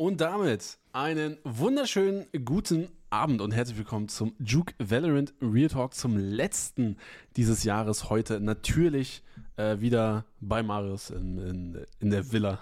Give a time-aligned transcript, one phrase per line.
[0.00, 6.16] Und damit einen wunderschönen guten Abend und herzlich willkommen zum Juke Valorant Real Talk zum
[6.16, 6.96] letzten
[7.34, 8.08] dieses Jahres.
[8.08, 9.24] Heute natürlich
[9.56, 12.60] äh, wieder bei Marius in, in, in der Villa.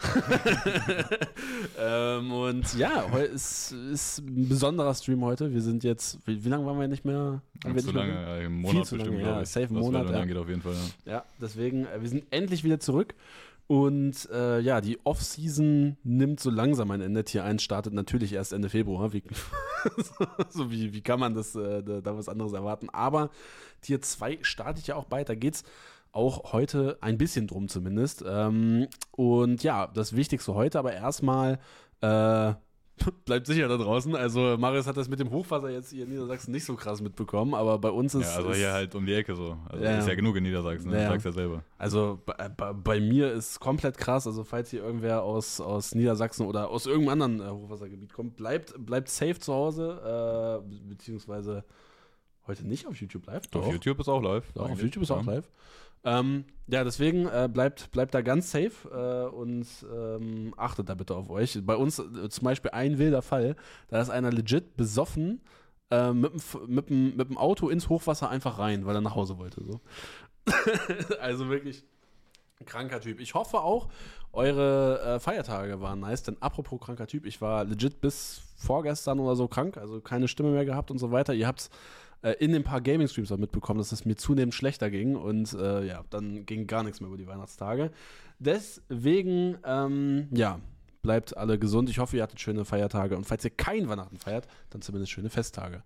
[1.79, 5.53] ähm, und ja, heute ist, ist ein besonderer Stream heute.
[5.53, 7.43] Wir sind jetzt, wie, wie lange waren wir nicht mehr?
[7.63, 10.21] Haben zu lange, ja, im Monat Viel zu bestimmt, lange, ja, safe Was Monat, ja.
[10.21, 10.75] angeht auf jeden Fall.
[11.05, 11.13] Ja.
[11.13, 13.15] Ja, deswegen, äh, wir sind endlich wieder zurück.
[13.69, 17.25] Und äh, ja, die Off-Season nimmt so langsam ein Ende.
[17.25, 19.13] Tier 1 startet natürlich erst Ende Februar.
[19.13, 19.25] Wie,
[20.51, 22.89] so wie, wie kann man das äh, da, da was anderes erwarten?
[22.91, 23.31] Aber
[23.81, 25.29] Tier 2 startet ja auch bald.
[25.29, 25.65] Da geht's
[26.13, 28.25] auch heute ein bisschen drum zumindest.
[28.27, 31.59] Ähm, und ja, das Wichtigste heute, aber erstmal
[32.01, 32.55] äh,
[33.25, 34.15] bleibt sicher da draußen.
[34.17, 37.55] Also Marius hat das mit dem Hochwasser jetzt hier in Niedersachsen nicht so krass mitbekommen,
[37.55, 39.57] aber bei uns ist ja, also hier halt um die Ecke so.
[39.69, 41.03] Also Ja, ist ja genug in Niedersachsen, ne?
[41.03, 41.63] Ja, sagst ja selber.
[41.79, 44.27] Also bei, bei, bei mir ist komplett krass.
[44.27, 48.75] Also falls hier irgendwer aus, aus Niedersachsen oder aus irgendeinem anderen äh, Hochwassergebiet kommt, bleibt,
[48.85, 51.65] bleibt safe zu Hause, äh, be- beziehungsweise
[52.47, 53.43] heute nicht auf YouTube live.
[53.55, 54.45] Auf YouTube ist auch live.
[54.55, 54.81] Doch, auf.
[54.81, 55.49] YouTube ist auch live.
[56.07, 61.17] Ähm, ja, deswegen äh, bleibt, bleibt da ganz safe äh, und ähm, achtet da bitte
[61.17, 61.59] auf euch.
[61.67, 63.57] Bei uns äh, zum Beispiel ein wilder Fall,
[63.89, 65.41] da ist einer legit besoffen
[65.91, 69.65] äh, mit, dem Auto ins Hochwasser einfach rein, weil er nach Hause wollte.
[69.65, 69.81] So.
[71.21, 71.85] also wirklich
[72.65, 73.19] kranker Typ.
[73.19, 73.89] Ich hoffe auch,
[74.33, 79.35] eure äh, Feiertage waren nice, denn apropos kranker Typ, ich war legit bis vorgestern oder
[79.35, 81.35] so krank, also keine Stimme mehr gehabt und so weiter.
[81.35, 81.69] Ihr habt's
[82.23, 85.87] äh, in den paar Gaming-Streams auch mitbekommen, dass es mir zunehmend schlechter ging und äh,
[85.87, 87.91] ja, dann ging gar nichts mehr über die Weihnachtstage.
[88.39, 90.61] Deswegen, ähm, ja,
[91.03, 91.89] bleibt alle gesund.
[91.89, 95.31] Ich hoffe, ihr hattet schöne Feiertage und falls ihr kein Weihnachten feiert, dann zumindest schöne
[95.31, 95.83] Festtage.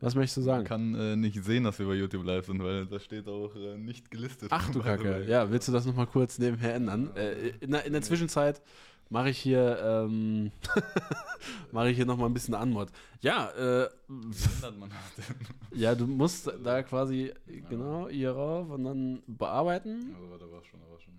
[0.00, 0.58] Was möchtest du sagen?
[0.60, 3.54] Man kann äh, nicht sehen, dass wir bei YouTube live sind, weil da steht auch
[3.54, 4.48] äh, nicht gelistet.
[4.50, 5.24] Ach du Kacke.
[5.28, 7.14] Ja, willst du das nochmal kurz nebenher ändern?
[7.14, 8.62] Äh, in, der, in der Zwischenzeit
[9.10, 10.50] mache ich hier ähm,
[11.72, 12.90] mache ich hier nochmal ein bisschen Anmod.
[13.20, 15.36] Ja, äh, Wie ändert man das denn?
[15.78, 17.32] ja, du musst da quasi
[17.68, 20.14] genau hier rauf und dann bearbeiten.
[20.14, 21.14] Also, warte, war schon, war schon.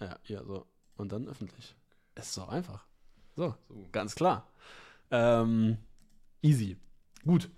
[0.00, 0.66] Ja, ja, so.
[0.96, 1.76] Und dann öffentlich.
[2.14, 2.84] Es ist auch einfach.
[3.36, 3.88] So, So.
[3.92, 4.48] ganz klar.
[5.10, 5.78] Ähm,
[6.42, 6.76] easy.
[7.24, 7.50] Gut.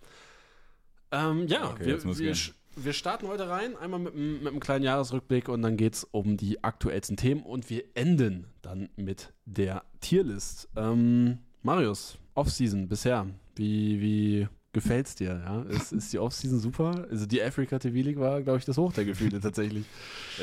[1.10, 2.34] Ähm, ja, Okay, wir, jetzt muss wir,
[2.76, 6.36] wir starten heute rein, einmal mit, einem- mit einem kleinen Jahresrückblick und dann geht's um
[6.36, 10.68] die aktuellsten Themen und wir enden dann mit der Tierlist.
[10.76, 15.42] Ähm, Marius, Offseason bisher, wie, wie gefällt's dir?
[15.44, 15.62] Ja?
[15.62, 17.06] Ist, ist die Offseason super?
[17.10, 19.84] Also die Africa TV League war, glaube ich, das Hoch der Gefühle tatsächlich.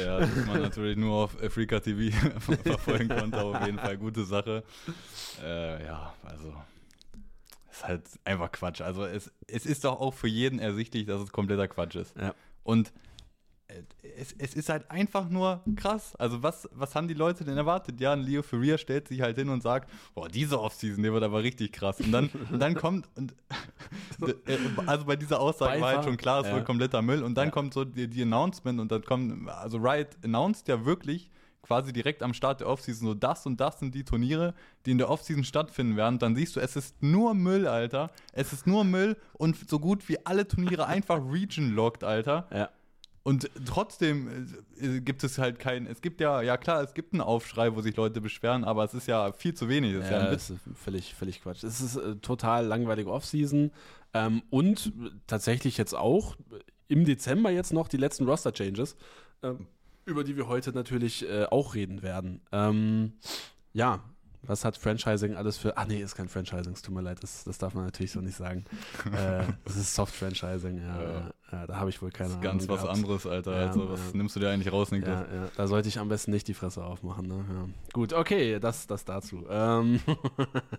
[0.04, 2.18] Ja, dass man natürlich nur auf Afrika TV
[2.64, 4.64] verfolgen konnte, auf jeden Fall gute Sache.
[5.44, 6.52] Äh, ja, also
[7.74, 8.82] ist halt einfach Quatsch.
[8.82, 12.16] Also es, es ist doch auch für jeden ersichtlich, dass es kompletter Quatsch ist.
[12.16, 12.34] Ja.
[12.64, 12.94] Und
[13.68, 13.82] äh,
[14.18, 16.16] es, es ist halt einfach nur krass.
[16.18, 18.00] Also was, was haben die Leute denn erwartet?
[18.00, 21.24] Ja, ein Leo Ferrier stellt sich halt hin und sagt, boah, diese Offseason, der wird
[21.24, 22.00] aber richtig krass.
[22.00, 23.34] Und dann, und dann kommt, und
[24.48, 26.04] äh, also bei dieser Aussage war halt Beifall.
[26.04, 26.56] schon klar, es Ja.
[26.56, 27.24] wird kompletter Müll.
[27.24, 27.52] Und dann Ja.
[27.52, 31.32] kommt so die, die Announcement und dann kommt, also Riot announced ja wirklich
[31.64, 34.54] quasi direkt am Start der Offseason so das und das sind die Turniere,
[34.86, 36.20] die in der Offseason stattfinden werden.
[36.20, 38.12] Dann siehst du, es ist nur Müll, Alter.
[38.34, 42.48] Es ist nur Müll und so gut wie alle Turniere einfach region-locked, Alter.
[42.54, 42.70] Ja.
[43.24, 47.22] Und trotzdem äh, gibt es halt keinen, es gibt ja, ja klar, es gibt einen
[47.22, 49.94] Aufschrei, wo sich Leute beschweren, aber es ist ja viel zu wenig.
[49.94, 51.64] Das ist ja, Ja, ist völlig, völlig Quatsch.
[51.64, 53.72] Es ist äh, total langweilige Offseason.
[54.14, 56.60] Ähm, und äh, tatsächlich jetzt auch äh,
[56.90, 58.98] im Dezember jetzt noch die letzten Roster-Changes,
[59.42, 59.68] ähm,
[60.06, 62.42] über die wir heute natürlich äh, auch reden werden.
[62.52, 63.14] Ähm,
[63.74, 64.04] ja,
[64.46, 65.78] was hat Franchising alles für.
[65.78, 68.20] Ah, nee, ist kein Franchising, es tut mir leid, das, das darf man natürlich so
[68.20, 68.66] nicht sagen.
[69.06, 71.02] äh, das ist Soft-Franchising, ja.
[71.02, 71.34] Ja.
[71.52, 71.68] ja.
[71.68, 72.98] da habe ich wohl keine Das ist ganz Ahnung was gehabt.
[72.98, 73.52] anderes, Alter.
[73.54, 75.28] Also, was nimmst du dir eigentlich raus, Niklas?
[75.32, 77.28] Ja, da sollte ich am besten nicht die Fresse aufmachen.
[77.28, 77.46] Ne?
[77.94, 79.46] Gut, okay, das, das dazu.
[79.50, 80.02] Ähm,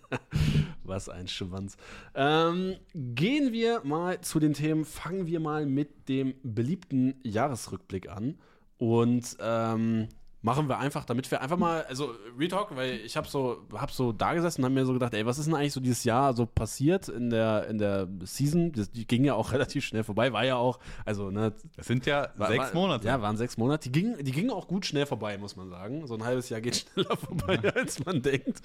[0.84, 1.78] was ein Schwanz.
[2.14, 4.84] Ähm, gehen wir mal zu den Themen.
[4.84, 8.36] Fangen wir mal mit dem beliebten Jahresrückblick an.
[8.78, 10.08] Und ähm,
[10.44, 14.12] machen wir einfach, damit wir einfach mal, also Retalk, weil ich habe so, hab so
[14.12, 16.34] da gesessen und habe mir so gedacht, ey, was ist denn eigentlich so dieses Jahr
[16.36, 18.70] so passiert in der, in der Season?
[18.72, 22.04] Das, die ging ja auch relativ schnell vorbei, war ja auch, also, ne, Das sind
[22.04, 23.06] ja war, sechs war, Monate.
[23.06, 23.88] Ja, waren sechs Monate.
[23.88, 26.06] Die gingen, die gingen auch gut schnell vorbei, muss man sagen.
[26.06, 28.60] So ein halbes Jahr geht schneller vorbei, als man denkt.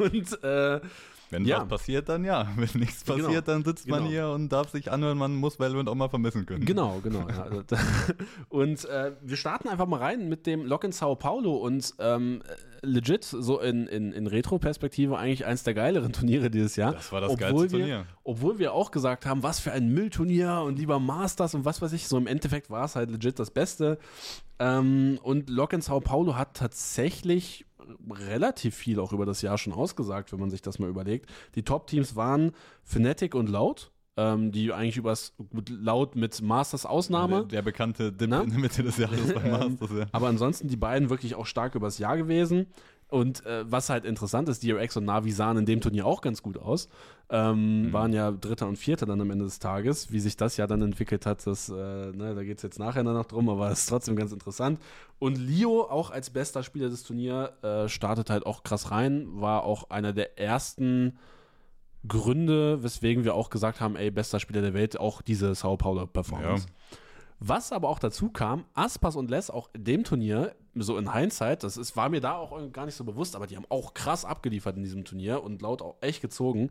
[0.00, 0.80] Und äh,
[1.30, 1.60] Wenn Ja.
[1.62, 2.48] was passiert, dann ja.
[2.56, 3.24] Wenn nichts Genau.
[3.26, 4.10] passiert, dann sitzt man Genau.
[4.10, 6.64] hier und darf sich anhören, man muss Valorant auch mal vermissen können.
[6.64, 7.26] genau, genau.
[7.28, 7.46] Ja.
[8.48, 12.42] Und äh, wir starten einfach mal rein mit dem Lock in Sao Paulo und ähm,
[12.82, 16.92] legit, so in, in, in Retro-Perspektive, eigentlich eins der geileren Turniere dieses Jahr.
[16.92, 18.06] Das war das obwohl geilste wir, Turnier.
[18.24, 21.92] Obwohl wir auch gesagt haben, was für ein Müllturnier und lieber Masters und was weiß
[21.92, 22.08] ich.
[22.08, 23.98] So im Endeffekt war es halt legit das Beste.
[24.58, 27.66] Ähm, und Lock in Sao Paulo hat tatsächlich
[28.10, 31.30] relativ viel auch über das Jahr schon ausgesagt, wenn man sich das mal überlegt.
[31.54, 32.52] Die Top-Teams waren
[32.84, 35.34] Fnatic und Loud, ähm, die eigentlich übers
[35.68, 37.40] Loud mit Masters Ausnahme.
[37.40, 38.42] Der, der bekannte Dip Na?
[38.42, 40.06] in der Mitte des Jahres bei Masters, ja.
[40.12, 42.66] Aber ansonsten die beiden wirklich auch stark übers Jahr gewesen.
[43.10, 46.42] Und äh, was halt interessant ist, DRX und Navi sahen in dem Turnier auch ganz
[46.42, 46.88] gut aus.
[47.28, 47.92] Ähm, Mhm.
[47.92, 50.12] Waren ja Dritter und Vierter dann am Ende des Tages.
[50.12, 53.02] Wie sich das ja dann entwickelt hat, das, äh, ne, da geht es jetzt nachher
[53.02, 54.80] noch drum, aber es ist trotzdem ganz interessant.
[55.18, 59.64] Und Leo, auch als bester Spieler des Turniers, äh, startet halt auch krass rein, war
[59.64, 61.18] auch einer der ersten
[62.06, 66.06] Gründe, weswegen wir auch gesagt haben, ey, bester Spieler der Welt, auch diese Sao Paulo
[66.06, 66.66] Performance.
[67.40, 71.62] Was aber auch dazu kam, Aspas und Les auch in dem Turnier, so in Hindsight,
[71.64, 74.26] das ist, war mir da auch gar nicht so bewusst, aber die haben auch krass
[74.26, 76.70] abgeliefert in diesem Turnier und laut auch echt gezogen.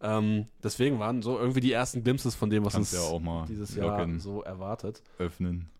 [0.00, 3.20] Ähm, deswegen waren so irgendwie die ersten Glimpses von dem, was Kannst uns ja auch
[3.20, 5.02] mal dieses Jahr so erwartet.
[5.18, 5.70] öffnen.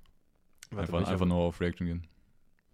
[0.71, 2.07] Warte, Einfach, einfach nur auf Reaction gehen.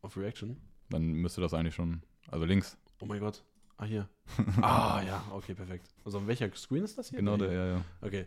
[0.03, 0.57] auf Reaction.
[0.91, 2.03] Dann müsste das eigentlich schon.
[2.31, 2.77] Also links.
[3.01, 3.43] Oh mein Gott.
[3.77, 4.09] Ah, hier.
[4.63, 5.89] ah, ja, okay, perfekt.
[6.05, 7.19] Also, auf welcher Screen ist das hier?
[7.19, 7.85] Genau der, ja, ja.
[8.03, 8.27] Okay.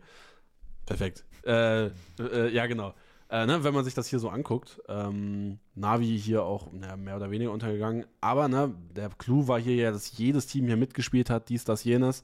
[0.85, 1.25] Perfekt.
[1.45, 1.87] Äh,
[2.19, 2.93] äh, ja, genau.
[3.29, 7.17] Äh, ne, wenn man sich das hier so anguckt, ähm, Navi hier auch na, mehr
[7.17, 11.29] oder weniger untergegangen, aber ne, der Clou war hier ja, dass jedes Team hier mitgespielt
[11.29, 12.23] hat, dies, das, jenes.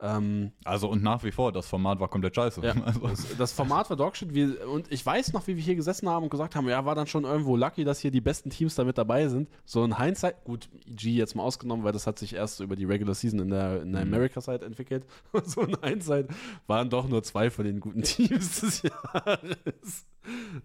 [0.00, 2.60] Ähm, Also und nach wie vor, das Format war komplett scheiße.
[2.64, 5.74] ja, Also, das, das Format war Dogshit wie, und ich weiß noch, wie wir hier
[5.74, 8.50] gesessen haben und gesagt haben, ja, war dann schon irgendwo lucky, dass hier die besten
[8.50, 9.48] Teams da mit dabei sind.
[9.64, 12.84] So in Hindsight, gut, EG jetzt mal ausgenommen, weil das hat sich erst über die
[12.84, 14.14] Regular Season in der, in der Mhm.
[14.14, 15.04] America-Side entwickelt.
[15.44, 16.28] so in Hindsight
[16.68, 20.06] waren doch nur zwei von den guten Teams des Jahres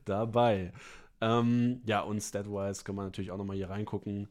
[0.06, 0.74] dabei.
[1.21, 4.27] Ähm, ja, und Statwise kann man natürlich auch nochmal hier reingucken.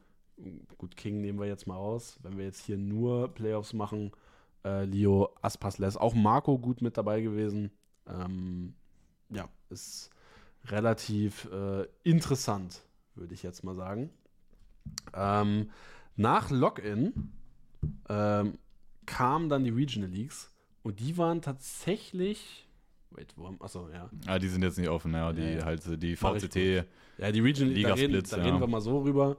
[0.79, 2.19] Gut, King nehmen wir jetzt mal aus.
[2.23, 4.13] Wenn wir jetzt hier nur Playoffs machen,
[4.65, 7.71] äh, Leo, Aspas Les, auch Marco gut mit dabei gewesen.
[8.07, 8.75] Ähm,
[9.31, 10.11] ja, ist
[10.67, 12.83] relativ äh, interessant,
[13.15, 14.11] würde ich jetzt mal sagen.
[15.15, 15.71] Ähm,
[16.17, 17.33] nach Login
[18.09, 18.59] ähm,
[19.07, 20.51] kamen dann die Regional Leagues
[20.83, 22.69] und die waren tatsächlich.
[23.11, 23.61] Wait, wo haben.
[23.61, 24.09] Achso, ja.
[24.27, 25.33] ah, die sind jetzt nicht offen, ja.
[25.33, 25.65] Die Ja.
[25.65, 26.87] halt die VCT.
[27.19, 28.43] Ja, die Regional League, da, reden, da ja.
[28.43, 29.37] reden wir mal so rüber.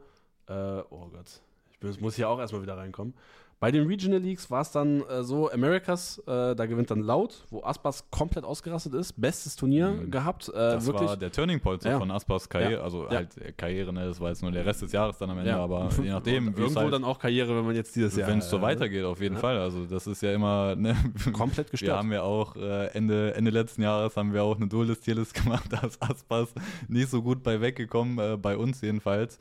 [0.47, 1.41] Äh, oh Gott.
[1.81, 3.13] Ich muss hier auch erstmal wieder reinkommen.
[3.63, 7.45] Bei den Regional Leagues war es dann äh, so, Americas, äh, da gewinnt dann Laut,
[7.49, 9.13] wo Aspas komplett ausgerastet ist.
[9.13, 10.11] Bestes Turnier Mhm.
[10.11, 10.49] gehabt.
[10.49, 11.07] Äh, Das wirklich.
[11.07, 11.97] war der Turning Point so Ja.
[11.97, 12.73] von Aspas Karriere.
[12.73, 12.81] Ja.
[12.81, 13.11] Also Ja.
[13.11, 14.05] halt äh, Karriere, ne?
[14.05, 15.63] Das war jetzt nur der Rest des Jahres dann am Ende, Ja.
[15.63, 18.27] aber je nachdem, irgendwo halt, dann auch Karriere, wenn man jetzt dieses Jahr.
[18.27, 19.37] wenn es so äh, weitergeht, auf jeden.
[19.37, 19.57] Fall.
[19.57, 20.97] Also das ist ja immer, ne?
[21.31, 21.97] Komplett Wir gestört.
[21.99, 25.87] haben ja auch äh, Ende, Ende letzten Jahres haben wir auch eine Duelist-Tierlist gemacht, da
[25.87, 26.53] ist Aspas
[26.89, 29.39] nicht so gut bei weggekommen, bei uns jedenfalls.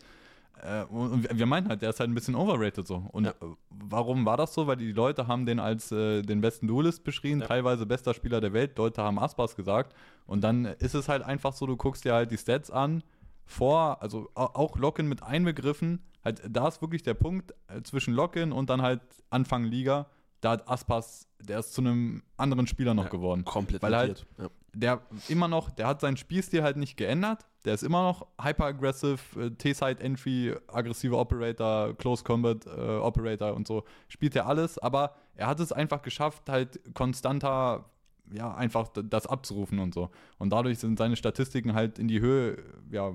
[0.63, 3.05] Äh, und wir- meinen halt, der ist halt ein bisschen overrated so.
[3.13, 3.31] Und Ja.
[3.33, 3.35] äh,
[3.71, 4.67] warum war das so?
[4.67, 7.47] Weil die Leute haben den als äh, den besten Duelist beschrieben, Ja.
[7.49, 9.95] teilweise bester Spieler der Welt, Leute haben Aspas gesagt.
[10.27, 13.03] Und dann ist es halt einfach so, du guckst dir halt die Stats an,
[13.45, 18.15] vor, also au- auch Locken mit einbegriffen, halt, da ist wirklich der Punkt äh, zwischen
[18.15, 19.01] Locken und dann halt
[19.31, 20.07] Anfang Liga,
[20.41, 23.45] da hat Aspas, der ist zu einem anderen Spieler noch Ja, geworden.
[23.45, 24.49] komplett Weil halt- ja.
[24.75, 27.47] Der immer noch, der hat seinen Spielstil halt nicht geändert.
[27.67, 33.85] Der ist immer noch hyper-aggressive, äh, T-Side-Entry, aggressiver Operator, Close Combat äh, Operator und so.
[34.09, 37.85] Spielt er alles, aber er hat es einfach geschafft, halt konstanter,
[38.33, 40.11] ja, einfach das abzurufen und so.
[40.39, 42.57] Und dadurch sind seine Statistiken halt in die Höhe,
[42.91, 43.13] ja,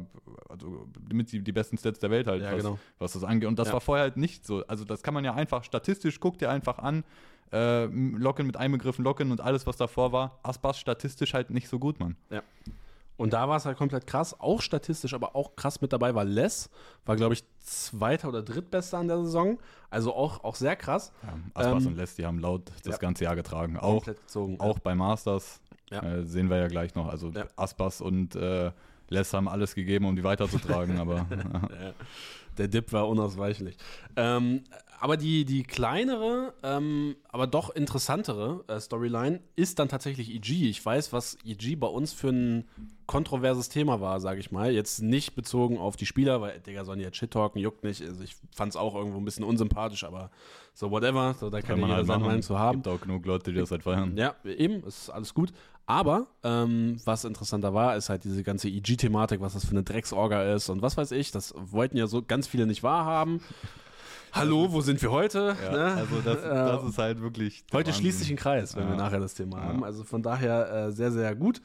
[0.50, 2.80] also mit die, die besten Stats der Welt halt, Ja, was, genau.
[3.00, 3.50] was das angeht.
[3.50, 3.74] Und das Ja.
[3.74, 4.64] war vorher halt nicht so.
[4.68, 7.04] Also das kann man ja einfach statistisch, guck dir einfach an,
[7.52, 10.40] äh, Locken mit einbegriffen, Locken und alles, was davor war.
[10.44, 12.16] Aspas statistisch halt nicht so gut, Mann.
[13.18, 16.24] Und da war es halt komplett krass, auch statistisch, aber auch krass mit dabei war
[16.24, 16.70] Les,
[17.04, 19.58] war glaube ich zweiter oder drittbester an der Saison,
[19.90, 21.12] also auch, auch sehr krass.
[21.24, 22.98] Ja, Aspas Ähm, und Les, die haben laut das ja.
[23.00, 23.76] ganze Jahr getragen.
[23.78, 24.60] Auch, gezogen.
[24.60, 26.04] auch bei Masters Ja.
[26.04, 27.08] äh, sehen wir ja gleich noch.
[27.08, 27.46] Also Ja.
[27.56, 28.72] Aspas und äh,
[29.10, 31.94] Les haben alles gegeben, um die weiterzutragen, aber Ja,
[32.58, 33.78] der Dip war unausweichlich.
[34.16, 34.64] Ähm,
[35.00, 40.70] aber die, die kleinere, ähm, aber doch interessantere äh, Storyline ist dann tatsächlich EG.
[40.70, 42.68] Ich weiß, was EG bei uns für ein
[43.06, 44.72] kontroverses Thema war, sage ich mal.
[44.72, 48.02] Jetzt nicht bezogen auf die Spieler, weil, Digga, sollen die jetzt shit-talken, juckt nicht.
[48.02, 50.32] Also ich fand es auch irgendwo ein bisschen unsympathisch, aber
[50.74, 51.36] so whatever.
[51.40, 52.24] So, da kann, kann man halt seine.
[52.24, 52.82] Meinung zu haben.
[52.82, 54.18] Gibt auch genug Leute, die das halt feiern.
[54.18, 55.54] Ja, eben, ist alles gut.
[55.86, 60.54] Aber ähm, was interessanter war, ist halt diese ganze EG-Thematik, was das für eine Drecksorga
[60.54, 61.32] ist und was weiß ich.
[61.32, 63.42] Das wollten ja so ganz viele nicht wahrhaben.
[64.34, 65.56] Hallo, wo sind wir heute?
[65.64, 65.84] Ja, Ne?
[65.96, 67.64] Also das, Äh, das ist halt wirklich.
[67.74, 68.36] Heute schließt sich Wahnsinn.
[68.36, 68.98] ein Kreis, wenn wir Ja.
[68.98, 69.64] nachher das Thema Ja.
[69.66, 69.84] haben.
[69.84, 71.62] Also von daher äh, sehr, sehr gut.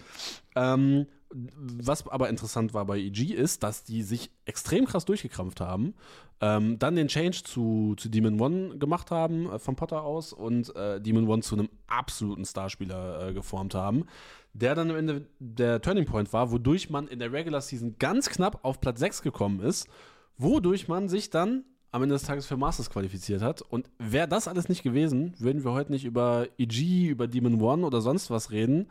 [0.55, 5.95] Ähm, was aber interessant war bei EG ist, dass die sich extrem krass durchgekrampft haben,
[6.43, 10.75] ähm, dann den Change zu, zu Demon One gemacht haben, äh, von Potter aus, und
[10.77, 14.05] äh, Demon One zu einem absoluten Starspieler äh, geformt haben,
[14.53, 18.29] der dann am Ende der Turning Point war, wodurch man in der Regular Season ganz
[18.29, 19.89] knapp auf Platz 6 gekommen ist,
[20.37, 23.63] wodurch man sich dann am Ende des Tages für Masters qualifiziert hat.
[23.63, 27.87] Und wäre das alles nicht gewesen, würden wir heute nicht über EG, über Demon One
[27.87, 28.89] oder sonst was reden,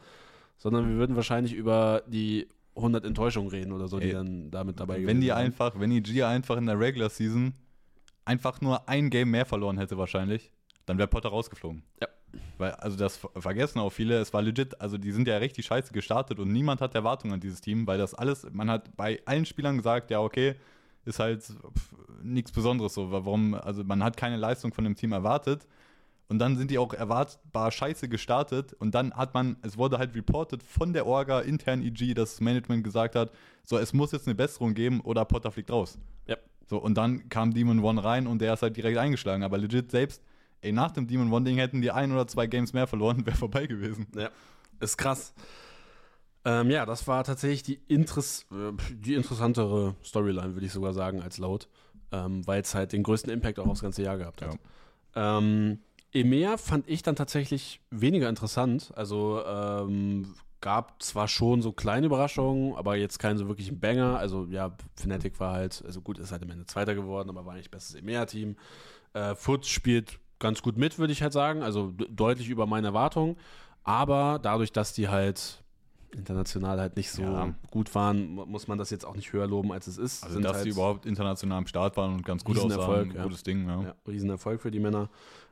[0.58, 4.80] sondern wir würden wahrscheinlich über die 100 Enttäuschungen reden oder so, die Ey, dann damit
[4.80, 5.38] dabei Wenn gewesen die wären.
[5.40, 7.54] einfach, wenn EG einfach in der Regular Season
[8.24, 10.52] einfach nur ein Game mehr verloren hätte wahrscheinlich,
[10.86, 11.84] dann wäre Potter rausgeflogen.
[12.00, 12.08] Ja.
[12.60, 15.66] Weil, also das ver- vergessen auch viele, es war legit, also die sind ja richtig
[15.66, 19.20] scheiße gestartet und niemand hat Erwartungen an dieses Team, weil das alles, man hat bei
[19.26, 20.56] allen Spielern gesagt, ja, okay,
[21.06, 21.44] ist halt
[22.24, 23.12] nichts Besonderes so.
[23.12, 25.68] Warum, also man hat keine Leistung von dem Team erwartet.
[26.28, 28.74] Und dann sind die auch erwartbar scheiße gestartet.
[28.74, 32.42] Und dann hat man, es wurde halt reported von der Orga intern EG, dass das
[32.42, 33.32] Management gesagt hat,
[33.64, 36.00] so, es muss jetzt eine Besserung geben oder Potter fliegt raus.
[36.28, 36.38] Ja.
[36.70, 39.44] So, und dann kam Demon One rein und der ist halt direkt eingeschlagen.
[39.44, 40.24] Aber legit selbst,
[40.62, 43.68] ey, nach dem Demon One-Ding hätten die ein oder zwei Games mehr verloren, wäre vorbei
[43.68, 44.08] gewesen.
[44.16, 44.30] Ja,
[44.80, 45.34] ist krass.
[46.44, 51.22] Ähm, ja, das war tatsächlich die, Interess äh, die interessantere Storyline, würde ich sogar sagen,
[51.22, 51.68] als laut,
[52.12, 54.58] ähm, weil es halt den größten Impact auch aufs ganze Jahr gehabt hat.
[55.16, 55.80] Ähm,
[56.14, 58.92] EMEA fand ich dann tatsächlich weniger interessant.
[58.96, 64.18] Also ähm, gab zwar schon so kleine Überraschungen, aber jetzt keinen so wirklichen Banger.
[64.18, 67.54] Also ja, Fnatic war halt, also gut, ist halt am Ende Zweiter geworden, aber war
[67.54, 68.56] eigentlich bestes EMEA-Team.
[69.14, 71.62] Äh, Foots spielt ganz gut mit, würde ich halt sagen.
[71.62, 73.38] Also de- deutlich über meine Erwartungen.
[73.84, 75.61] Aber dadurch, dass die halt
[76.16, 77.54] international halt nicht so Ja.
[77.72, 80.24] gut waren, mu- muss man das jetzt auch nicht höher loben, als es ist.
[80.24, 83.24] Also, Sind dass halt, sie überhaupt international am Start waren und ganz gut aussahen, ja.
[83.24, 83.82] gutes Ding, ja.
[83.82, 85.10] ja, Riesenerfolg für die Männer.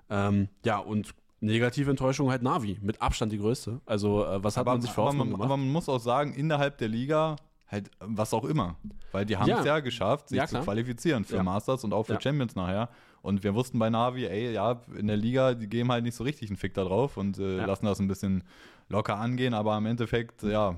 [0.09, 2.77] Ähm, ja, und negative Enttäuschung halt Navi.
[2.81, 3.79] Mit Abstand die größte.
[3.85, 5.43] Also, äh, was hat man sich für aber, man, gemacht?
[5.45, 7.35] aber man muss auch sagen, innerhalb der Liga
[7.71, 8.75] halt was auch immer.
[9.11, 9.63] Weil die haben es Ja.
[9.65, 9.79] ja.
[9.79, 11.43] geschafft, sich Ja, zu qualifizieren für Ja.
[11.43, 12.19] Masters und auch für.
[12.19, 12.89] Champions nachher.
[13.21, 16.23] Und wir wussten bei Navi, ey, ja, in der Liga, die geben halt nicht so
[16.23, 18.43] richtig einen Fick da drauf und äh, lassen das ein bisschen
[18.89, 20.75] locker angehen, aber im Endeffekt, ja,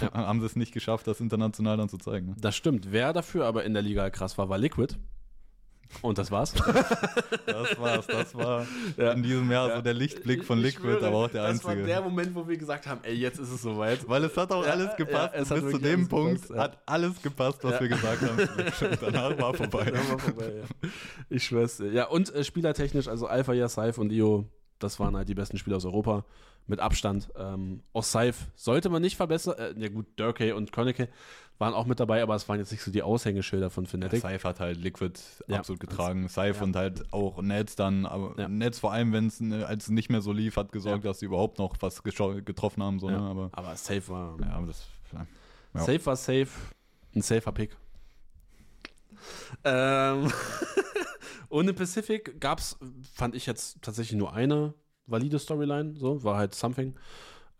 [0.00, 0.12] Ja.
[0.14, 2.28] haben sie es nicht geschafft, das international dann zu zeigen.
[2.28, 2.36] Ne?
[2.40, 2.88] das stimmt.
[2.92, 4.96] Wer dafür aber in der Liga krass war, war Liquid.
[6.00, 6.54] Und das war's.
[7.44, 9.12] Das war's, das war Ja.
[9.12, 9.76] in diesem Jahr Ja.
[9.76, 11.80] so der Lichtblick von Liquid, schwöre, aber auch der das einzige.
[11.82, 14.08] war der Moment, wo wir gesagt haben, ey, jetzt ist es soweit.
[14.08, 15.34] Weil es hat auch Ja, alles gepasst.
[15.34, 18.96] bis zu dem Punkt gepasst, hat alles gepasst, was wir gesagt haben.
[19.02, 19.84] Danach war vorbei.
[19.90, 20.88] Dann war vorbei, ja.
[21.28, 21.92] Ich schwör's dir.
[21.92, 24.46] Ja, und äh, spielertechnisch, also Alpha, ja, Saif und Io,
[24.78, 26.24] das waren halt die besten Spieler aus Europa.
[26.68, 27.28] Mit Abstand.
[27.36, 29.56] Ähm, auch Saif sollte man nicht verbessern.
[29.58, 31.08] Äh, ja, gut, Durkay und Koneke
[31.58, 34.20] waren auch mit dabei, aber es waren jetzt nicht so die Aushängeschilder von Fnatic.
[34.22, 35.12] Saif hat halt Liquid
[35.48, 35.58] Ja.
[35.58, 36.28] absolut getragen.
[36.28, 36.62] Saif Ja.
[36.62, 38.48] und halt auch Nets dann, aber Ja.
[38.48, 41.26] Nets vor allem, wenn es ne, als nicht mehr so lief, hat gesorgt, dass sie
[41.26, 42.98] überhaupt noch was getroffen haben.
[43.00, 43.18] So, Ja.
[43.20, 43.28] ne?
[43.30, 44.36] Aber aber Safe war.
[44.40, 44.86] ja, aber das.
[45.12, 45.26] Ja.
[45.74, 45.80] Ja.
[45.80, 46.48] Safe war safe.
[47.14, 47.76] Ein safer Pick.
[49.64, 50.32] Ähm,
[51.50, 52.78] im Pacific gab es,
[53.14, 54.74] fand ich jetzt tatsächlich nur eine
[55.06, 55.94] valide Storyline.
[55.96, 56.94] So, war halt Something.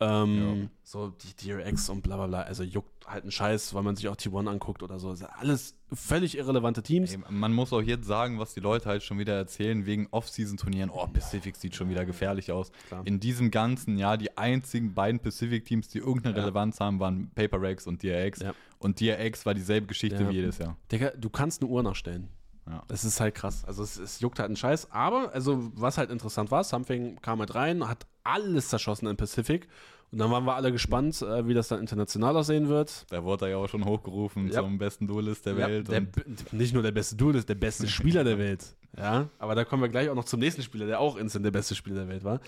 [0.00, 2.40] Ähm, So die DRX und bla bla bla.
[2.42, 5.14] Also juckt halt einen Scheiß, weil man sich auch T1 anguckt oder so.
[5.14, 7.12] Sind alles völlig irrelevante Teams.
[7.14, 10.90] Ey, man muss auch jetzt sagen, was die Leute halt schon wieder erzählen, wegen Off-Season-Turnieren.
[10.90, 12.72] Oh, Pacific sieht schon wieder gefährlich aus.
[12.88, 13.02] Klar.
[13.06, 16.42] In diesem ganzen Jahr, die einzigen beiden Pacific-Teams, die irgendeine Ja.
[16.42, 18.40] Relevanz haben, waren Paper Rex und DRX.
[18.40, 18.54] Ja.
[18.78, 20.28] Und DRX war dieselbe Geschichte Ja.
[20.30, 20.76] wie jedes Jahr.
[20.90, 22.28] Digga, du kannst eine Uhr nachstellen.
[22.68, 22.82] Ja.
[22.88, 23.64] Das ist halt krass.
[23.66, 24.90] Also es, es juckt halt einen Scheiß.
[24.92, 29.68] Aber, also was halt interessant war, Something kam halt rein, hat alles zerschossen in Pacific.
[30.12, 33.06] Und dann waren wir alle gespannt, äh, wie das dann international aussehen wird.
[33.10, 34.60] Da wurde er ja auch schon hochgerufen Ja.
[34.60, 35.88] zum besten Duelist der Ja, Welt.
[35.90, 36.06] der,
[36.52, 38.76] nicht nur der beste Dude ist, der beste Spieler der Welt.
[38.96, 41.50] Ja, aber da kommen wir gleich auch noch zum nächsten Spieler, der auch instant der
[41.50, 42.40] beste Spieler der Welt war.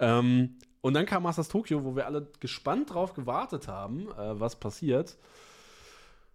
[0.00, 4.56] Ähm, und dann kam Masters Tokyo, wo wir alle gespannt drauf gewartet haben, äh, was
[4.56, 5.16] passiert.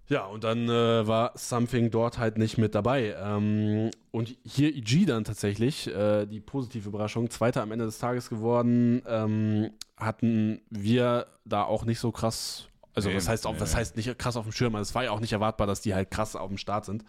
[0.09, 3.15] Ja, und dann äh, war Something dort halt nicht mit dabei.
[3.21, 8.29] Ähm, und hier EG dann tatsächlich, äh, die positive Überraschung, Zweiter am Ende des Tages
[8.29, 13.59] geworden, ähm, hatten wir da auch nicht so krass, also Nee, was heißt auch, nee,
[13.59, 13.75] nee.
[13.75, 15.93] heißt nicht krass auf dem Schirm, also es war ja auch nicht erwartbar, dass die
[15.93, 17.03] halt krass auf dem Start sind.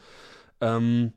[0.60, 1.12] Ähm,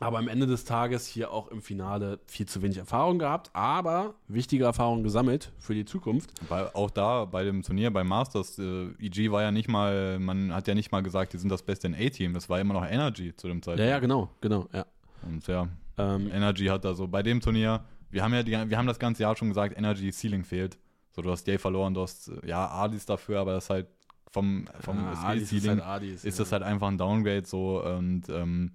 [0.00, 4.14] aber am Ende des Tages hier auch im Finale viel zu wenig Erfahrung gehabt, aber
[4.28, 6.30] wichtige Erfahrungen gesammelt für die Zukunft.
[6.48, 10.54] bei, auch da bei dem Turnier, bei Masters, äh, EG war ja nicht mal, man
[10.54, 12.34] hat ja nicht mal gesagt, die sind das beste in A-Team.
[12.34, 13.90] Das war immer noch Energy zu dem Ja, Zeitpunkt.
[13.90, 14.86] ja, genau, genau, ja.
[15.22, 18.78] Und ja, Ähm, Energy hat da so bei dem Turnier, wir haben ja die, wir
[18.78, 20.78] haben das ganze Jahr schon gesagt, Energy Ceiling fehlt.
[21.10, 23.88] So, du hast Jay verloren, du hast äh, ja Adis dafür, aber das ist halt
[24.30, 26.44] vom, vom ah, Skill Adis ist Ceiling halt Adis, ist ja.
[26.44, 28.70] das halt einfach ein Downgrade so und ähm,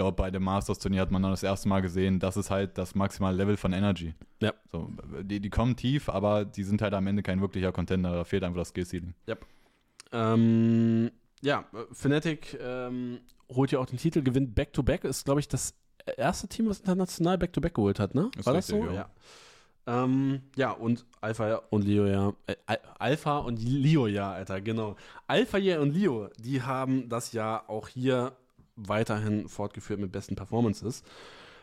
[0.00, 2.94] glaube, bei dem Masters-Turnier hat man dann das erste Mal gesehen, das ist halt das
[2.94, 4.14] maximale Level von Energy.
[4.40, 4.54] Ja.
[4.72, 4.90] So,
[5.22, 8.42] die, die kommen tief, aber die sind halt am Ende kein wirklicher Contender, da fehlt
[8.42, 9.14] einfach das Skill-Ceiling.
[10.12, 11.10] Ähm,
[11.42, 13.20] ja, Fnatic ähm,
[13.54, 15.74] holt ja auch den Titel, gewinnt Back-to-Back, ist, glaube ich, das
[16.16, 18.30] erste Team, was international Back-to-Back geholt hat, ne?
[18.38, 18.84] Ist War das so?
[18.86, 18.92] ja.
[18.92, 19.10] Ja.
[19.86, 22.32] Ähm, ja, und Alpha und Leo, ja.
[22.46, 24.96] Äh, Al- Alpha und Leo, ja, Alter, genau.
[25.26, 28.32] Alpha ja und Leo, die haben das ja auch hier
[28.88, 31.02] weiterhin fortgeführt mit besten Performances.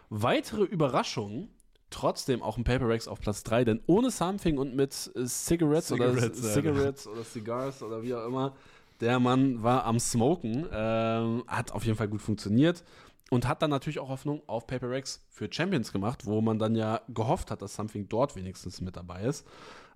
[0.09, 1.50] Weitere Überraschung,
[1.89, 5.91] trotzdem auch ein Paper Rex auf Platz 3, denn ohne Something und mit äh, Cigarettes,
[5.91, 6.53] oder Cigarettes.
[6.53, 8.55] Cigarettes oder Cigars oder wie auch immer,
[9.00, 12.83] der Mann war am Smoken, ähm, hat auf jeden Fall gut funktioniert
[13.29, 16.75] und hat dann natürlich auch Hoffnung auf Paper Rex für Champions gemacht, wo man dann
[16.75, 19.45] ja gehofft hat, dass Something dort wenigstens mit dabei ist.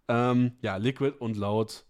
[0.08, 1.86] Ähm, ja, Liquid und Loud.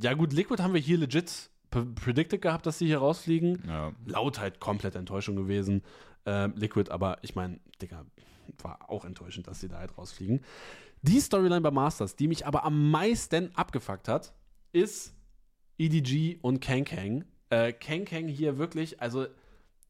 [0.00, 1.50] Ja, gut, Liquid haben wir hier legit
[1.94, 3.62] predicted gehabt, dass sie hier rausfliegen.
[3.66, 3.92] Ja.
[4.06, 5.82] Laut halt komplett Enttäuschung gewesen.
[6.26, 8.04] Ähm, Liquid, aber ich meine, Digga,
[8.62, 10.40] war auch enttäuschend, dass sie da halt rausfliegen.
[11.02, 14.32] Die Storyline bei Masters, die mich aber am meisten abgefuckt hat,
[14.72, 15.14] ist
[15.78, 17.24] EDG und Kang Kang.
[17.50, 19.26] Äh, Kang Kang hier wirklich, also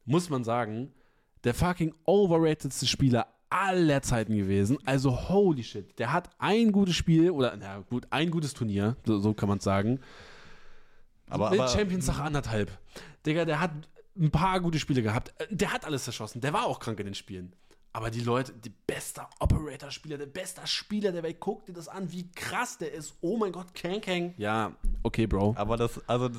[0.05, 0.91] muss man sagen,
[1.43, 4.77] der fucking overratedste Spieler aller Zeiten gewesen.
[4.85, 9.19] Also holy shit, der hat ein gutes Spiel oder na gut, ein gutes Turnier, so,
[9.19, 9.99] so kann man sagen.
[11.29, 12.71] Aber, Mit aber Champions nach anderthalb.
[13.25, 13.71] Digga, der hat
[14.17, 15.33] ein paar gute Spiele gehabt.
[15.39, 16.39] Äh, Der hat alles zerschossen.
[16.41, 17.53] Der war auch krank in den Spielen.
[17.93, 22.11] Aber die Leute, die beste Operator-Spieler, der beste Spieler der Welt, guck dir das an,
[22.11, 23.15] wie krass der ist.
[23.21, 24.33] Oh mein Gott, Kang Kang.
[24.37, 25.55] Ja, okay, Bro.
[25.57, 26.29] aber das, also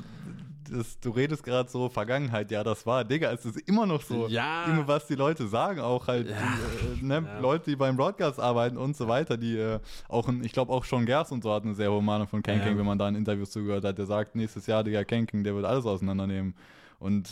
[0.71, 4.27] das, du redest gerade so Vergangenheit, ja, das war, Digga, es ist immer noch so,
[4.27, 4.65] Ja.
[4.65, 6.35] immer was die Leute sagen, auch halt Ja.
[6.35, 7.39] die, äh, ne, Ja.
[7.39, 11.05] Leute, die beim Broadcast arbeiten und so weiter, die äh, auch, ich glaube auch schon
[11.05, 12.77] Gers und so hat eine sehr hohe Meinung von Kanking, Ja.
[12.77, 15.65] wenn man da in Interviews zugehört hat, der sagt, nächstes Jahr, Digga, Kanking, der wird
[15.65, 16.55] alles auseinandernehmen.
[16.99, 17.29] Und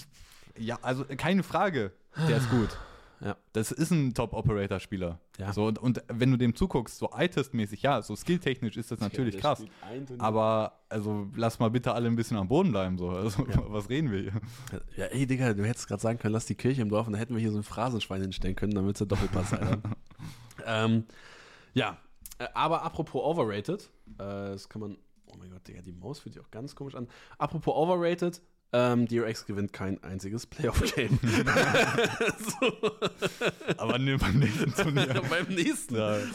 [0.58, 1.92] ja, also keine Frage,
[2.28, 2.70] der ist gut.
[3.22, 3.38] Ja.
[3.54, 5.20] Das ist ein Top-Operator-Spieler.
[5.38, 5.54] Ja.
[5.54, 9.36] So, und, und wenn du dem zuguckst, so eye-test-mäßig, ja, so skilltechnisch ist das natürlich
[9.36, 9.64] Der krass.
[10.18, 12.98] Aber also lass mal bitte alle ein bisschen am Boden bleiben.
[12.98, 13.10] So.
[13.10, 14.42] Also, Was reden wir hier?
[14.96, 17.20] Ja, ey, Digga, du hättest gerade sagen können, lass die Kirche im Dorf und dann
[17.20, 19.82] hätten wir hier so ein Phrasenschwein hinstellen können, damit es ja Doppelpass sein.
[20.66, 21.06] ähm,
[21.74, 21.98] ja,
[22.40, 26.34] äh, aber apropos overrated, äh, das kann man, oh mein Gott, Digga, die Maus fühlt
[26.34, 27.08] sich auch ganz komisch an.
[27.38, 28.42] Apropos overrated,
[28.74, 31.20] ähm, DRX gewinnt kein einziges Playoff-Game.
[32.60, 32.74] so,
[33.78, 35.22] Aber ne, beim nächsten Turnier.
[35.30, 35.96] beim nächsten.
[35.96, 36.18] ja,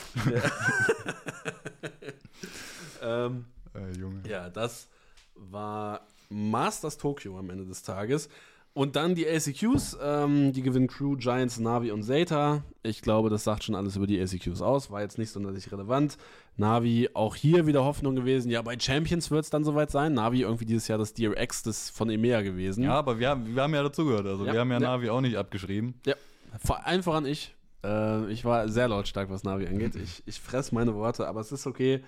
[3.02, 4.22] Ähm, äh, Junge.
[4.28, 4.88] Ja, das
[5.34, 8.28] war Masters Tokyo am Ende des Tages.
[8.72, 12.62] Und dann die LCQs, ähm, die gewinnen Crew, Giants, Navi und Zeta.
[12.84, 14.92] Ich glaube, das sagt schon alles über die LCQs aus.
[14.92, 16.16] War jetzt nicht sonderlich relevant.
[16.56, 18.48] Navi auch hier wieder Hoffnung gewesen.
[18.48, 20.14] Ja, bei Champions wird es dann soweit sein.
[20.14, 22.84] Navi irgendwie dieses Jahr das DRX des von EMEA gewesen.
[22.84, 24.26] Ja, aber wir haben, wir haben ja dazugehört.
[24.26, 24.88] Also Ja, wir haben ja, ja.
[24.88, 25.94] Navi auch nicht abgeschrieben.
[26.06, 26.14] Ja,
[26.62, 27.54] vor allen voran ich.
[27.82, 29.96] Äh, ich war sehr lautstark, was Navi angeht.
[29.96, 32.04] Ich, ich fress meine Worte, aber es ist okay.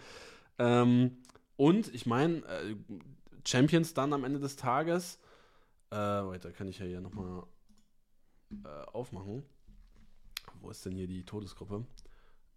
[0.60, 1.16] Ähm,
[1.56, 2.76] und ich meine, äh,
[3.44, 5.18] Champions dann am Ende des Tages.
[5.92, 7.42] Äh, weiter kann ich ja hier nochmal
[8.50, 9.42] äh, aufmachen.
[10.62, 11.84] Wo ist denn hier die Todesgruppe?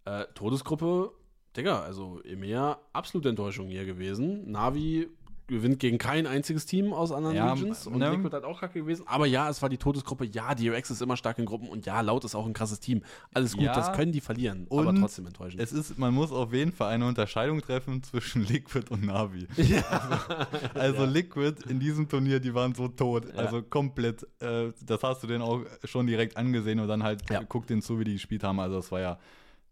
[0.06, 1.12] Äh, Todesgruppe,
[1.54, 4.50] Digga, also EMEA, absolute Enttäuschung hier gewesen.
[4.50, 5.10] Navi
[5.48, 8.10] gewinnt gegen kein einziges Team aus anderen Ja, Regions und ne?
[8.10, 9.04] Liquid hat auch kacke gewesen.
[9.06, 10.24] Aber ja, es war die Todesgruppe.
[10.24, 13.02] Ja, DRX ist immer stark in Gruppen und ja, Laut ist auch ein krasses Team.
[13.32, 15.62] Alles gut, Ja, das können die verlieren, aber trotzdem enttäuschend.
[15.62, 19.46] Es ist, man muss auf jeden Fall eine Unterscheidung treffen zwischen Liquid und Navi.
[20.74, 21.10] Also Ja.
[21.10, 23.26] Liquid in diesem Turnier, die waren so tot.
[23.26, 23.34] Ja.
[23.40, 27.42] Also komplett, äh, das hast du denen auch schon direkt angesehen und dann halt Ja.
[27.44, 28.58] guck denen zu, wie die gespielt haben.
[28.60, 29.18] Also das war ja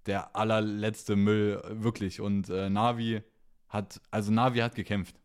[0.07, 2.21] der allerletzte Müll, äh, wirklich.
[2.21, 3.23] Und äh, Navi
[3.69, 5.17] hat, also Navi hat gekämpft.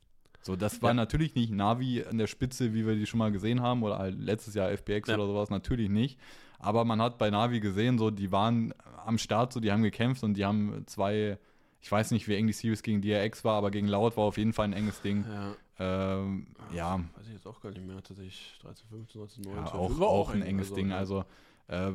[0.49, 0.93] So, das war Ja.
[0.95, 4.19] natürlich nicht Navi an der Spitze, wie wir die schon mal gesehen haben, oder halt
[4.19, 5.13] letztes Jahr FPX Ja.
[5.15, 6.17] oder sowas, natürlich nicht.
[6.57, 8.73] Aber man hat bei Navi gesehen, so, die waren
[9.05, 11.37] am Start, so, die haben gekämpft und die haben zwei,
[11.81, 14.39] ich weiß nicht, wie eng die Series gegen DRX war, aber gegen Laut war auf
[14.39, 15.23] jeden Fall ein enges Ding.
[15.27, 15.53] ja.
[15.81, 18.01] Ähm, ja, Weiß ich jetzt auch gar nicht mehr.
[18.03, 19.65] Tatsächlich 13, 15, 19, 19.
[19.65, 20.91] ja auch, War auch ein eng, enges also, Ding.
[20.91, 21.23] Also,
[21.67, 21.91] äh,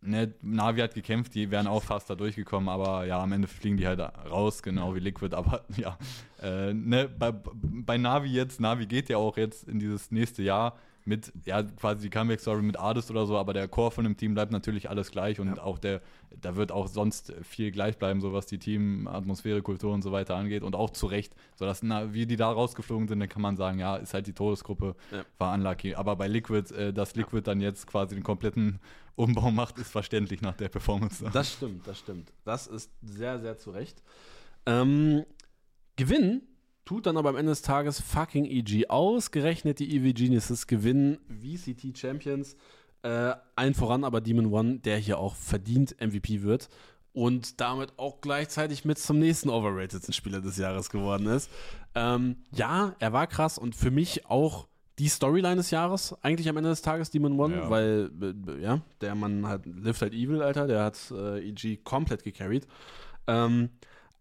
[0.00, 3.76] ne, Navi hat gekämpft, die wären auch fast da durchgekommen, aber ja, am Ende fliegen
[3.76, 5.34] die halt raus, genau wie Liquid.
[5.34, 5.98] Aber ja,
[6.42, 10.76] äh, ne, bei, bei Navi jetzt, Navi geht ja auch jetzt in dieses nächste Jahr
[11.06, 14.34] mit, ja, quasi die Comeback-Story mit Artist oder so, aber der Core von dem Team
[14.34, 15.62] bleibt natürlich alles gleich und Ja.
[15.62, 16.02] auch der,
[16.40, 20.34] da wird auch sonst viel gleich bleiben, so was die Teamatmosphäre, Kultur und so weiter
[20.36, 23.56] angeht und auch zu Recht, sodass, na, wie die da rausgeflogen sind, dann kann man
[23.56, 25.24] sagen, ja, ist halt die Todesgruppe, Ja.
[25.38, 25.94] war unlucky.
[25.94, 28.80] Aber bei Liquid, äh, dass Liquid dann jetzt quasi den kompletten
[29.14, 31.24] Umbau macht, ist verständlich nach der Performance.
[31.32, 32.32] Das stimmt, das stimmt.
[32.44, 34.02] Das ist sehr, sehr zu Recht.
[34.66, 35.24] Ähm,
[35.94, 36.42] Gewinn
[36.86, 38.88] tut dann aber am Ende des Tages fucking EG.
[38.88, 42.56] Ausgerechnet die EV Geniuses gewinnen VCT Champions.
[43.02, 46.70] Äh, allen voran aber Demon One, der hier auch verdient MVP wird.
[47.12, 51.50] Und damit auch gleichzeitig mit zum nächsten overratedsten Spieler des Jahres geworden ist.
[51.94, 54.68] Ähm, ja, er war krass und für mich auch
[54.98, 57.70] die Storyline des Jahres, eigentlich am Ende des Tages Demon One, Ja.
[57.70, 62.22] weil, äh, ja, der Mann hat lived halt evil, Alter, der hat äh, EG komplett
[62.22, 62.66] gecarried.
[63.26, 63.70] Ähm,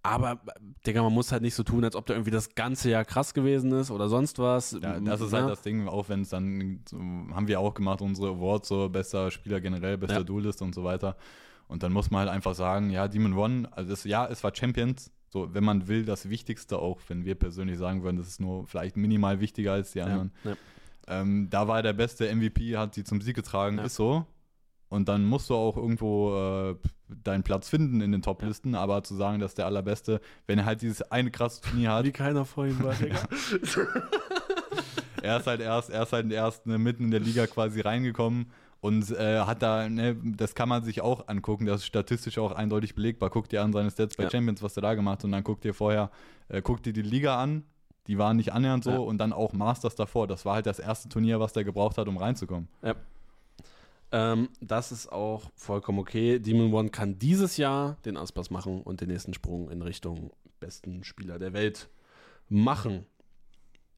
[0.06, 0.40] Aber,
[0.86, 3.34] Digga, man muss halt nicht so tun, als ob der irgendwie das ganze Jahr krass
[3.34, 4.78] gewesen ist oder sonst was.
[4.82, 5.40] Ja, das ist Ja.
[5.40, 8.90] halt das Ding, auch wenn es dann, so, haben wir auch gemacht, unsere Awards, so
[8.90, 10.24] bester Spieler generell, bester Ja.
[10.24, 11.16] Duelist und so weiter.
[11.68, 14.54] Und dann muss man halt einfach sagen, ja, Demon One, also das, ja, es war
[14.56, 18.40] Champions, so, wenn man will, das Wichtigste auch, wenn wir persönlich sagen würden, das ist
[18.40, 20.32] nur vielleicht minimal wichtiger als die anderen.
[20.44, 20.54] Ja.
[21.08, 24.26] Ähm, da war er der beste MVP, hat sie zum Sieg getragen, ist so.
[24.96, 26.76] Und dann musst du auch irgendwo äh,
[27.24, 30.82] deinen Platz finden in den Top-Listen, aber zu sagen, dass der allerbeste, wenn er halt
[30.82, 33.20] dieses eine krasse Turnier hat, Wie keiner vor ihm war, Digga.
[35.22, 38.48] er ist halt erst, er ist halt erst ne, mitten in der Liga quasi reingekommen
[38.82, 42.52] und äh, hat da, ne, das kann man sich auch angucken, das ist statistisch auch
[42.52, 43.30] eindeutig belegbar.
[43.30, 44.30] Guck dir an seine Stats bei Ja.
[44.30, 46.12] Champions, was er da gemacht hat und dann guck dir vorher,
[46.50, 47.64] äh, guck dir die Liga an,
[48.08, 48.98] die waren nicht annähernd so Ja.
[49.00, 50.28] und dann auch Masters davor.
[50.28, 52.68] Das war halt das erste Turnier, was der gebraucht hat, um reinzukommen.
[54.12, 56.40] Ähm, das ist auch vollkommen okay.
[56.40, 61.04] Demon One kann dieses Jahr den Aspas machen und den nächsten Sprung in Richtung besten
[61.04, 61.90] Spieler der Welt
[62.50, 63.06] machen.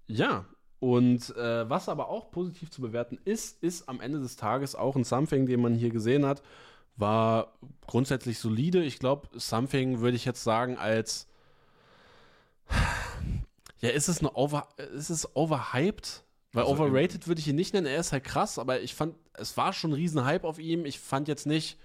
[0.08, 0.46] Ja,
[0.80, 4.96] und äh, was aber auch positiv zu bewerten ist, ist am Ende des Tages auch
[4.96, 6.42] ein Something, den man hier gesehen hat,
[6.96, 7.54] war
[7.86, 8.84] grundsätzlich solide.
[8.84, 11.28] Ich glaube, Something würde ich jetzt sagen als
[13.80, 16.24] ja, ist es eine over, ist es overhyped?
[16.54, 19.16] Weil Also, overrated würde ich ihn nicht nennen, er ist halt krass, aber ich fand,
[19.34, 20.86] es war schon ein riesen Hype auf ihm.
[20.86, 21.78] Ich fand jetzt nicht,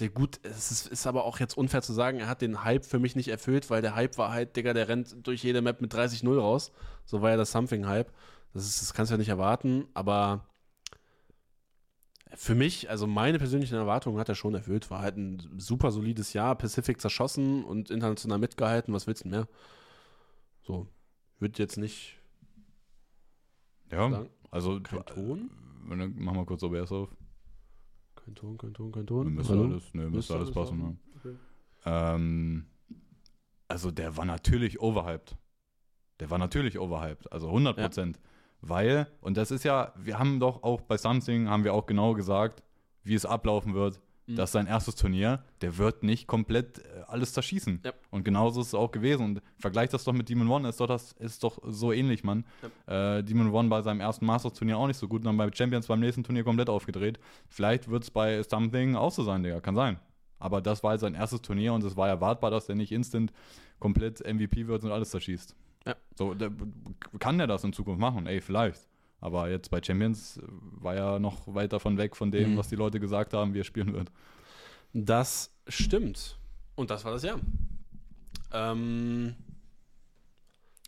[0.00, 2.84] der gut, es ist, ist aber auch jetzt unfair zu sagen, er hat den Hype
[2.84, 5.80] für mich nicht erfüllt, weil der Hype war halt, Digga, der rennt durch jede Map
[5.80, 6.72] mit 30-0 raus.
[7.04, 8.12] So war ja das Something-Hype.
[8.54, 10.46] Das, ist, das kannst du ja nicht erwarten, aber
[12.34, 14.90] für mich, also meine persönlichen Erwartungen hat er schon erfüllt.
[14.90, 18.94] War halt ein super solides Jahr, Pacific zerschossen und international mitgehalten.
[18.94, 19.48] Was willst du denn mehr?
[20.62, 20.86] So,
[21.38, 22.17] wird jetzt nicht
[23.90, 24.30] Ja, sagen.
[24.50, 25.50] also Kein Ton?
[25.90, 27.08] Äh, Mach mal kurz OBS auf.
[28.16, 29.34] Kein Ton, kein Ton, kein Ton.
[29.34, 29.64] Müsste Hallo?
[29.64, 30.78] alles, nee, müsste alles alles passen.
[30.78, 30.96] Ne?
[31.18, 31.34] Okay.
[31.86, 32.66] Ähm,
[33.68, 35.36] also der war natürlich overhyped.
[36.20, 38.20] Der war natürlich overhyped, also 100 Prozent.
[38.60, 42.14] Weil, und das ist ja, wir haben doch auch bei Something, haben wir auch genau
[42.14, 42.62] gesagt,
[43.04, 44.00] wie es ablaufen wird.
[44.28, 44.36] Mhm.
[44.36, 47.80] Das ist sein erstes Turnier, der wird nicht komplett äh, alles zerschießen.
[47.84, 47.92] Ja.
[48.10, 49.24] Und genauso ist es auch gewesen.
[49.24, 52.44] Und vergleich das doch mit Demon One, ist doch, das, ist doch so ähnlich, Mann.
[52.86, 55.86] Äh, Demon One bei seinem ersten Masters-Turnier auch nicht so gut und dann bei Champions
[55.86, 57.18] beim nächsten Turnier komplett aufgedreht.
[57.48, 59.98] Vielleicht wird es bei Something auch so sein, Digga, kann sein.
[60.38, 63.32] Aber das war halt sein erstes Turnier und es war erwartbar, dass der nicht instant
[63.80, 65.56] komplett MVP wird und alles zerschießt.
[65.86, 65.96] Ja.
[66.14, 66.50] So, der,
[67.18, 68.26] kann der das in Zukunft machen?
[68.26, 68.87] Ey, vielleicht.
[69.20, 70.42] Aber jetzt bei Champions äh,
[70.80, 72.56] war er noch weit davon weg von dem, Mhm.
[72.58, 74.10] was die Leute gesagt haben, wie er spielen wird.
[74.92, 76.38] Das stimmt.
[76.76, 77.38] Und das war das Jahr.
[78.52, 79.34] Ähm,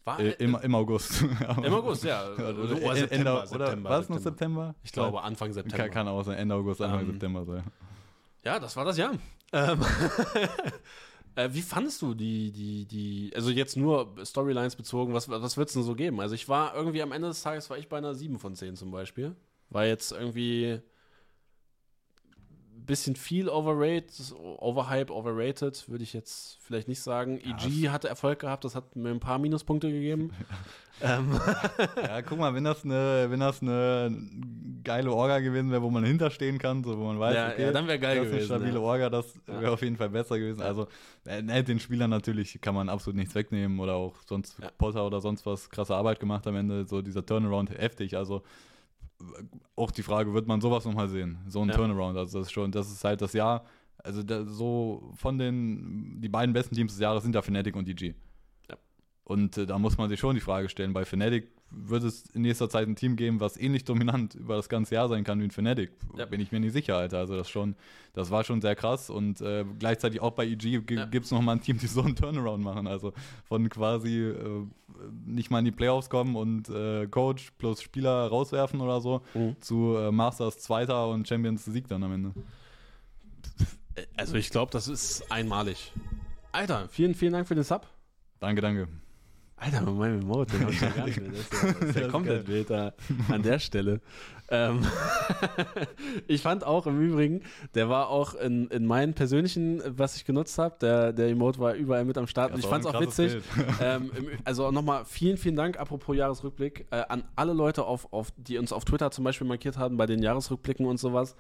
[0.04, 1.22] war Äh, im, Im August.
[1.62, 2.30] Im August, ja.
[2.32, 4.20] Oder, Oder Ende- September, oder September, war es noch September.
[4.20, 4.74] September?
[4.84, 5.76] Ich glaube Anfang September.
[5.76, 7.64] Kann, kann auch sein, Ende August, Anfang Ähm, September sein.
[8.44, 9.12] Ja, das war das Jahr.
[9.52, 9.80] Ähm,
[11.36, 15.68] äh, wie fandest du die, die, die, also jetzt nur Storylines bezogen, was, was wird
[15.68, 16.20] es denn so geben?
[16.20, 18.76] Also ich war irgendwie am Ende des Tages, war ich bei einer 7 von 10
[18.76, 19.36] zum Beispiel.
[19.70, 20.80] War jetzt irgendwie
[22.90, 27.38] bisschen viel overrated, overhype, overrated, würde ich jetzt vielleicht nicht sagen.
[27.38, 30.30] EG hatte Erfolg gehabt, das hat mir ein paar Minuspunkte gegeben.
[31.02, 31.40] ähm,
[32.02, 34.14] Ja, guck mal, wenn das eine, wenn das eine
[34.84, 37.72] geile Orga gewesen wäre, wo man hinterstehen kann, so wo man weiß, Ja, okay, ja,
[37.72, 38.80] dann wär geil das ist eine gewesen, stabile ja.
[38.84, 39.60] Orga, das Ja.
[39.60, 40.60] wäre auf jeden Fall besser gewesen.
[40.60, 40.88] Also
[41.26, 44.70] äh, ne, den Spielern natürlich kann man absolut nichts wegnehmen oder auch sonst Ja.
[44.76, 48.16] Potter oder sonst was krasse Arbeit gemacht am Ende, so dieser Turnaround heftig.
[48.16, 48.42] Also
[49.76, 51.38] auch die Frage, wird man sowas nochmal sehen?
[51.46, 51.74] So ein Ja.
[51.74, 53.64] Turnaround, also das ist schon, das ist halt das Jahr.
[53.98, 57.88] Also da, so von den, die beiden besten Teams des Jahres sind ja Fnatic und
[57.88, 58.14] EG.
[59.30, 62.42] Und äh, da muss man sich schon die Frage stellen, bei Fnatic wird es in
[62.42, 65.44] nächster Zeit ein Team geben, was ähnlich dominant über das ganze Jahr sein kann wie
[65.44, 65.92] ein Fnatic.
[66.16, 66.24] Ja.
[66.26, 67.18] Bin ich mir nicht sicher, Alter.
[67.18, 67.76] Also das schon,
[68.12, 71.04] das war schon sehr krass und äh, gleichzeitig auch bei EG Ja.
[71.06, 72.88] gibt es nochmal ein Team, die so einen Turnaround machen.
[72.88, 73.12] Also
[73.44, 74.66] von quasi äh,
[75.24, 79.54] nicht mal in die Playoffs kommen und äh, Coach plus Spieler rauswerfen oder so Mhm.
[79.60, 82.32] zu äh, Masters Zweiter und Champions Sieg dann am Ende.
[84.16, 85.92] also ich glaube, das ist einmalig.
[86.50, 87.86] Alter, vielen, vielen Dank für den Sub.
[88.40, 88.88] Danke, danke.
[89.60, 91.30] Alter, mein Remote, den hab ich ja gar nicht mehr.
[91.32, 92.94] Das ist ja, das ist ja komplett wild da
[93.28, 94.00] an der Stelle.
[94.48, 94.80] Ähm,
[96.26, 97.42] ich fand auch im Übrigen,
[97.74, 101.74] der war auch in, in meinen persönlichen, was ich genutzt habe, der, der Emote war
[101.74, 102.52] überall mit am Start.
[102.52, 103.36] Und ich fand es auch witzig.
[103.80, 104.10] Ähm,
[104.44, 108.72] also nochmal vielen, vielen Dank, apropos Jahresrückblick, äh, an alle Leute, auf, auf, die uns
[108.72, 111.36] auf Twitter zum Beispiel markiert haben bei den Jahresrückblicken und sowas.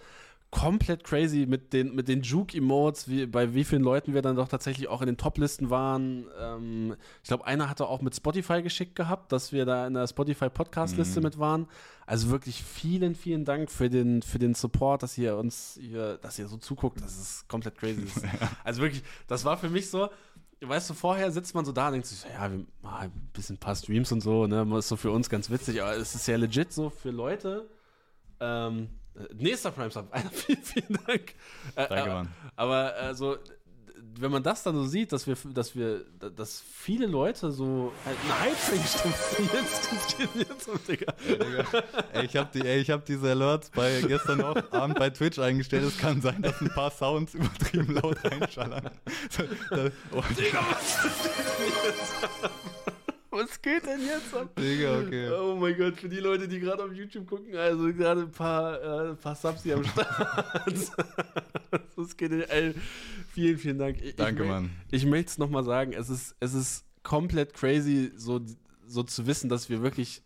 [0.50, 4.48] Komplett crazy mit den, mit den Juke-Emotes, wie, bei wie vielen Leuten wir dann doch
[4.48, 6.26] tatsächlich auch in den Top-Listen waren.
[6.40, 10.08] Ähm, ich glaube, einer hatte auch mit Spotify geschickt gehabt, dass wir da in der
[10.08, 11.24] Spotify-Podcast-Liste Mhm.
[11.24, 11.68] mit waren.
[12.04, 16.36] Also wirklich vielen, vielen Dank für den, für den Support, dass ihr uns hier, dass
[16.38, 17.00] ihr so zuguckt.
[17.00, 18.02] Das ist komplett crazy.
[18.04, 18.24] Ist,
[18.64, 20.08] also wirklich, das war für mich so,
[20.62, 23.54] weißt du, vorher sitzt man so da und denkt sich, ja, wir machen ein bisschen
[23.54, 26.26] ein paar Streams und so, ne, ist so für uns ganz witzig, aber es ist
[26.26, 27.68] ja legit so für Leute.
[28.40, 28.99] Ähm, äh,
[29.34, 31.34] nächster Prime Sub, vielen, vielen Dank.
[31.74, 32.28] Äh, Danke, äh, Mann.
[32.56, 33.38] Aber also,
[34.20, 38.16] wenn man das dann so sieht, dass wir, dass wir, dass viele Leute so halt
[38.24, 39.14] eine Hype stimmen,
[39.52, 41.12] jetzt, jetzt, jetzt, so, Digga.
[41.26, 41.64] Digga.
[42.12, 45.84] Ey, ich habe die, ey, ich hab diese Alerts bei gestern Abend bei Twitch eingestellt.
[45.84, 48.90] Es kann sein, dass ein paar Sounds übertrieben laut reinschallern.
[49.30, 52.89] So, da, oh, Digga, was ist denn jetzt?
[53.30, 54.56] Was geht denn jetzt ab?
[54.56, 55.30] Digga, okay.
[55.30, 58.82] Oh mein Gott, für die Leute, die gerade auf YouTube gucken, also gerade ein paar,
[58.82, 60.66] äh, ein paar Subs hier am Start.
[61.96, 62.74] das geht denn, ey,
[63.32, 64.02] vielen, vielen Dank.
[64.02, 64.70] Ich, Danke, ich, Mann.
[64.90, 68.40] Ich möchte es nochmal sagen, es ist, es ist komplett crazy, so,
[68.90, 70.22] so zu wissen, dass wir wirklich,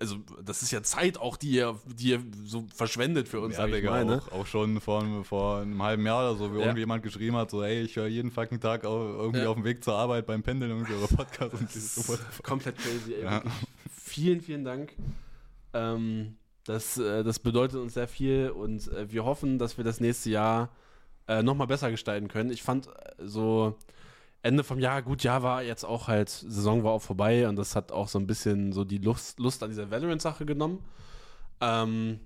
[0.00, 3.66] also das ist ja Zeit auch, die ihr, die ihr so verschwendet für uns, Ja,
[3.66, 4.22] Digga, mal, ne?
[4.30, 6.64] auch, auch schon vor, vor einem halben Jahr oder so, wie Ja.
[6.64, 9.48] irgendjemand geschrieben hat, so, ey, ich höre jeden fucking Tag au- irgendwie Ja.
[9.50, 12.18] auf dem Weg zur Arbeit beim Pendeln irgendwie eure Podcasts und dieses.
[12.42, 13.24] Komplett crazy, ey.
[13.24, 13.42] Ja.
[13.92, 14.92] Vielen, vielen Dank.
[15.72, 20.00] Ähm, das, äh, das bedeutet uns sehr viel und äh, wir hoffen, dass wir das
[20.00, 20.70] nächste Jahr
[21.26, 22.50] äh, nochmal besser gestalten können.
[22.50, 22.90] Ich fand äh,
[23.24, 23.76] so
[24.44, 27.74] Ende vom Jahr, gut, ja, war jetzt auch halt, Saison war auch vorbei und das
[27.74, 30.84] hat auch so ein bisschen so die Lust, Lust an dieser Valorant-Sache genommen.
[31.60, 32.20] Ähm,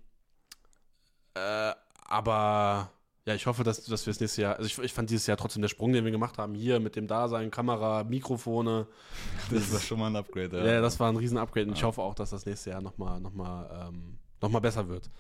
[1.35, 1.73] äh,
[2.07, 2.91] aber
[3.27, 5.37] ja, ich hoffe, dass, dass wir das nächste Jahr, also ich, ich fand dieses Jahr
[5.37, 8.87] trotzdem der Sprung, den wir gemacht haben, hier mit dem Dasein, Kamera, Mikrofone,
[9.51, 10.81] Das war schon mal ein Upgrade, ja, ja.
[10.81, 11.87] das war ein riesen Upgrade und ich Ja.
[11.87, 15.11] hoffe auch, dass das nächste Jahr nochmal noch mal, ähm, noch mal besser wird.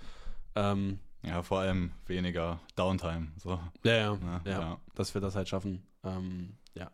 [0.54, 3.28] Ähm, Ja, vor allem weniger Downtime.
[3.36, 3.60] So.
[3.84, 4.80] ja, ja, Ja, ja, ja.
[4.94, 5.82] dass wir das halt schaffen.
[6.04, 6.90] Ähm, ja.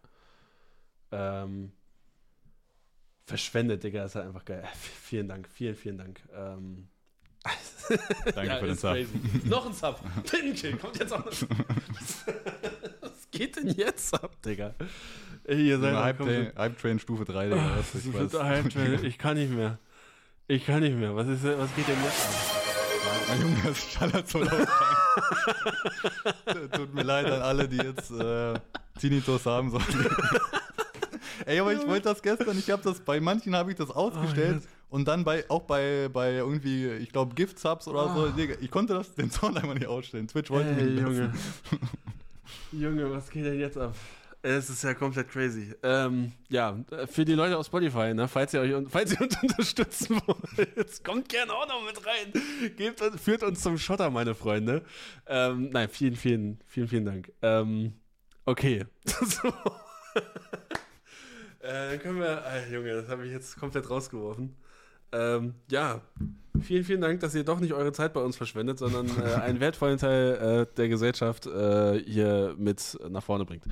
[1.12, 1.72] Ähm,
[3.26, 4.64] verschwendet, Digga, ist halt einfach geil.
[5.02, 6.20] Vielen Dank, vielen, vielen Dank.
[6.34, 6.88] Ähm,
[8.34, 8.96] Danke ja, für den Sub.
[9.44, 10.00] Noch ein Sub.
[10.30, 11.32] Pinkill, kommt jetzt auch noch.
[13.02, 14.74] Was geht denn jetzt ab, Digga?
[15.44, 17.60] Ey, Ihr seid Hype, Train, komplett- Hype Train Stufe 3, Digga.
[17.60, 18.32] Ah, was ich weiß.
[18.42, 19.04] Hype Train.
[19.04, 19.78] Ich kann nicht mehr.
[20.48, 21.14] Ich kann nicht mehr.
[21.14, 22.64] Was, ist, was geht denn jetzt ab?
[23.28, 24.66] Mein Junge, das schallert so laut rein.
[26.72, 28.54] Tut mir leid an alle, die jetzt äh,
[28.98, 30.06] Tinnitus haben sollen.
[31.46, 34.62] Ey, aber ich wollte das gestern, ich habe das, bei manchen habe ich das ausgestellt
[34.64, 38.32] Oh, und dann bei, auch bei, bei irgendwie, ich glaube, Gift-Subs oder so, Ah.
[38.36, 40.28] Digga, ich konnte das, den Sound einfach nicht ausstellen.
[40.28, 41.32] Twitch wollte Ey, mich nicht Junge.
[42.72, 43.94] Junge, was geht denn jetzt ab?
[44.46, 45.74] Es ist ja komplett crazy.
[45.82, 50.20] Ähm, ja, für die Leute auf Spotify, ne, falls ihr euch falls ihr uns unterstützen
[50.26, 52.30] wollt, kommt gerne auch noch mit rein.
[52.76, 54.84] Gebt führt uns zum Schotter, meine Freunde.
[55.26, 57.32] Ähm, nein, vielen, vielen, vielen, vielen Dank.
[57.40, 57.94] Ähm,
[58.44, 58.84] okay.
[59.06, 59.48] so.
[61.60, 62.44] äh, dann können wir.
[62.44, 64.54] Ah, Junge, das habe ich jetzt komplett rausgeworfen.
[65.14, 66.00] Ähm, ja,
[66.60, 69.60] vielen, vielen Dank, dass ihr doch nicht eure Zeit bei uns verschwendet, sondern äh, einen
[69.60, 73.64] wertvollen Teil äh, der Gesellschaft äh, hier mit nach vorne bringt.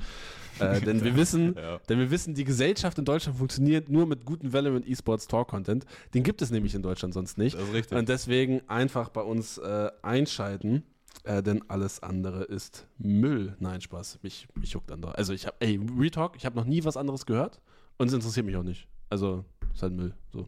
[0.59, 1.79] Äh, denn wir wissen, Ja.
[1.89, 5.85] denn wir wissen, die Gesellschaft in Deutschland funktioniert nur mit gutem Valorant Esports Talk Content.
[6.13, 7.55] Den gibt es nämlich in Deutschland sonst nicht.
[7.55, 7.97] Das ist richtig.
[7.97, 10.83] Und deswegen einfach bei uns äh, einschalten,
[11.23, 13.55] äh, denn alles andere ist Müll.
[13.59, 14.19] Nein, Spaß.
[14.23, 15.13] Mich, mich juckt dann doch.
[15.15, 17.59] Also ich habe, ey, Retalk, ich habe noch nie was anderes gehört
[17.97, 18.87] und es interessiert mich auch nicht.
[19.09, 20.13] Also, ist halt Müll.
[20.31, 20.47] So.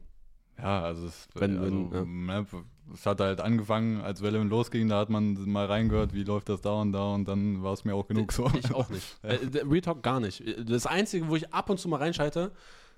[0.57, 2.45] Ja, also, es, Wenn- also wenn, ne,
[2.93, 6.61] es hat halt angefangen, als Valorant losging, da hat man mal reingehört, wie läuft das
[6.61, 8.49] da und da und dann war es mir auch genug so.
[8.57, 9.17] Ich auch nicht.
[9.23, 10.43] äh, der Retalk gar nicht.
[10.69, 12.51] Das Einzige, wo ich ab und zu mal reinschalte,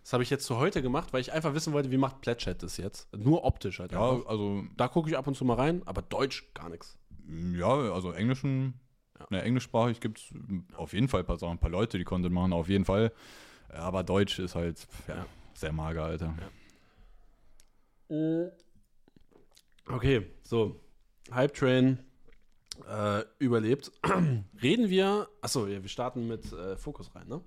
[0.03, 2.61] das habe ich jetzt zu heute gemacht, weil ich einfach wissen wollte, wie macht Plätschat
[2.63, 3.07] das jetzt.
[3.17, 3.91] Nur optisch halt.
[3.93, 4.29] Ja, einfach.
[4.29, 6.97] also, Da gucke ich ab und zu mal rein, aber Deutsch gar nichts.
[7.53, 8.73] ja, also englischen,
[9.19, 9.25] Ja.
[9.31, 10.33] ne, englischsprachig gibt es
[10.77, 13.11] auf jeden Fall ein paar, Sachen, ein paar Leute, die Content machen, auf jeden Fall.
[13.69, 15.25] Aber Deutsch ist halt ja, Ja.
[15.53, 16.33] sehr mager, Alter.
[19.87, 20.79] Okay, so.
[21.31, 21.99] Hype Train
[22.89, 23.91] äh, überlebt.
[24.61, 25.27] Reden wir.
[25.41, 27.41] Achso, ja, wir starten mit äh, Fokus rein, ne?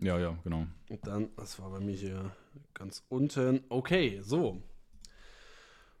[0.00, 0.66] Ja, ja, genau.
[0.90, 2.30] Und dann, das war bei mir hier
[2.74, 3.64] ganz unten.
[3.68, 4.62] Okay, so.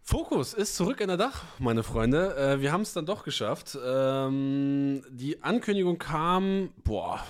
[0.02, 2.36] Fokus ist zurück in der Dach, meine Freunde.
[2.36, 3.76] Äh, wir haben es dann doch geschafft.
[3.82, 7.26] Ähm, die Ankündigung kam, boah,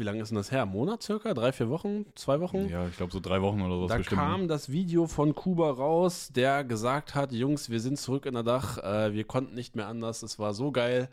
[0.00, 0.62] wie lange ist denn das her?
[0.62, 1.34] Ein Monat circa?
[1.34, 2.06] Drei, vier Wochen?
[2.14, 2.68] Zwei Wochen?
[2.68, 3.86] Ja, ich glaube so drei Wochen oder so.
[3.86, 8.34] Da kam das Video von Kuba raus, der gesagt hat, Jungs, wir sind zurück in
[8.34, 11.08] der Dach, äh, wir konnten nicht mehr anders, es war so geil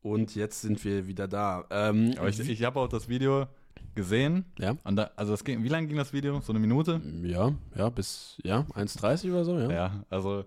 [0.00, 1.64] und jetzt sind wir wieder da.
[1.70, 3.46] Ähm, Aber ich, ich habe auch das Video
[3.94, 4.46] gesehen.
[4.58, 6.40] ja, da, also das ging, wie lange ging das Video?
[6.40, 7.00] So eine Minute?
[7.22, 9.70] ja, ja, bis ja, 1,30 oder so, ja.
[9.70, 10.44] Ja, also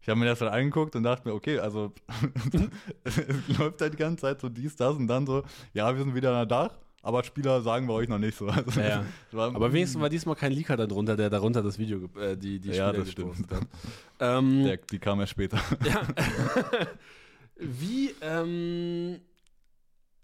[0.00, 1.92] ich habe mir das dann angeguckt und dachte mir, okay, also
[3.04, 5.42] es läuft halt die ganze Zeit so dies, das und dann so,
[5.72, 8.46] ja, wir sind wieder an der Dach, aber Spieler sagen wir euch noch nicht so.
[8.50, 9.04] Also, Ja, ja.
[9.32, 12.88] Aber wenigstens war diesmal kein Leaker darunter, der darunter das Video, äh, die, die Ja,
[12.88, 13.50] Spieler das stimmt.
[13.52, 13.62] hat.
[14.20, 15.58] Ähm, der, die kam erst später.
[15.84, 16.02] Ja.
[17.56, 19.20] Wie, ähm,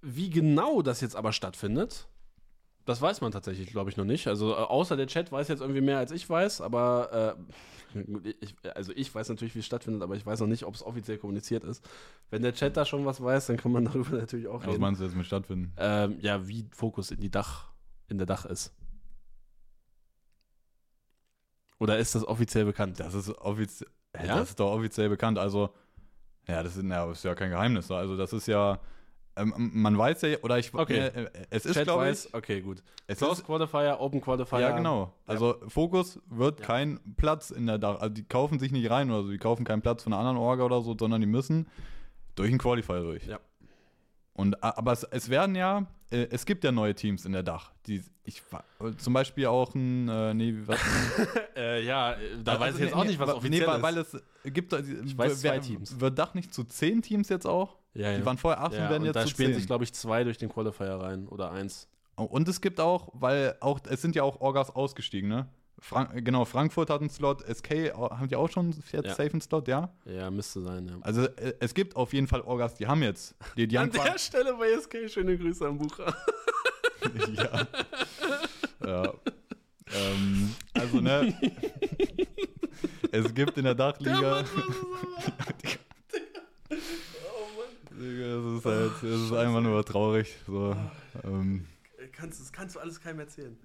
[0.02, 2.08] wie genau das jetzt aber stattfindet,
[2.86, 4.26] das weiß man tatsächlich, glaube ich, noch nicht.
[4.26, 7.52] Also äh, außer der Chat weiß jetzt irgendwie mehr als ich weiß, aber äh,
[8.40, 10.82] ich, also ich weiß natürlich, wie es stattfindet, aber ich weiß noch nicht, ob es
[10.82, 11.86] offiziell kommuniziert ist.
[12.30, 14.80] Wenn der Chat da schon was weiß, dann kann man darüber natürlich auch Was reden.
[14.80, 15.72] meinst du jetzt mit stattfinden?
[15.76, 17.70] Ähm, ja, wie Fokus in die Dach,
[18.08, 18.74] in der Dach ist.
[21.78, 23.00] Oder ist das offiziell bekannt?
[23.00, 24.36] Das ist offiziell, Ja?
[24.38, 25.38] das ist doch offiziell bekannt.
[25.38, 25.70] Also,
[26.46, 27.90] ja, das ist, na, ist ja kein Geheimnis.
[27.90, 28.78] Also, das ist ja,
[29.40, 30.98] ähm, man weiß ja, oder ich, Okay.
[30.98, 32.82] äh, äh, es ist, glaube ich, okay, gut.
[33.06, 34.60] es Close ist, Qualifier, Open Qualifier.
[34.60, 35.12] ja, genau.
[35.26, 36.66] Also, Fokus wird Ja.
[36.66, 39.64] kein Platz in der Dach, also die kaufen sich nicht rein oder so, die kaufen
[39.64, 41.66] keinen Platz von einer anderen Orga oder so, sondern die müssen
[42.36, 43.26] durch einen Qualifier durch.
[43.26, 43.38] Ja.
[44.34, 47.72] Und, aber es, es werden ja, äh, es gibt ja neue Teams in der Dach.
[47.86, 48.42] Die, ich,
[48.98, 50.78] zum Beispiel auch ein, äh, nee, was,
[51.56, 53.96] Äh, ja, äh, da Also, weiß ich jetzt nee, auch nicht, was nee, offiziell weil,
[53.98, 54.14] ist.
[54.14, 56.00] weil es gibt, Ich weiß wer- zwei Teams.
[56.00, 57.76] Wird Dach nicht zu zehn Teams jetzt auch?
[57.94, 59.58] Ja, Die waren vorher acht ja, und werden und jetzt da zu spielen zehn.
[59.58, 61.88] sich, glaube ich, zwei durch den Qualifier rein oder eins.
[62.16, 65.48] und es gibt auch, weil auch, es sind ja auch Orgas ausgestiegen, ne?
[65.82, 69.14] Frank, genau, Frankfurt hat einen Slot, SK au- haben die auch schon jetzt Ja.
[69.14, 69.90] safe einen Slot, ja?
[70.04, 70.98] Ja, müsste sein, ja.
[71.00, 74.18] Also äh, es gibt auf jeden Fall Orgas, die haben jetzt, die, die An der
[74.18, 76.14] Stelle bei SK schöne Grüße am Bucher.
[77.34, 77.66] ja.
[78.86, 79.14] ja.
[79.92, 81.34] Ähm, also, ne?
[83.10, 84.42] es gibt in der Dachliga.
[84.42, 84.44] Digga,
[87.90, 90.36] Das ist halt, das ist einfach nur traurig.
[90.46, 90.76] So,
[91.24, 91.66] ähm,
[92.12, 93.58] Kannst, das kannst du alles keinem erzählen.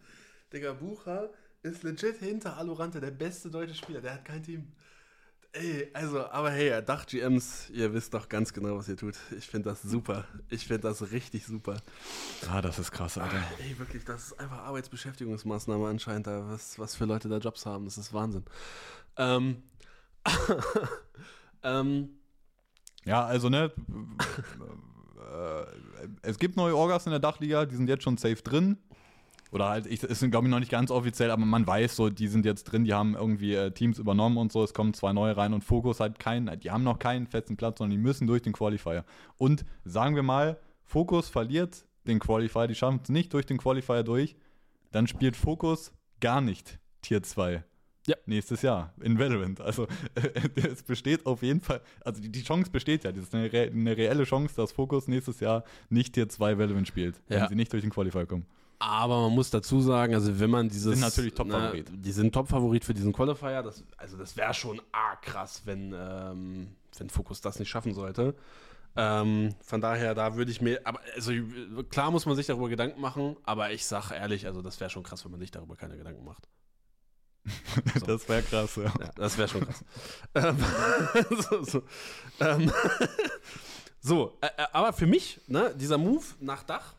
[0.51, 1.29] Digga, Bucher
[1.63, 4.01] ist legit hinter Alorante der beste deutsche Spieler.
[4.01, 4.71] Der hat kein Team.
[5.53, 9.15] Ey, also, aber hey, Dach-GMs, ihr wisst doch ganz genau, was ihr tut.
[9.37, 10.25] Ich finde das super.
[10.49, 11.77] Ich finde das richtig super.
[12.49, 13.41] ah, das ist krass, Alter.
[13.59, 17.85] Ey, wirklich, das ist einfach Arbeitsbeschäftigungsmaßnahme anscheinend, da, was, was für Leute da Jobs haben.
[17.85, 18.43] Das ist Wahnsinn.
[19.15, 19.63] Ähm,
[21.63, 22.09] ähm,
[23.05, 23.71] Ja, also, ne?
[25.19, 28.77] äh, es gibt neue Orgas in der Dachliga, die sind jetzt schon safe drin.
[29.51, 32.09] Oder halt, ich, es sind, glaube ich, noch nicht ganz offiziell, aber man weiß so,
[32.09, 35.13] die sind jetzt drin, die haben irgendwie äh, Teams übernommen und so, es kommen zwei
[35.13, 38.27] neue rein und Fokus hat keinen, die haben noch keinen festen Platz, sondern die müssen
[38.27, 39.05] durch den Qualifier.
[39.37, 44.03] Und sagen wir mal, Fokus verliert den Qualifier, die schaffen es nicht durch den Qualifier
[44.03, 44.35] durch,
[44.91, 47.63] dann spielt Fokus gar nicht Tier 2.
[48.07, 48.15] Ja.
[48.25, 49.59] Nächstes Jahr in Valorant.
[49.61, 49.87] Also
[50.55, 53.69] es besteht auf jeden Fall, also die, die Chance besteht ja, das ist eine, re
[53.73, 57.47] eine reelle Chance, dass Fokus nächstes Jahr nicht Tier 2 Valorant spielt, wenn Ja.
[57.47, 58.45] sie nicht durch den Qualifier kommen.
[58.77, 60.93] Aber man muss dazu sagen, also wenn man dieses.
[60.93, 61.89] Sind natürlich Top-Favorit.
[61.91, 63.63] Ne, die sind Top-Favorit für diesen Qualifier.
[63.63, 68.35] Das, also das wäre schon arg krass, wenn, ähm, wenn Focus das nicht schaffen sollte.
[68.97, 70.81] Ähm, von daher, da würde ich mir.
[70.83, 71.31] Aber also
[71.89, 75.03] klar muss man sich darüber Gedanken machen, aber ich sag ehrlich, also das wäre schon
[75.03, 76.47] krass, wenn man sich darüber keine Gedanken macht.
[77.99, 78.05] So.
[78.07, 78.83] Das wäre krass, ja.
[78.99, 79.83] Ja, das wäre schon krass.
[80.35, 80.57] ähm,
[81.49, 81.83] so, so,
[82.39, 82.71] ähm,
[84.01, 86.93] so äh, äh, aber für mich, ne, dieser Move nach Dach,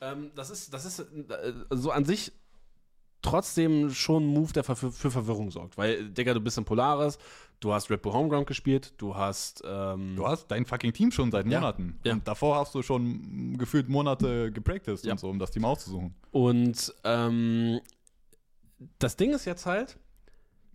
[0.00, 2.32] ähm, das ist, das ist äh, so an sich
[3.22, 5.78] trotzdem schon ein Move, der für, für Verwirrung sorgt.
[5.78, 7.18] Weil, Digga, du bist in Polaris,
[7.60, 9.62] du hast Red Bull Homeground gespielt, du hast.
[9.64, 11.60] Ähm, Du hast dein fucking Team schon seit Ja.
[11.60, 11.98] Monaten.
[12.04, 12.14] Ja.
[12.14, 15.12] Und davor hast du schon gefühlt Monate gepracticed Ja.
[15.12, 16.14] und so, um das Team auszusuchen.
[16.32, 17.80] Und ähm,
[18.98, 19.98] das Ding ist jetzt halt,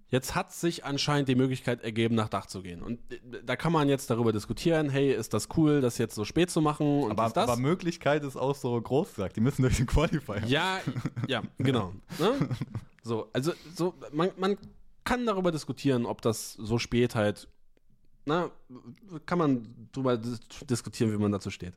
[0.09, 2.81] jetzt hat sich anscheinend die Möglichkeit ergeben, nach Dach zu gehen.
[2.81, 6.25] Und äh, da kann man jetzt darüber diskutieren, hey, ist das cool, das jetzt so
[6.25, 7.49] spät zu machen und Aber, dies, das?
[7.49, 9.35] aber Möglichkeit ist auch so groß gesagt.
[9.35, 10.43] Die müssen durch den Qualifier.
[10.47, 10.79] ja,
[11.27, 11.93] ja, genau.
[12.19, 12.49] Ne?
[13.03, 14.57] So, also so, man, man
[15.03, 17.47] kann darüber diskutieren, ob das so spät halt,
[18.25, 18.51] na,
[19.25, 21.73] kann man drüber dis diskutieren, wie man dazu steht.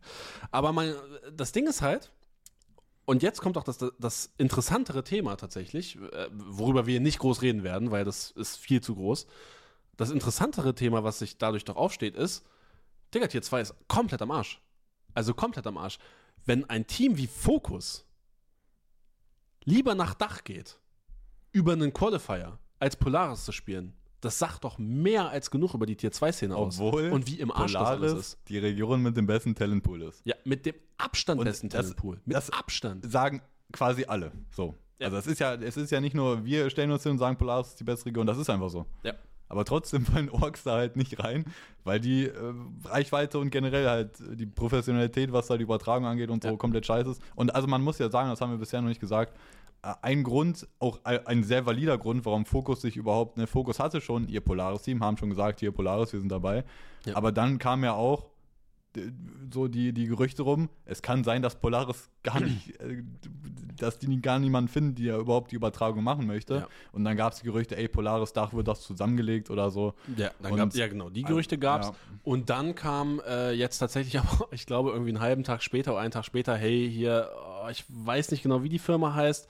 [0.50, 0.92] Aber man,
[1.32, 2.10] das Ding ist halt,
[3.10, 7.64] und jetzt kommt auch das, das interessantere Thema tatsächlich, äh, worüber wir nicht groß reden
[7.64, 9.26] werden, weil das ist viel zu groß.
[9.96, 12.46] Das interessantere Thema, was sich dadurch doch aufsteht, ist,
[13.12, 14.60] Digga, Tier 2 ist komplett am Arsch.
[15.12, 15.98] Also komplett am Arsch.
[16.46, 18.06] Wenn ein Team wie Focus
[19.64, 20.78] lieber nach Dach geht,
[21.50, 25.96] über einen Qualifier, als Polaris zu spielen, das sagt doch mehr als genug über die
[25.96, 26.78] Tier 2-Szene aus.
[26.80, 28.38] Obwohl Und wie im Arsch das alles Polaris ist.
[28.48, 30.20] die Region mit dem besten Talentpool ist.
[30.24, 32.20] Ja, mit dem Abstand Und besten das- Talentpool.
[32.24, 33.10] Mit das- Abstand.
[33.10, 33.40] Sagen
[33.72, 34.32] quasi alle.
[34.50, 34.74] So.
[34.98, 35.06] Ja.
[35.06, 37.36] Also es ist ja, es ist ja nicht nur, wir stellen uns hin und sagen,
[37.38, 38.84] Polaris ist die beste Region, das ist einfach so.
[39.02, 39.14] Ja.
[39.48, 41.44] Aber trotzdem fallen Orks da halt nicht rein,
[41.82, 42.54] weil die äh,
[42.84, 46.56] Reichweite und generell halt die Professionalität, was da die Übertragung angeht und so, Ja.
[46.56, 47.22] komplett scheiße ist.
[47.34, 49.34] Und also man muss ja sagen, das haben wir bisher noch nicht gesagt,
[49.82, 54.28] ein Grund, auch ein sehr valider Grund, warum Focus sich überhaupt, ne, Focus hatte schon
[54.28, 56.64] ihr Polaris-Team, haben schon gesagt, hier Polaris, wir sind dabei.
[57.06, 57.16] Ja.
[57.16, 58.26] Aber dann kam ja auch
[59.52, 63.02] so die, die Gerüchte rum, es kann sein, dass Polaris gar nicht äh,
[63.76, 66.54] dass die gar niemanden finden, der überhaupt die Übertragung machen möchte.
[66.54, 66.68] Ja.
[66.92, 69.94] Und dann gab es die Gerüchte, ey, Polaris Dach wird das zusammengelegt oder so.
[70.16, 71.88] Ja, dann Und- gab, ja genau, die Gerüchte gab es.
[71.88, 71.94] Ja.
[72.24, 76.00] Und dann kam äh, jetzt tatsächlich aber, ich glaube, irgendwie einen halben Tag später oder
[76.00, 77.30] einen Tag später, hey, hier,
[77.64, 79.48] oh, ich weiß nicht genau, wie die Firma heißt,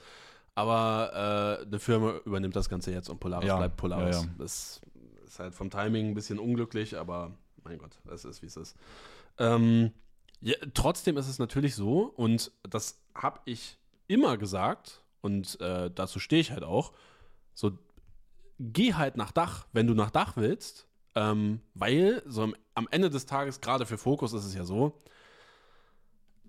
[0.55, 4.15] aber äh, eine Firma übernimmt das Ganze jetzt und Polaris Ja, bleibt Polaris.
[4.17, 4.27] ja, ja.
[4.37, 4.81] Das
[5.25, 7.31] ist halt vom Timing ein bisschen unglücklich, aber
[7.63, 8.75] mein Gott, es ist, wie es ist.
[9.41, 9.91] Ähm,
[10.41, 13.77] ja, trotzdem ist es natürlich so, und das habe ich
[14.07, 16.93] immer gesagt, und äh, dazu stehe ich halt auch,
[17.53, 17.71] so
[18.59, 23.09] geh halt nach Dach, wenn du nach Dach willst, ähm, weil so am, am Ende
[23.09, 25.01] des Tages, gerade für Fokus ist es ja so,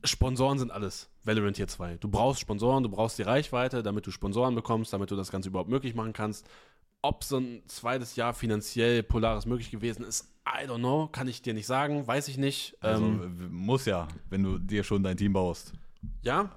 [0.04, 1.08] Sponsoren sind alles.
[1.24, 1.96] Valorant Tier 2.
[1.98, 5.48] Du brauchst Sponsoren, du brauchst die Reichweite, damit du Sponsoren bekommst, damit du das Ganze
[5.48, 6.48] überhaupt möglich machen kannst.
[7.02, 11.40] Ob so ein zweites Jahr finanziell Polaris möglich gewesen ist, I don't know, kann ich
[11.42, 12.76] dir nicht sagen, weiß ich nicht.
[12.80, 15.72] Also ähm, muss ja, wenn du dir schon dein Team baust.
[16.22, 16.50] ja,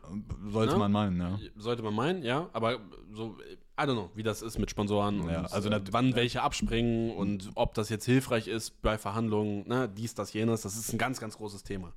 [0.48, 0.80] Sollte Ne?
[0.80, 1.40] man meinen, ja.
[1.56, 2.80] sollte man meinen, ja, aber
[3.12, 3.38] so,
[3.80, 7.12] I don't know, wie das ist mit Sponsoren und Ja, also äh, wann welche abspringen
[7.12, 10.98] und ob das jetzt hilfreich ist bei Verhandlungen, ne, dies, das, jenes, das ist ein
[10.98, 11.94] ganz, ganz großes Thema.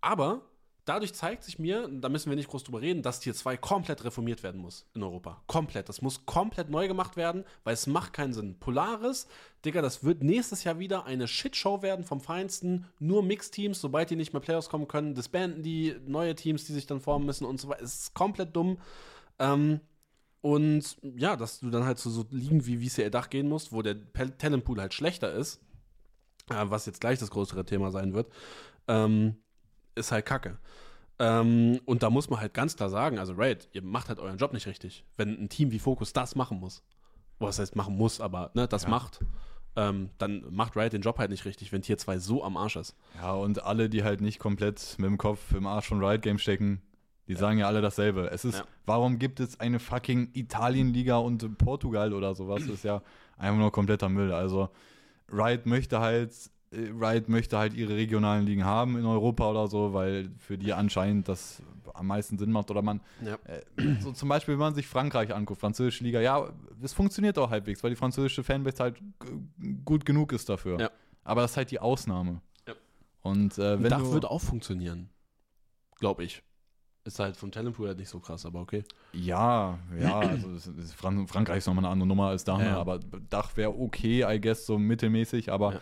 [0.00, 0.42] Aber
[0.90, 4.02] dadurch zeigt sich mir, da müssen wir nicht groß drüber reden, dass Tier 2 komplett
[4.02, 5.40] reformiert werden muss in Europa.
[5.46, 5.88] Komplett.
[5.88, 8.58] Das muss komplett neu gemacht werden, weil es macht keinen Sinn.
[8.58, 9.28] Polaris,
[9.64, 12.86] Digga, das wird nächstes Jahr wieder eine Shitshow werden vom Feinsten.
[12.98, 16.86] Nur Mixteams, sobald die nicht mehr Playoffs kommen können, disbanden die neue Teams, die sich
[16.86, 17.84] dann formen müssen und so weiter.
[17.84, 18.78] Es ist komplett dumm.
[19.38, 19.78] Ähm,
[20.40, 23.82] und ja, dass du dann halt zu so Ligen wie VCL Dach gehen musst, wo
[23.82, 25.60] der Talentpool halt schlechter ist,
[26.50, 28.32] äh, was jetzt gleich das größere Thema sein wird,
[28.88, 29.36] ähm,
[29.94, 30.58] ist halt kacke.
[31.18, 34.38] Ähm, und da muss man halt ganz klar sagen, also Raid, ihr macht halt euren
[34.38, 35.04] Job nicht richtig.
[35.16, 36.82] Wenn ein Team wie Focus das machen muss,
[37.38, 38.88] was heißt machen muss, aber ne, das Ja.
[38.88, 39.20] macht,
[39.76, 42.76] ähm, dann macht Riot den Job halt nicht richtig, wenn Tier 2 so am Arsch
[42.76, 42.96] ist.
[43.16, 46.38] Ja, und alle, die halt nicht komplett mit dem Kopf im Arsch von Riot Game
[46.38, 46.80] stecken,
[47.28, 48.30] die sagen ja alle dasselbe.
[48.32, 48.64] Es ist, Ja.
[48.86, 52.62] warum gibt es eine fucking Italien-Liga und Portugal oder sowas?
[52.62, 53.02] Das ist ja
[53.36, 54.32] einfach nur kompletter Müll.
[54.32, 54.70] Also
[55.30, 56.32] Riot möchte halt,
[56.72, 61.28] Riot möchte halt ihre regionalen Ligen haben in Europa oder so, weil für die anscheinend
[61.28, 61.62] das
[61.94, 62.70] am meisten Sinn macht.
[62.70, 63.34] Oder man, Ja.
[63.44, 63.62] äh,
[64.00, 66.48] so zum Beispiel, wenn man sich Frankreich anguckt, französische Liga, ja,
[66.80, 69.02] es funktioniert auch halbwegs, weil die französische Fanbase halt
[69.84, 70.78] gut genug ist dafür.
[70.78, 70.90] Ja.
[71.24, 72.40] Aber das ist halt die Ausnahme.
[72.68, 72.74] Ja.
[73.22, 75.10] Und äh, wenn Dach du, wird auch funktionieren.
[75.98, 76.42] Glaube ich.
[77.02, 78.84] Ist halt vom Talentpool halt nicht so krass, aber okay.
[79.12, 82.76] Ja, ja, also es ist Fran Frankreich ist nochmal eine andere Nummer als Dach, Ja,
[82.78, 83.00] aber
[83.30, 85.80] Dach wäre okay, I guess, so mittelmäßig, aber.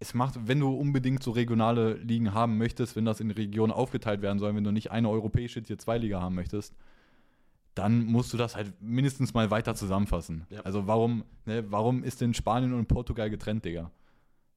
[0.00, 4.22] Es macht, wenn du unbedingt so regionale Ligen haben möchtest, wenn das in Regionen aufgeteilt
[4.22, 6.74] werden soll, wenn du nicht eine europäische Tier 2 Liga haben möchtest,
[7.74, 10.46] dann musst du das halt mindestens mal weiter zusammenfassen.
[10.50, 10.60] Ja.
[10.60, 13.90] Also warum, ne, warum ist denn Spanien und Portugal getrennt, Digga?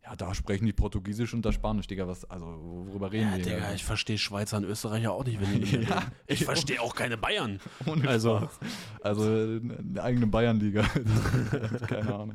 [0.03, 2.07] Ja, da sprechen die Portugiesisch und das Spanisch, Digga.
[2.07, 2.45] Was, also,
[2.87, 3.43] worüber reden Ja, wir?
[3.43, 6.01] Digga, ich verstehe Schweizer und Österreicher auch nicht, wenn die Ja.
[6.25, 7.59] Ich verstehe auch keine Bayern.
[7.85, 8.59] Ohne Also- Spaß.
[9.03, 10.81] Also eine eigene Bayernliga.
[11.87, 12.33] Keine Ahnung.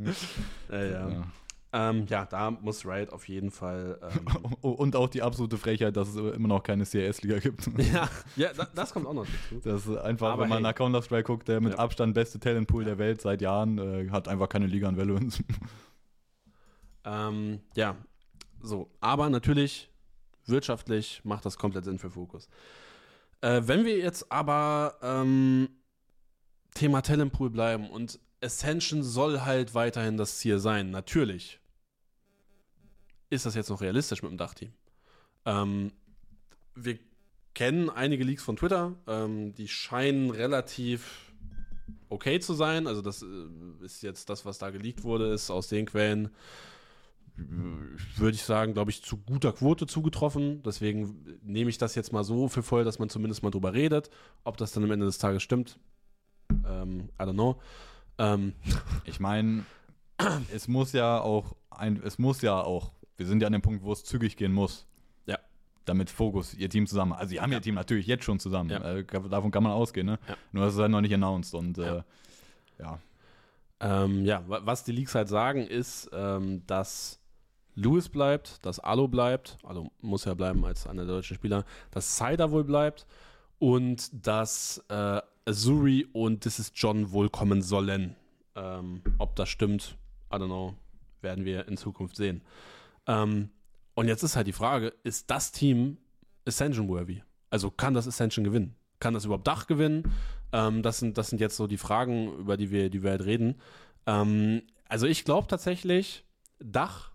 [0.70, 0.84] Ja.
[0.84, 1.24] Ja.
[1.78, 4.00] Ähm, ja, da muss Riot auf jeden Fall.
[4.02, 7.66] Ähm, Und auch die absolute Frechheit, dass es immer noch keine CRS-Liga gibt.
[7.92, 9.60] ja, ja da, das kommt auch noch dazu.
[9.62, 10.62] Das ist einfach, Aber wenn man hey.
[10.62, 11.78] nach Counter-Strike guckt, der mit Ja.
[11.78, 15.44] Abstand beste Talentpool der Welt seit Jahren, äh, hat einfach keine Liga in Valorant.
[17.04, 17.94] Ähm, ja,
[18.62, 18.90] so.
[19.00, 19.90] Aber natürlich,
[20.46, 22.48] wirtschaftlich macht das komplett Sinn für Fokus.
[23.42, 25.68] Äh, wenn wir jetzt aber ähm,
[26.74, 31.60] Thema Talentpool bleiben und Ascension soll halt weiterhin das Ziel sein, natürlich.
[33.30, 34.72] Ist das jetzt noch realistisch mit dem Dachteam?
[35.44, 35.92] Ähm,
[36.74, 36.98] wir
[37.54, 41.32] kennen einige Leaks von Twitter, ähm, die scheinen relativ
[42.08, 42.86] okay zu sein.
[42.86, 46.30] Also das äh, ist jetzt das, was da geleakt wurde, ist aus den Quellen
[47.36, 50.62] würde ich sagen, glaube ich, zu guter Quote zugetroffen.
[50.62, 54.10] Deswegen nehme ich das jetzt mal so für voll, dass man zumindest mal drüber redet.
[54.44, 55.78] Ob das dann am Ende des Tages stimmt,
[56.66, 57.60] ähm, I don't know.
[58.18, 58.54] Ähm,
[59.04, 59.64] Ich meine,
[60.52, 63.82] es muss ja auch ein, es muss ja auch, wir sind ja an dem Punkt,
[63.82, 64.86] wo es zügig gehen muss.
[65.26, 65.38] Ja.
[65.84, 67.12] Damit Fokus, ihr Team zusammen.
[67.12, 67.58] Also, sie haben Ja.
[67.58, 68.70] ihr Team natürlich jetzt schon zusammen.
[68.70, 68.96] Ja.
[68.96, 70.18] Äh, davon kann man ausgehen, ne?
[70.28, 70.36] Ja.
[70.52, 71.96] Nur das ist halt noch nicht announced und Ja.
[71.98, 72.02] äh,
[72.78, 72.98] ja.
[73.80, 77.20] ähm, ja, wa- was die Leaks halt sagen, ist, ähm, dass
[77.74, 82.16] Lewis bleibt, dass Alo bleibt, Alo muss ja bleiben als einer der deutschen Spieler, dass
[82.16, 83.06] Cider wohl bleibt
[83.58, 88.16] und dass äh, Azuri und This is John wohl kommen sollen.
[88.54, 89.96] Ähm, ob das stimmt,
[90.32, 90.74] I don't know,
[91.20, 92.40] werden wir in Zukunft sehen.
[93.06, 93.50] Ähm,
[93.94, 95.98] und jetzt ist halt die Frage, ist das Team
[96.46, 97.22] Ascension-worthy?
[97.50, 98.76] Also kann das Ascension gewinnen?
[99.00, 100.12] Kann das überhaupt Dach gewinnen?
[100.52, 103.24] Ähm, das, sind, das sind jetzt so die Fragen, über die wir, die wir halt
[103.24, 103.60] reden.
[104.06, 106.24] Ähm, also ich glaube tatsächlich,
[106.58, 107.12] Dach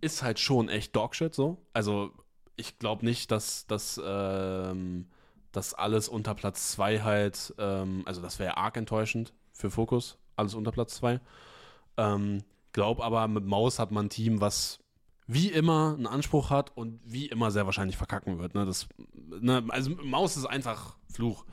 [0.00, 1.66] ist halt schon echt Dogshit so.
[1.72, 2.12] Also
[2.56, 5.06] ich glaube nicht, dass, dass, ähm,
[5.52, 10.54] dass alles unter Platz 2 halt, ähm, also das wäre arg enttäuschend für Fokus, alles
[10.54, 11.20] unter Platz 2.
[11.96, 14.78] Ähm, glaub aber, mit Maus hat man ein Team, was
[15.26, 18.54] wie immer einen Anspruch hat und wie immer sehr wahrscheinlich verkacken wird.
[18.54, 18.64] Ne?
[18.64, 18.88] Das,
[19.40, 19.64] ne?
[19.68, 21.44] Also Maus ist einfach Fluch.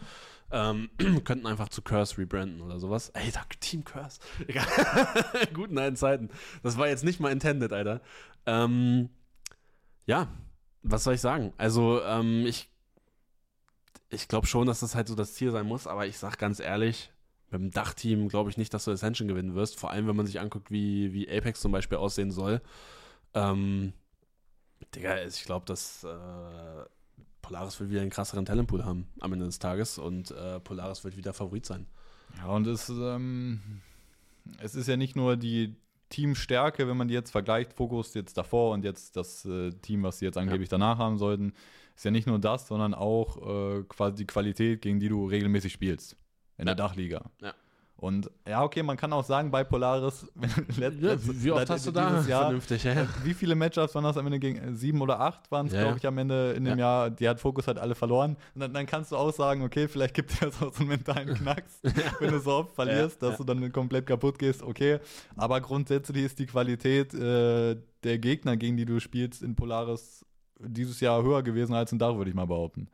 [0.51, 0.89] Ähm,
[1.23, 3.09] könnten einfach zu Curse rebranden oder sowas.
[3.09, 4.19] Ey, da, Team Curse.
[4.47, 4.67] Egal.
[5.53, 6.29] Guten alten Zeiten.
[6.61, 8.01] Das war jetzt nicht mal intended, Alter.
[8.45, 9.09] Ähm,
[10.05, 10.27] ja,
[10.83, 11.53] was soll ich sagen?
[11.57, 12.69] Also, ähm, ich,
[14.09, 16.59] ich glaube schon, dass das halt so das Ziel sein muss, aber ich sag ganz
[16.59, 17.11] ehrlich,
[17.49, 19.79] mit dem Dachteam glaube ich nicht, dass du Ascension gewinnen wirst.
[19.79, 22.61] Vor allem, wenn man sich anguckt, wie, wie Apex zum Beispiel aussehen soll.
[23.33, 23.93] Ähm,
[24.93, 26.85] Digga, ich glaube, dass äh,
[27.41, 31.17] Polaris wird wieder einen krasseren Talentpool haben am Ende des Tages und äh, Polaris wird
[31.17, 31.87] wieder Favorit sein.
[32.37, 33.81] Ja, und es, ähm,
[34.59, 35.75] es ist ja nicht nur die
[36.09, 40.19] Teamstärke, wenn man die jetzt vergleicht, Fokus jetzt davor und jetzt das äh, Team, was
[40.19, 40.77] sie jetzt angeblich ja.
[40.77, 41.53] danach haben sollten,
[41.95, 45.73] ist ja nicht nur das, sondern auch äh, quasi die Qualität, gegen die du regelmäßig
[45.73, 46.15] spielst
[46.57, 46.73] in ja.
[46.73, 47.31] der Dachliga.
[47.41, 47.53] Ja.
[48.03, 50.27] Und ja, okay, man kann auch sagen, bei Polaris,
[50.77, 53.07] let, ja, wie oft hast du da Jahr, vernünftig, ja.
[53.23, 55.83] Wie viele Matchups waren das am Ende gegen äh, sieben oder acht waren es, ja,
[55.83, 57.09] glaube ich, am Ende in dem Jahr.
[57.09, 58.35] Die hat Fokus halt alle verloren.
[58.55, 61.33] Und dann, dann kannst du auch sagen, okay, vielleicht gibt es ja so einen mentalen
[61.33, 61.79] Knacks,
[62.19, 64.99] wenn du so oft verlierst, dass du dann komplett kaputt gehst, okay.
[65.37, 70.25] Aber grundsätzlich ist die Qualität äh, der Gegner, gegen die du spielst, in Polaris
[70.59, 72.89] dieses Jahr höher gewesen als in Dach, würde ich mal behaupten.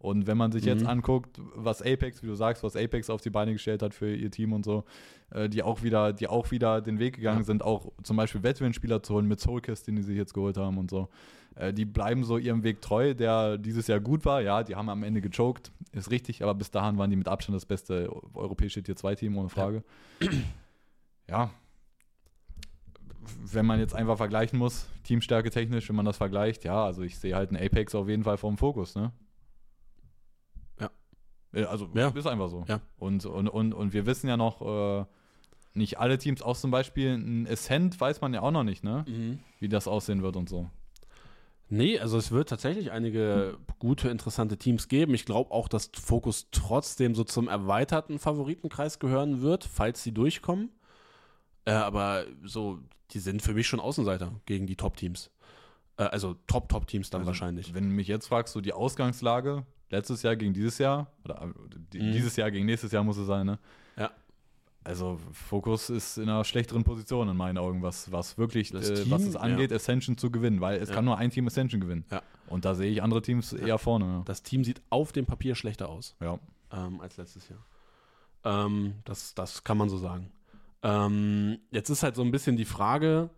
[0.00, 0.68] Und wenn man sich mhm.
[0.70, 4.10] jetzt anguckt, was Apex, wie du sagst, was Apex auf die Beine gestellt hat für
[4.14, 4.84] ihr Team und so,
[5.30, 7.44] äh, die auch wieder, die auch wieder den Weg gegangen ja.
[7.44, 10.78] sind, auch zum Beispiel Veteran-Spieler zu holen mit Soulcast, den die sich jetzt geholt haben
[10.78, 11.10] und so.
[11.54, 14.40] Äh, die bleiben so ihrem Weg treu, der dieses Jahr gut war.
[14.40, 17.54] Ja, die haben am Ende gechoked, ist richtig, aber bis dahin waren die mit Abstand
[17.54, 19.84] das beste europäische Tier 2-Team, ohne Frage.
[20.20, 20.30] Ja.
[21.28, 21.50] ja.
[23.52, 27.18] Wenn man jetzt einfach vergleichen muss, Teamstärke technisch, wenn man das vergleicht, ja, also ich
[27.18, 29.12] sehe halt einen Apex auf jeden Fall vom Fokus, ne?
[31.52, 32.08] Also ja.
[32.08, 32.64] ist einfach so.
[32.68, 32.80] Ja.
[32.98, 35.04] Und, und, und, und wir wissen ja noch, äh,
[35.74, 39.04] nicht alle Teams, auch zum Beispiel ein Ascent weiß man ja auch noch nicht, ne?
[39.06, 39.38] Mhm.
[39.60, 40.68] Wie das aussehen wird und so.
[41.68, 45.14] Nee, also es wird tatsächlich einige gute, interessante Teams geben.
[45.14, 50.70] Ich glaube auch, dass Focus trotzdem so zum erweiterten Favoritenkreis gehören wird, falls sie durchkommen.
[51.64, 52.80] Äh, aber so,
[53.12, 55.30] die sind für mich schon Außenseiter gegen die Top-Teams.
[55.96, 57.72] Äh, also Top-Top-Teams dann also, wahrscheinlich.
[57.72, 61.46] Wenn du mich jetzt fragst, so die Ausgangslage, letztes Jahr gegen dieses Jahr, oder äh,
[61.46, 62.12] mhm.
[62.12, 63.58] dieses Jahr gegen nächstes Jahr muss es sein, ne?
[63.96, 64.10] Ja.
[64.82, 69.10] Also Fokus ist in einer schlechteren Position in meinen Augen, was, was wirklich, äh, Team,
[69.10, 69.76] was es angeht, ja.
[69.76, 70.94] Ascension zu gewinnen, weil es ja.
[70.94, 72.04] kann nur ein Team Ascension gewinnen.
[72.10, 72.22] Ja.
[72.46, 74.22] Und da sehe ich andere Teams eher vorne.
[74.24, 76.38] Das Team sieht auf dem Papier schlechter aus ja.
[76.72, 77.64] ähm, als letztes Jahr.
[78.44, 80.32] Ähm, das, das kann man so sagen.
[80.82, 83.28] Ähm, jetzt ist halt so ein bisschen die Frage,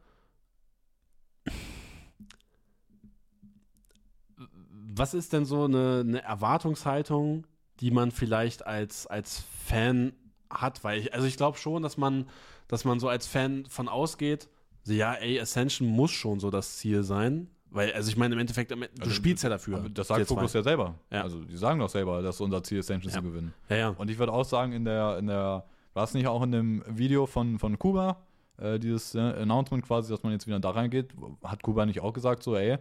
[4.95, 7.47] was ist denn so eine, eine, Erwartungshaltung,
[7.81, 10.13] die man vielleicht als, als Fan
[10.51, 10.85] hat?
[10.85, 12.27] Weil ich, also ich glaube schon, dass man,
[12.69, 14.49] dass man so als Fan von ausgeht,
[14.85, 17.49] so, ja, ey, Ascension muss schon so das Ziel sein.
[17.71, 19.89] Weil, also ich meine, im Endeffekt, du also, spielst ja dafür.
[19.89, 20.95] Das sagt Fokus ja selber.
[21.11, 21.23] Ja.
[21.23, 23.19] Also die sagen doch selber, dass unser Ziel ist, Ascension ja.
[23.19, 23.55] zu gewinnen.
[23.71, 23.89] Ja, ja.
[23.91, 25.65] Und ich würde auch sagen, in der, in der,
[25.95, 28.19] war es nicht auch in dem Video von, von Kuba,
[28.59, 32.13] äh, dieses äh, Announcement quasi, dass man jetzt wieder da reingeht, hat Kuba nicht auch
[32.13, 32.79] gesagt, so, ey,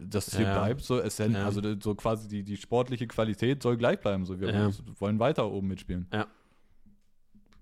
[0.00, 0.54] das Ziel ja.
[0.54, 1.26] bleibt so, es, ja.
[1.44, 4.24] also so quasi die, die sportliche Qualität soll gleich bleiben.
[4.24, 4.70] So, wir ja.
[4.98, 6.06] wollen weiter oben mitspielen.
[6.12, 6.26] Ja.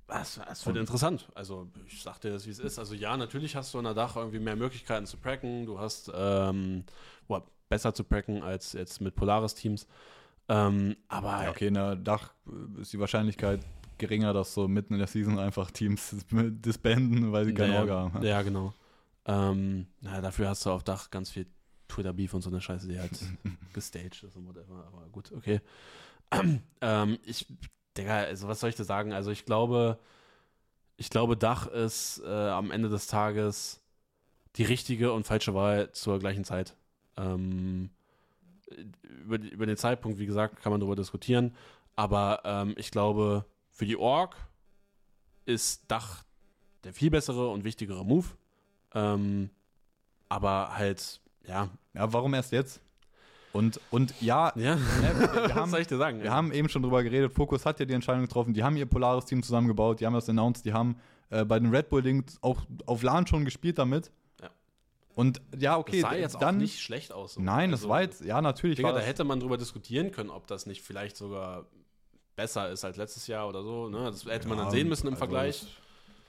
[0.08, 1.28] Es, es wird Und interessant.
[1.34, 2.78] Also, ich sag dir das, wie es ist.
[2.78, 5.66] Also, ja, natürlich hast du in der Dach irgendwie mehr Möglichkeiten zu pracken.
[5.66, 6.84] Du hast ähm,
[7.28, 9.86] well, besser zu pracken als jetzt mit Polaris-Teams.
[10.48, 11.44] Ähm, aber.
[11.44, 12.32] Ja, okay, in der Dach
[12.80, 13.60] ist die Wahrscheinlichkeit
[13.98, 17.94] geringer, dass so mitten in der Season einfach Teams disbanden, weil sie keine ja, Orga
[17.94, 18.24] haben.
[18.24, 18.72] Ja, genau.
[19.26, 21.46] Ähm, na, dafür hast du auf Dach ganz viel
[21.88, 23.18] Twitter-Beef und so eine Scheiße, die halt
[23.72, 24.84] gestaged ist und whatever.
[24.86, 25.60] Aber gut, okay.
[26.80, 27.46] ähm, ich,
[27.96, 29.12] Digga, also was soll ich da sagen?
[29.12, 29.98] Also ich glaube,
[30.96, 33.80] ich glaube, Dach ist äh, am Ende des Tages
[34.56, 36.76] die richtige und falsche Wahl zur gleichen Zeit.
[37.16, 37.90] Ähm,
[39.24, 41.54] über, über, den Zeitpunkt, wie gesagt, kann man darüber diskutieren.
[41.96, 44.36] Aber ähm, ich glaube, für die Org
[45.46, 46.24] ist Dach
[46.84, 48.26] der viel bessere und wichtigere Move.
[48.94, 49.50] Ähm,
[50.28, 51.68] aber halt ja.
[51.94, 52.80] Ja, warum erst jetzt?
[53.52, 54.76] Und, und ja, ja.
[54.76, 54.82] Ne,
[55.46, 56.18] wir, haben, soll ich dir sagen?
[56.18, 56.32] Wir ja.
[56.32, 57.32] haben eben schon drüber geredet.
[57.32, 58.54] Focus hat ja die Entscheidung getroffen.
[58.54, 60.00] Die haben ihr Polaris-Team zusammengebaut.
[60.00, 60.64] Die haben das announced.
[60.64, 64.12] Die haben äh, bei den Red Bull-Dings auch auf LAN schon gespielt damit.
[64.40, 64.50] Ja.
[65.14, 66.02] Und ja, okay.
[66.02, 67.34] Das sah jetzt dann, auch nicht schlecht aus.
[67.34, 67.40] So.
[67.40, 68.76] Nein, also, das war jetzt, ja, natürlich.
[68.76, 71.66] Digga, da hätte man drüber diskutieren können, ob das nicht vielleicht sogar
[72.36, 73.88] besser ist als letztes Jahr oder so.
[73.88, 74.04] Ne?
[74.04, 75.66] Das hätte man dann sehen müssen im also Vergleich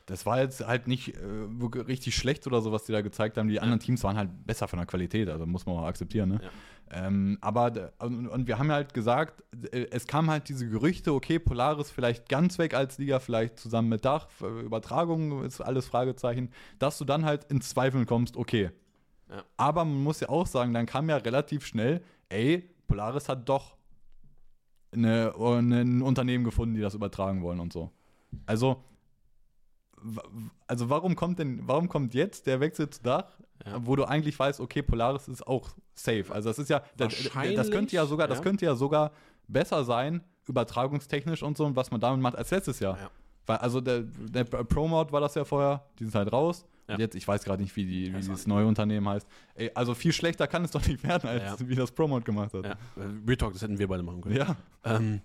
[0.10, 3.48] das war jetzt halt nicht äh, richtig schlecht oder so, was die da gezeigt haben.
[3.48, 3.62] Die ja.
[3.62, 6.30] anderen Teams waren halt besser von der Qualität, also muss man auch akzeptieren.
[6.30, 6.42] Ne?
[6.92, 11.92] Ähm, aber und, wir haben halt gesagt, äh, es kamen halt diese Gerüchte, okay, Polaris
[11.92, 16.50] vielleicht ganz weg als Liga, vielleicht zusammen mit Dach, äh, Übertragung ist alles Fragezeichen,
[16.80, 18.72] dass du dann halt ins Zweifeln kommst, okay.
[19.30, 19.44] Ja.
[19.58, 23.78] Aber man muss ja auch sagen, dann kam ja relativ schnell, ey, Polaris hat doch
[24.92, 27.92] eine, ein Unternehmen gefunden, die das übertragen wollen und so.
[28.48, 28.84] Also,
[30.68, 33.26] also warum kommt denn, warum kommt jetzt der Wechsel zu Dach,
[33.66, 33.86] Ja.
[33.86, 36.26] wo du eigentlich weißt, okay, Polaris ist auch safe.
[36.30, 37.14] Also das ist ja, das,
[37.56, 38.44] das könnte ja sogar, das ja.
[38.44, 39.12] könnte ja sogar
[39.48, 42.98] besser sein, übertragungstechnisch und so, und was man damit macht, als letztes Jahr.
[42.98, 43.10] Ja.
[43.46, 46.66] Weil, also der, der Pro-Mode war das ja vorher, die sind halt raus.
[46.88, 49.28] Und jetzt, ich weiß gerade nicht, wie, die, wie dieses neue Unternehmen heißt.
[49.54, 52.66] Ey, also viel schlechter kann es doch nicht werden, als wie das Pro-Mode gemacht hat.
[52.66, 52.78] Ja.
[53.28, 54.36] Real Talk, das hätten wir beide machen können.
[54.36, 54.56] Ja.
[54.84, 55.22] Ähm,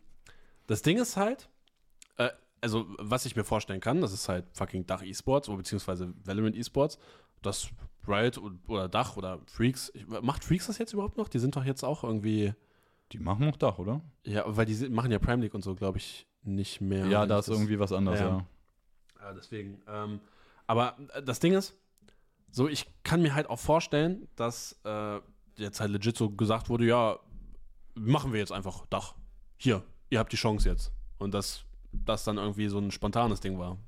[0.66, 1.49] das Ding ist halt,
[2.18, 2.29] äh,
[2.65, 6.57] also was ich mir vorstellen kann, das ist halt fucking Dach E-Sports oder beziehungsweise Valorant
[6.57, 6.99] E-Sports,
[7.43, 7.69] dass
[8.09, 9.93] Riot oder Dach oder Freaks,
[10.23, 11.29] macht Freaks das jetzt überhaupt noch?
[11.29, 12.53] Die sind doch jetzt auch irgendwie,
[13.12, 14.01] Die machen noch Dach, oder?
[14.25, 17.07] ja, weil die machen ja Prime League und so, glaube ich, nicht mehr.
[17.07, 18.29] Ja, da Das ist irgendwie was anderes, Ja.
[18.29, 18.47] ja.
[19.21, 19.81] Ja, deswegen.
[19.89, 20.21] Ähm,
[20.67, 21.75] aber äh, das Ding ist,
[22.51, 25.21] so, ich kann mir halt auch vorstellen, dass äh,
[25.57, 27.19] jetzt halt legit so gesagt wurde, ja,
[27.95, 29.15] machen wir jetzt einfach Dach.
[29.57, 30.93] Hier, ihr habt die Chance jetzt.
[31.19, 31.65] Und dass
[32.05, 33.78] das dann irgendwie so ein spontanes Ding war.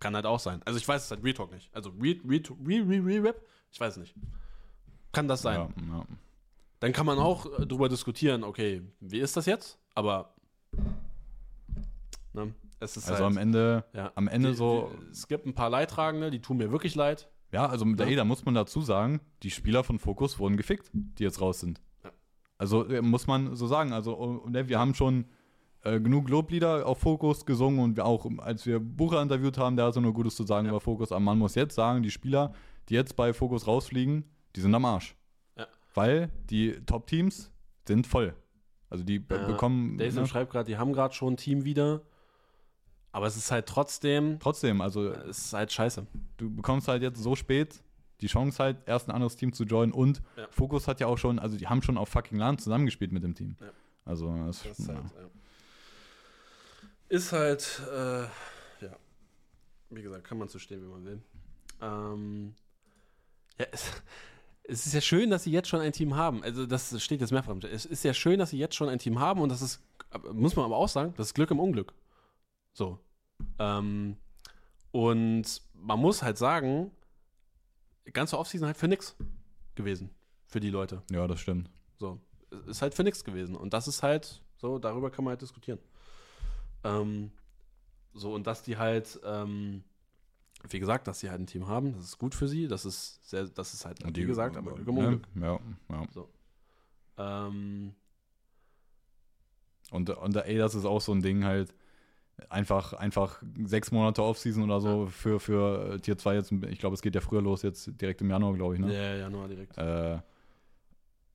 [0.00, 0.60] Kann halt auch sein.
[0.64, 1.74] Also ich weiß es halt Real Talk nicht.
[1.74, 3.42] Also Real, Real, Real, Real, Real Rap,
[3.72, 4.14] ich weiß es nicht.
[5.12, 5.72] Kann das sein.
[5.90, 6.04] Ja, ja.
[6.80, 9.78] Dann kann man auch äh, drüber diskutieren, okay, wie ist das jetzt?
[9.94, 10.34] Aber
[12.34, 14.12] ne, es ist Also halt, am Ende, ja.
[14.14, 17.28] am Ende Die- so, die- Es gibt ein paar Leidtragende, die tun mir wirklich leid.
[17.52, 18.04] ja, also Ja.
[18.04, 21.60] ey, da muss man dazu sagen, die Spieler von Focus wurden gefickt, die jetzt raus
[21.60, 21.80] sind.
[22.58, 25.26] Also äh, muss man so sagen, also oh, ne, wir haben schon
[25.86, 29.86] äh, genug Loblieder auf Fokus gesungen und wir auch, als wir Bucher interviewt haben, der
[29.86, 30.72] hatte nur Gutes zu sagen Ja.
[30.72, 32.52] über Fokus, aber man muss jetzt sagen, die Spieler,
[32.88, 34.24] die jetzt bei Fokus rausfliegen,
[34.54, 35.14] die sind am Arsch.
[35.56, 35.66] Ja.
[35.94, 37.50] Weil die Top-Teams
[37.86, 38.34] sind voll.
[38.90, 42.02] Also die Ja, bekommen Jason ne, schreibt gerade, die haben gerade schon ein Team wieder.
[43.12, 46.06] Aber es ist halt trotzdem, trotzdem, also es ist halt scheiße.
[46.36, 47.82] du bekommst halt jetzt so spät
[48.22, 50.46] die Chance halt, erst ein anderes Team zu joinen und Ja.
[50.50, 53.34] Fokus hat ja auch schon, also die haben schon auf fucking LAN zusammengespielt mit dem
[53.34, 53.56] Team.
[53.60, 53.66] Ja.
[54.06, 55.28] Also das, Das ist halt, ja.
[57.08, 58.96] Ist halt, äh, ja.
[59.90, 61.22] Wie gesagt, kann man so stehen, wie man will.
[61.80, 62.54] Ähm,
[63.58, 63.90] ja, es,
[64.64, 66.42] es ist ja schön, dass sie jetzt schon ein Team haben.
[66.42, 67.56] Also, das steht jetzt mehrfach.
[67.62, 69.80] Es ist ja schön, dass sie jetzt schon ein Team haben und das ist,
[70.32, 71.92] muss man aber auch sagen, das ist Glück im Unglück.
[72.72, 72.98] So.
[73.58, 74.16] Ähm,
[74.90, 76.90] und man muss halt sagen,
[78.12, 79.16] ganze Offseason halt für nix
[79.74, 80.10] gewesen.
[80.46, 81.02] Für die Leute.
[81.10, 81.70] ja, das stimmt.
[81.98, 83.56] So, es ist halt für nichts gewesen.
[83.56, 85.78] Und das ist halt, so, darüber kann man halt diskutieren.
[86.86, 87.30] Ähm,
[88.14, 89.84] so, und dass die halt, ähm,
[90.68, 93.28] wie gesagt, dass sie halt ein Team haben, das ist gut für sie, das ist
[93.28, 95.20] sehr, das ist halt, Und wie gesagt, aber Glück ne?
[95.34, 95.58] Ja,
[95.90, 96.06] ja.
[97.18, 97.94] Ähm,
[99.90, 101.72] Und, und ey, das ist auch so ein Ding halt,
[102.48, 106.94] einfach, einfach sechs Monate Offseason oder so für, für äh, Tier 2 jetzt, ich glaube,
[106.94, 108.92] es geht ja früher los, jetzt direkt im Januar, glaube ich, ne?
[108.92, 109.78] Ja, Januar direkt.
[109.78, 110.18] Äh,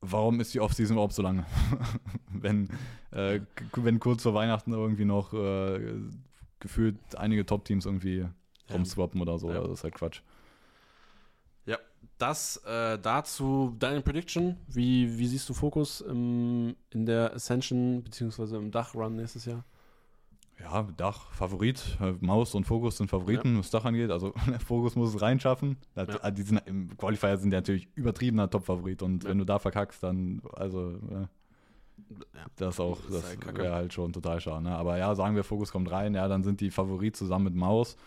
[0.01, 1.45] warum ist die Offseason überhaupt so lange?
[2.33, 2.69] wenn,
[3.11, 3.39] äh,
[3.75, 5.93] wenn kurz vor Weihnachten irgendwie noch äh,
[6.59, 8.29] gefühlt einige Top-Teams irgendwie Ja.
[8.75, 9.61] rumswappen oder so, Ja.
[9.61, 10.21] das ist halt Quatsch.
[11.65, 11.77] Ja,
[12.17, 14.57] das äh, dazu deine Prediction.
[14.67, 19.63] Wie, wie siehst du Fokus im, in der Ascension beziehungsweise im Dach-Run nächstes Jahr?
[20.61, 24.11] Ja, Dach, Favorit, äh, Maus und Fokus sind Favoriten, was Dach angeht.
[24.11, 24.33] Also
[24.65, 25.77] Fokus muss es reinschaffen.
[25.95, 26.31] Ja.
[26.31, 29.29] Die sind, Im Qualifier sind die natürlich übertriebener Top-Favorit und Ja.
[29.29, 31.29] wenn du da verkackst, dann, also, Ja.
[32.57, 34.63] das auch, Das das halt wäre halt schon total schade.
[34.63, 34.75] Ne?
[34.75, 37.97] Aber ja, sagen wir, Fokus kommt rein, ja, dann sind die Favorit zusammen mit Maus.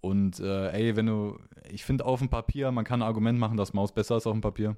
[0.00, 1.38] Und äh, ey, wenn du,
[1.70, 4.32] ich finde auf dem Papier, man kann ein Argument machen, dass Maus besser ist auf
[4.32, 4.76] dem Papier.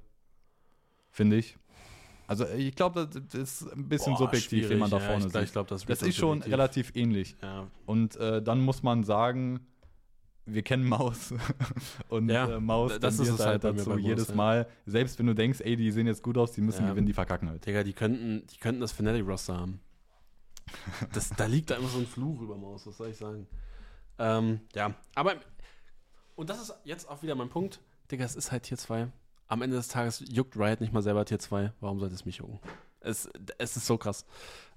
[1.11, 1.57] Finde ich.
[2.27, 5.33] Also ich glaube, das ist ein bisschen Boah, subjektiv, wie man da vorne ja, ich,
[5.33, 5.43] glaub- sieht.
[5.49, 6.53] Ich glaube, das, Das ist schon subjektiv.
[6.53, 7.37] relativ ähnlich.
[7.43, 9.61] Ja, Und äh, dann muss man sagen,
[10.47, 11.35] wir kennen Maus.
[12.09, 14.35] und Ja, äh, Maus das ist es halt mir dazu Maus, jedes.
[14.35, 14.67] Mal.
[14.87, 16.91] Selbst wenn du denkst, ey, die sehen jetzt gut aus, die müssen Ja.
[16.91, 17.65] gewinnen, die verkacken halt.
[17.67, 19.81] Digga, die könnten, die könnten das Fnatic-Roster haben.
[21.13, 23.47] Das, da liegt da immer so ein Fluch über Maus, was soll ich sagen?
[24.19, 25.35] Ähm, ja, aber,
[26.37, 27.81] und das ist jetzt auch wieder mein Punkt.
[28.11, 29.09] Digga, es ist halt Tier 2.
[29.47, 31.73] Am Ende des Tages juckt Riot nicht mal selber Tier 2.
[31.81, 32.61] Warum sollte es mich jucken?
[33.01, 33.29] Es,
[33.59, 34.25] es ist so krass.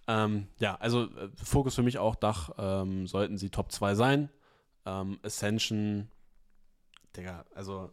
[0.07, 2.51] Ähm, ja, also äh, Fokus für mich auch Dach.
[2.57, 4.29] Ähm, sollten sie Top 2 sein.
[4.85, 6.09] Ähm, Ascension,
[7.15, 7.89] Digga, also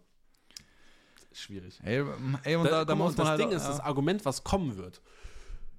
[1.33, 1.81] schwierig.
[1.83, 2.05] Ey,
[2.45, 3.41] ey und da, da, mal, muss man das halt.
[3.41, 5.01] Ding ist, das Argument, was kommen wird.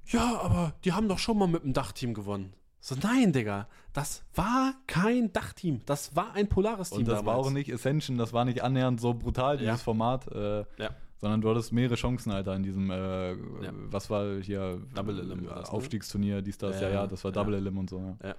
[0.08, 2.54] Ja, aber die haben doch schon mal mit dem Dachteam gewonnen.
[2.88, 5.82] So, nein, Digga, das war kein Dachteam.
[5.88, 7.48] Das war ein Polaris-Team und das war damals.
[7.48, 9.84] auch nicht Ascension, das war nicht annähernd so brutal, dieses Ja.
[9.84, 10.28] Format.
[10.28, 10.92] Äh, Ja.
[11.18, 13.72] sondern du hattest mehrere Chancen, Alter, in diesem, äh, Ja.
[13.90, 15.78] was war hier, Double Elim war das, ne?
[15.78, 17.32] Aufstiegsturnier, dies, das, ja, Ja, das war.
[17.32, 18.16] Double Elim und so.
[18.24, 18.36] Ja.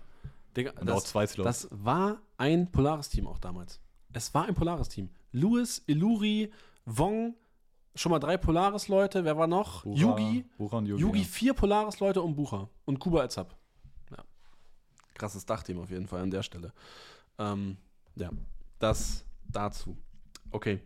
[0.57, 1.45] Digga, Und auch das, zwei Slows.
[1.45, 3.81] das war ein Polaris-Team auch damals.
[4.13, 5.09] Es war ein Polaris-Team.
[5.33, 6.53] Lewis, Iluri,
[6.85, 7.35] Wong,
[7.97, 9.25] schon mal drei Polaris-Leute.
[9.25, 9.85] Wer war noch?
[9.85, 10.45] Bucha- Yugi.
[10.57, 11.03] Bucha und Yugi.
[11.03, 12.69] Yugi, vier Polaris-Leute und Bucher.
[12.85, 13.57] Und Kuba als Hub.
[15.17, 15.19] Ja.
[15.19, 16.73] Krasses Dachteam auf jeden Fall an der Stelle.
[17.39, 17.77] Ähm,
[18.17, 18.31] ja,
[18.79, 19.97] das dazu.
[20.51, 20.81] Okay.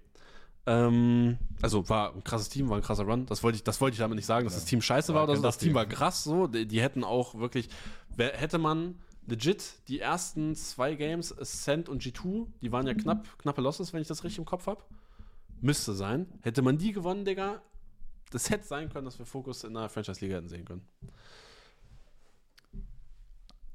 [0.66, 3.26] Ähm, also war ein krasses Team, war ein krasser Run.
[3.26, 5.36] Das wollte ich, das wollte ich damit nicht sagen, dass das Team scheiße war oder
[5.36, 5.42] so.
[5.42, 6.46] Das Team war krass so.
[6.46, 7.68] Die, die hätten auch wirklich,
[8.16, 13.60] hätte man legit die ersten zwei Games, Ascent und G2, die waren ja knapp, knappe
[13.60, 14.82] Losses, wenn ich das richtig im Kopf habe.
[15.60, 16.26] Müsste sein.
[16.42, 17.62] Hätte man die gewonnen, Digga,
[18.30, 20.86] das hätte sein können, dass wir Fokus in der Franchise-Liga hätten sehen können.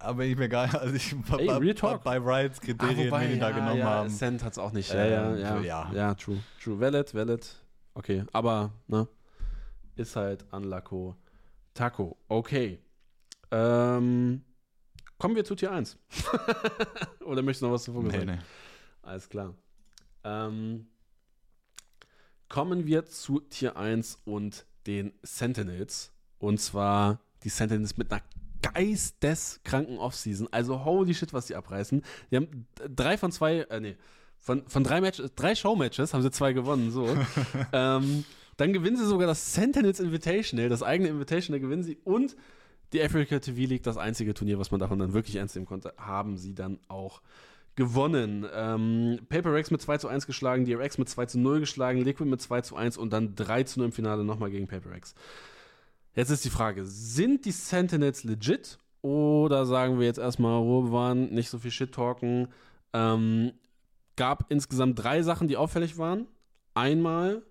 [0.06, 2.04] Aber ich mir geil, also ich Ey, Real Talk.
[2.04, 4.08] bei Rides Kriterien, die die da genommen ja, haben.
[4.08, 4.92] Ascent hat es auch nicht.
[4.92, 5.94] Äh, ja, ja, ja, ja.
[5.94, 6.14] ja.
[6.14, 6.40] true.
[6.64, 6.80] True.
[6.80, 7.48] Valid, valid.
[7.94, 9.08] Okay, aber, ne?
[9.96, 11.16] Ist halt Anlako
[11.74, 12.18] Taco.
[12.28, 12.80] Okay.
[13.52, 14.44] Ähm,
[15.18, 15.98] kommen wir zu Tier 1.
[17.26, 18.26] Oder möchtest du noch was zu Nee, sagen?
[18.26, 18.40] nee.
[19.02, 19.54] Alles klar.
[20.24, 20.88] Ähm,
[22.50, 26.12] kommen wir zu Tier 1 und den Sentinels.
[26.38, 28.22] Und zwar die Sentinels mit einer
[28.74, 30.48] geisteskranken Offseason.
[30.52, 32.04] Also holy shit, was die abreißen.
[32.32, 33.96] Die haben drei von zwei, äh, nee,
[34.40, 37.08] von, von drei Matches, drei Showmatches haben sie zwei gewonnen, so.
[37.74, 38.26] ähm,
[38.58, 42.36] dann gewinnen sie sogar das Sentinels Invitational, das eigene Invitational gewinnen sie und
[42.94, 45.94] die Africa TV League, das einzige Turnier, was man davon dann wirklich ernst nehmen konnte,
[45.98, 47.22] haben sie dann auch
[47.76, 48.48] gewonnen.
[48.54, 52.30] Ähm, Paper Rex mit 2 zu 1 geschlagen, DRX mit 2 zu 0 geschlagen, Liquid
[52.30, 55.16] mit 2 zu 1 und dann 3 zu 0 im Finale nochmal gegen Paper Rex.
[56.16, 61.34] Jetzt ist die Frage, sind die Sentinels legit oder sagen wir jetzt erstmal Ruhe bewahren,
[61.34, 62.48] nicht so viel Shit talken?
[62.94, 63.52] Ähm,
[64.16, 66.28] gab insgesamt drei Sachen, die auffällig waren.
[66.74, 67.44] Einmal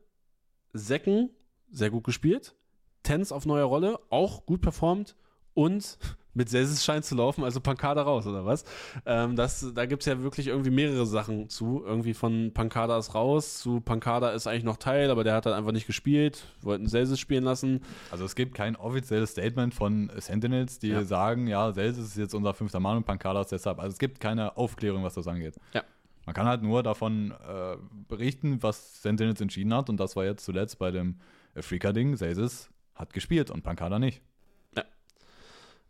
[0.72, 1.30] Säcken,
[1.70, 2.54] sehr gut gespielt.
[3.02, 5.14] Tens auf neuer Rolle, auch gut performt.
[5.52, 5.98] Und
[6.34, 8.64] mit Selsis scheint zu laufen, also Pankada raus, oder was?
[9.06, 11.82] Ähm, das, da gibt es ja wirklich irgendwie mehrere Sachen zu.
[11.84, 15.54] Irgendwie von Pankada ist raus, zu Pankada ist eigentlich noch Teil, aber der hat halt
[15.56, 17.80] einfach nicht gespielt, wollten Selsis spielen lassen.
[18.10, 21.04] Also es gibt kein offizielles Statement von Sentinels, die Ja.
[21.04, 23.78] sagen, ja, Sales ist jetzt unser fünfter Mann und Pankada ist deshalb.
[23.78, 25.54] Also es gibt keine Aufklärung, was das angeht.
[25.72, 25.82] Ja.
[26.26, 27.76] Man kann halt nur davon äh,
[28.08, 31.16] berichten, was Sentinels entschieden hat und das war jetzt zuletzt bei dem
[31.54, 32.16] Afrika-Ding.
[32.16, 34.22] Sales hat gespielt und Pankada nicht.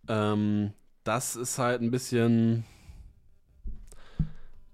[0.09, 0.73] Ähm,
[1.05, 2.65] das ist halt ein bisschen,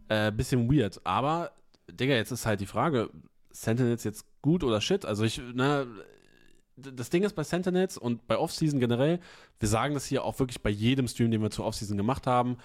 [0.08, 1.00] äh, bisschen weird.
[1.04, 1.52] Aber,
[1.90, 3.10] Digga, jetzt ist halt die Frage,
[3.50, 5.04] Sentinels jetzt gut oder shit?
[5.04, 5.86] Also ich, ne,
[6.76, 9.20] das Ding ist bei Sentinels und bei Offseason generell,
[9.58, 12.56] wir sagen das hier auch wirklich bei jedem Stream, den wir zur Offseason gemacht haben.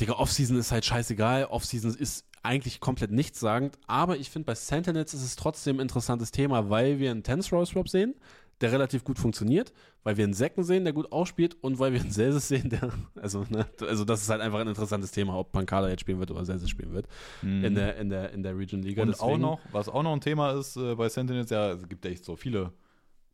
[0.00, 1.46] Digga, Offseason ist halt scheißegal.
[1.46, 3.78] Offseason ist eigentlich komplett nichtssagend.
[3.86, 7.54] Aber ich finde, bei Sentinels ist es trotzdem ein interessantes Thema, weil wir einen Tense
[7.54, 8.14] Rose Swap sehen,
[8.60, 9.72] der relativ gut funktioniert,
[10.04, 12.90] weil wir einen Säcken sehen, der gut ausspielt und weil wir einen Selsis sehen, der,
[13.20, 16.30] also, ne, also das ist halt einfach ein interessantes Thema, ob Pankada jetzt spielen wird
[16.30, 17.06] oder Selsis spielen wird
[17.42, 19.02] in der, in der, in der Region Liga.
[19.04, 19.08] Mhm.
[19.08, 21.88] Und auch Deswegen- noch, was auch noch ein Thema ist äh, bei Sentinels, ja, es
[21.88, 22.72] gibt ja echt so viele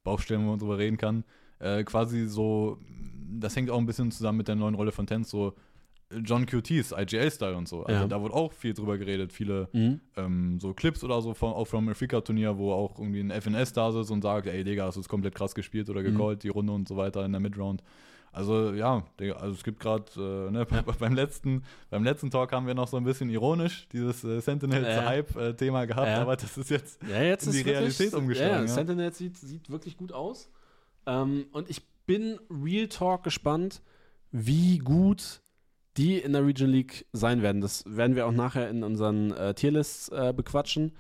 [0.05, 1.25] Baustellen, wo man drüber reden kann.
[1.59, 2.79] Äh, quasi so,
[3.39, 5.55] das hängt auch ein bisschen zusammen mit der neuen Rolle von Tense, so
[6.25, 7.85] John QTs, IGL-Style und so.
[7.85, 8.09] Also Ja.
[8.09, 10.01] da wurde auch viel drüber geredet, viele Mhm.
[10.17, 13.93] ähm, so Clips oder so von, auch vom Afrika-Turnier, wo auch irgendwie ein FNS da
[13.93, 16.13] sitzt und sagt, ey Digga, hast du es komplett krass gespielt oder Mhm.
[16.17, 17.83] gecallt, die Runde und so weiter in der Midround.
[18.33, 20.65] Also ja, also es gibt gerade, äh, ne,
[21.01, 24.41] beim, letzten, beim letzten Talk haben wir noch so ein bisschen ironisch dieses äh, Ja.
[24.41, 26.23] Sentinels-Hype-Thema gehabt, Ja.
[26.23, 28.67] aber das ist jetzt Ja, jetzt in die ist wirklich- Realität umgeschlagen, Ja, ja.
[28.69, 30.51] Sentinel sieht, sieht wirklich gut aus.
[31.07, 33.83] Ähm, und ich bin Real Talk gespannt,
[34.33, 35.41] wie gut
[36.01, 37.61] die in der Region League sein werden.
[37.61, 40.93] Das werden wir auch nachher in unseren äh, Tierlists äh, bequatschen.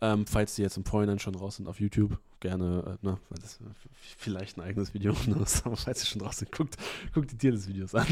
[0.00, 3.38] Ähm, falls die jetzt im Vorhinein schon raus sind auf YouTube, gerne, äh, ne, weil
[3.40, 3.64] das äh,
[4.16, 6.76] vielleicht ein eigenes Video ne, ist, aber falls sie schon raus sind, guckt,
[7.12, 8.06] guckt die Tierlist-Videos an.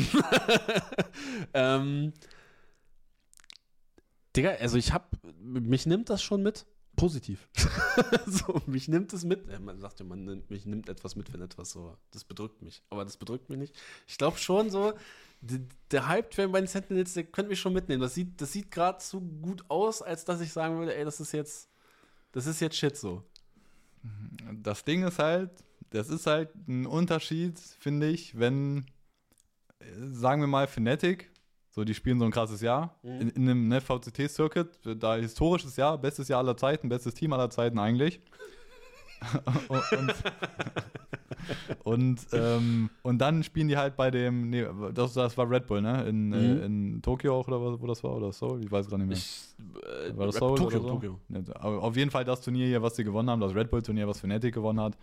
[1.54, 2.12] ähm,
[4.36, 6.66] Digga, also ich hab, mich nimmt das schon mit,
[6.96, 7.48] positiv.
[8.26, 9.48] so, mich nimmt es mit.
[9.48, 12.62] Ja, man sagt ja, man nimmt, mich nimmt etwas mit, wenn etwas so, das bedrückt
[12.62, 12.82] mich.
[12.90, 13.76] Aber das bedrückt mich nicht.
[14.06, 14.94] Ich glaube schon so,
[15.90, 18.00] der Hype-Train bei den Sentinels, der könnte mich schon mitnehmen.
[18.00, 21.20] Das sieht, das sieht gerade zu gut aus, als dass ich sagen würde, ey, das
[21.20, 21.68] ist jetzt,
[22.32, 23.22] das ist jetzt Shit so.
[24.62, 25.50] Das Ding ist halt,
[25.90, 28.86] das ist halt ein Unterschied, finde ich, wenn,
[29.78, 31.30] äh, sagen wir mal, Fnatic,
[31.74, 33.20] so die spielen so ein krasses Jahr, Mhm.
[33.20, 37.50] in, in einem ne, VCT-Circuit, da historisches Jahr, bestes Jahr aller Zeiten, bestes Team aller
[37.50, 38.20] Zeiten eigentlich.
[39.68, 40.14] und,
[41.84, 45.82] und, ähm, und dann spielen die halt bei dem, nee, das, das war Red Bull,
[45.82, 46.04] ne?
[46.06, 46.34] In, Mhm.
[46.34, 49.08] äh, in Tokio auch oder was, wo das war, oder Seoul, ich weiß gar nicht
[49.08, 49.16] mehr.
[49.16, 49.54] Ich
[50.08, 50.94] äh, War das Seoul Tokio, oder so?
[50.94, 51.18] Tokio.
[51.54, 54.20] Aber Auf jeden Fall das Turnier hier, was sie gewonnen haben, das Red Bull-Turnier, was
[54.20, 54.96] Fnatic gewonnen hat.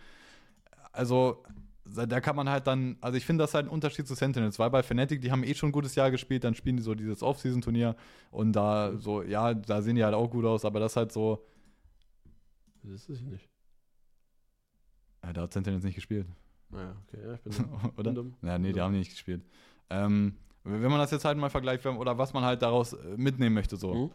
[0.92, 1.42] Also,
[1.84, 4.70] da kann man halt dann, also ich finde das halt ein Unterschied zu Sentinels, weil
[4.70, 7.22] bei Fnatic, die haben eh schon ein gutes Jahr gespielt, dann spielen die so dieses
[7.22, 7.96] Off-Season-Turnier
[8.30, 11.12] und da so, ja, da sehen die halt auch gut aus, aber das ist halt
[11.12, 11.44] so,
[12.82, 13.48] Das ist ich nicht.
[15.24, 16.26] ja, da hat Sentinels nicht gespielt,
[16.70, 17.52] Naja, okay, ja, ich bin
[17.96, 18.02] oder?
[18.04, 18.34] bin dumm.
[18.42, 19.42] Ja, nee, die haben die nicht gespielt.
[19.90, 23.54] Ähm, wenn man das jetzt halt mal vergleicht, oder was man halt daraus äh, mitnehmen
[23.54, 23.94] möchte, so.
[23.94, 24.10] Mhm.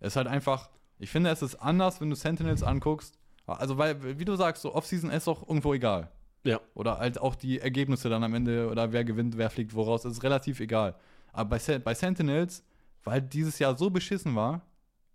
[0.00, 3.18] Es ist halt einfach, ich finde, es ist anders, wenn du Sentinels anguckst.
[3.46, 6.12] Also, weil, wie du sagst, so Offseason ist auch irgendwo egal.
[6.44, 6.60] Ja.
[6.74, 10.22] Oder halt auch die Ergebnisse dann am Ende oder wer gewinnt, wer fliegt woraus, ist
[10.22, 10.94] relativ egal.
[11.32, 12.62] Aber bei, Sen- bei Sentinels,
[13.04, 14.62] weil dieses Jahr so beschissen war,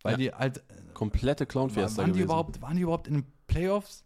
[0.04, 0.18] weil Ja.
[0.18, 0.64] die halt.
[0.94, 4.06] Komplette Clown-Fiesta waren, die überhaupt, waren die überhaupt in den Playoffs?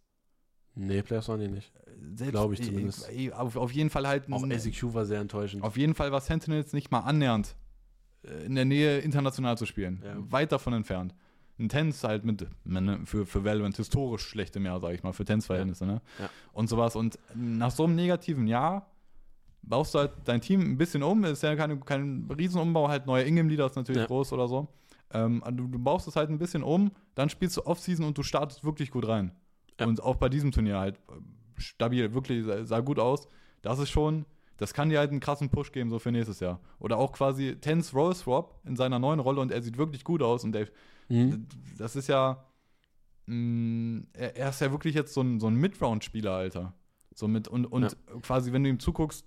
[0.75, 1.71] Nee, Playoffs waren die nicht.
[2.13, 3.09] Selbst- Glaub ich zumindest.
[3.11, 4.31] eh, Auf, auf jeden Fall halt.
[4.31, 5.63] Auch SEQ war sehr enttäuschend.
[5.63, 7.55] Auf jeden Fall war Sentinels nicht mal annähernd
[8.23, 10.01] äh, in der Nähe international zu spielen.
[10.05, 10.15] Ja.
[10.31, 11.15] Weit davon entfernt.
[11.59, 15.25] Ein Tens halt mit, ne, für, für Valorant historisch schlechtem Jahr, sag ich mal, für
[15.25, 16.01] Tens-Verhältnisse, ne?
[16.19, 16.29] Ja.
[16.53, 16.95] Und sowas.
[16.95, 18.91] Und nach so einem negativen Jahr
[19.63, 21.23] baust du halt dein Team ein bisschen um.
[21.23, 24.07] Ist ja keine, kein Riesenumbau, halt neuer Ingame-Leader ist natürlich Ja.
[24.07, 24.67] groß oder so.
[25.13, 28.23] Ähm, du, du baust es halt ein bisschen um, dann spielst du Off-Season und du
[28.23, 29.31] startest wirklich gut rein.
[29.79, 29.87] Ja.
[29.87, 31.13] Und auch bei diesem Turnier halt äh,
[31.55, 33.27] stabil, wirklich sah, gut aus.
[33.61, 34.25] Das ist schon,
[34.57, 36.59] das kann dir halt einen krassen Push geben, so für nächstes Jahr.
[36.79, 40.21] Oder auch quasi Tens Roll Swap in seiner neuen Rolle und er sieht wirklich gut
[40.21, 40.67] aus und der,
[41.09, 41.47] Mhm.
[41.77, 42.43] das ist ja,
[43.27, 46.73] mh, er, er ist ja wirklich jetzt so ein, so ein Mid-Round-Spieler, Alter.
[47.15, 49.25] So mit, und, und quasi, wenn du ihm zuguckst,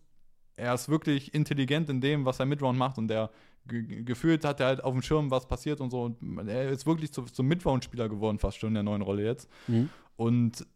[0.56, 3.30] er ist wirklich intelligent in dem, was er Midround macht und der
[3.66, 6.02] ge ge- gefühlt hat er halt auf dem Schirm, was passiert und so.
[6.20, 9.48] Und er ist wirklich zu, zum Midround-Spieler geworden, fast schon in der neuen Rolle jetzt.
[9.68, 9.88] Mhm.
[10.16, 10.66] Und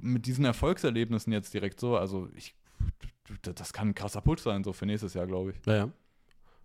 [0.00, 2.54] mit diesen Erfolgserlebnissen jetzt direkt so, also ich,
[3.42, 5.66] das kann ein krasser Push sein, so für nächstes Jahr, glaube ich.
[5.66, 5.90] Ja, ja.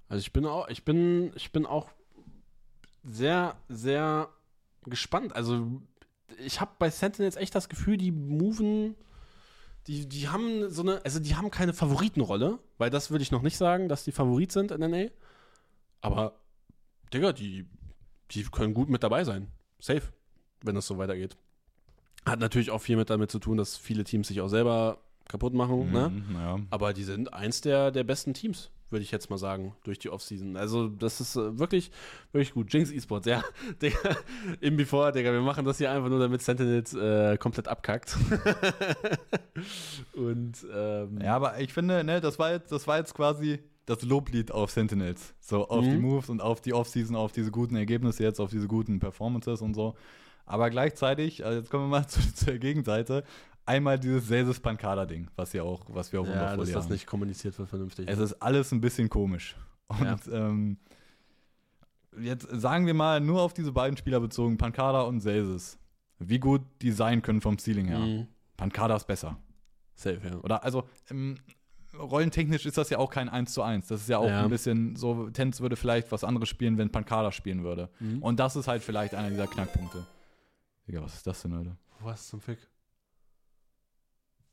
[0.07, 1.89] Also ich bin auch, ich bin, ich bin auch
[3.03, 4.29] sehr, sehr
[4.83, 5.35] gespannt.
[5.35, 5.81] Also
[6.37, 8.95] ich habe bei Sentinels echt das Gefühl, die moven,
[9.87, 13.41] die, die haben so eine, also die haben keine Favoritenrolle, weil das würde ich noch
[13.41, 15.07] nicht sagen, dass die Favorit sind in NA.
[16.01, 16.39] Aber,
[17.13, 17.67] Digga, die,
[18.31, 19.47] die können gut mit dabei sein.
[19.79, 20.03] Safe,
[20.61, 21.37] wenn es so weitergeht.
[22.25, 25.53] Hat natürlich auch viel mit damit zu tun, dass viele Teams sich auch selber kaputt
[25.53, 26.09] machen, ne?
[26.09, 26.59] Mhm, naja.
[26.69, 30.09] Aber die sind eins der, der besten Teams, würde ich jetzt mal sagen, durch die
[30.09, 30.57] Offseason.
[30.57, 31.91] Also, das ist äh, wirklich,
[32.31, 32.71] wirklich gut.
[32.73, 33.43] Jinx Esports, ja.
[33.81, 33.97] Digga,
[34.59, 38.17] im Before, Digga, wir machen das hier einfach nur, damit Sentinels äh, komplett abkackt.
[40.15, 44.03] Und, ähm, Ja, aber ich finde, ne, das war jetzt, das war jetzt quasi das
[44.03, 45.33] Loblied auf Sentinels.
[45.39, 45.91] So auf Mhm.
[45.91, 49.61] die Moves und auf die Offseason, auf diese guten Ergebnisse jetzt, auf diese guten Performances
[49.61, 49.95] und so.
[50.45, 53.23] Aber gleichzeitig, also jetzt kommen wir mal zu, zur Gegenseite,
[53.72, 56.91] einmal dieses Selses Pancada-Ding, was ja auch, was wir auch ja, dass das haben.
[56.93, 58.07] nicht kommuniziert wird vernünftig.
[58.09, 59.55] Es ist alles ein bisschen komisch.
[59.88, 60.17] Und Ja.
[60.49, 60.78] ähm,
[62.19, 65.78] jetzt sagen wir mal nur auf diese beiden Spieler bezogen, Pancada und Selses.
[66.19, 67.99] Wie gut die sein können vom Ceiling her.
[67.99, 68.28] Mhm.
[68.57, 69.38] Pancada ist besser.
[69.95, 70.38] Safe, ja.
[70.39, 71.38] Oder also ähm,
[71.97, 73.88] rollentechnisch ist das ja auch kein 1 zu 1.
[73.88, 74.43] Das ist ja auch Ja.
[74.43, 77.89] ein bisschen so, Tenz würde vielleicht was anderes spielen, wenn Pancada spielen würde.
[77.99, 78.22] Mhm.
[78.22, 80.05] Und das ist halt vielleicht einer dieser Knackpunkte.
[80.88, 81.78] Digga, was ist das denn, Alter?
[82.01, 82.59] Was zum Fick?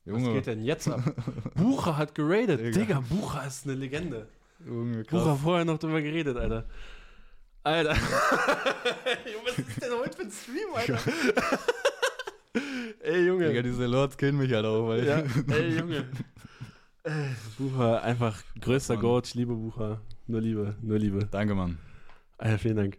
[0.08, 1.02] Junge, Was geht denn jetzt ab?
[1.54, 2.60] Bucher hat geradet.
[2.60, 2.78] Digga.
[2.78, 4.26] Digga, Bucher ist eine Legende.
[4.66, 6.64] Junge, Bucher vorher noch drüber geredet, Alter.
[7.62, 7.90] Alter.
[9.44, 10.98] was ist denn heute für ein Stream, Alter?
[13.02, 13.48] Ey, Junge.
[13.48, 15.22] Digga, diese Lords killen mich halt auch, weil ja,
[15.54, 16.08] ey, Junge.
[17.04, 17.28] Ey,
[17.58, 19.02] Bucher, einfach größter Mann.
[19.02, 19.26] Goat.
[19.26, 20.00] Ich liebe Bucher.
[20.26, 21.28] Nur Liebe, nur Liebe.
[21.30, 21.76] Danke, Mann.
[22.38, 22.98] Alter, vielen Dank.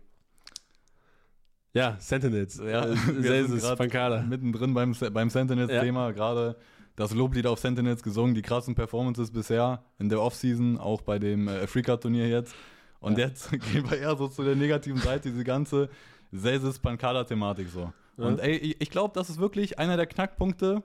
[1.74, 2.58] Ja, Sentinels.
[2.58, 4.22] Ja, Wir sind Pancada.
[4.22, 6.56] Mittendrin beim, beim Sentinels-Thema, gerade
[7.00, 11.48] das Loblied auf Sentinels gesungen, die krassen Performances bisher in der Offseason, auch bei dem
[11.48, 12.54] äh, Afrika-Turnier jetzt.
[13.00, 13.28] Und Ja.
[13.28, 15.90] jetzt gehen wir eher so zu der negativen Seite, diese ganze
[16.34, 17.94] Selsis Pancada-Thematik so.
[18.18, 18.26] Ja.
[18.26, 20.84] Und ey, ich, glaube, das ist wirklich einer der Knackpunkte.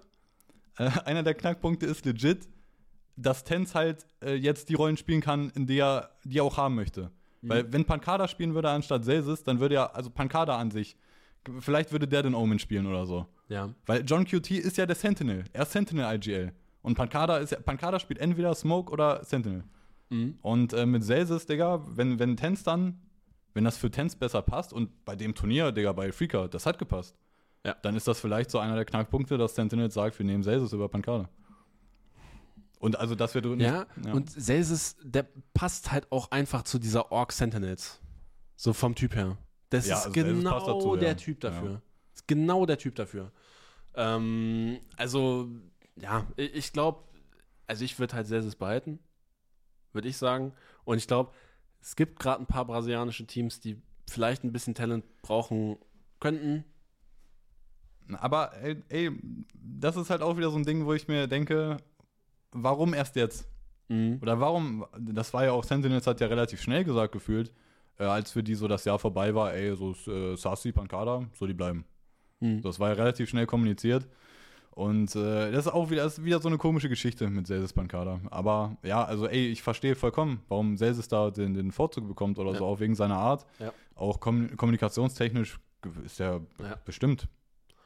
[0.79, 2.47] Äh, einer der Knackpunkte ist legit,
[3.17, 6.57] dass Tenz halt äh, jetzt die Rollen spielen kann, in die er, die er auch
[6.57, 7.11] haben möchte.
[7.43, 7.49] Mhm.
[7.49, 10.97] Weil wenn Pancada spielen würde anstatt Selsis, dann würde er, also Pancada an sich,
[11.59, 13.27] vielleicht würde der den Omen spielen oder so.
[13.55, 13.71] Ja.
[13.87, 15.45] Weil John QT ist ja der Sentinel.
[15.53, 16.53] Er ist Sentinel IGL.
[16.83, 19.65] Und Pancada, ist ja, Pancada spielt entweder Smoke oder Sentinel.
[20.11, 20.39] Mhm.
[20.43, 23.01] Und äh, mit Selsis, Digga, wenn, wenn Tens dann,
[23.55, 26.79] wenn das für Tens besser passt und bei dem Turnier, Digga, bei Freaker, das hat
[26.79, 27.17] gepasst.
[27.65, 27.75] Ja.
[27.81, 30.89] Dann ist das vielleicht so einer der Knackpunkte, dass Sentinel sagt, wir nehmen Selsis über
[30.89, 31.29] Pancada.
[32.81, 37.11] Und also, dass wir du Ja, und Selsis, der passt halt auch einfach zu dieser
[37.13, 38.01] Orc Sentinels.
[38.57, 39.39] So vom Typ her.
[39.71, 41.15] Das Ja, ist also genau dazu, der ja.
[41.15, 41.71] Typ dafür.
[41.71, 41.83] Ja.
[42.13, 43.33] Ist genau der Typ dafür.
[43.95, 45.49] Ähm, also,
[45.97, 47.05] ja, ich glaube,
[47.67, 48.99] also ich würde halt Selsis behalten,
[49.93, 50.53] würde ich sagen.
[50.85, 51.33] Und ich glaube,
[51.81, 55.77] es gibt gerade ein paar brasilianische Teams, die vielleicht ein bisschen Talent brauchen
[56.21, 56.65] könnten.
[58.19, 59.11] Aber ey, ey,
[59.55, 61.79] das ist halt auch wieder so ein Ding, wo ich mir denke,
[62.53, 63.49] warum erst jetzt?
[63.89, 64.19] Mhm.
[64.21, 67.53] Oder warum, das war ja auch, Sentinels hat ja relativ schnell gesagt gefühlt,
[67.99, 71.47] äh, als für die so das Jahr vorbei war, ey, so äh, Sassi, Pankada, so
[71.47, 71.85] die bleiben.
[72.45, 72.63] Mhm.
[72.63, 74.07] Das war ja relativ schnell kommuniziert.
[74.73, 78.19] Und äh, das ist auch wieder, ist wieder so eine komische Geschichte mit Selsis Pankada.
[78.31, 82.53] Aber ja, also ey, ich verstehe vollkommen, warum Selsis da den, den Vorzug bekommt oder
[82.53, 82.59] Ja.
[82.59, 83.47] so, auch wegen seiner Art.
[83.61, 83.73] Ja.
[83.95, 85.61] Auch kom kommunikationstechnisch
[86.05, 86.77] ist er Ja.
[86.85, 87.29] bestimmt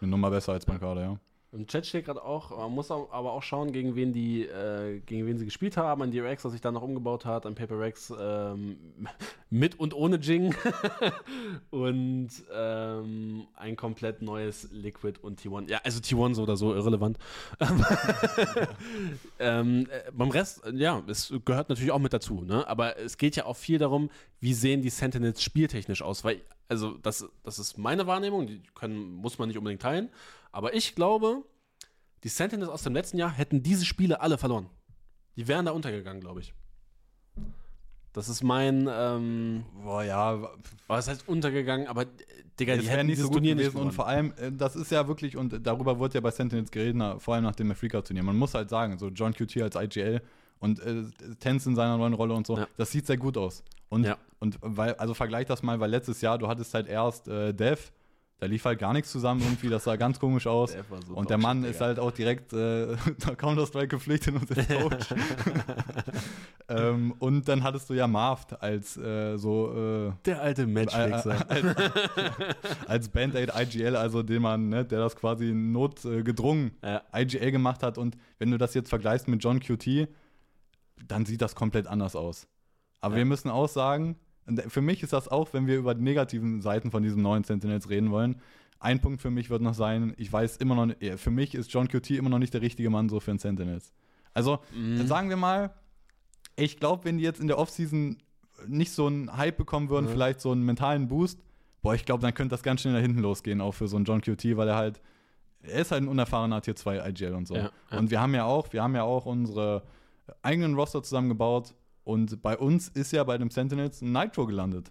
[0.00, 1.18] eine Nummer besser als Pankada, ja.
[1.50, 5.26] Im Chat steht gerade auch, man muss aber auch schauen, gegen wen die, äh, gegen
[5.26, 6.02] wen sie gespielt haben.
[6.02, 8.76] An DRX, das sich dann noch umgebaut hat, an Paper Rex ähm,
[9.50, 10.54] mit und ohne Jing.
[11.70, 15.70] und ähm, ein komplett neues Liquid und T1.
[15.70, 17.16] Ja, also T1 so oder so irrelevant.
[19.38, 22.68] ähm, äh, beim Rest, ja, es gehört natürlich auch mit dazu, ne?
[22.68, 26.98] Aber es geht ja auch viel darum, wie sehen die Sentinels spieltechnisch aus, weil, also
[26.98, 30.10] das, das ist meine Wahrnehmung, die können, muss man nicht unbedingt teilen.
[30.52, 31.42] Aber ich glaube,
[32.24, 34.68] die Sentinels aus dem letzten Jahr hätten diese Spiele alle verloren.
[35.36, 36.52] Die wären da untergegangen, glaube ich.
[38.12, 40.50] Das ist mein, ähm, Boah, ja,
[40.88, 42.06] was heißt untergegangen, aber äh,
[42.58, 44.90] Digga, die hätten nicht dieses so gut Turnier gewesen und vor allem, äh, das ist
[44.90, 48.24] ja wirklich, und darüber wurde ja bei Sentinels geredet, vor allem nach dem Afrika-Turnier.
[48.24, 50.20] Man muss halt sagen, so John QT als IGL
[50.58, 51.04] und äh,
[51.38, 52.66] Tenz in seiner neuen Rolle und so, Ja.
[52.76, 53.62] das sieht sehr gut aus.
[53.88, 54.16] Und, Ja.
[54.40, 57.92] und weil, also vergleich das mal, weil letztes Jahr, du hattest halt erst äh, Dev,
[58.40, 60.72] da lief halt gar nichts zusammen irgendwie, das sah ganz komisch aus.
[60.72, 62.96] Der so Und der Mann ist halt auch direkt äh,
[63.36, 65.06] Counter-Strike geflüchtet und ist Coach.
[66.68, 71.50] ähm, und dann hattest du ja Marved als äh, so äh, Der alte Matchfixer.
[71.50, 71.66] als,
[72.86, 77.02] als Band-Aid IGL, also den man, ne, der das quasi notgedrungen äh, gedrungen ja.
[77.14, 77.98] IGL gemacht hat.
[77.98, 80.08] Und wenn du das jetzt vergleichst mit John QT,
[81.06, 82.46] dann sieht das komplett anders aus.
[83.00, 83.18] Aber Ja.
[83.18, 84.16] wir müssen auch sagen,
[84.48, 87.44] und für mich ist das auch, wenn wir über die negativen Seiten von diesem neuen
[87.44, 88.40] Sentinels reden wollen,
[88.80, 91.72] ein Punkt für mich wird noch sein, ich weiß immer noch nicht, für mich ist
[91.72, 93.92] John QT immer noch nicht der richtige Mann so für ein Sentinels.
[94.34, 95.06] Also, Mhm.
[95.06, 95.74] sagen wir mal,
[96.56, 98.18] ich glaube, wenn die jetzt in der Offseason
[98.66, 100.12] nicht so einen Hype bekommen würden, Ja.
[100.12, 101.40] vielleicht so einen mentalen Boost,
[101.82, 104.04] boah, ich glaube, dann könnte das ganz schnell nach hinten losgehen, auch für so einen
[104.04, 105.00] John QT, weil er halt,
[105.62, 107.56] er ist halt ein unerfahrener Tier 2 IGL und so.
[107.56, 107.98] Ja, ja.
[107.98, 109.82] Und wir haben ja auch, wir haben ja auch unsere
[110.42, 111.74] eigenen Roster zusammengebaut
[112.08, 114.90] und bei uns ist ja bei dem Sentinels ein Nitro gelandet.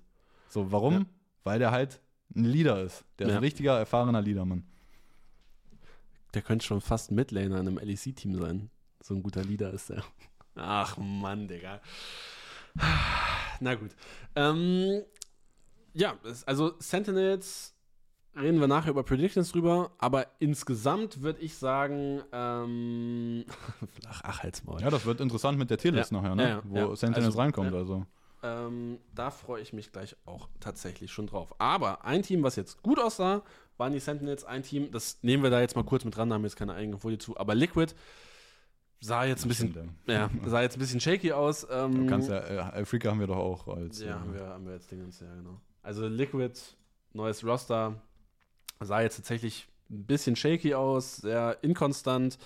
[0.49, 0.93] So, warum?
[0.93, 1.05] Ja.
[1.43, 1.99] Weil der halt
[2.35, 3.05] ein Leader ist.
[3.17, 3.37] Der ist Ja.
[3.39, 4.63] ein richtiger, erfahrener Leader, Mann.
[6.35, 8.69] Der könnte schon fast Midlaner in einem LEC-Team sein.
[9.01, 10.03] So ein guter Leader ist der.
[10.55, 11.81] Ach Mann, Digga.
[13.59, 13.91] Na gut.
[14.35, 15.01] Ähm,
[15.93, 17.73] ja, also Sentinels
[18.39, 23.45] reden wir nachher über Predictions drüber, aber insgesamt würde ich sagen, ähm,
[24.23, 24.81] ach, halt's Maul.
[24.81, 26.21] Ja, das wird interessant mit der Tierlist Ja.
[26.21, 26.49] nachher, ne?
[26.49, 26.95] Ja, Wo ja.
[26.95, 28.05] Sentinels Also, reinkommt, also.
[28.43, 31.55] Ähm, da freue ich mich gleich auch tatsächlich schon drauf.
[31.59, 33.41] Aber ein Team, was jetzt gut aussah,
[33.77, 34.43] waren die Sentinels.
[34.45, 36.55] Ein Team, das nehmen wir da jetzt mal kurz mit dran, da haben wir jetzt
[36.55, 37.35] keine eigene Folie zu.
[37.37, 37.93] Aber Liquid
[38.99, 41.65] sah jetzt ein bisschen, ja, sah jetzt ein bisschen shaky aus.
[41.69, 44.01] Ähm, Du kannst ja, äh, Afrika haben wir doch auch als.
[44.01, 45.59] ja, äh, haben wir, haben wir jetzt Dingens, ja, genau.
[45.81, 46.53] Also Liquid,
[47.13, 47.95] neues Roster,
[48.81, 52.37] sah jetzt tatsächlich ein bisschen shaky aus, sehr inkonstant.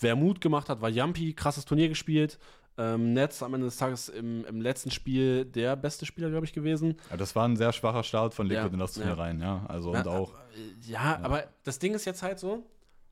[0.00, 2.38] Wer Mut gemacht hat, war Yampi, krasses Turnier gespielt.
[2.78, 6.52] Ähm, Netz am Ende des Tages im, im letzten Spiel der beste Spieler, glaube ich,
[6.52, 6.96] gewesen.
[7.10, 9.18] Ja, das war ein sehr schwacher Start von Liquid Ja, in das Turnier ja.
[9.18, 9.66] rein, ja.
[9.68, 10.32] Also Ja, und auch.
[10.86, 12.64] Ja, aber das Ding ist jetzt halt so,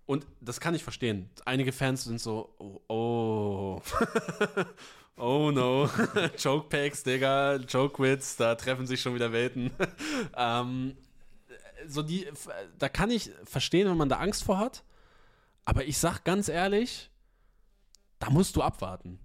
[0.09, 1.29] und das kann ich verstehen.
[1.45, 3.83] Einige Fans sind so, oh, oh,
[5.19, 5.91] oh no,
[6.43, 9.71] Choke Packs, Digga, Choke Quits, da treffen sich schon wieder Welten.
[10.37, 10.97] ähm,
[11.87, 12.27] so die,
[12.79, 14.85] da kann ich verstehen, wenn man da Angst vor hat,
[15.65, 17.11] aber ich sag ganz ehrlich,
[18.19, 19.19] da musst du abwarten.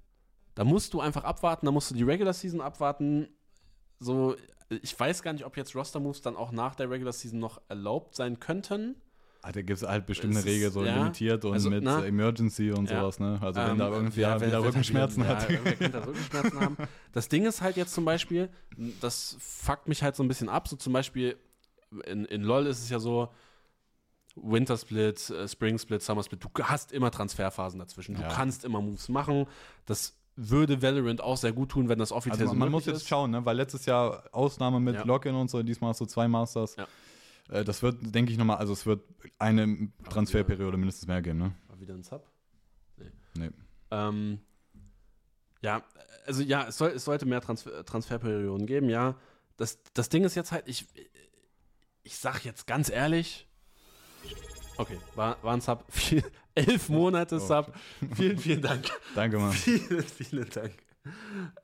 [0.56, 3.28] Da musst du einfach abwarten, da musst du die Regular Season abwarten.
[4.00, 4.36] So,
[4.70, 8.16] ich weiß gar nicht, ob jetzt Roster-Moves dann auch nach der Regular Season noch erlaubt
[8.16, 8.96] sein könnten.
[9.42, 12.06] Ah, da gibt es halt bestimmte Es Regeln, so ja, limitiert und also, mit na,
[12.06, 13.02] Emergency und ja.
[13.02, 13.38] sowas, ne?
[13.42, 15.50] Also wenn Ähm, da irgendwie ja, wieder wer- wer Rückenschmerzen hat.
[15.50, 16.78] wieder- Ja, könnte Rückenschmerzen haben.
[17.12, 18.50] Das Ding ist halt jetzt zum Beispiel,
[19.02, 20.68] das fuckt mich halt so ein bisschen ab.
[20.70, 21.36] So zum Beispiel
[22.06, 23.30] in, in LOL ist es ja so,
[24.36, 28.16] Winter Split, äh, Spring Split, Summer Split, du hast immer Transferphasen dazwischen.
[28.16, 28.30] Du Ja.
[28.30, 29.46] kannst immer Moves machen.
[29.86, 32.86] Das würde Valorant auch sehr gut tun, wenn das offiziell Also so man, man muss
[32.86, 33.08] jetzt ist.
[33.08, 33.46] schauen, ne?
[33.46, 35.04] weil letztes Jahr Ausnahme mit Ja.
[35.04, 36.76] Login und so, diesmal hast du zwei Masters.
[36.76, 36.88] Ja.
[37.50, 39.02] Äh, das wird, denke ich nochmal, also es wird
[39.38, 41.56] eine Transferperiode mindestens mehr geben, ne?
[41.68, 42.28] War wieder ein Sub?
[43.36, 43.52] Nee.
[43.92, 44.40] Ähm,
[45.62, 45.84] ja,
[46.26, 49.16] also ja, es, soll, es sollte mehr Transfer, Transferperioden geben, ja.
[49.58, 50.88] Das, das Ding ist jetzt halt, ich,
[52.04, 53.48] ich sag jetzt ganz ehrlich,
[54.78, 56.24] okay, war, war ein Sub, viel,
[56.56, 57.74] elf Monate Oh, Sub,
[58.16, 58.86] vielen, vielen Dank.
[59.16, 59.52] Danke, Mann.
[59.54, 60.74] Vielen, vielen Dank.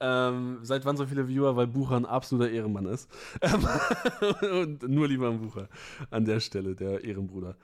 [0.01, 1.55] ähm, seit wann so viele Viewer?
[1.55, 3.09] Weil Bucher ein absoluter Ehrenmann ist.
[4.41, 5.69] Und nur lieber ein Bucher
[6.09, 7.55] an der Stelle, der Ehrenbruder.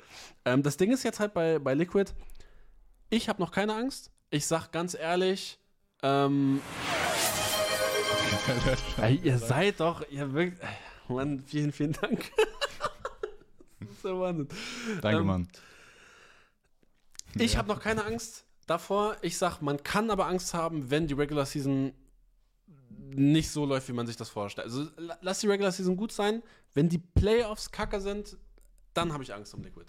[0.45, 2.13] Ähm, das Ding ist jetzt halt bei, bei Liquid,
[3.09, 4.11] ich habe noch keine Angst.
[4.30, 5.59] Ich sag ganz ehrlich,
[6.01, 6.61] ähm,
[8.97, 10.61] ey, ihr seid doch, ihr wirkt,
[11.07, 12.32] Mann, vielen, vielen Dank.
[13.88, 14.47] Das ist der Wahnsinn.
[15.01, 15.47] Danke, Ähm, Mann.
[17.38, 17.59] Ich Ja.
[17.59, 19.17] habe noch keine Angst davor.
[19.21, 21.93] Ich sag, man kann aber Angst haben, wenn die Regular Season
[23.17, 24.65] nicht so läuft, wie man sich das vorstellt.
[24.67, 26.41] Also la- lass die Regular Season gut sein.
[26.73, 28.38] Wenn die Playoffs kacke sind,
[28.93, 29.86] dann habe ich Angst um Liquid.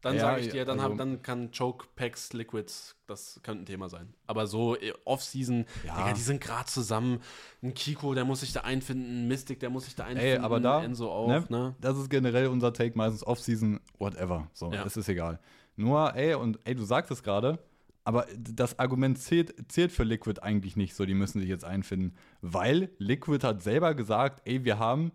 [0.00, 2.66] Dann Ja, sage ich dir, dann, also- hab, dann kann Choke Packs Liquid,
[3.08, 4.14] das könnte ein Thema sein.
[4.28, 5.96] Aber so äh, Off-Season, Ja.
[5.96, 7.20] Digga, die sind gerade zusammen.
[7.62, 10.44] Ein Kiko, der muss sich da einfinden, ein Mystic, der muss sich da einfinden.
[10.44, 11.44] aber da, Enzo auch, ne?
[11.48, 11.74] ne?
[11.80, 14.48] Das ist generell unser Take, meistens Off-Season, whatever.
[14.52, 14.84] So, Ja.
[14.84, 15.40] es ist egal.
[15.74, 17.58] Nur, ey, und ey, du sagst es gerade,
[18.04, 22.14] aber das Argument zählt, zählt für Liquid eigentlich nicht so, die müssen sich jetzt einfinden.
[22.40, 25.10] Weil Liquid hat selber gesagt, ey, wir haben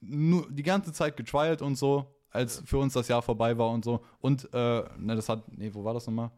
[0.00, 3.84] nur die ganze Zeit getrialt und so, als für uns das Jahr vorbei war und
[3.84, 4.04] so.
[4.20, 6.30] Und, äh, ne, das hat, nee, wo war das nochmal?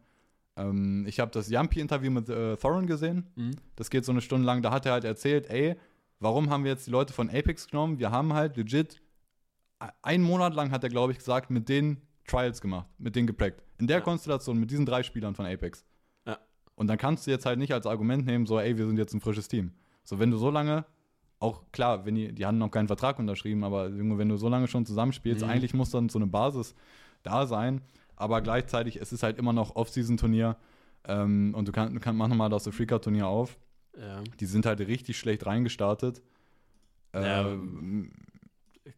[0.57, 3.27] Ähm, ich habe das Yampi-Interview mit äh, Thorin gesehen.
[3.37, 3.53] Mhm.
[3.77, 4.63] Das geht so eine Stunde lang.
[4.63, 5.77] Da hat er halt erzählt, ey,
[6.19, 7.99] warum haben wir jetzt die Leute von Apex genommen?
[7.99, 9.01] Wir haben halt legit
[10.03, 13.63] einen Monat lang, hat er, glaube ich, gesagt, mit denen Trials gemacht, mit denen geprägt.
[13.79, 14.03] In der Ja.
[14.03, 15.85] Konstellation, mit diesen drei Spielern von Apex.
[16.27, 16.39] Ja.
[16.75, 19.15] Und dann kannst du jetzt halt nicht als Argument nehmen, so, ey, wir sind jetzt
[19.15, 19.73] ein frisches Team.
[20.05, 20.85] So, wenn du so lange,
[21.41, 24.69] auch klar, wenn die, die haben noch keinen Vertrag unterschrieben, aber wenn du so lange
[24.69, 25.51] schon zusammenspielst, Mhm.
[25.51, 26.75] eigentlich muss dann so eine Basis
[27.23, 27.81] da sein.
[28.17, 30.57] Aber gleichzeitig, es ist halt immer noch Off-Season-Turnier.
[31.09, 33.59] Ähm, und du kannst, du kannst, mach nochmal das Freaker-Turnier auf.
[33.99, 34.23] Ja.
[34.39, 36.23] Die sind halt richtig schlecht reingestartet.
[37.15, 38.13] Ja, Ähm,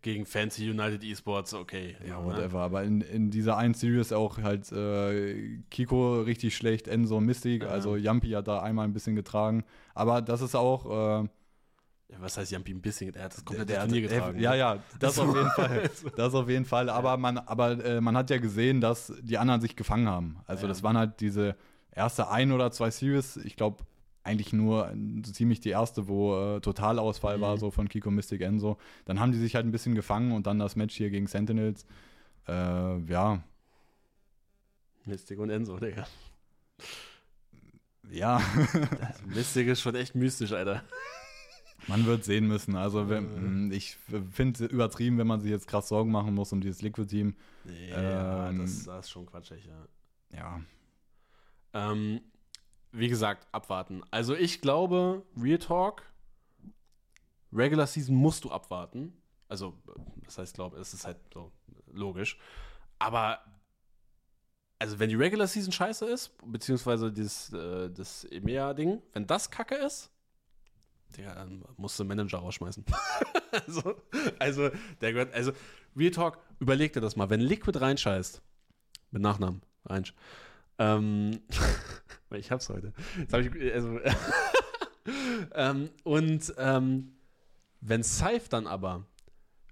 [0.01, 1.97] Gegen Fancy United Esports, okay.
[2.07, 2.25] ja, ne?
[2.27, 2.61] whatever.
[2.61, 7.63] Aber in, in dieser einen Series auch halt äh, Kiko richtig schlecht, Enzo Mystic.
[7.63, 7.69] Ja.
[7.69, 9.65] Also Yampi hat da einmal ein bisschen getragen.
[9.95, 11.23] Aber das ist auch.
[11.25, 11.29] Äh,
[12.21, 13.15] was heißt Jampi ein bisschen?
[13.15, 14.39] Er hat das hat- Turnier äh, getragen.
[14.41, 14.59] Ja, ne?
[14.59, 15.91] ja, das auf jeden Fall.
[16.17, 16.89] Das auf jeden Fall.
[16.91, 20.37] Aber man, aber äh, man hat ja gesehen, dass die anderen sich gefangen haben.
[20.47, 20.69] Also Ja.
[20.69, 21.57] das waren halt diese
[21.91, 23.37] erste ein oder zwei Series.
[23.39, 23.85] Ich glaube
[24.25, 27.61] eigentlich nur äh, ziemlich die erste, wo äh, Totalausfall war, Mhm.
[27.61, 28.79] so von Kiko Mystic Enzo.
[29.05, 31.85] Dann haben die sich halt ein bisschen gefangen und dann das Match hier gegen Sentinels.
[32.47, 33.43] Äh, ja,
[35.05, 36.07] Mystic und Enzo, Digga.
[38.11, 38.41] ja,
[39.27, 40.83] Mystic ist schon echt mystisch, Alter.
[41.89, 42.77] Man wird sehen müssen.
[42.77, 43.97] Also wenn, mh, ich
[44.33, 47.35] finde es übertrieben, wenn man sich jetzt krass Sorgen machen muss um dieses Liquid-Team.
[47.91, 49.87] Ja, Ähm, das, das ist schon quatschig, ja.
[50.35, 50.61] Ja,
[51.75, 52.21] Ähm,
[52.93, 54.03] wie gesagt, abwarten.
[54.11, 56.03] Also ich glaube, Real Talk,
[57.53, 59.13] Regular Season musst du abwarten.
[59.49, 59.75] Also,
[60.25, 61.53] das heißt, glaube, es ist halt so
[61.93, 62.39] logisch.
[62.99, 63.41] Aber,
[64.79, 69.75] also wenn die Regular Season scheiße ist, beziehungsweise das, äh, das EMEA-Ding, wenn das kacke
[69.75, 70.11] ist,
[71.13, 72.85] Digga, dann musst du den Manager rausschmeißen.
[73.67, 73.95] also,
[74.39, 75.53] also, der gehört, also,
[75.97, 77.31] Real Talk, überleg dir das mal.
[77.31, 78.43] Wenn Liquid reinscheißt,
[79.11, 80.15] mit Nachnamen, reinsch,
[80.79, 81.41] ähm,
[82.29, 82.93] weil ich hab's heute.
[83.19, 84.01] Jetzt hab ich, also,
[85.55, 87.13] ähm, und ähm,
[87.81, 89.07] wenn Scythe dann aber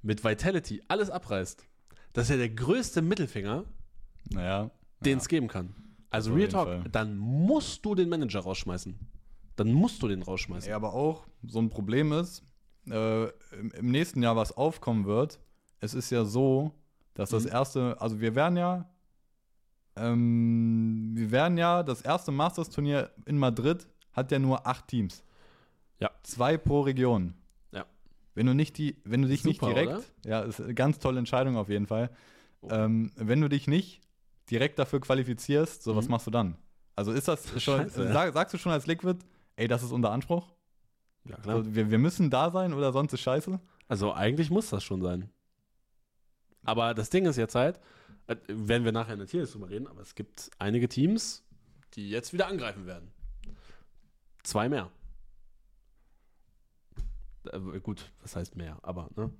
[0.03, 1.65] mit Vitality alles abreißt,
[2.13, 3.65] das ist ja der größte Mittelfinger,
[4.31, 4.71] naja.
[5.01, 5.19] den ja.
[5.19, 5.75] es geben kann.
[6.11, 6.85] Also Real Talk, Fall.
[6.91, 8.99] dann musst du den Manager rausschmeißen.
[9.61, 10.71] Dann musst du den rausschmeißen.
[10.71, 12.43] Ja, aber auch so ein Problem ist,
[12.89, 15.39] äh, im, nächsten Jahr, was aufkommen wird,
[15.81, 16.73] es ist ja so,
[17.13, 17.51] dass das Mhm.
[17.51, 18.89] erste, also wir werden ja,
[19.97, 25.23] ähm, wir werden ja, das erste Masters-Turnier in Madrid hat ja nur acht Teams.
[25.99, 26.11] Ja.
[26.23, 27.35] Zwei pro Region.
[27.71, 27.85] Ja.
[28.35, 30.03] Wenn du nicht die, wenn du dich Super, nicht direkt, oder?
[30.25, 32.09] ja, ist eine ganz tolle Entscheidung auf jeden Fall.
[32.63, 32.69] Oh.
[32.71, 34.01] Ähm, wenn du dich nicht
[34.51, 36.13] direkt dafür qualifizierst, so was Mhm.
[36.13, 36.57] machst du dann?
[36.97, 39.19] Also ist das schon, Scheiße, sag, sagst du schon als Liquid,
[39.61, 40.53] ey, das ist unser Anspruch?
[41.25, 41.63] Ja, klar.
[41.63, 43.61] So, wir, wir müssen da sein oder sonst ist scheiße?
[43.89, 45.31] Also eigentlich muss das schon sein.
[46.65, 47.81] Aber das Ding ist jetzt halt,
[48.27, 51.45] äh, werden wir nachher in der Tierlist drüber reden, aber es gibt einige Teams,
[51.95, 53.11] die jetzt wieder angreifen werden.
[54.43, 54.91] Zwei mehr.
[57.53, 59.31] Äh, gut, was heißt mehr, aber, ne?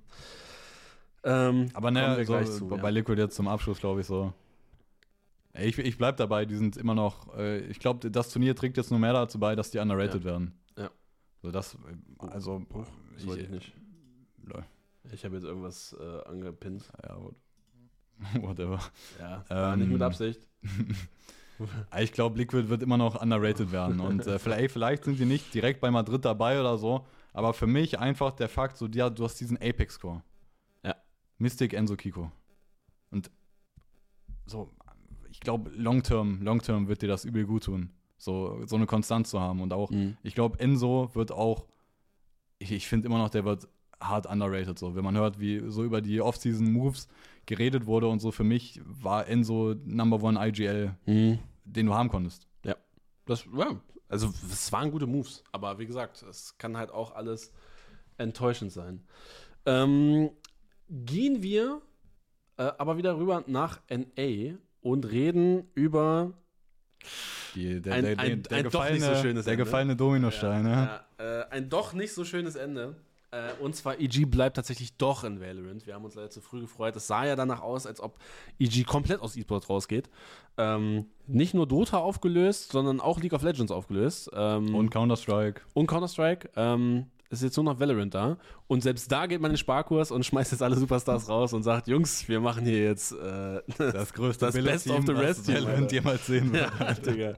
[1.23, 2.89] Ähm, Aber wir so, bei.
[2.89, 4.33] Liquid jetzt zum Abschluss, glaube ich, so.
[5.53, 8.89] Ich, ich bleib dabei, die sind immer noch, äh, ich glaube, das Turnier trägt jetzt
[8.89, 10.53] nur mehr dazu bei, dass die underrated werden.
[10.77, 10.89] Ja.
[11.41, 12.65] So das, äh, also,
[13.15, 13.73] Das wollte ich nicht.
[14.43, 14.63] Lol.
[15.11, 16.89] Ich habe jetzt irgendwas äh, angepinnt.
[17.03, 17.35] Ja, what-
[18.41, 18.79] whatever.
[19.19, 20.47] Ja, war nicht mit Ähm, Absicht.
[21.99, 23.99] Ich glaube, Liquid wird immer noch underrated werden.
[23.99, 27.05] Und äh, vielleicht, vielleicht sind sie nicht direkt bei Madrid dabei oder so.
[27.33, 30.23] Aber für mich einfach der Fakt, so, ja, du hast diesen Apex-Core.
[30.83, 30.95] Ja.
[31.37, 32.31] Mystic, Enzo, Kiko.
[33.11, 33.29] Und
[34.47, 34.71] so,
[35.41, 37.89] ich glaube, long-term, long-term wird dir das übel gut tun.
[38.19, 39.59] So, so eine Konstanz zu haben.
[39.59, 40.15] Und auch, Mhm.
[40.21, 41.65] ich glaube, Enzo wird auch,
[42.59, 43.67] ich, ich finde immer noch, der wird
[43.99, 44.77] hart underrated.
[44.77, 47.07] So, wenn man hört, wie so über die Off-Season-Moves
[47.47, 51.39] geredet wurde und so, für mich war Enzo Number One IGL, Mhm.
[51.65, 52.47] den du haben konntest.
[53.25, 57.51] Das, ja, also es waren gute Moves, aber wie gesagt, es kann halt auch alles
[58.17, 59.03] enttäuschend sein.
[59.65, 60.31] Ähm,
[60.89, 61.81] gehen wir
[62.57, 66.33] äh, aber wieder rüber nach NA und reden über
[67.55, 69.65] Die, der, Ein- der, ein- der ein doch gefallene, nicht so schönes der Ende.
[69.65, 71.01] gefallene Dominostein, ne?
[71.19, 72.95] ja, äh, ein doch nicht so schönes Ende.
[73.33, 75.87] Äh, und zwar EG bleibt tatsächlich doch in Valorant.
[75.87, 76.95] Wir haben uns leider zu früh gefreut.
[76.97, 78.17] Es sah ja danach aus, als ob
[78.59, 80.09] EG komplett aus E-Sport rausgeht.
[80.57, 84.29] Ähm, nicht nur Dota aufgelöst, sondern auch League of Legends aufgelöst.
[84.33, 85.61] Ähm, Und Counter-Strike.
[85.73, 86.49] und Counter-Strike.
[86.57, 88.37] Ähm, ist jetzt nur noch Valorant da.
[88.67, 91.63] Und selbst da geht man in den Sparkurs und schmeißt jetzt alle Superstars raus und
[91.63, 95.91] sagt, Jungs, wir machen hier jetzt äh, Das größte Das Best of the Rest, Valorant
[95.91, 96.71] jemals sehen wird.
[96.79, 97.33] ja, Digga.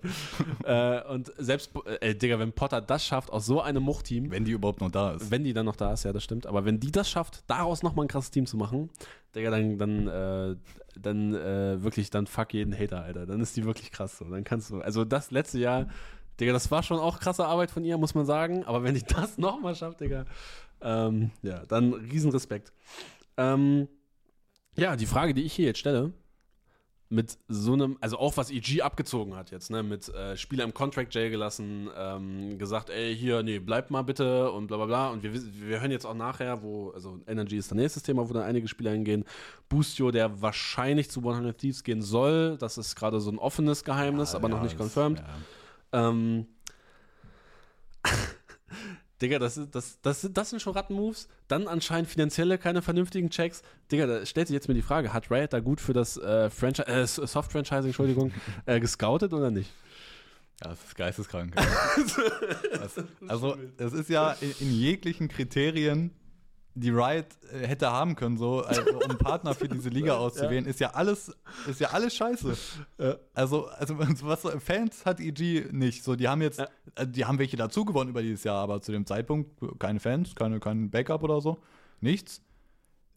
[0.63, 1.71] äh, und selbst,
[2.01, 5.11] äh, Digga, wenn Potter das schafft, aus so einem Much-Team, Wenn die überhaupt noch da
[5.13, 5.29] ist.
[5.31, 7.83] wenn die dann noch da ist, ja, das stimmt, aber wenn die das schafft, daraus
[7.83, 8.89] nochmal ein krasses Team zu machen,
[9.35, 10.55] Digga, dann, dann, äh,
[10.99, 13.25] dann äh, wirklich, dann fuck jeden Hater, Alter.
[13.25, 14.25] Dann ist die wirklich krass so.
[14.25, 15.87] Dann kannst du, also das letzte Jahr,
[16.39, 19.03] Digga, das war schon auch krasse Arbeit von ihr, muss man sagen, aber wenn die
[19.03, 20.25] das nochmal schafft, Digga,
[20.81, 22.73] ähm, ja, dann Riesenrespekt.
[23.37, 23.87] Ähm,
[24.75, 26.11] ja, die Frage, die ich hier jetzt stelle,
[27.13, 30.73] mit so einem, also auch was EG abgezogen hat jetzt, ne, mit äh, Spieler im
[30.73, 35.09] Contract Jail gelassen, ähm, gesagt, ey, hier, nee, bleib mal bitte und bla bla bla.
[35.09, 38.33] Und wir, wir hören jetzt auch nachher, wo, also Energy ist das nächste Thema, wo
[38.33, 39.25] dann einige Spieler hingehen.
[39.69, 44.33] Boostio, der wahrscheinlich zu 100 Thieves gehen soll, das ist gerade so ein offenes Geheimnis,
[44.33, 45.19] aber noch nicht confirmed.
[45.19, 45.25] ja.
[45.93, 46.47] Ähm,
[49.21, 51.29] Digga, das, das, das, das sind schon Rattenmoves.
[51.47, 53.61] Dann anscheinend finanzielle keine vernünftigen Checks.
[53.91, 56.49] Digga, da stellt sich jetzt mir die Frage, hat Riot da gut für das äh,
[56.49, 58.33] Franchise, äh, Soft-Franchising, Entschuldigung,
[58.65, 59.71] äh, gescoutet oder nicht?
[60.61, 61.55] Ja, das ist geisteskrank.
[63.27, 66.11] also, es ist ja in, in jeglichen Kriterien,
[66.75, 70.79] die Riot äh, hätte haben können, so, also, um Partner für diese Liga auszuwählen, ist
[70.79, 71.31] ja alles,
[71.67, 72.55] ist ja alles scheiße.
[72.97, 73.15] Ja.
[73.33, 76.03] Also, also was so- Fans hat EG nicht.
[76.03, 76.67] So, die haben jetzt, Ja.
[76.95, 80.33] äh, die haben welche dazu gewonnen über dieses Jahr, aber zu dem Zeitpunkt keine Fans,
[80.35, 81.59] keine, kein Backup oder so,
[82.01, 82.41] nichts.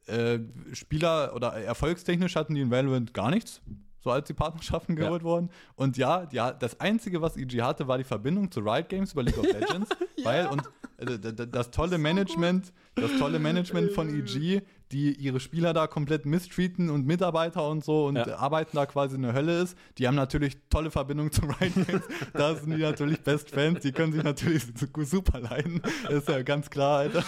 [0.06, 0.38] Äh,
[0.72, 3.60] Spieler oder erfolgstechnisch hatten die in Valorant gar nichts,
[4.00, 5.04] so als die Partnerschaften Ja.
[5.06, 5.50] geholt wurden.
[5.74, 9.24] Und ja, ja, das Einzige, was EG hatte, war die Verbindung zu Riot Games über
[9.24, 9.88] League of Legends,
[10.22, 10.62] weil und
[10.98, 14.62] das tolle Management, das tolle Management von EG,
[14.92, 18.36] die ihre Spieler da komplett mistreaten und Mitarbeiter und so und Ja.
[18.38, 19.76] arbeiten da quasi eine Hölle ist.
[19.98, 22.02] Die haben natürlich tolle Verbindung zu Riot Games.
[22.32, 25.82] da sind die natürlich Best Fans, die können sich natürlich su- super leiden.
[26.08, 27.24] ist ja ganz klar, Alter.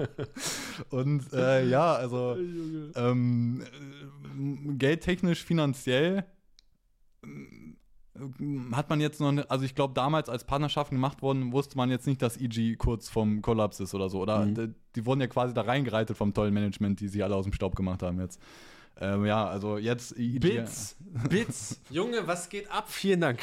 [0.90, 2.36] und äh, ja, also
[2.94, 6.24] ähm, äh, geldtechnisch, finanziell
[8.72, 11.90] hat man jetzt noch, ne, also ich glaube damals, als Partnerschaften gemacht wurden, wusste man
[11.90, 14.20] jetzt nicht, dass EG kurz vom Kollaps ist oder so.
[14.20, 14.54] Oder Mhm.
[14.54, 17.52] die, die wurden ja quasi da reingereitet vom tollen Management, die sie alle aus dem
[17.52, 18.40] Staub gemacht haben jetzt.
[19.00, 20.38] Ähm, ja, also jetzt EG.
[20.40, 20.96] Bits,
[21.28, 21.80] Bits.
[21.90, 22.84] Junge, was geht ab?
[22.88, 23.40] Vielen Dank.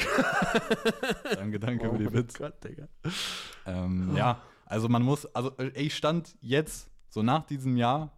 [1.34, 2.34] Danke, danke Oh für die mein Bits.
[2.38, 2.86] Gott, Digga.
[3.66, 8.12] Ähm, ja, also man muss, also äh, ich stand jetzt, so nach diesem Jahr,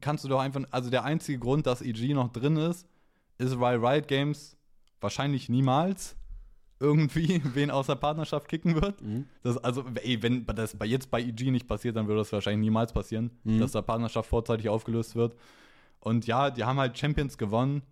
[0.00, 2.86] kannst du doch einfach, also der einzige Grund, dass EG noch drin ist,
[3.38, 4.55] ist, weil Riot Games
[5.06, 6.16] wahrscheinlich niemals
[6.80, 9.00] irgendwie wen aus der Partnerschaft kicken wird.
[9.00, 9.26] Mhm.
[9.42, 12.64] Das, also, ey, wenn das bei jetzt bei EG nicht passiert, dann würde das wahrscheinlich
[12.66, 13.60] niemals passieren, Mhm.
[13.60, 15.36] dass da Partnerschaft vorzeitig aufgelöst wird.
[16.00, 17.82] Und ja, die haben halt Champions gewonnen,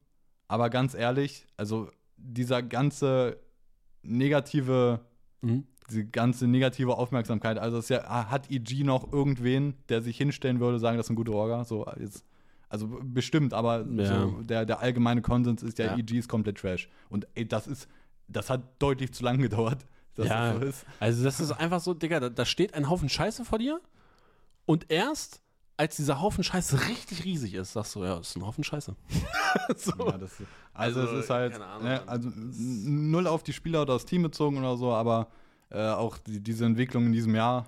[0.49, 3.39] aber ganz ehrlich, also dieser ganze
[4.03, 5.01] negative
[5.41, 5.65] Mhm.
[5.91, 7.59] diese ganze negative Aufmerksamkeit.
[7.59, 11.16] Also es ja, hat EG noch irgendwen, der sich hinstellen würde, sagen, das ist ein
[11.16, 11.65] guter Orga?
[11.65, 12.24] So, jetzt,
[12.74, 14.06] also bestimmt, aber Ja.
[14.28, 15.96] so, der, der allgemeine Konsens ist ja, Ja.
[15.96, 16.88] EG ist komplett Trash.
[17.09, 17.88] Und ey, das ist,
[18.28, 19.86] das hat deutlich zu lang gedauert,
[20.16, 20.52] dass Ja.
[20.52, 20.86] das so ist.
[21.01, 23.80] Also das ist einfach so, Digga, da, da steht ein Haufen Scheiße vor dir
[24.66, 25.40] und erst
[25.76, 28.94] als dieser Haufen Scheiße richtig riesig ist, sagst du, ja, das ist ein Haufen Scheiße.
[29.76, 30.06] so.
[30.06, 30.32] Ja, das,
[30.72, 34.05] also, Also, es ist halt, keine Ahnung, ne, also null auf die Spieler oder das
[34.05, 35.28] Team bezogen oder so, aber
[35.70, 37.66] äh, auch die, diese Entwicklung in diesem Jahr,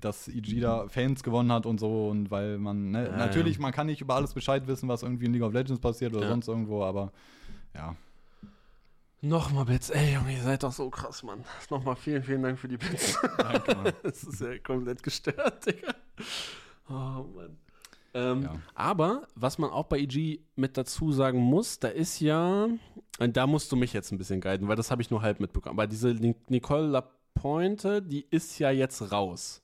[0.00, 3.72] dass EG da Fans gewonnen hat und so und weil man, ne, Ja, natürlich, man
[3.72, 6.30] kann nicht über alles Bescheid wissen, was irgendwie in League of Legends passiert oder Ja.
[6.30, 7.12] sonst irgendwo, aber
[7.74, 7.94] ja.
[9.20, 9.88] Nochmal Bits.
[9.90, 11.44] Ey, Junge, ihr seid doch so krass, Mann.
[11.70, 13.18] Nochmal vielen, vielen Dank für die Bits.
[13.38, 13.92] Danke, Mann.
[14.02, 15.94] das ist ja komplett gestört, Digga.
[16.88, 17.56] Oh, Mann.
[18.12, 18.56] Ähm, Ja.
[18.74, 22.68] Aber, was man auch bei EG mit dazu sagen muss, da ist ja,
[23.18, 25.40] und da musst du mich jetzt ein bisschen guiden, weil das habe ich nur halb
[25.40, 25.78] mitbekommen.
[25.78, 26.88] Aber diese Ni- Nicole
[27.38, 29.60] Lapointe, die ist ja jetzt raus.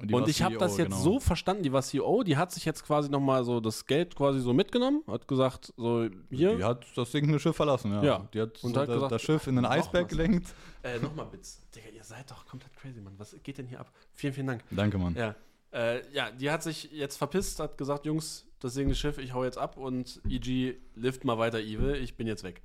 [0.00, 1.00] Und Und ich habe das jetzt genau.
[1.02, 4.38] so verstanden, die war CEO, die hat sich jetzt quasi nochmal so das Geld quasi
[4.38, 8.02] so mitgenommen, hat gesagt, so hier, Die hat das sinkende Schiff verlassen, ja.
[8.04, 8.28] Ja.
[8.32, 10.54] Die hat, Und so hat da- gesagt, das Schiff in den Eisberg gelenkt.
[10.84, 11.66] äh, nochmal Bits.
[11.74, 13.14] Digga, ihr seid doch komplett crazy, Mann.
[13.18, 13.90] Was geht denn hier ab?
[14.12, 14.62] Vielen, vielen Dank.
[14.70, 15.16] Danke, Mann.
[15.16, 15.34] Ja,
[15.72, 19.42] äh, ja, die hat sich jetzt verpisst, hat gesagt, Jungs, das segende Schiff, ich hau
[19.42, 22.62] jetzt ab und EG, lift mal weiter Evil, ich bin jetzt weg.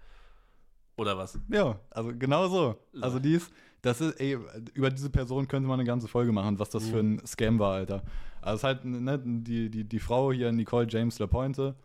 [0.98, 1.40] Oder was?
[1.50, 2.76] Ja, also genau so.
[3.02, 3.52] Also die ist,
[3.84, 4.38] das ist, ey,
[4.74, 7.74] über diese Person könnte man eine ganze Folge machen, was das für ein Scam war,
[7.76, 8.02] Alter.
[8.42, 11.76] Also es ist halt, ne, die, die, die Frau hier, Nicole James Lapointe,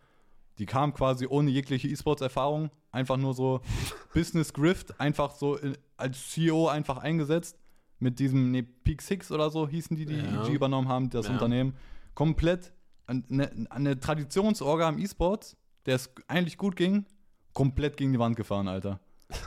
[0.57, 3.61] die kam quasi ohne jegliche E-Sports-Erfahrung, einfach nur so
[4.13, 7.57] Business Grift, einfach so in, als CEO einfach eingesetzt,
[7.99, 10.45] mit diesem, ne, Peak Six oder so hießen die, die Ja.
[10.47, 11.33] EG übernommen haben, das Ja.
[11.33, 11.75] Unternehmen.
[12.15, 12.71] Komplett
[13.07, 17.05] eine, eine Traditionsorga im E-Sports, der es eigentlich gut ging,
[17.53, 18.99] komplett gegen die Wand gefahren, Alter.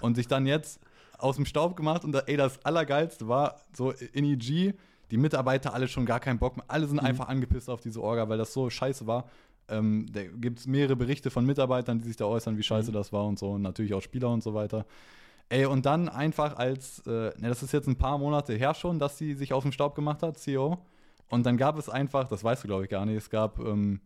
[0.03, 0.81] Und sich dann jetzt
[1.23, 4.75] aus dem Staub gemacht und da, ey, das Allergeilste war so in EG,
[5.11, 8.29] die Mitarbeiter alle schon gar keinen Bock mehr, alle sind einfach angepisst auf diese Orga,
[8.29, 9.29] weil das so scheiße war.
[9.69, 13.13] Ähm, da gibt es mehrere Berichte von Mitarbeitern, die sich da äußern, wie scheiße das
[13.13, 14.85] war und so und natürlich auch Spieler und so weiter.
[15.49, 18.99] Ey, und dann einfach als, äh, ne, das ist jetzt ein paar Monate her schon,
[18.99, 20.79] dass sie sich aus dem Staub gemacht hat, CEO.
[21.29, 24.01] Und dann gab es einfach, das weißt du glaube ich gar nicht, es gab ähm,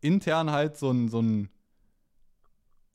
[0.00, 1.50] intern halt so ein, so ein,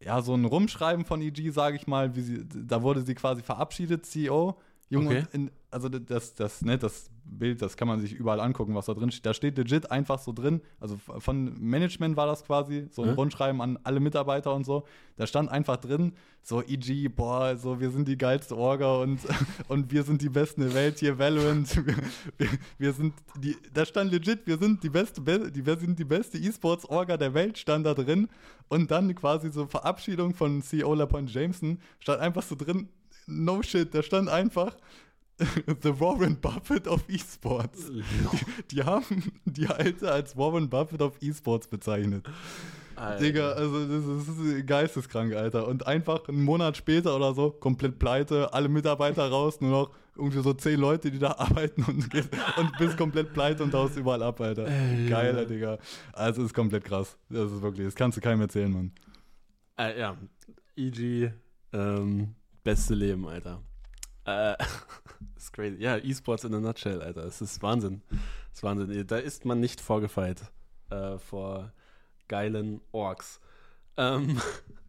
[0.04, 3.42] ja, so ein Rumschreiben von EG, sage ich mal, wie sie, da wurde sie quasi
[3.42, 4.58] verabschiedet, CEO.
[4.90, 5.24] Junge, Okay.
[5.34, 8.94] in, also das, das, ne, das Bild, das kann man sich überall angucken, was da
[8.94, 9.26] drin steht.
[9.26, 13.14] Da steht legit einfach so drin, also von Management war das quasi, so ein Ja.
[13.16, 14.84] Rundschreiben an alle Mitarbeiter und so.
[15.16, 19.20] Da stand einfach drin, so EG, boah, so wir sind die geilste Orga und,
[19.70, 21.74] und wir sind die Besten der Welt hier, Valorant.
[21.86, 21.96] Wir,
[22.38, 25.98] wir, wir sind die, da stand legit, wir sind die beste, Be- die, wir sind
[26.00, 28.28] die beste E-Sports-Orga der Welt, stand da drin.
[28.68, 32.90] Und dann quasi so Verabschiedung von CEO LaPointe Jameson, stand einfach so drin,
[33.28, 34.76] no shit, da stand einfach
[35.82, 37.92] The Warren Buffett of E-Sports.
[37.92, 38.06] Die,
[38.72, 42.26] die haben die Alte als Warren Buffett of E-Sports bezeichnet.
[42.96, 43.24] Alter.
[43.24, 45.68] Digga, also das ist, geisteskrank, Alter.
[45.68, 50.42] Und einfach einen Monat später oder so, komplett pleite, alle Mitarbeiter raus, nur noch irgendwie
[50.42, 54.40] so zehn Leute, die da arbeiten und, und bist komplett pleite und haust überall ab,
[54.40, 54.68] Alter.
[54.68, 55.10] Ey.
[55.10, 55.80] Geiler, Digga.
[56.14, 57.18] Also ist komplett krass.
[57.30, 58.92] Das ist wirklich, das kannst du keinem erzählen, Mann.
[59.78, 60.18] Äh, ja,
[60.76, 61.32] EG,
[61.74, 63.64] ähm, beste Leben, Alter.
[64.26, 64.56] Äh,
[65.38, 65.78] ist crazy.
[65.80, 67.26] Ja, E-Sports in a nutshell, Alter.
[67.26, 68.02] Es ist Wahnsinn.
[68.10, 68.20] Das
[68.60, 69.08] ist Wahnsinn.
[69.08, 70.42] Da ist man nicht vorgefeit
[70.90, 71.72] äh, vor
[72.28, 73.40] geilen Orks.
[73.98, 74.40] Ähm,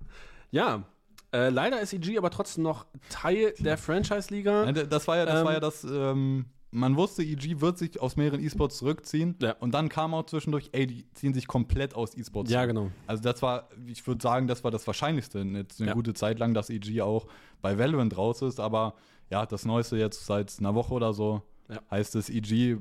[0.50, 0.84] ja,
[1.32, 4.70] äh, leider ist EG aber trotzdem noch Teil der Franchise-Liga.
[4.72, 8.16] Das war ja das, Ähm, war ja das ähm, man wusste, EG wird sich aus
[8.16, 9.36] mehreren E-Sports zurückziehen.
[9.42, 9.52] Ja.
[9.60, 12.90] Und dann kam auch zwischendurch, ey, die ziehen sich komplett aus E-Sports Ja, genau.
[13.06, 15.40] Also das war, ich würde sagen, das war das Wahrscheinlichste.
[15.40, 15.94] Jetzt eine Ja.
[15.94, 17.26] gute Zeit lang, dass EG auch
[17.60, 18.94] bei Valorant raus ist, aber
[19.32, 21.80] ja, das Neueste jetzt seit einer Woche oder so Ja.
[21.90, 22.76] heißt es, EG,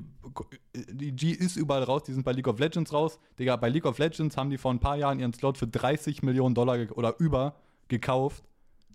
[0.74, 3.18] EG ist überall raus, die sind bei League of Legends raus.
[3.38, 6.22] Digga, bei League of Legends haben die vor ein paar Jahren ihren Slot für 30
[6.22, 7.54] Millionen Dollar oder über
[7.88, 8.44] gekauft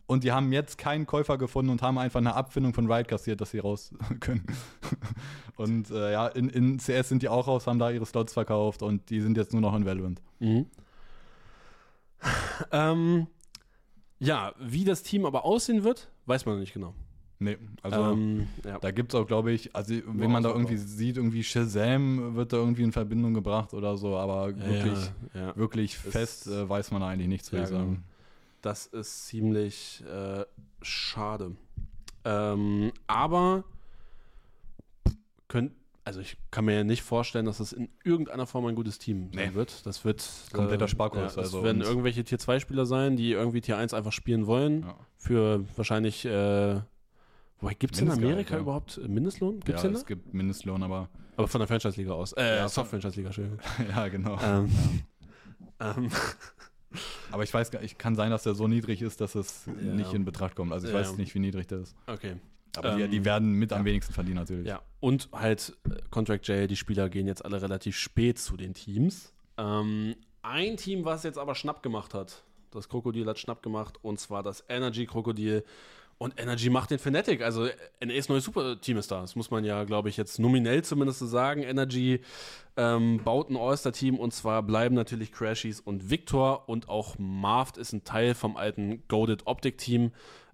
[0.05, 3.41] und die haben jetzt keinen Käufer gefunden und haben einfach eine Abfindung von Riot kassiert,
[3.41, 4.45] dass sie raus können.
[5.57, 8.83] und äh, ja, in, in CS sind die auch raus, haben da ihre Slots verkauft
[8.83, 10.21] und die sind jetzt nur noch in Valorant.
[10.39, 10.67] Mhm.
[12.71, 13.27] ähm,
[14.19, 16.93] ja, wie das Team aber aussehen wird, weiß man noch nicht genau.
[17.39, 18.79] Nee, also ähm, ja.
[18.79, 22.35] da gibt es auch, glaube ich, also wenn Nur man da irgendwie sieht, irgendwie Shazam
[22.35, 25.55] wird da irgendwie in Verbindung gebracht oder so, aber wirklich, ja, ja.
[25.55, 27.89] wirklich Es- fest äh, weiß man da eigentlich nichts, würde Ja, ich sagen.
[27.91, 28.01] genau.
[28.63, 30.45] Das ist ziemlich äh,
[30.81, 31.55] schade.
[32.25, 33.63] Ähm, aber
[35.47, 35.71] könnt,
[36.03, 39.29] also ich kann mir ja nicht vorstellen, dass das in irgendeiner Form ein gutes Team
[39.33, 39.55] sein Nee.
[39.55, 39.85] wird.
[39.85, 43.61] Das wird Kompletter Sparkurs, Ja, das also werden irgendwelche Tier 2 Spieler sein, die irgendwie
[43.61, 44.81] Tier 1 einfach spielen wollen.
[44.83, 44.95] Ja.
[45.17, 46.81] Für wahrscheinlich äh,
[47.59, 48.61] Wobei, gibt es in Amerika ja.
[48.61, 49.59] überhaupt äh, Mindestlohn?
[49.61, 49.95] Gibt's ja, da?
[49.97, 52.33] es gibt Mindestlohn, aber Aber von der Franchise-Liga aus.
[52.33, 53.59] Äh, Ja, Soft-Franchise-Liga, Entschuldigung.
[53.89, 54.37] ja, genau.
[54.41, 54.69] ähm,
[55.79, 56.09] ähm,
[57.31, 59.93] Aber ich weiß gar nicht, kann sein, dass der so niedrig ist, dass es Ja.
[59.93, 60.71] nicht in Betracht kommt.
[60.71, 60.99] Also ich Ja.
[60.99, 61.95] weiß nicht, wie niedrig der ist.
[62.07, 62.35] okay.
[62.75, 63.85] Aber die, Ähm, die werden mit am ja.
[63.85, 64.67] wenigsten verdienen natürlich.
[64.67, 68.75] Ja, und halt äh, Contract J, die Spieler gehen jetzt alle relativ spät zu den
[68.75, 69.33] Teams.
[69.57, 74.19] Ähm, ein Team, was jetzt aber Schnapp gemacht hat, das Krokodil hat Schnapp gemacht, und
[74.19, 75.63] zwar das Energy Krokodil.
[76.19, 77.67] Und Energy macht den Fnatic, also
[78.03, 79.21] NAs neues Superteam ist da.
[79.21, 81.61] Das muss man ja, glaube ich, jetzt nominell zumindest so sagen.
[81.61, 82.21] Energy
[82.75, 87.93] ähm, baut ein All-Star-Team und zwar bleiben natürlich Crashies und Victor und auch Marft ist
[87.93, 90.11] ein Teil vom alten Goaded Optic-Team.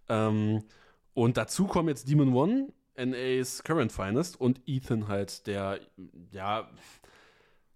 [0.10, 0.64] Ähm,
[1.14, 5.80] und dazu kommen jetzt Demon One, NAs Current Finest und Ethan halt, der
[6.32, 6.70] ja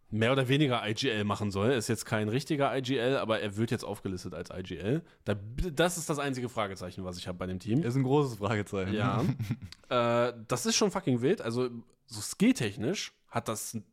[0.09, 1.71] mehr oder weniger IGL machen soll.
[1.71, 5.03] Ist jetzt kein richtiger IGL, aber er wird jetzt aufgelistet als IGL.
[5.25, 5.35] Da,
[5.73, 7.83] das ist das einzige Fragezeichen, was ich habe bei dem Team.
[7.83, 8.93] Ist ein großes Fragezeichen.
[8.93, 9.23] Ja.
[9.89, 11.41] äh, das ist schon fucking wild.
[11.41, 11.69] Also,
[12.05, 13.83] so skilltechnisch hat das ein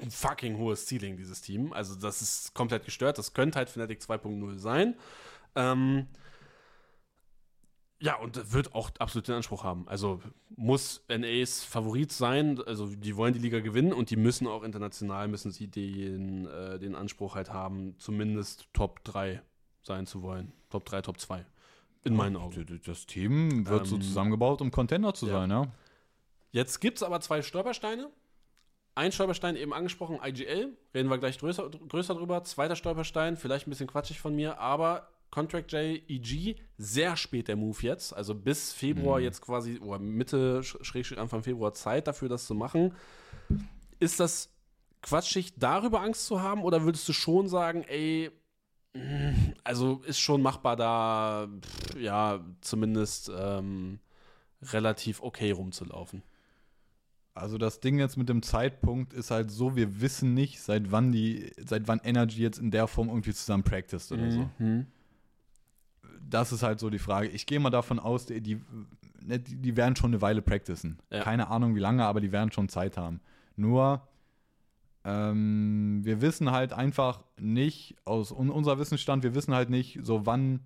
[0.00, 1.72] ein fucking hohes Ceiling, dieses Team.
[1.72, 3.18] Also, das ist komplett gestört.
[3.18, 4.96] Das könnte halt Fnatic 2.0 sein.
[5.54, 6.06] Ähm,
[8.04, 9.88] ja, und wird auch absolut den Anspruch haben.
[9.88, 10.20] Also
[10.56, 12.60] muss NAs Favorit sein.
[12.66, 16.78] Also die wollen die Liga gewinnen und die müssen auch international, müssen sie den, äh,
[16.78, 19.40] den Anspruch halt haben, zumindest Top 3
[19.80, 20.52] sein zu wollen.
[20.68, 21.46] Top 3, Top 2.
[22.04, 22.82] In meinen Augen.
[22.84, 25.32] Das Team wird so Ähm, zusammengebaut, um Contender zu ja.
[25.32, 25.66] sein, ja.
[26.50, 28.10] Jetzt gibt es aber zwei Stolpersteine.
[28.94, 30.76] Ein Stolperstein eben angesprochen, IGL.
[30.94, 32.44] Reden wir gleich größer, größer drüber.
[32.44, 37.56] Zweiter Stolperstein, vielleicht ein bisschen quatschig von mir, aber Contract J, EG, sehr spät der
[37.56, 38.12] Move jetzt.
[38.12, 42.54] Also bis Februar jetzt quasi, oder Mitte, Sch- Schrägstrich Anfang Februar Zeit dafür, das zu
[42.54, 42.92] machen.
[43.98, 44.48] Ist das
[45.02, 46.62] quatschig, darüber Angst zu haben?
[46.62, 48.30] Oder würdest du schon sagen, ey,
[48.94, 49.34] mh,
[49.64, 51.48] also ist schon machbar da,
[51.98, 53.98] ja, zumindest ähm,
[54.62, 56.22] relativ okay rumzulaufen?
[57.36, 61.10] Also das Ding jetzt mit dem Zeitpunkt ist halt so, wir wissen nicht, seit wann
[61.10, 64.48] die, seit wann Energy jetzt in der Form irgendwie zusammen practiced oder so.
[66.28, 67.28] Das ist halt so die Frage.
[67.28, 68.60] Ich gehe mal davon aus, die, die,
[69.22, 70.98] ne, die die werden schon eine Weile practicen.
[71.10, 71.22] Ja.
[71.22, 73.20] Keine Ahnung wie lange, aber die werden schon Zeit haben.
[73.56, 74.06] Nur,
[75.04, 80.26] ähm, wir wissen halt einfach nicht, aus un unser Wissensstand, wir wissen halt nicht, so
[80.26, 80.60] wann,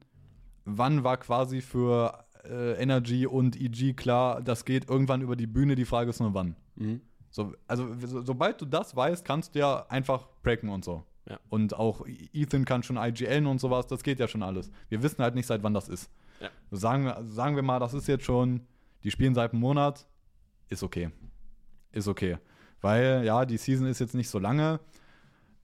[0.64, 5.74] wann war quasi für äh, Energy und EG klar, das geht irgendwann über die Bühne,
[5.74, 6.56] die Frage ist nur wann.
[6.76, 7.00] Mhm.
[7.30, 11.04] So, also so, sobald du das weißt, kannst du ja einfach pracken und so.
[11.28, 11.38] Ja.
[11.50, 14.70] Und auch Ethan kann schon IGLen und sowas, das geht ja schon alles.
[14.88, 16.10] Wir wissen halt nicht, seit wann das ist.
[16.40, 16.48] Ja.
[16.70, 18.62] Sagen, wir, sagen wir mal, das ist jetzt schon,
[19.04, 20.06] die spielen seit einem Monat,
[20.68, 21.10] ist okay.
[21.92, 22.38] Ist okay.
[22.80, 24.80] Weil, ja, die Season ist jetzt nicht so lange,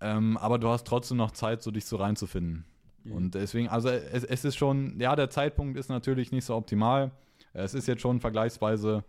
[0.01, 2.65] ähm, aber du hast trotzdem noch Zeit, so dich so reinzufinden.
[3.05, 3.13] Mhm.
[3.13, 7.13] Und deswegen, also es, es ist schon, ja, der Zeitpunkt ist natürlich nicht so optimal.
[7.53, 9.05] Es ist jetzt schon vergleichsweise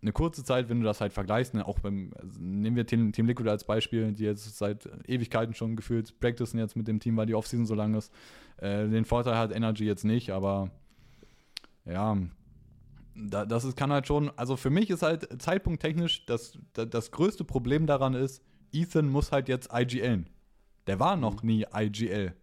[0.00, 3.12] eine kurze Zeit, wenn du das halt vergleichst, ne, auch beim, also nehmen wir Team,
[3.12, 7.16] Team Liquid als Beispiel, die jetzt seit Ewigkeiten schon gefühlt practicen jetzt mit dem Team,
[7.16, 8.12] weil die Offseason so lang ist.
[8.58, 10.70] Äh, den Vorteil hat Energy jetzt nicht, aber
[11.84, 12.16] ja,
[13.16, 17.10] da, das ist, kann halt schon, also für mich ist halt zeitpunkttechnisch das, das, das
[17.10, 18.42] größte Problem daran ist,
[18.72, 20.28] Ethan muss halt jetzt IGLen.
[20.86, 22.34] Der war noch nie IGL.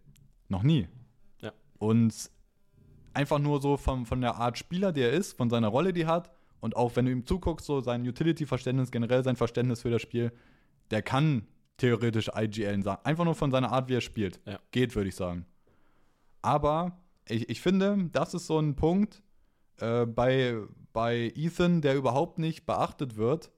[0.48, 0.88] Noch nie.
[1.40, 1.52] Ja.
[1.78, 2.30] Und
[3.14, 6.02] einfach nur so von, von der Art Spieler, der er ist, von seiner Rolle, die
[6.02, 6.35] er hat
[6.66, 10.32] und auch wenn du ihm zuguckst, so sein Utility-Verständnis, generell sein Verständnis für das Spiel,
[10.90, 13.00] der kann theoretisch IGLen sagen.
[13.04, 14.40] Einfach nur von seiner Art, wie er spielt.
[14.46, 14.58] Ja.
[14.72, 15.46] Geht, würde ich sagen.
[16.42, 16.98] Aber
[17.28, 19.22] ich, ich finde, das ist so ein Punkt
[19.78, 20.56] äh, bei,
[20.92, 23.52] bei Ethan, der überhaupt nicht beachtet wird.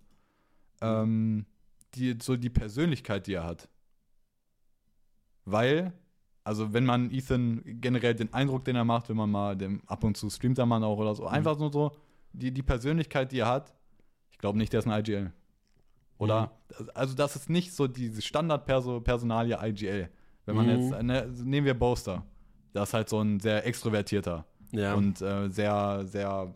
[0.82, 1.46] Ähm,
[1.94, 3.70] die, so die Persönlichkeit, die er hat.
[5.46, 5.94] Weil,
[6.44, 10.04] also wenn man Ethan generell den Eindruck, den er macht, wenn man mal, dem, ab
[10.04, 11.96] und zu streamt er man auch oder so, einfach nur so,
[12.32, 13.74] die, die Persönlichkeit, die er hat,
[14.30, 15.32] ich glaube nicht, der ist ein IGL.
[16.18, 16.50] Oder,
[16.94, 20.08] also das ist nicht so diese Standardpersonalie IGL.
[20.46, 20.72] Wenn man Mhm.
[20.72, 22.24] jetzt, ne, nehmen wir Boaster,
[22.72, 24.94] das ist halt so ein sehr extrovertierter Ja.
[24.94, 26.54] und äh, sehr, sehr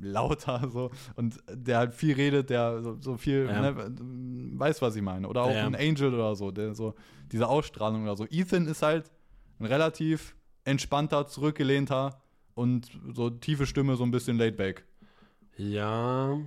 [0.00, 3.70] lauter so und der halt viel redet, der so, so viel Ja.
[3.72, 3.92] ne,
[4.58, 5.28] weiß, was ich meine.
[5.28, 5.66] Oder auch Ja.
[5.66, 6.94] ein Angel oder so, der so
[7.32, 8.26] diese Ausstrahlung oder so.
[8.30, 9.10] Ethan ist halt
[9.58, 10.34] ein relativ
[10.64, 12.20] entspannter, zurückgelehnter
[12.54, 14.84] und so tiefe Stimme, so ein bisschen laid back.
[15.56, 16.38] Ja.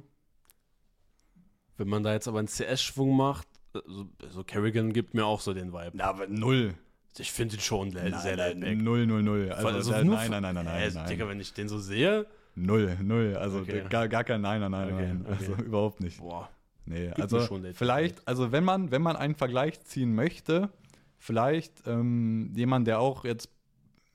[1.77, 5.53] Wenn man da jetzt aber einen CS-Schwung macht, so, so Kerrigan gibt mir auch so
[5.53, 5.91] den Vibe.
[5.93, 6.75] Na, aber null.
[7.17, 8.77] Ich finde ihn schon sehr laid back.
[8.77, 9.51] Null, null, null.
[9.51, 11.33] Also, Also der, nein, nein, nein, nein, Hä, nein, Digga, nein.
[11.33, 12.25] wenn ich den so sehe,
[12.55, 13.35] Null, null.
[13.35, 13.83] Also Okay.
[13.89, 15.25] gar, gar kein Nein, nein, nein, Okay, nein.
[15.27, 15.63] Also okay.
[15.63, 16.19] überhaupt nicht.
[16.19, 16.49] boah.
[16.85, 17.39] Nee, mir also
[17.73, 20.69] vielleicht, also wenn man, wenn man einen Vergleich ziehen möchte,
[21.17, 23.49] vielleicht ähm, jemand, der auch jetzt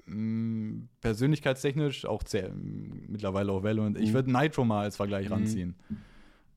[0.09, 4.15] mh, persönlichkeitstechnisch auch sehr, mittlerweile auch Valorant, ich Mhm.
[4.15, 5.33] würde Nitro mal als Vergleich Mhm.
[5.33, 5.75] ranziehen.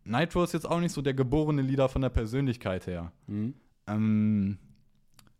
[0.03, 3.11] Nitro ist jetzt auch nicht so der geborene Leader von der Persönlichkeit her.
[3.27, 3.53] Hm?
[3.87, 4.57] Ähm,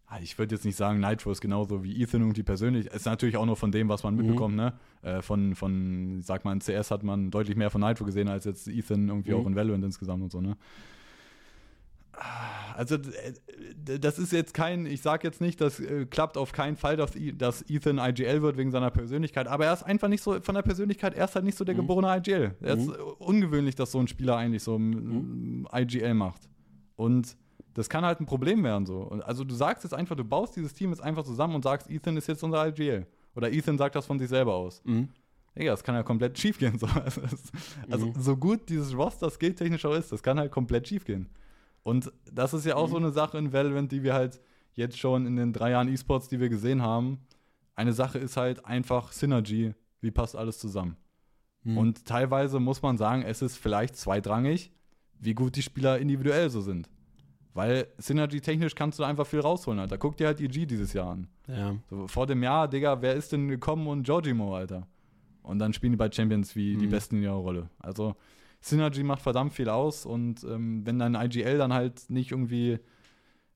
[0.06, 2.86] ah, ich würde jetzt nicht sagen, Nitro ist genauso wie Ethan irgendwie persönlich.
[2.88, 4.20] Ist natürlich auch nur von dem, was man Mhm.
[4.20, 4.74] mitbekommt, ne?
[5.02, 8.46] Äh, von, von, sag mal, in CS hat man deutlich mehr von Nitro gesehen als
[8.46, 9.38] jetzt Ethan irgendwie Mhm.
[9.40, 10.58] auch in Valorant insgesamt und so, ne?
[12.76, 16.76] Also, äh, das ist jetzt kein, ich sag jetzt nicht, das äh, klappt auf keinen
[16.78, 20.40] Fall, dass, dass Ethan IGL wird wegen seiner Persönlichkeit, aber er ist einfach nicht so,
[20.42, 21.80] von der Persönlichkeit, er ist halt nicht so der Mhm.
[21.80, 22.56] geborene IGL.
[22.62, 22.94] Er ist Mhm.
[22.94, 25.68] äh, ungewöhnlich, dass so ein Spieler eigentlich so Mhm.
[25.72, 26.50] ein IGL macht.
[26.96, 27.36] Und
[27.74, 28.98] das kann halt ein Problem werden so.
[29.00, 31.90] Und also du sagst jetzt einfach, du baust dieses Team jetzt einfach zusammen und sagst,
[31.90, 33.06] Ethan ist jetzt unser IGL.
[33.36, 34.82] Oder Ethan sagt das von sich selber aus.
[34.86, 35.08] Mhm.
[35.58, 36.78] Digga, das kann ja komplett schief gehen.
[36.78, 36.88] So.
[36.88, 37.22] Also,
[37.90, 38.14] also Mhm.
[38.18, 41.28] so gut dieses Roster skilltechnisch auch ist, das kann halt komplett schief gehen.
[41.84, 43.06] Und das ist ja auch so Mhm.
[43.06, 44.40] eine Sache in Valorant, die wir halt
[44.74, 47.20] jetzt schon in den drei Jahren E-Sports, die wir gesehen haben.
[47.76, 49.74] Eine Sache ist halt einfach Synergy.
[50.02, 50.96] Wie passt alles zusammen?
[51.64, 51.78] Mhm.
[51.78, 54.72] Und teilweise muss man sagen, es ist vielleicht zweitrangig,
[55.20, 56.90] wie gut die Spieler individuell so sind.
[57.54, 59.98] Weil Synergy-technisch kannst du da einfach viel rausholen, Alter.
[59.98, 61.28] Guck dir halt die G dieses Jahr an.
[61.48, 61.76] Ja.
[61.90, 64.88] So, vor dem Jahr, Digga, wer ist denn gekommen und Giorgimo, Alter?
[65.44, 66.92] Und dann spielen die bei Champions wie die Mhm.
[66.92, 67.70] Besten in ihrer Rolle.
[67.80, 68.16] Also
[68.62, 72.80] Synergy macht verdammt viel aus und ähm, wenn dein IGL dann halt nicht irgendwie,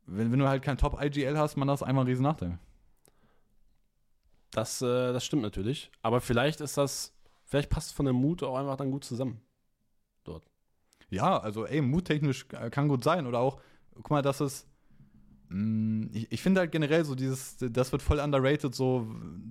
[0.06, 2.60] wenn, wenn du halt kein Top-IGL hast, man das einmal ein riesen Nachteil.
[4.52, 5.92] Das, äh, das stimmt natürlich.
[6.02, 7.14] Aber vielleicht ist das,
[7.44, 9.42] vielleicht passt von der Mut auch einfach dann gut zusammen.
[11.10, 13.28] Ja, also ey, muttechnisch äh, kann gut sein.
[13.28, 13.60] Oder auch,
[13.96, 14.68] guck mal, dass es.
[15.50, 19.08] Mh, Ich, ich finde halt generell so dieses, das wird voll underrated, so,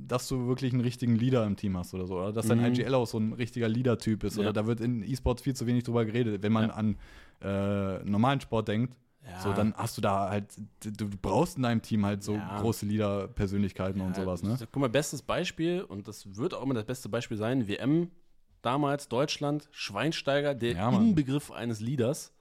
[0.07, 2.17] dass du wirklich einen richtigen Leader im Team hast oder so.
[2.17, 2.67] Oder dass dein Mhm.
[2.67, 4.37] IGL auch so ein richtiger Leader-Typ ist.
[4.37, 4.43] Ja.
[4.43, 6.43] Oder da wird in E-Sports viel zu wenig drüber geredet.
[6.43, 6.75] Wenn man Ja.
[6.75, 6.97] an
[7.41, 8.97] äh, normalen Sport denkt,
[9.27, 9.41] Ja.
[9.41, 10.47] so, dann hast du da halt,
[10.83, 14.57] du, brauchst in deinem Team halt so große Leader-Persönlichkeiten und sowas, ne?
[14.71, 18.11] Guck mal, bestes Beispiel, und das wird auch immer das beste Beispiel sein, WM
[18.63, 20.89] damals, Deutschland, Schweinsteiger, der.
[20.93, 22.33] Inbegriff eines Leaders.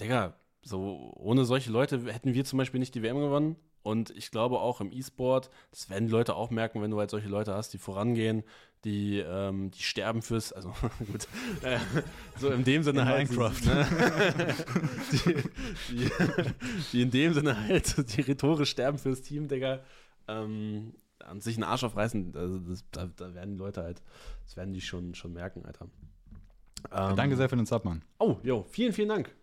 [0.00, 3.56] Digga, so ohne solche Leute hätten wir zum Beispiel nicht die WM gewonnen.
[3.82, 7.10] Und ich glaube auch im E-Sport, das werden die Leute auch merken, wenn du halt
[7.10, 8.42] solche Leute hast, die vorangehen,
[8.84, 11.26] die, ähm, die sterben fürs, also gut,
[11.62, 11.78] äh,
[12.38, 13.30] so in dem Sinne In halt.
[13.30, 13.64] Minecraft.
[13.64, 13.86] Ne,
[15.12, 15.34] die,
[15.88, 16.10] die,
[16.92, 19.80] die in dem Sinne halt, die rhetorisch sterben fürs Team, Digga.
[20.28, 24.02] Ähm, an sich einen Arsch aufreißen, also das, da, da werden die Leute halt,
[24.44, 25.86] das werden die schon, schon merken, Alter.
[26.92, 28.02] Ähm, Danke sehr für den Sub, Mann.
[28.18, 29.34] Oh, jo, vielen, vielen Dank.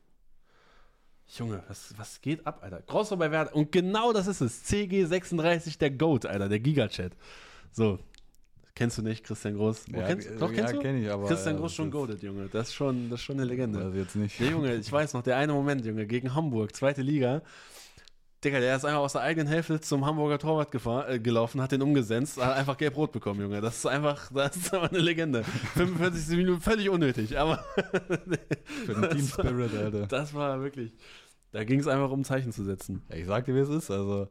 [1.29, 2.81] Junge, was, was geht ab, Alter?
[2.81, 3.55] Crossover bei Werder.
[3.55, 4.63] Und genau das ist es.
[4.65, 7.11] CG36, der Goat, Alter, der Gigachat.
[7.71, 7.99] So.
[8.75, 9.85] Kennst du nicht, Christian Groß?
[9.91, 10.79] Oh, kennst, doch, kennst ja, du?
[10.79, 11.27] kenn ich, aber.
[11.27, 12.47] Christian ja, Groß schon goated, Junge.
[12.47, 13.79] Das ist schon, das ist schon eine Legende.
[13.79, 14.39] Also jetzt nicht.
[14.39, 17.41] Nee, Junge, ich weiß noch, der eine Moment, Junge, gegen Hamburg, zweite Liga.
[18.43, 21.71] Digga, der ist einfach aus der eigenen Hälfte zum Hamburger Torwart gefahr, äh, gelaufen, hat
[21.71, 23.61] den umgesetzt, hat einfach gelb-rot bekommen, Junge.
[23.61, 25.43] Das ist einfach, das ist einfach eine Legende.
[25.43, 27.63] 45 Minuten völlig unnötig, aber
[28.85, 30.05] Für den Team Spirit, Alter.
[30.07, 30.93] das war wirklich,
[31.51, 33.01] da ging es einfach um Zeichen zu setzen.
[33.09, 33.89] Ja, ich sag dir, wie es ist.
[33.89, 34.27] Also,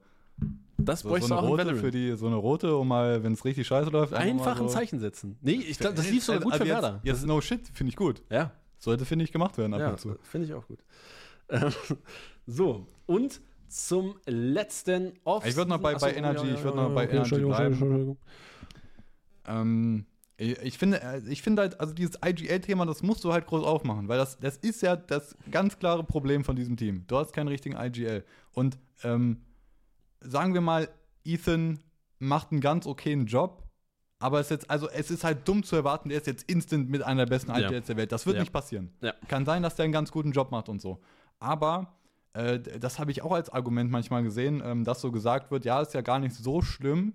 [0.79, 3.33] Das so, bräuchte so eine auch rote für die, so eine rote, um mal, wenn
[3.33, 5.37] es richtig scheiße läuft, Einfach mal ein so Zeichen setzen.
[5.41, 7.01] Nee, ich glaube, das lief sogar gut Also für jetzt, Werder.
[7.03, 8.23] Jetzt no shit, finde ich gut.
[8.31, 10.17] Ja, Sollte, finde ich, gemacht werden ab ja und zu.
[10.23, 10.79] finde ich auch gut.
[11.49, 11.71] Ähm,
[12.49, 15.47] so, und zum letzten Off.
[15.47, 17.73] Ich würd noch bei- bei Energy- ich würd noch bei Energy Entschuldigung, bleiben.
[17.75, 18.17] Entschuldigung,
[19.47, 20.07] Ähm,
[20.37, 23.65] ich, ich finde, äh, ich finde halt, also dieses IGL-Thema, das musst du halt groß
[23.65, 27.05] aufmachen, weil das, das ist ja das ganz klare Problem von diesem Team.
[27.07, 28.25] Du hast keinen richtigen IGL.
[28.53, 29.43] Und ähm,
[30.21, 30.89] sagen wir mal,
[31.25, 31.79] Ethan
[32.19, 33.63] macht einen ganz okayen Job,
[34.19, 36.89] aber es ist jetzt, also es ist halt dumm zu erwarten, der ist jetzt instant
[36.91, 37.59] mit einer der besten Ja.
[37.69, 38.13] IGLs der Welt.
[38.13, 38.43] Das wird Ja.
[38.43, 38.93] nicht passieren.
[39.01, 39.15] Ja.
[39.29, 41.01] Kann sein, dass der einen ganz guten Job macht und so.
[41.39, 41.96] Aber
[42.37, 45.81] äh, das habe ich auch als Argument manchmal gesehen, ähm, dass so gesagt wird, ja,
[45.81, 47.15] ist ja gar nicht so schlimm,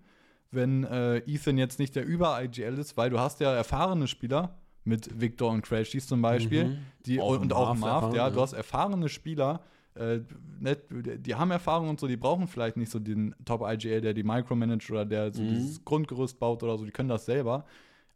[0.52, 5.22] wenn äh, Ethan jetzt nicht der Über-IGL ist, weil du hast ja erfahrene Spieler mit
[5.22, 6.78] Victor und Crashies zum Beispiel, Mhm.
[7.06, 8.30] die, Auch und auch Marv ja, ja.
[8.30, 9.62] du hast erfahrene Spieler,
[9.96, 10.20] äh,
[10.60, 14.24] nicht, die haben Erfahrung und so, die brauchen vielleicht nicht so den Top-IGL, der die
[14.24, 15.48] micromanagt oder der so Mhm.
[15.50, 17.66] dieses Grundgerüst baut oder so, die können das selber.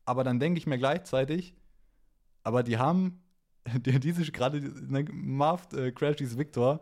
[0.06, 1.53] Aber dann denke ich mir gleichzeitig,
[2.44, 3.22] aber die haben,
[3.86, 6.82] die, diese gerade ne, Marv, äh, Crashies, Victor,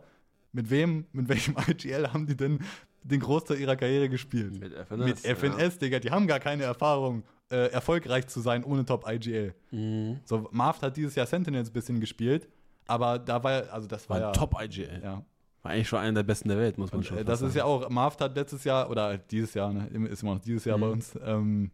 [0.54, 2.60] mit wem, mit welchem IGL haben die denn
[3.02, 4.58] den Großteil ihrer Karriere gespielt?
[4.58, 5.04] Mit FNS.
[5.04, 9.54] Mit FNS, Digga, die haben gar keine Erfahrung, äh, erfolgreich zu sein ohne Top-IGL.
[9.70, 9.78] Ja.
[9.78, 10.20] Mhm.
[10.24, 12.48] So, Marv hat dieses Jahr Sentinels ein bisschen gespielt,
[12.86, 14.28] aber da war ja, also das war, War ja.
[14.28, 15.00] ein Top-IGL.
[15.02, 15.22] Ja.
[15.62, 17.40] War eigentlich schon einer der besten der Welt, muss man Und, schon äh, fast das
[17.42, 17.58] ist sagen.
[17.58, 20.78] ja auch, Marv hat letztes Jahr, oder dieses Jahr, ne, ist immer noch dieses Jahr
[20.78, 20.80] Mhm.
[20.82, 21.70] bei uns, ähm,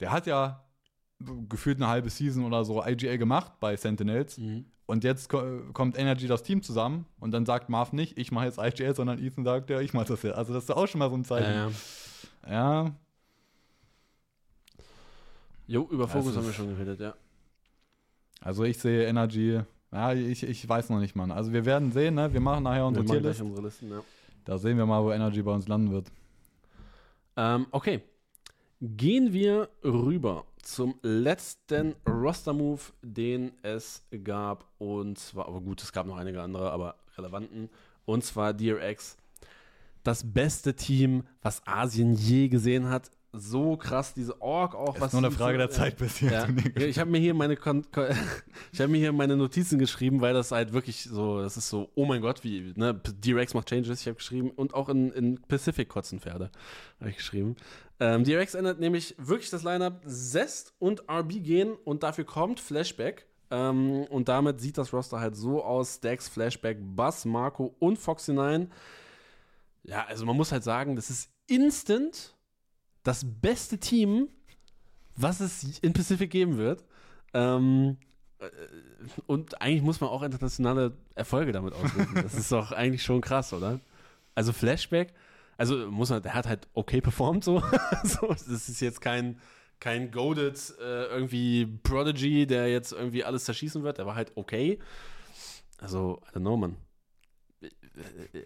[0.00, 0.64] der hat ja
[1.48, 4.38] gefühlt eine halbe Season oder so IGL gemacht bei Sentinels.
[4.38, 4.66] Mhm.
[4.86, 8.44] Und jetzt ko kommt Energy das Team zusammen und dann sagt Marv nicht, ich mache
[8.46, 10.36] jetzt IGL, sondern Ethan sagt, ja, ich mache das jetzt.
[10.36, 11.72] Also das ist auch schon mal so ein Zeichen.
[12.46, 12.92] Ja, ja.
[15.66, 17.14] Jo, über Fokus ist- haben wir schon geredet, ja.
[18.40, 19.60] also ich sehe Energy,
[19.92, 21.32] ja, ich, ich weiß noch nicht, Mann.
[21.32, 22.32] Also wir werden sehen, ne?
[22.32, 24.02] wir machen nachher unsere Listen, ja.
[24.44, 26.12] Da sehen wir mal, wo Energy bei uns landen wird.
[27.36, 28.02] Ähm, okay.
[28.80, 34.66] Gehen wir rüber zum letzten Roster-Move, den es gab.
[34.78, 37.70] Und zwar, aber gut, es gab noch einige andere, aber relevanten.
[38.04, 39.16] Und zwar DRX.
[40.02, 43.10] Das beste Team, was Asien je gesehen hat.
[43.38, 44.94] So krass, diese Org auch.
[44.94, 46.46] Ist was nur eine Frage für- der Zeit, bis hier Ja.
[46.78, 48.06] Ja, ich habe mir hier meine Kon Kon
[48.72, 51.90] ich habe mir hier meine Notizen geschrieben, weil das halt wirklich so, das ist so,
[51.94, 54.00] oh mein Gott, wie ne, D-Rex macht Changes.
[54.00, 56.50] Ich habe geschrieben und auch in, in Pacific kotzen Pferde
[57.00, 57.56] habe ich geschrieben.
[57.98, 63.26] Ähm, D-Rex ändert nämlich wirklich das Lineup Zest und RB gehen und dafür kommt Flashback.
[63.50, 68.66] Ähm, und damit sieht das Roster halt so aus: Stax, Flashback, Buzz, Marco und Foxy9.
[69.84, 72.35] Ja, also man muss halt sagen, das ist instant
[73.06, 74.28] das beste Team,
[75.16, 76.84] was es in Pacific geben wird.
[77.34, 77.96] Ähm,
[78.38, 78.48] Äh,
[79.26, 82.14] und eigentlich muss man auch internationale Erfolge damit ausrufen.
[82.22, 83.80] das ist doch eigentlich schon krass, oder?
[84.34, 85.14] Also Flashback,
[85.56, 87.62] also muss man, der hat halt okay performt so.
[88.04, 89.40] so das ist jetzt kein,
[89.80, 93.98] kein goaded äh, irgendwie Prodigy, der jetzt irgendwie alles zerschießen wird.
[93.98, 94.78] Der war halt okay.
[95.78, 96.76] Also, I don't know, man.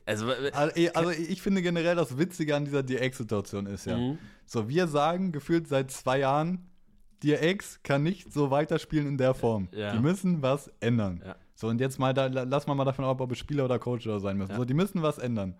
[0.07, 4.19] Also, also, also, ich finde generell das Witzige an dieser DX-Situation ist ja, mhm.
[4.51, 6.68] So wir sagen gefühlt seit zwei Jahren,
[7.22, 9.68] DX kann nicht so weiterspielen in der Form.
[9.70, 9.93] Ja.
[9.93, 11.22] Die müssen was ändern.
[11.24, 11.36] Ja.
[11.55, 14.09] So, und jetzt mal, da, lass mal, mal davon ab, ob es Spieler oder Coach
[14.09, 14.51] oder sein müssen.
[14.51, 14.56] Ja.
[14.56, 15.55] So, die müssen was ändern.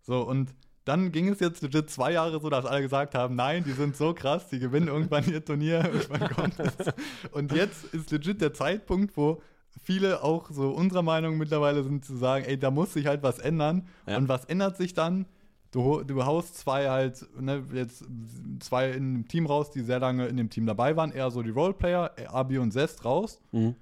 [0.00, 0.54] So, und
[0.86, 3.94] dann ging es jetzt legit zwei Jahre so, dass alle gesagt haben, nein, die sind
[3.94, 6.94] so krass, die gewinnen irgendwann ihr Turnier, irgendwann kommt es.
[7.30, 9.42] Und jetzt ist legit der Zeitpunkt, wo
[9.82, 13.38] viele auch so unserer Meinung mittlerweile sind zu sagen, ey, da muss sich halt was
[13.38, 13.86] ändern.
[14.06, 15.26] Und was ändert sich dann?
[15.74, 18.04] Du, du haust zwei halt, ne, jetzt
[18.60, 21.42] zwei in einem Team raus, die sehr lange in dem Team dabei waren, eher so
[21.42, 23.40] die Roleplayer, Abi und Zest raus.
[23.50, 23.74] Mhm.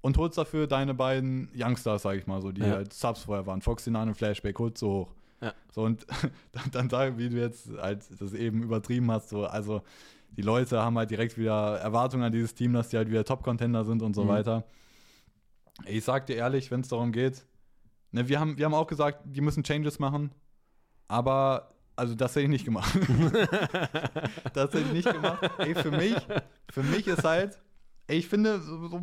[0.00, 2.70] Und holst dafür deine beiden Youngsters, sag ich mal so, die ja.
[2.70, 5.14] halt Subs vorher waren, Foxy Nine und Flashback, holst so hoch.
[5.40, 5.52] Ja.
[5.70, 6.04] So, und
[6.50, 9.82] dann, dann sagen, wie du jetzt halt das eben übertrieben hast, so, also
[10.36, 13.84] die Leute haben halt direkt wieder Erwartungen an dieses Team, dass die halt wieder Top-Contender
[13.84, 14.28] sind und so mhm.
[14.28, 14.64] weiter.
[15.84, 17.46] Ich sag dir ehrlich, wenn es darum geht,
[18.10, 20.32] ne, wir, haben, wir haben auch gesagt, die müssen Changes machen.
[21.08, 22.94] Aber, also das hätte ich nicht gemacht.
[24.52, 25.50] das hätte ich nicht gemacht.
[25.58, 26.16] Ey, für mich,
[26.70, 27.58] für mich ist halt,
[28.06, 29.02] ey, ich finde, so, so,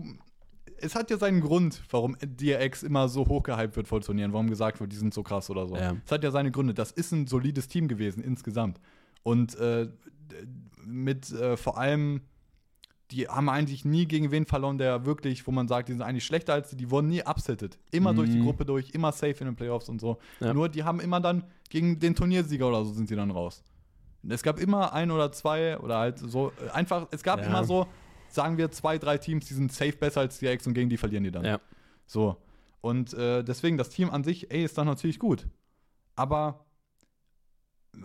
[0.78, 4.80] es hat ja seinen Grund, warum DRX immer so hochgehypt wird vor Turnieren, warum gesagt
[4.80, 5.76] wird, die sind so krass oder so.
[5.76, 5.96] Ja.
[6.06, 6.74] Es hat ja seine Gründe.
[6.74, 8.80] Das ist ein solides Team gewesen insgesamt.
[9.24, 9.88] Und äh,
[10.86, 12.22] mit äh, vor allem
[13.14, 16.26] die haben eigentlich nie gegen wen verloren, der wirklich, wo man sagt, die sind eigentlich
[16.26, 17.78] schlechter als die, die wurden nie upsetted.
[17.92, 18.18] Immer mhm.
[18.18, 18.46] durch die mhm.
[18.46, 20.18] Gruppe durch, immer safe in den Playoffs und so.
[20.40, 20.54] Ja.
[20.54, 23.64] Nur die haben immer dann gegen den Turniersieger oder so sind sie dann raus.
[24.28, 27.46] Es gab immer ein oder zwei oder halt so, einfach, es gab ja.
[27.46, 27.88] immer so,
[28.30, 30.98] sagen wir, zwei, drei Teams, die sind safe besser als die Ex und gegen die
[30.98, 31.46] verlieren die dann.
[31.46, 31.60] Ja.
[32.06, 32.38] So.
[32.82, 35.48] Und äh, deswegen, das Team an sich, ey, ist dann natürlich gut.
[36.16, 36.66] Aber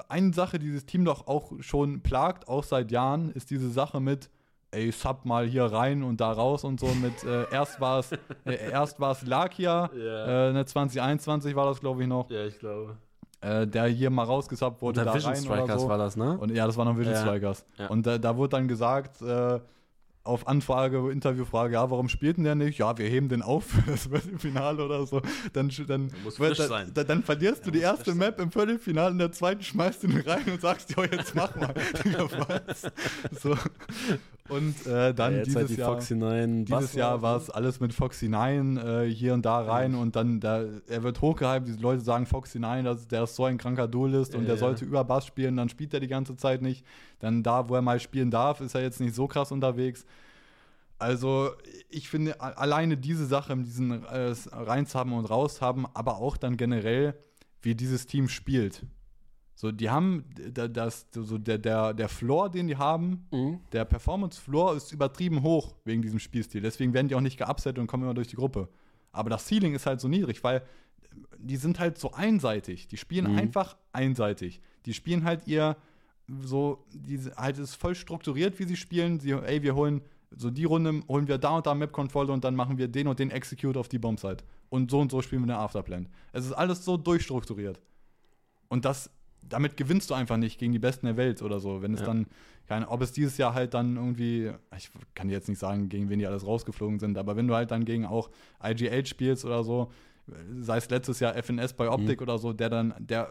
[0.09, 4.01] eine Sache, die dieses Team doch auch schon plagt, auch seit Jahren, ist diese Sache
[4.01, 4.31] mit,
[4.70, 8.12] ey, sub mal hier rein und da raus und so mit, äh, erst war es
[8.45, 10.49] äh, erst war es Lakia, yeah.
[10.49, 12.31] äh, ne, 2021 war das, glaube ich, noch.
[12.31, 12.97] Ja, ich glaube.
[13.40, 15.89] Äh, der hier mal rausgesubbt wurde, da Vision rein Strikers oder so.
[15.89, 16.36] war das, ne?
[16.39, 17.20] Und ja, das war noch Vision ja.
[17.20, 17.65] Strikers.
[17.78, 17.86] Ja.
[17.86, 19.61] Und da wurde dann gesagt, äh,
[20.28, 22.78] auf Anfrage, Interviewfrage, ja, warum spielt denn der nicht?
[22.78, 25.23] Ja, wir heben den auf für das Viertelfinale oder so.
[25.55, 29.62] Dann, dann, dann, dann, dann verlierst du die erste Map im Viertelfinale, in der zweiten
[29.62, 31.73] schmeißt du ihn rein und sagst, ja, jetzt mach mal.
[33.40, 33.57] so.
[34.49, 38.77] Und äh, dann ja, dieses, halt Jahr, dieses Jahr war es alles mit Foxy 9
[38.77, 42.59] äh, hier und da rein und dann da, er wird hochgehypt, die Leute sagen Foxy
[42.59, 45.69] 9, dass der ist so ein kranker Duelist und der sollte über Bass spielen, dann
[45.69, 46.85] spielt er die ganze Zeit nicht.
[47.19, 50.07] Dann da, wo er mal spielen darf, ist er jetzt nicht so krass unterwegs.
[50.99, 51.51] Also
[51.91, 56.57] ich finde alleine diese Sache, diesen äh, Reins haben und raus haben, aber auch dann
[56.57, 57.15] generell,
[57.62, 58.85] wie dieses Team spielt.
[59.61, 60.25] So, die haben
[60.55, 63.59] das, so der, der, der Floor, den die haben, mhm.
[63.73, 66.61] der Performance-Floor ist übertrieben hoch wegen diesem Spielstil.
[66.61, 68.69] Deswegen werden die auch nicht geupset und kommen immer durch die Gruppe.
[69.11, 70.63] Aber das Ceiling ist halt so niedrig, weil
[71.39, 72.87] die sind halt so einseitig.
[72.87, 73.37] Die spielen mhm.
[73.37, 74.61] einfach einseitig.
[74.87, 75.77] Die spielen halt ihr
[76.29, 79.19] so, die halt ist voll strukturiert, wie sie spielen.
[79.19, 82.55] Sie, ey, wir holen so die Runde holen wir da und da Map-Controller und dann
[82.55, 84.45] machen wir den und den Execute auf die Bombsite.
[84.69, 86.09] Und so und so spielen wir eine Afterplan.
[86.33, 87.81] Es ist alles so durchstrukturiert.
[88.69, 89.11] Und das
[89.49, 91.83] damit gewinnst du einfach nicht gegen die Besten der Welt oder so.
[91.83, 92.07] Wenn es ja.
[92.07, 92.27] dann,
[92.66, 96.09] keine, ob es dieses Jahr halt dann irgendwie, ich kann dir jetzt nicht sagen, gegen
[96.11, 98.31] wen die alles rausgeflogen sind, aber wenn du halt dann gegen auch
[98.62, 99.91] IGH spielst oder so,
[100.61, 102.25] sei es letztes Jahr FNS bei Optik mhm.
[102.25, 103.31] oder so, der dann, der,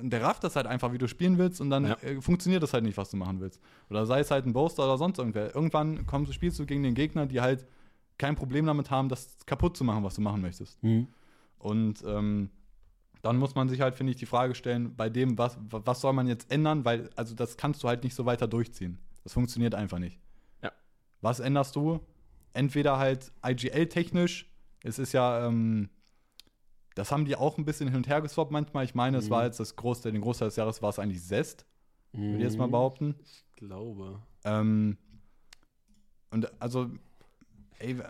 [0.00, 1.96] der rafft das halt einfach, wie du spielen willst und dann ja.
[2.02, 3.60] Äh, funktioniert das halt nicht, was du machen willst.
[3.90, 5.54] Oder sei es halt ein Boaster oder sonst irgendwer.
[5.54, 7.66] Irgendwann kommst, spielst du gegen den Gegner, die halt
[8.18, 10.82] kein Problem damit haben, das kaputt zu machen, was du machen möchtest.
[10.82, 11.08] Mhm.
[11.58, 12.50] Und ähm,
[13.22, 16.12] dann muss man sich halt, finde ich, die Frage stellen, bei dem, was, was soll
[16.12, 18.98] man jetzt ändern, weil, also das kannst du halt nicht so weiter durchziehen.
[19.24, 20.18] Das funktioniert einfach nicht.
[20.62, 20.72] Ja.
[21.20, 22.00] Was änderst du?
[22.52, 24.50] Entweder halt IGL-technisch,
[24.82, 25.90] es ist ja, ähm,
[26.94, 28.84] das haben die auch ein bisschen hin und her geswappt manchmal.
[28.84, 29.22] Ich meine, mhm.
[29.22, 31.66] es war jetzt das Großteil, den Großteil des Jahres war es eigentlich Zest,
[32.12, 32.22] mhm.
[32.22, 32.72] würde ich jetzt mal mhm.
[32.72, 33.14] behaupten.
[33.22, 34.20] Ich glaube.
[34.44, 34.96] Ähm,
[36.30, 36.90] und also,
[37.78, 38.04] ey, äh,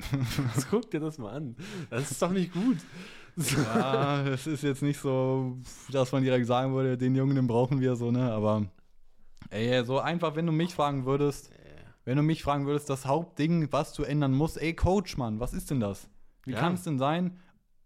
[0.70, 1.56] guck dir das mal an.
[1.90, 2.78] Das ist doch nicht gut.
[3.64, 5.56] Ja, es ist jetzt nicht so,
[5.90, 8.32] dass man direkt sagen würde, den Jungen, den brauchen wir so, ne?
[8.32, 8.66] Aber
[9.50, 11.50] ey, so einfach, wenn du mich fragen würdest,
[12.04, 15.52] wenn du mich fragen würdest, das Hauptding, was du ändern musst, ey, Coach, Mann, was
[15.52, 16.08] ist denn das?
[16.44, 16.58] Wie ja.
[16.58, 17.38] kann es denn sein?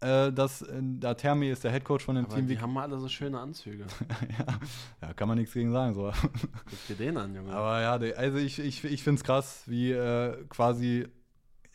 [0.05, 2.47] äh, dass äh, da Termi ist der Headcoach von dem Aber Team.
[2.47, 3.85] die haben alle so schöne Anzüge.
[4.39, 4.59] ja,
[5.01, 5.93] ja, kann man nichts gegen sagen.
[5.93, 6.11] So.
[6.11, 7.53] Guck dir den an, Junge.
[7.53, 11.07] Aber ja, also ich, ich, ich finde es krass, wie äh, quasi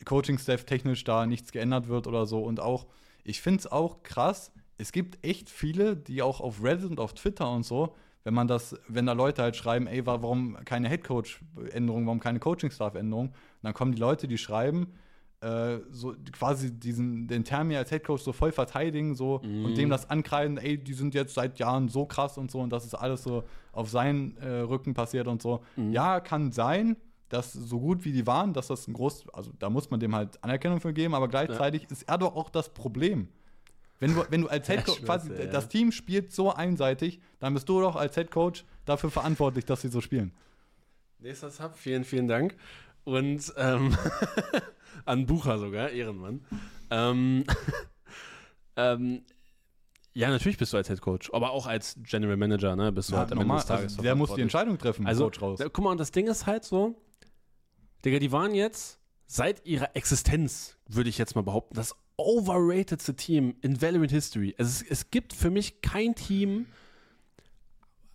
[0.05, 2.41] Coaching-Staff technisch da nichts geändert wird oder so.
[2.41, 2.87] Und auch,
[3.23, 7.13] ich finde es auch krass, es gibt echt viele, die auch auf Reddit und auf
[7.13, 10.87] Twitter und so, wenn man das, wenn da Leute halt schreiben, ey, wa- warum keine
[10.89, 14.87] Headcoach-Änderung, warum keine Coaching-Staff-Änderung, dann kommen die Leute, die schreiben,
[15.41, 20.07] äh, so quasi diesen, den Termi als Headcoach so voll verteidigen so und dem das
[20.09, 23.23] ankreiden, ey, die sind jetzt seit Jahren so krass und so und das ist alles
[23.23, 25.61] so auf seinen äh, Rücken passiert und so.
[25.91, 26.95] Ja, kann sein,
[27.31, 30.13] dass so gut wie die waren, dass das ein groß, also da muss man dem
[30.13, 33.29] halt Anerkennung für geben, aber gleichzeitig ist er doch auch das Problem.
[33.99, 35.45] Wenn du, wenn du als Ja, Headcoach ich quasi, ja, ja.
[35.45, 39.87] das Team spielt so einseitig, dann bist du doch als Headcoach dafür verantwortlich, dass sie
[39.89, 40.33] so spielen.
[41.19, 42.55] Nächster Sub, vielen, vielen Dank.
[43.05, 43.95] Und ähm,
[45.05, 46.43] an Bucher sogar, Ehrenmann.
[46.89, 47.45] Ähm,
[48.75, 49.23] ähm,
[50.13, 52.91] ja, natürlich bist du als Head Coach, aber auch als General Manager, ne?
[52.91, 54.41] Bist du halt am Ende des Tages also der muss die.
[54.41, 55.59] Entscheidung treffen, Also, Coach raus.
[55.59, 56.99] da, guck mal, und das Ding ist halt so,
[58.05, 63.55] Digga, die waren jetzt seit ihrer Existenz, würde ich jetzt mal behaupten, das overratedste Team
[63.61, 64.53] in Valorant History.
[64.57, 66.65] Es, es gibt für mich kein Team,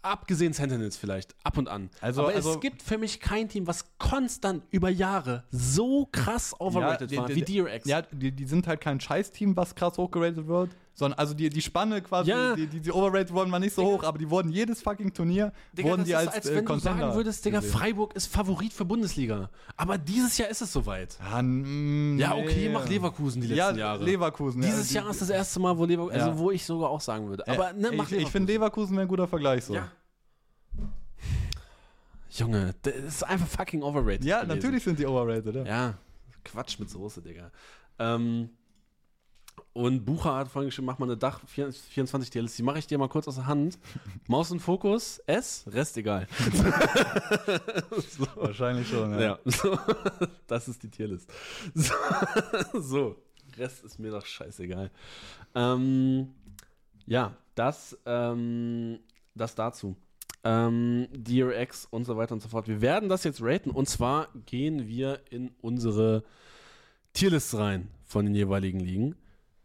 [0.02, 1.90] abgesehen Sentinels vielleicht, ab und an.
[2.00, 6.54] Also- Aber also- es gibt für mich kein Team, was konstant über Jahre so krass
[6.60, 7.86] overrated die- war die- wie DRX.
[7.86, 11.60] Ja, die, die sind halt kein Scheiß-Team, was krass hochgeratet wird, sondern also die, die
[11.62, 12.56] Spanne quasi, Ja.
[12.56, 15.52] die, die, die overrated wurden, war nicht so hoch, aber die wurden jedes fucking Turnier,
[15.74, 17.78] Digga, wurden die als, als äh, wenn du Contender sagen würdest, Digga, gesehen.
[17.78, 19.51] Freiburg ist Favorit für Bundesliga.
[19.77, 21.18] Aber dieses Jahr ist es soweit.
[21.20, 24.02] Ja, mm, Ja, okay, mach Leverkusen die ja, letzten Jahre.
[24.05, 24.62] Leverkusen.
[24.62, 26.27] ja, Dieses die- Jahr ist das erste Mal, wo Leverkusen, Ja.
[26.27, 27.47] also wo ich sogar auch sagen würde.
[27.47, 29.74] Aber ne, mach ich, ich finde Leverkusen wäre ein guter Vergleich so.
[29.74, 29.90] Ja.
[32.31, 34.24] Junge, das ist einfach fucking overrated.
[34.24, 34.56] Ja, gewesen.
[34.56, 35.64] natürlich sind die overrated, ja.
[35.64, 35.94] Ja,
[36.44, 37.51] Quatsch mit Soße, Digga.
[37.98, 38.51] Ähm,
[39.77, 42.57] und Bucher hat vorhin geschrieben, mach mal eine Dach 24 TLS.
[42.57, 43.78] Die mache ich dir mal kurz aus der Hand.
[44.27, 46.27] Maus und Fokus, S, Rest egal.
[48.09, 48.27] so.
[48.36, 49.20] Wahrscheinlich schon, ja.
[49.20, 49.78] Ja, so,
[50.47, 51.31] das ist die Tierlist.
[51.74, 51.93] So,
[52.73, 53.16] so,
[53.59, 54.90] Rest ist mir doch scheißegal.
[55.55, 56.28] Ähm,
[57.05, 59.01] ja, das, ähm,
[59.35, 59.94] das dazu.
[60.43, 62.66] Ähm, DRX und so weiter und so fort.
[62.66, 66.24] Wir werden das jetzt raten und zwar gehen wir in unsere
[67.12, 69.16] Tierlist rein von den jeweiligen Ligen.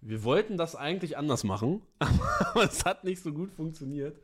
[0.01, 4.17] Wir wollten das eigentlich anders machen, aber es hat nicht so gut funktioniert.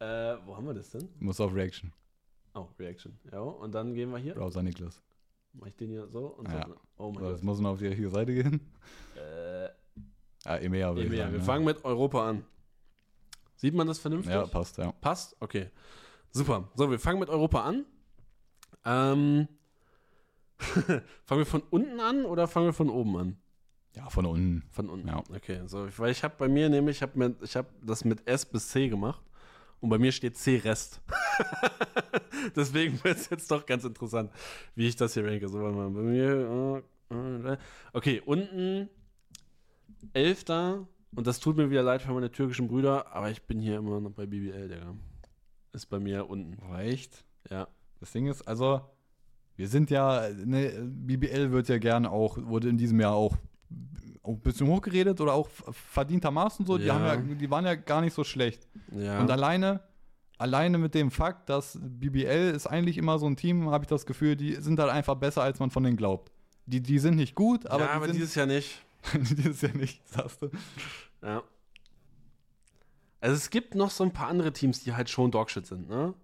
[0.00, 1.08] Äh, wo haben wir das denn?
[1.20, 1.92] Muss auf Reaction.
[2.54, 3.16] Oh, Reaction.
[3.30, 4.34] Ja, und dann gehen wir hier.
[4.34, 5.00] Browser Niklas.
[5.52, 6.66] Mach ich den hier so und Ja.
[6.66, 6.74] so.
[6.96, 7.44] Oh mein So, jetzt Gott.
[7.44, 8.60] muss man auf die richtige Seite gehen.
[9.16, 9.68] Äh,
[10.44, 11.18] Ah, EMEA ich EMEA.
[11.18, 11.32] sagen.
[11.32, 11.44] Wir ja.
[11.44, 12.44] fangen mit Europa an.
[13.54, 14.32] Sieht man das vernünftig?
[14.34, 14.90] Ja, passt, ja.
[14.90, 15.36] Passt?
[15.38, 15.70] Okay.
[16.30, 16.68] Super.
[16.74, 17.84] So, wir fangen mit Europa an.
[18.84, 19.46] Ähm,
[20.58, 23.36] fangen wir von unten an oder fangen wir von oben an?
[23.94, 24.62] Ja, von unten.
[24.70, 25.08] Von unten.
[25.08, 25.22] Ja.
[25.34, 28.68] Okay, so, weil ich habe bei mir nämlich, ich habe hab das mit S bis
[28.68, 29.22] C gemacht
[29.80, 31.00] und bei mir steht C Rest.
[32.56, 34.30] Deswegen wird es jetzt doch ganz interessant,
[34.74, 35.48] wie ich das hier ranke.
[35.48, 36.82] So, warte mal, bei mir,
[37.50, 37.56] äh,
[37.92, 38.88] okay, unten
[40.14, 43.76] Elfter und das tut mir wieder leid für meine türkischen Brüder, aber ich bin hier
[43.76, 44.94] immer noch bei BBL, Digga.
[45.72, 47.24] Ist bei mir unten, echt?
[47.50, 47.68] ja.
[48.00, 48.80] Das Ding ist, also,
[49.56, 53.36] wir sind ja, ne, BBL wird ja gerne auch, wurde in diesem Jahr auch
[54.24, 56.78] ein bisschen hochgeredet oder auch verdientermaßen so.
[56.78, 56.94] Die, Ja.
[56.94, 58.68] haben ja, die waren ja gar nicht so schlecht.
[58.92, 59.20] ja.
[59.20, 59.80] Und alleine,
[60.38, 64.06] alleine mit dem Fakt, dass BBL ist eigentlich immer so ein Team, habe ich das
[64.06, 66.30] Gefühl, die sind halt einfach besser, als man von denen glaubt.
[66.66, 68.84] Die, die sind nicht gut, aber, ja, die aber sind dieses Jahr nicht.
[69.14, 70.50] dieses Jahr nicht, sagst du.
[71.22, 71.42] Ja.
[73.20, 76.14] Also es gibt noch so ein paar andere Teams, die halt schon Dogshit sind, ne?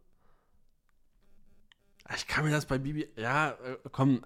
[2.17, 3.09] Ich kann mir das bei Bibi.
[3.17, 4.23] Ja, äh, komm.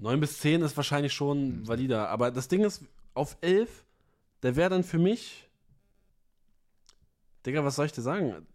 [0.00, 2.08] 9 bis 10 ist wahrscheinlich schon valider.
[2.08, 2.82] Aber das Ding ist,
[3.14, 3.84] auf 11,
[4.42, 5.48] der wäre dann für mich.
[7.44, 8.46] Digga, was soll ich dir sagen?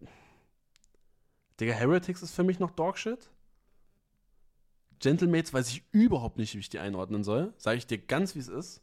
[1.60, 3.30] Digga, Heretics ist für mich noch Dogshit.
[5.00, 7.54] Gentlemates weiß ich überhaupt nicht, wie ich die einordnen soll.
[7.58, 8.82] Sage ich dir ganz, wie es ist.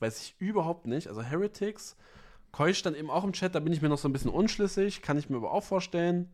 [0.00, 1.08] Weiß ich überhaupt nicht.
[1.08, 1.96] Also Heretics,
[2.50, 5.02] Koi stand eben auch im Chat, da bin ich mir noch so ein bisschen unschlüssig.
[5.02, 6.32] Kann ich mir aber auch vorstellen.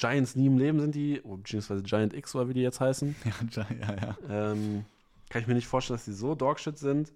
[0.00, 3.14] Giants nie im Leben sind die, oh, beziehungsweise Giant X oder wie die jetzt heißen.
[3.54, 3.94] Ja, ja,
[4.28, 4.52] ja.
[4.52, 4.84] Ähm,
[5.28, 7.12] kann ich mir nicht vorstellen, dass die so Dogshit sind.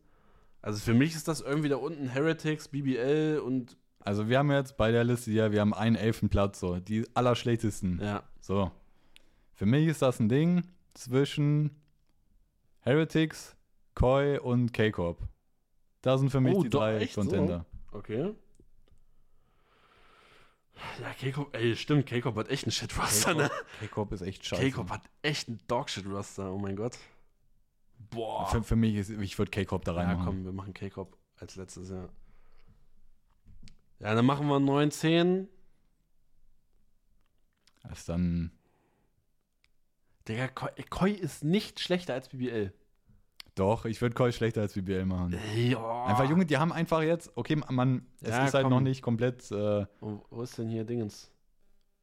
[0.63, 4.77] Also für mich ist das irgendwie da unten Heretics, BBL und Also wir haben jetzt
[4.77, 8.01] bei der Liste hier, wir haben einen elften Platz, so, die allerschlechtesten.
[8.03, 8.23] ja.
[8.41, 8.71] So.
[9.55, 10.63] Für mich ist das ein Ding
[10.95, 11.71] zwischen
[12.81, 13.57] Heretics,
[13.95, 15.19] Koi und K-Corp.
[16.03, 17.21] Da sind für mich Oh, die doch, drei echt so?
[17.23, 17.65] Contender.
[17.93, 18.33] Okay.
[21.01, 23.51] Ja, K-Corp, ey, stimmt, K-Corp hat echt einen Shit-Roster, ne?
[23.81, 24.63] K-Corp ist echt scheiße.
[24.63, 26.99] K-Corp hat echt einen Dogshit-Roster, oh mein Gott.
[28.11, 28.47] Boah.
[28.47, 30.25] Für, für mich ist, ich würde K-Cop da ja, reinmachen.
[30.25, 32.09] komm, wir machen K-Cop als letztes, ja.
[34.01, 35.49] Ja, dann machen wir 9, 10.
[37.85, 38.51] Das ist dann,
[40.29, 42.73] Digga, Koi, Koi ist nicht schlechter als BBL.
[43.55, 45.37] Doch, ich würde Koi schlechter als BBL machen.
[45.57, 46.05] Ja.
[46.07, 48.73] Einfach, Junge, die haben einfach jetzt, okay, man, es Ja, ist halt komm.
[48.73, 51.31] noch nicht komplett, äh, Wo, wo ist denn hier Dingens?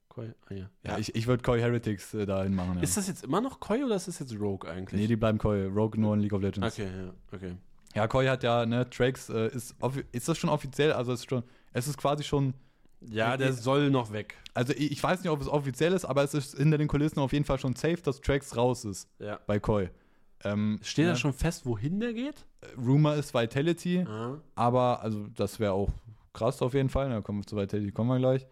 [0.08, 0.70] Koi, ah, hier.
[0.86, 2.76] ja, ich, ich würde Koi Heretics äh, dahin machen.
[2.76, 2.82] Ja.
[2.82, 5.00] Ist das jetzt immer noch Koi oder ist das jetzt Rogue eigentlich?
[5.00, 5.66] nee, die bleiben Koi.
[5.68, 6.74] Rogue nur in League of Legends.
[6.78, 7.56] Okay, ja, okay.
[7.96, 9.76] Ja, Koi hat ja, ne, Trax, äh, ist,
[10.12, 10.92] ist das schon offiziell?
[10.94, 12.54] Also, es ist schon, es ist quasi schon,
[13.10, 14.36] Ja, der Äh, soll noch weg.
[14.54, 17.20] also ich, ich weiß nicht, ob es offiziell ist, aber es ist hinter den Kulissen
[17.20, 19.40] auf jeden Fall schon safe, dass Trax raus ist Ja.
[19.48, 19.90] bei Koi.
[20.44, 22.46] Ähm, Steht ne, da schon fest, wohin der geht?
[22.78, 24.38] Rumor ist Vitality, Ah.
[24.56, 25.90] aber, also das wäre auch
[26.34, 28.48] krass auf jeden Fall, da kommen wir zu Vitality, kommen wir gleich.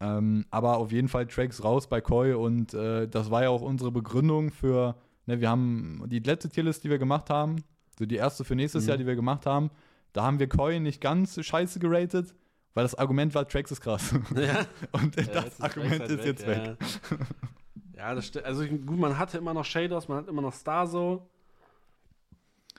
[0.00, 3.62] Ähm, aber auf jeden Fall Trax raus bei Koi und äh, das war ja auch
[3.62, 4.94] unsere Begründung für,
[5.26, 7.64] ne, wir haben die letzte Tierlist, die wir gemacht haben,
[7.98, 8.88] so die erste für nächstes Mhm.
[8.90, 9.70] Jahr, die wir gemacht haben,
[10.12, 12.32] da haben wir Koi nicht ganz scheiße geratet,
[12.74, 14.14] weil das Argument war, Trax ist krass.
[14.36, 14.66] Ja.
[14.92, 16.76] und Ja, das Argument ist halt jetzt weg.
[17.10, 17.16] Ja,
[17.98, 18.46] ja das stimmt.
[18.46, 21.28] Also gut, man hatte immer noch Shaders, man hat immer noch Starzo.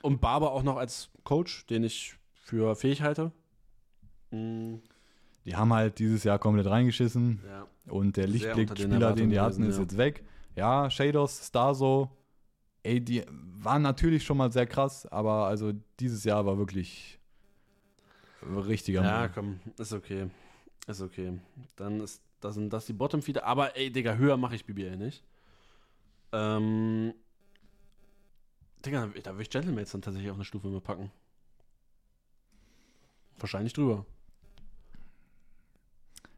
[0.01, 3.31] Und Barber auch noch als Coach, den ich für fähig halte.
[4.31, 4.81] Mhm.
[5.45, 7.65] Die haben halt dieses Jahr komplett reingeschissen Ja.
[7.91, 10.23] und der unter den Lichtblick-Spieler, den die hatten, ist gewesen, jetzt weg.
[10.55, 12.09] Ja, Shados, Starzo,
[12.83, 17.19] ey, die waren natürlich schon mal sehr krass, aber also dieses Jahr war wirklich
[18.41, 19.31] richtiger Ja, Müll.
[19.33, 20.29] komm, ist okay.
[20.87, 21.39] Ist okay.
[21.75, 23.45] Dann ist das sind das die Bottom Feeder.
[23.45, 25.23] Aber ey, Digga, höher mache ich BBL nicht.
[26.31, 27.13] Ähm.
[28.85, 31.11] Digga, da würde ich Gentlemates dann tatsächlich auf eine Stufe mehr packen.
[33.37, 34.05] Wahrscheinlich drüber.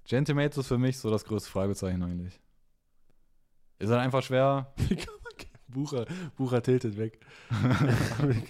[0.06, 2.40] Gentlemates ist für mich so das größte Fragezeichen eigentlich.
[3.80, 4.74] Ist halt einfach schwer.
[4.78, 5.32] Wie kann man
[5.68, 6.06] Bucher,
[6.36, 7.26] Bucher tiltet weg.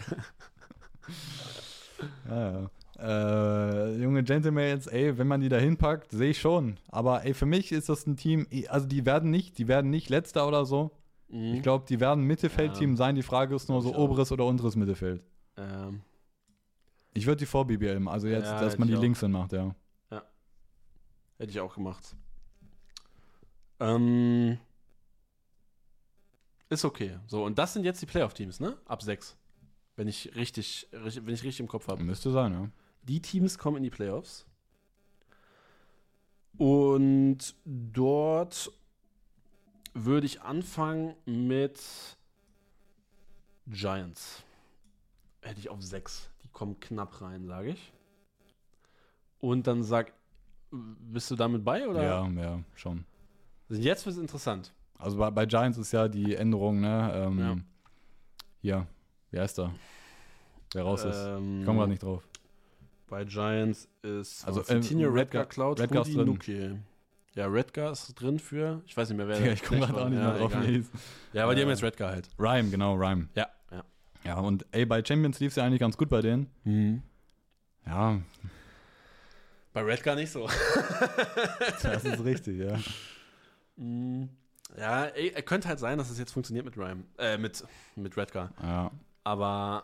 [2.28, 2.72] Ja, ja.
[3.04, 6.78] Äh, junge Gentlemates, ey, wenn man die da hinpackt, sehe ich schon.
[6.90, 10.10] Aber ey, für mich ist das ein Team, also die werden nicht, die werden nicht
[10.10, 10.92] letzter oder so.
[11.30, 11.56] Mhm.
[11.56, 12.98] Ich glaube, die werden Mittelfeldteam Ja.
[12.98, 13.16] sein.
[13.16, 15.26] Die Frage ist nur so oberes oder unteres Mittelfeld.
[15.58, 16.02] Ähm,
[17.14, 19.02] Ich würde die vor machen, also jetzt, Ja, dass man die auch.
[19.02, 19.76] links hin macht, ja.
[21.40, 22.16] hätte ich auch gemacht.
[23.80, 24.60] Ähm,
[26.70, 27.18] ist okay.
[27.26, 28.78] So, und das sind jetzt die Playoff-Teams, ne?
[28.86, 29.36] Ab sechs.
[29.96, 32.04] Wenn ich richtig, wenn ich richtig im Kopf habe.
[32.04, 32.70] Müsste sein, ja.
[33.04, 34.46] Die Teams kommen in die Playoffs.
[36.58, 38.72] Und dort
[39.94, 41.80] würde ich anfangen mit
[43.68, 44.44] Giants.
[45.42, 46.30] Hätte ich auf sechs.
[46.44, 47.92] Die kommen knapp rein, sage ich.
[49.40, 50.14] Und dann sag,
[50.72, 52.04] bist du damit bei oder?
[52.04, 53.06] Ja, ja, schon.
[53.70, 54.72] Jetzt wird es interessant.
[55.00, 57.12] Also bei, bei Giants ist ja die Änderung, ne?
[57.16, 57.58] Ähm, Ja.
[58.62, 58.88] Hier,
[59.32, 59.74] wie heißt er?
[60.74, 61.16] Wer raus ist.
[61.26, 62.28] Ähm, Ich komme gerade nicht drauf.
[63.12, 66.26] Bei Giants ist Also, also, ähm, Redgar, Cloud, Redgar drin.
[66.26, 66.80] Nuki.
[67.36, 70.08] Ja, Redgar ist drin für, ich weiß nicht mehr, wer Digga, ich komme gerade auch
[70.08, 70.64] nicht ja, mehr drauf, egal.
[70.64, 70.86] er hieß.
[71.34, 72.30] Ja, aber die haben Äh, jetzt Redgar halt.
[72.40, 73.28] Rhyme, genau, Rhyme.
[73.36, 73.84] Ja, ja.
[74.24, 76.48] Ja, und ey, bei Champions lief es ja eigentlich ganz gut bei denen.
[76.64, 77.04] Mhm.
[77.86, 78.22] Ja,
[79.74, 80.48] Bei Redgar nicht so.
[81.84, 82.80] das ist richtig, ja.
[83.76, 84.30] Mhm.
[84.78, 87.62] Ja, ey, könnte halt sein, dass es jetzt funktioniert mit Rhyme, äh, mit,
[87.98, 88.54] mit Redgar.
[88.64, 88.90] Ja,
[89.26, 89.84] Aber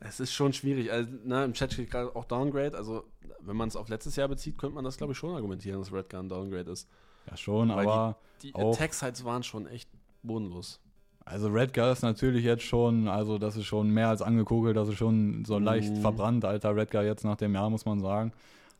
[0.00, 0.90] es ist schon schwierig.
[0.92, 2.76] Also, ne, Im Chat steht gerade auch Downgrade.
[2.76, 3.04] Also,
[3.40, 5.92] wenn man es auf letztes Jahr bezieht, könnte man das, glaube ich, schon argumentieren, dass
[5.92, 6.88] Redgar ein Downgrade ist.
[7.30, 9.88] ja schon, Weil aber Die Auch- Attack-Sites waren schon echt
[10.22, 10.80] bodenlos.
[11.26, 14.96] also Redgar ist natürlich jetzt schon, also das ist schon mehr als angekugelt, das ist
[14.96, 16.00] schon so leicht Mhm.
[16.00, 18.32] verbrannt, alter Redgar jetzt nach dem Jahr, muss man sagen.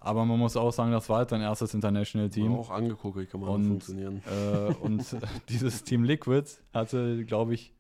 [0.02, 2.54] Aber man muss auch sagen, das war halt sein erstes International-Team.
[2.54, 4.22] Auch angeguckt, kann man Und- funktionieren.
[4.26, 5.04] Äh, und
[5.50, 7.74] dieses Team Liquid hatte, glaube ich,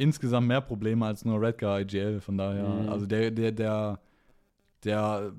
[0.00, 2.20] insgesamt mehr Probleme als nur Redgar IGL.
[2.20, 2.88] Von daher, Mhm.
[2.88, 4.00] also der, der, der,
[4.84, 5.32] der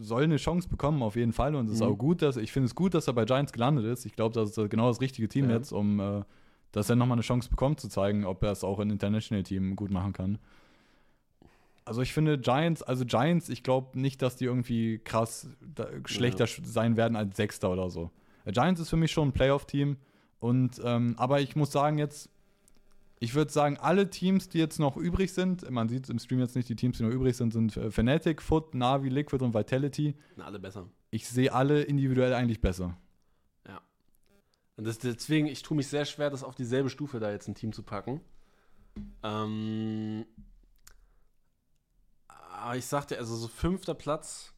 [0.00, 1.54] soll eine Chance bekommen, auf jeden Fall.
[1.54, 1.86] Und es ist Mhm.
[1.88, 4.04] auch gut, dass ich finde es gut, dass er bei Giants gelandet ist.
[4.06, 5.56] Ich glaube, das ist genau das richtige Team Ja.
[5.56, 6.22] jetzt, um äh,
[6.72, 9.90] dass er nochmal eine Chance bekommt, zu zeigen, ob er es auch in International-Team gut
[9.90, 10.38] machen kann.
[11.84, 16.44] Also ich finde Giants, also Giants, ich glaube nicht, dass die irgendwie krass da, schlechter
[16.44, 18.10] sch- sein werden als Sechster oder so.
[18.46, 19.96] Giants ist für mich schon ein Playoff-Team.
[20.38, 22.28] Und ähm, aber ich muss sagen jetzt,
[23.22, 26.56] ich würde sagen, alle Teams, die jetzt noch übrig sind, man sieht im Stream jetzt
[26.56, 30.16] nicht die Teams, die noch übrig sind, sind äh, Fnatic, Foot, Navi, Liquid und Vitality.
[30.36, 30.88] Na, alle besser.
[31.10, 32.96] Ich sehe alle individuell eigentlich besser.
[34.76, 37.54] Und das, deswegen, ich tue mich sehr schwer, das auf dieselbe Stufe da jetzt ein
[37.54, 38.20] Team zu packen.
[39.22, 40.26] Ähm,
[42.26, 44.52] aber ich sagte, also so fünfter Platz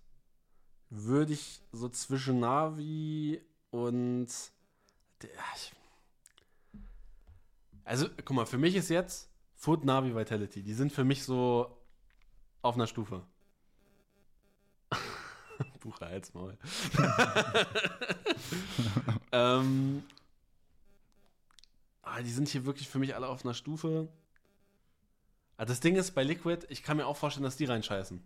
[0.89, 4.29] würde ich so zwischen Navi und
[5.23, 5.73] der, ich,
[7.85, 10.63] also guck mal, für mich ist jetzt Foot, Navi, Vitality.
[10.63, 11.79] Die sind für mich so
[12.63, 13.23] auf einer Stufe.
[15.81, 16.57] Bucher als Maul.
[19.33, 20.03] ähm,
[22.03, 24.09] ah, die sind hier wirklich für mich alle auf einer Stufe.
[25.57, 28.23] Ah, das Ding ist bei Liquid, ich kann mir auch vorstellen, dass die reinscheißen.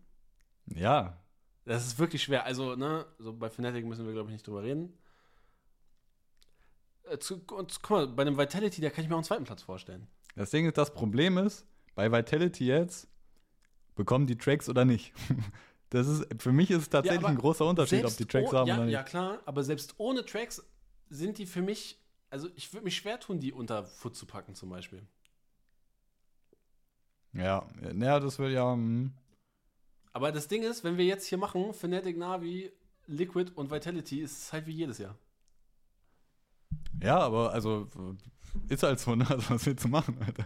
[0.74, 1.18] Ja.
[1.64, 2.44] Das ist wirklich schwer.
[2.44, 4.96] Also, ne, so bei Fnatic müssen wir, glaube ich, nicht drüber reden.
[7.10, 9.44] Äh, zu, und, guck mal, bei einem Vitality, da kann ich mir auch einen zweiten
[9.44, 10.06] Platz vorstellen.
[10.36, 13.08] Das Ding ist, das Problem ist, bei Vitality jetzt,
[13.94, 15.12] bekommen die Tracks oder nicht.
[15.90, 18.68] Das ist, für mich ist es tatsächlich Ja, ein großer Unterschied, ob die Tracks haben
[18.68, 18.92] ja, oder nicht.
[18.92, 20.62] Ja, klar, aber selbst ohne Tracks
[21.08, 21.98] sind die für mich,
[22.28, 25.02] also ich würde mich schwer tun, die unter Foot zu packen zum Beispiel.
[27.32, 28.70] Ja, naja, das will ja.
[28.70, 29.14] hm.
[30.12, 32.70] Aber das Ding ist, wenn wir jetzt hier machen, Fnatic, Navi,
[33.06, 35.16] Liquid und Vitality, ist es halt wie jedes Jahr.
[37.02, 37.88] Ja, aber also
[38.68, 39.26] ist halt so, ne?
[39.28, 40.44] Also, was willst du machen, Alter?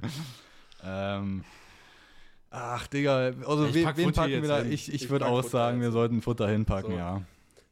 [0.85, 1.45] Ähm.
[2.51, 4.59] Ach, Digga, also Ich wen, pack wen packen wir da?
[4.59, 4.73] hin.
[4.73, 6.97] Ich, ich, Ich würde auch Futter sagen, wir sollten Futter hinpacken, So.
[6.99, 7.23] ja.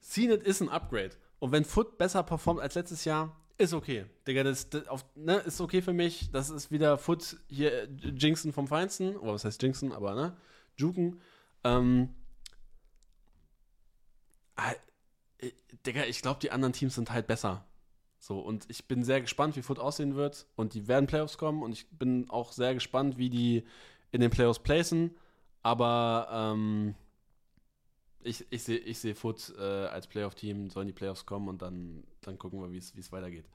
[0.00, 1.10] CNET ist ein Upgrade.
[1.38, 4.06] Und wenn Foot besser performt als letztes Jahr, ist okay.
[4.26, 6.30] Digga, das, das auf, ne, ist okay für mich.
[6.32, 9.16] Das ist wieder Foot hier Jinxen vom Feinsten.
[9.16, 10.34] Oder was heißt Jinxen, aber ne?
[10.76, 11.20] Juken.
[11.62, 12.08] Ähm,
[14.56, 14.72] ah,
[15.38, 15.50] äh,
[15.84, 17.66] Digga, ich glaube, die anderen Teams sind halt besser.
[18.22, 20.46] So, und ich bin sehr gespannt, wie Foot aussehen wird.
[20.54, 21.62] Und die werden Playoffs kommen.
[21.62, 23.64] Und ich bin auch sehr gespannt, wie die
[24.12, 25.16] in den Playoffs placen.
[25.62, 26.94] Aber ähm,
[28.22, 32.04] ich, ich sehe ich seh Foot äh, als Playoff-Team, sollen die Playoffs kommen und dann,
[32.20, 33.46] dann gucken wir, wie es weitergeht.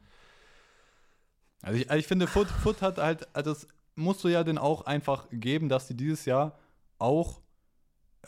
[1.62, 4.58] Also ich, also ich finde, Foot, Foot hat halt, also das musst du ja denn
[4.58, 6.58] auch einfach geben, dass die dieses Jahr
[6.98, 7.42] auch,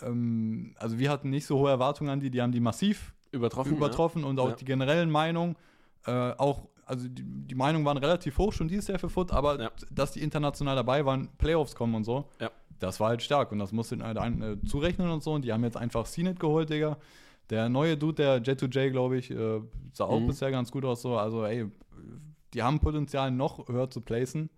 [0.01, 3.75] ähm, also wir hatten nicht so hohe Erwartungen an die, die haben die massiv Übertroffen.
[3.75, 4.55] übertroffen und auch Ja.
[4.55, 5.55] die generellen Meinungen,
[6.05, 9.59] äh, auch, also die, die Meinungen waren relativ hoch schon dieses Jahr für Foot, aber
[9.61, 9.71] Ja.
[9.91, 12.49] dass die international dabei waren, Playoffs kommen und so, Ja.
[12.79, 15.43] das war halt stark und das musst du halt ein, äh, zurechnen und so und
[15.43, 16.97] die haben jetzt einfach CNET geholt, Digga.
[17.49, 19.61] Der neue Dude, der Jet2J, glaube ich, äh,
[19.93, 20.27] sah auch Mhm.
[20.27, 21.65] bisher ganz gut aus so, also ey,
[22.53, 24.49] die haben Potenzial noch höher zu placen.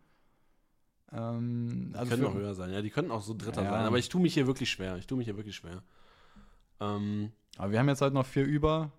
[1.12, 2.82] Ähm, Die also können für- noch höher sein, ja.
[2.82, 3.72] Die können auch so Dritter Ja.
[3.72, 3.86] sein.
[3.86, 4.96] Aber ich tue mich hier wirklich schwer.
[4.98, 5.82] Ich tue mich hier wirklich schwer.
[6.80, 8.92] Ähm, aber wir haben jetzt halt noch vier über.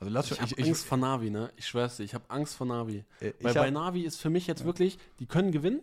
[0.00, 1.50] Also lass ich habe Angst vor Navi, ne?
[1.56, 3.04] Ich schwör's dir, ich habe Angst vor Navi.
[3.20, 5.80] ich, Weil bei Navi ist für mich jetzt wirklich, die können gewinnen,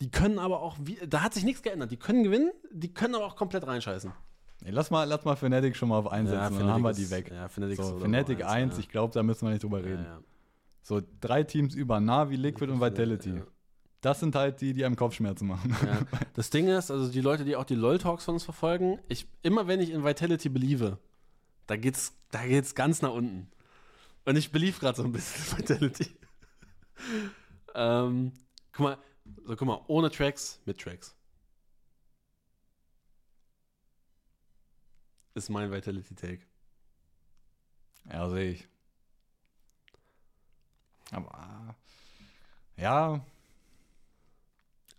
[0.00, 1.90] die können aber auch, wie, da hat sich nichts geändert.
[1.90, 4.12] Die können gewinnen, die können aber auch komplett reinscheißen.
[4.64, 7.30] ey, lass mal, lass mal Fnatic schon mal auf einsetzen, dann haben wir die weg.
[7.30, 8.80] Ja, Fnatic So, Fnatic Nummer 1, ja.
[8.80, 10.04] ich glaube, da müssen wir nicht drüber Ja, reden.
[10.04, 10.20] ja.
[10.82, 13.30] So, drei Teams über Navi, Liquid und Vitality.
[13.36, 13.42] Ja.
[14.00, 15.76] Das sind halt die, die einem Kopfschmerzen machen.
[15.84, 16.00] Ja.
[16.34, 19.66] Das Ding ist, also die Leute, die auch die LOL-Talks von uns verfolgen, ich, immer
[19.66, 20.96] wenn ich in Vitality believe,
[21.66, 23.50] da geht's, da geht's ganz nach unten.
[24.24, 26.16] Und ich believe gerade so ein bisschen in Vitality.
[27.74, 28.32] ähm,
[28.72, 28.98] guck mal,
[29.44, 31.14] so guck mal, ohne Tracks, mit Tracks.
[35.34, 36.42] Ist mein Vitality-Take.
[38.10, 38.68] Ja, sehe ich.
[41.12, 41.76] Aber
[42.76, 43.20] ja.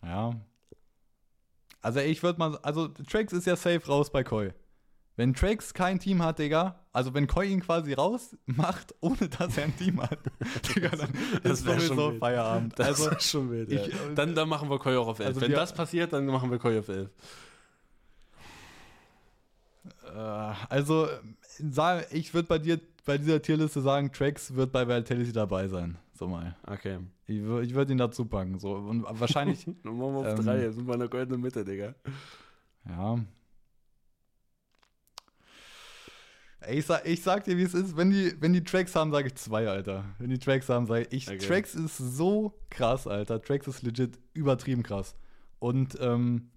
[0.04, 0.40] Ja.
[1.82, 4.54] Also ich würde mal, also Trax ist ja safe raus bei Koi.
[5.22, 9.66] Wenn Trax kein Team hat, Digga, also wenn Koi ihn quasi rausmacht, ohne dass er
[9.66, 10.18] ein Team hat,
[10.76, 11.10] Digga, dann
[11.44, 12.20] Das ist sowieso wild.
[12.20, 12.74] Feierabend.
[12.80, 13.72] Das also, ist schon wild.
[13.72, 15.28] ich- dann, dann machen wir Koi auch auf 11.
[15.28, 17.12] Also Wenn wir- das passiert, dann machen wir Koi auf 11.
[20.08, 21.08] äh, also
[22.10, 26.00] ich würde bei dir bei dieser Tierliste sagen, Trax wird bei Vitality dabei sein.
[26.14, 26.56] So mal.
[26.66, 26.98] Okay.
[27.28, 28.58] Ich, ich würde ihn dazu packen.
[28.60, 28.74] So.
[28.74, 30.62] Und wahrscheinlich, Dann machen wir auf Ähm, 3.
[30.64, 31.94] Jetzt sind wir in der goldenen Mitte, Digga.
[32.88, 33.20] Ja.
[36.62, 37.98] Ey, ich, sag, ich sag dir, wie es ist.
[37.98, 40.06] Wenn die, wenn die Tracks haben, sage ich zwei, Alter.
[40.20, 41.28] Wenn die Tracks haben, sage ich.
[41.28, 41.38] Okay.
[41.40, 43.42] Tracks ist so krass, Alter.
[43.42, 45.16] Tracks ist legit übertrieben krass.
[45.60, 46.50] Und ähm,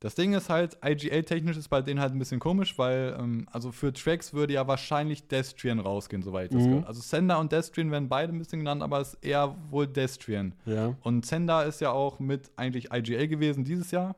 [0.00, 3.72] das Ding ist halt, IGL-technisch ist bei denen halt ein bisschen komisch, weil, ähm, also
[3.72, 6.70] für Tracks würde ja wahrscheinlich Destrian rausgehen, soweit ich das Mhm.
[6.70, 6.86] gehört.
[6.86, 10.54] Also Sender und Destrian werden beide ein bisschen genannt, aber es ist eher wohl Destrian.
[10.66, 10.94] Ja.
[11.00, 14.16] Und Zender ist ja auch mit eigentlich IGL gewesen dieses Jahr.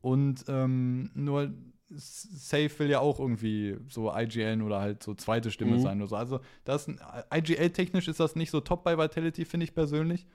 [0.00, 1.52] Und ähm, nur
[1.88, 5.80] Safe will ja auch irgendwie so IGL oder halt so zweite Stimme Mhm.
[5.80, 6.16] sein oder so.
[6.16, 6.88] Also das
[7.32, 10.26] IGL-technisch ist das nicht so top bei Vitality, finde ich persönlich.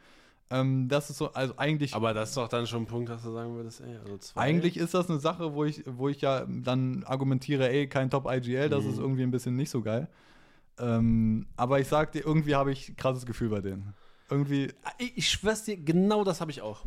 [0.50, 3.24] Ähm, das ist so, also eigentlich, Aber das ist doch dann schon ein Punkt, dass
[3.24, 4.42] du sagen würdest, ey, also zwei.
[4.42, 8.28] eigentlich ist das eine Sache, wo ich, wo ich ja dann argumentiere, ey, kein Top
[8.30, 8.92] IGL, das Mhm.
[8.92, 10.10] ist irgendwie ein bisschen nicht so geil.
[10.80, 13.94] Ähm, aber ich sag dir, irgendwie habe ich ein krasses Gefühl bei denen.
[14.30, 16.86] Irgendwie, Ich, ich schwör's dir, genau das habe ich auch.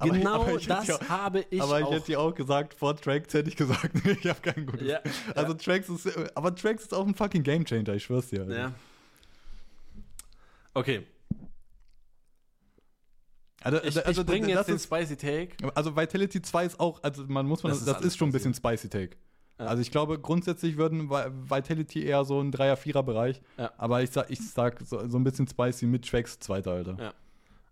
[0.00, 1.92] Aber- genau aber das ja- habe ich aber ich auch.
[1.92, 4.86] hätte dir auch gesagt, vor Tracks hätte ich gesagt, nee, ich habe kein gutes.
[4.86, 5.00] ja,
[5.34, 8.40] Also Tracks ist, aber Tracks ist auch ein fucking Gamechanger, ich schwör's dir.
[8.42, 8.56] Alter.
[8.58, 8.72] ja.
[10.74, 11.06] Okay.
[13.62, 15.70] Also, Ich, also ich bringe das jetzt den ist, Spicy Take.
[15.74, 18.32] also Vitality 2 ist auch, also man muss man, Das das, ist ist schon ein
[18.32, 19.16] bisschen Spicy Take.
[19.58, 19.66] Ja.
[19.66, 23.42] Also ich glaube, grundsätzlich würden Vi- Vitality eher so ein Dreier-Vierer-Bereich.
[23.58, 23.70] Ja.
[23.76, 26.96] Aber ich sag, ich sag so, so ein bisschen Spicy mit Tracks zweiter, Alter.
[26.98, 27.14] Ja.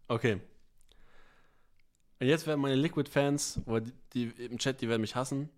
[0.09, 0.41] Okay.
[2.21, 5.49] Und jetzt werden meine Liquid-Fans, oder die, die im Chat, die werden mich hassen.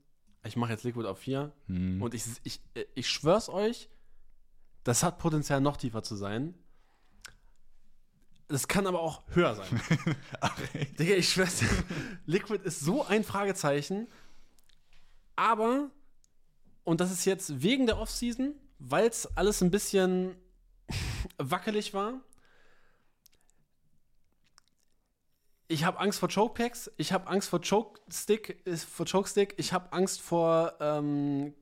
[0.44, 1.52] Ich mache jetzt Liquid auf 4.
[1.66, 2.02] Hm.
[2.02, 2.60] Und ich, ich,
[2.94, 3.88] ich schwör's euch,
[4.84, 6.54] das hat Potenzial, noch tiefer zu sein.
[8.48, 9.80] Das kann aber auch höher sein.
[10.40, 10.58] Ach.
[10.98, 11.68] Digga, ich schwör's dir,
[12.26, 14.08] Liquid ist so ein Fragezeichen.
[15.36, 15.90] Aber,
[16.84, 20.34] und das ist jetzt wegen der Offseason, weil es alles ein bisschen
[21.38, 22.20] wackelig war.
[25.70, 29.92] Ich habe Angst vor Chokepacks, ich habe Angst vor Chokestick, äh, vor Chokestick, ich habe
[29.92, 31.54] Angst vor ähm,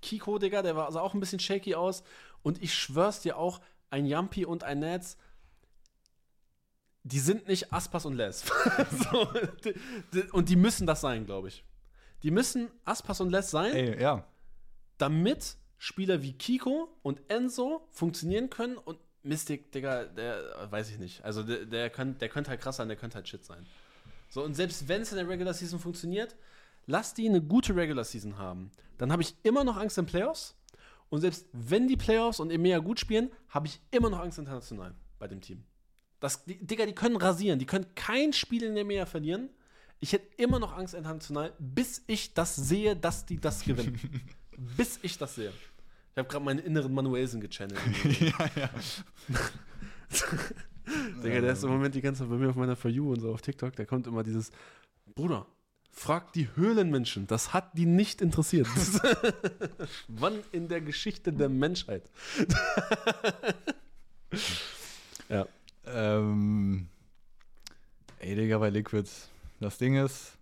[0.00, 2.04] Kiko, Digga, der war also auch ein bisschen shaky aus.
[2.42, 3.60] Und ich schwör's dir auch,
[3.90, 5.18] ein Yampi und ein Netz,
[7.02, 8.46] die sind nicht Aspas und Les.
[9.12, 9.28] so,
[10.32, 11.66] und die müssen das sein, glaube ich.
[12.22, 14.26] Die müssen Aspas und Les sein, Ey, ja.
[14.96, 21.24] damit Spieler wie Kiko und Enzo funktionieren können und Mystic, Digga, der weiß ich nicht.
[21.24, 23.66] Also der, der, könnt, der könnte halt krass sein, der könnte halt shit sein.
[24.28, 26.36] So, und selbst wenn es in der Regular Season funktioniert,
[26.86, 28.70] lass die eine gute Regular Season haben.
[28.98, 30.54] Dann habe ich immer noch Angst in Playoffs.
[31.08, 34.94] Und selbst wenn die Playoffs und EMEA gut spielen, habe ich immer noch Angst international
[35.18, 35.64] bei dem Team.
[36.20, 37.58] Das, die, Digga, die können rasieren.
[37.58, 39.50] Die können kein Spiel in der EMEA verlieren.
[40.00, 44.00] Ich hätte immer noch Angst international, bis ich das sehe, dass die das gewinnen.
[44.76, 45.52] bis ich das sehe.
[46.14, 47.80] Ich habe gerade meinen inneren Manuelsen gechannelt.
[48.20, 48.70] ja, ja.
[51.24, 53.18] Digga, der ist im Moment die ganze Zeit bei mir auf meiner For You und
[53.18, 53.74] so auf TikTok.
[53.74, 54.52] Da kommt immer dieses:
[55.16, 55.44] Bruder,
[55.90, 57.26] frag die Höhlenmenschen.
[57.26, 58.68] Das hat die nicht interessiert.
[60.08, 62.08] Wann in der Geschichte der Menschheit?
[65.28, 65.48] ja.
[65.84, 66.86] Ähm,
[68.20, 69.10] ey, Digga, bei Liquid.
[69.58, 70.38] Das Ding ist,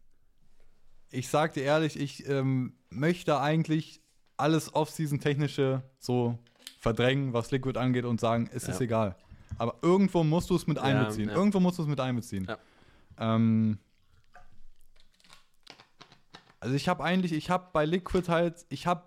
[1.10, 4.01] ich sag dir ehrlich, ich ähm, möchte eigentlich
[4.42, 6.38] alles Off-Season-Technische so
[6.80, 8.84] verdrängen, was Liquid angeht und sagen, es ist Ja.
[8.84, 9.16] egal.
[9.58, 11.28] Aber irgendwo musst du es mit Ja, einbeziehen.
[11.28, 11.34] ja.
[11.36, 12.46] Irgendwo musst du es mit einbeziehen.
[12.48, 12.58] Ja.
[13.18, 13.78] Ähm,
[16.60, 19.02] also ich habe eigentlich, ich habe bei Liquid halt, ich habe,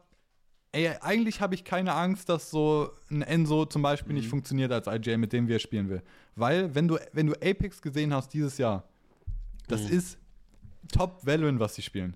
[0.72, 4.20] ey, eigentlich habe ich keine Angst, dass so ein Enzo zum Beispiel Mhm.
[4.20, 6.02] nicht funktioniert als IJ, mit dem wir spielen will.
[6.36, 8.84] Weil, wenn du, wenn du Apex gesehen hast dieses Jahr,
[9.68, 9.98] das Mhm.
[9.98, 10.18] ist
[10.92, 12.16] Top Valorant, was sie spielen.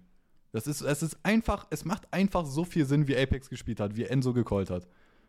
[0.51, 3.95] Das ist, es ist einfach, es macht einfach so viel Sinn, wie Apex gespielt hat,
[3.95, 4.88] wie Enzo gecallt hat.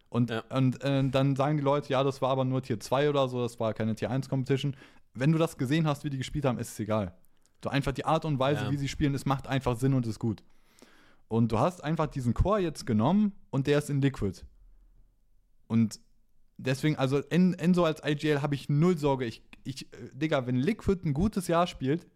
[0.09, 0.43] Und, Ja.
[0.51, 3.41] und äh, dann sagen die Leute, ja, das war aber nur Tier 2 oder so,
[3.43, 4.75] das war keine Tier 1 Competition.
[5.15, 7.15] Wenn du das gesehen hast, wie die gespielt haben, ist es egal.
[7.63, 8.71] So einfach die Art und Weise, Ja.
[8.71, 10.43] wie sie spielen, es macht einfach Sinn und ist gut.
[11.29, 14.43] Und du hast einfach diesen Core jetzt genommen und der ist in Liquid.
[15.69, 16.01] Und
[16.57, 19.27] deswegen, also En Enzo als IGL habe ich null Sorge.
[19.27, 22.07] Ich, ich, äh, Digga, wenn Liquid ein gutes Jahr spielt,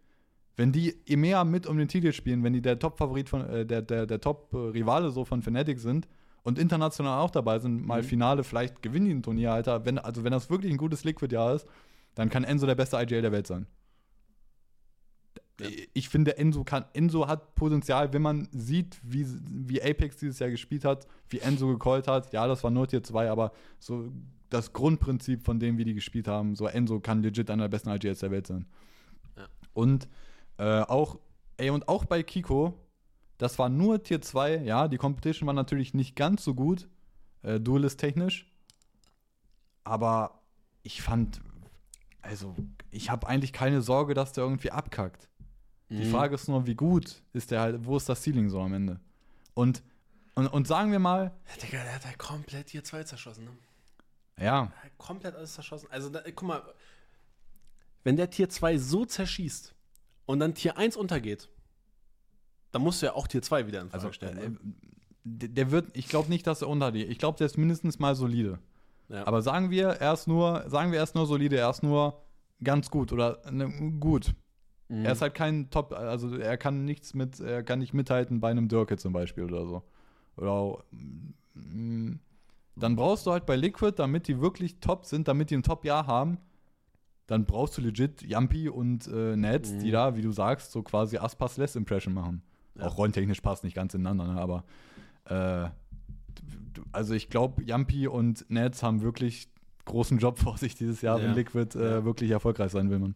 [0.56, 3.82] wenn die EMEA mit um den Titel spielen, wenn die der Top-Favorit von, äh, der,
[3.82, 6.06] der, der Top-Rivale so von Fnatic sind
[6.42, 8.06] und international auch dabei sind, mal Mhm.
[8.06, 9.84] Finale, vielleicht gewinnen die ein Turnier, Alter.
[9.84, 11.66] Wenn, also wenn das wirklich ein gutes Liquid-Jahr ist,
[12.14, 13.66] dann kann Enzo der beste IGL der Welt sein.
[15.60, 15.68] Ja.
[15.92, 20.50] Ich finde, Enzo kann, Enzo hat Potenzial, wenn man sieht, wie, wie Apex dieses Jahr
[20.50, 22.32] gespielt hat, wie Enzo gecallt hat.
[22.32, 24.12] Ja, das war nur Tier 2, aber so
[24.50, 27.90] das Grundprinzip von dem, wie die gespielt haben, so Enzo kann legit einer der besten
[27.90, 28.66] IGLs der Welt sein.
[29.36, 29.46] Ja.
[29.72, 30.08] Und
[30.58, 31.18] äh, auch,
[31.56, 32.78] ey, und auch bei Kiko,
[33.38, 36.88] das war nur Tier 2, ja, die Competition war natürlich nicht ganz so gut,
[37.42, 38.50] äh, Duelist technisch,
[39.84, 40.40] aber
[40.82, 41.40] ich fand,
[42.22, 42.54] also,
[42.90, 45.28] ich habe eigentlich keine Sorge, dass der irgendwie abkackt.
[45.90, 46.10] Die Mhm.
[46.10, 48.98] Frage ist nur, wie gut ist der halt, wo ist das Ceiling so am Ende?
[49.52, 49.82] Und,
[50.34, 53.44] und, und sagen wir mal, Ja, Digga, der hat halt komplett hier zwei zerschossen.
[53.44, 53.50] Ne?
[54.40, 55.88] ja, Er komplett alles zerschossen.
[55.90, 56.62] Also, da, guck mal,
[58.02, 59.74] wenn der Tier 2 so zerschießt
[60.26, 61.48] und dann Tier 1 untergeht,
[62.72, 64.38] dann musst du ja auch Tier 2 wieder in Frage also stellen.
[64.38, 64.58] äh, ne?
[65.24, 67.08] der wird, ich glaube nicht, dass er untergeht.
[67.08, 68.58] Ich glaube, der ist mindestens mal solide.
[69.08, 69.26] ja.
[69.26, 72.22] Aber sagen wir, er ist nur, sagen wir, er ist nur solide, er ist nur
[72.62, 74.34] ganz gut oder ne, gut.
[74.88, 75.04] Mhm.
[75.04, 78.50] Er ist halt kein Top, also er kann nichts mit, er kann nicht mithalten bei
[78.50, 79.82] einem Dirke zum Beispiel oder so.
[80.36, 80.84] Oder
[81.54, 82.18] mm,
[82.76, 86.06] dann brauchst du halt bei Liquid, damit die wirklich top sind, damit die ein Top-Jahr
[86.06, 86.38] haben,
[87.26, 89.78] dann brauchst du legit Yampi und äh, Nets, Mhm.
[89.80, 92.42] die da, wie du sagst, so quasi Aspas Less Impression machen.
[92.76, 92.84] Ja.
[92.86, 94.64] Auch rollentechnisch passt nicht ganz ineinander, ne, aber
[95.26, 95.70] äh,
[96.92, 99.48] also ich glaube, Yampi und Nets haben wirklich
[99.84, 101.24] großen Job vor sich dieses Jahr, Ja.
[101.24, 102.04] wenn Liquid äh, Ja.
[102.04, 103.14] wirklich erfolgreich sein will, man.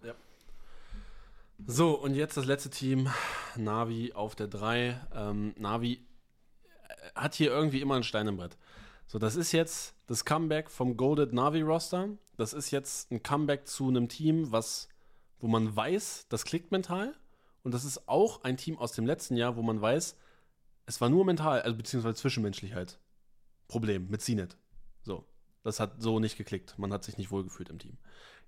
[1.66, 3.08] So, und jetzt das letzte Team,
[3.56, 5.00] Navi auf der 3.
[5.14, 5.98] Ähm, Navi äh,
[7.16, 8.56] hat hier irgendwie immer ein Stein im Brett.
[9.08, 12.10] So, das ist jetzt das Comeback vom Golded Navi Roster.
[12.36, 14.88] Das ist jetzt ein Comeback zu einem Team, was
[15.40, 17.14] wo man weiß, das klickt mental.
[17.62, 20.16] Und das ist auch ein Team aus dem letzten Jahr, wo man weiß,
[20.86, 22.98] es war nur mental, also beziehungsweise zwischenmenschlich halt.
[23.66, 24.56] Problem mit CNET.
[25.02, 25.24] So.
[25.62, 26.78] Das hat so nicht geklickt.
[26.78, 27.98] Man hat sich nicht wohlgefühlt im Team.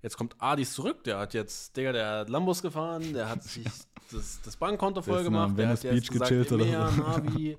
[0.01, 3.63] Jetzt kommt Adis zurück, der hat jetzt, Digga, der hat Lambos gefahren, der hat sich
[4.11, 7.01] das, das Bankkonto voll gemacht, der hat jetzt Beach gesagt, gechillt oder so.
[7.01, 7.57] Navi,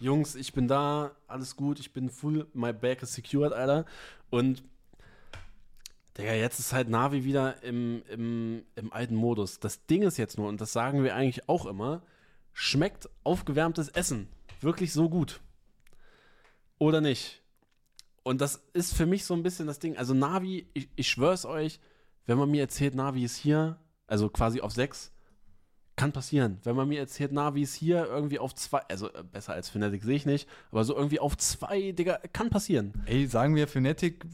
[0.00, 3.86] Jungs, ich bin da, alles gut, ich bin full, my back is secured, Alter.
[4.30, 4.62] Und
[6.16, 9.60] Digga, jetzt ist halt Navi wieder im, im, im alten Modus.
[9.60, 12.02] Das Ding ist jetzt nur, und das sagen wir eigentlich auch immer,
[12.52, 14.28] schmeckt aufgewärmtes Essen
[14.60, 15.40] wirklich so gut?
[16.78, 17.42] Oder nicht?
[18.22, 19.96] Und das ist für mich so ein bisschen das Ding.
[19.96, 21.80] Also Navi, ich, ich schwör's euch,
[22.26, 25.12] wenn man mir erzählt, Navi ist hier, also quasi auf 6,
[25.96, 26.58] kann passieren.
[26.62, 30.02] Wenn man mir erzählt, Navi ist hier irgendwie auf 2, also äh, besser als Fnatic
[30.04, 32.92] sehe ich nicht, aber so irgendwie auf 2, Digga, kann passieren.
[33.06, 34.24] Ey, sagen wir Fnatic,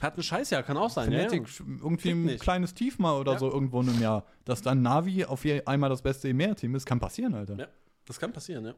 [0.00, 1.10] Hat ein Scheißjahr, kann auch sein.
[1.10, 1.28] Ja, ja.
[1.28, 2.40] Fnatic irgendwie ein nicht.
[2.42, 3.38] kleines Tief mal oder Ja.
[3.38, 4.24] so irgendwo in einem Jahr.
[4.44, 7.56] Dass dann Navi auf einmal das beste EMEA-Team ist, kann passieren, Alter.
[7.58, 7.66] Ja,
[8.06, 8.74] das kann passieren, ja.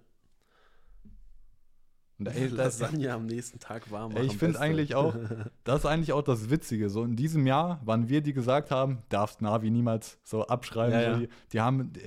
[2.21, 4.27] Und ey, das, Lasagne am nächsten Tag warm ey, machen.
[4.27, 5.15] ich finde eigentlich auch,
[5.65, 6.91] das ist eigentlich auch das Witzige.
[6.91, 10.93] So in diesem Jahr waren wir, die gesagt haben, darfst Navi niemals so abschreiben.
[10.93, 11.17] Ja, so, ja.
[11.19, 12.01] Die, die haben, die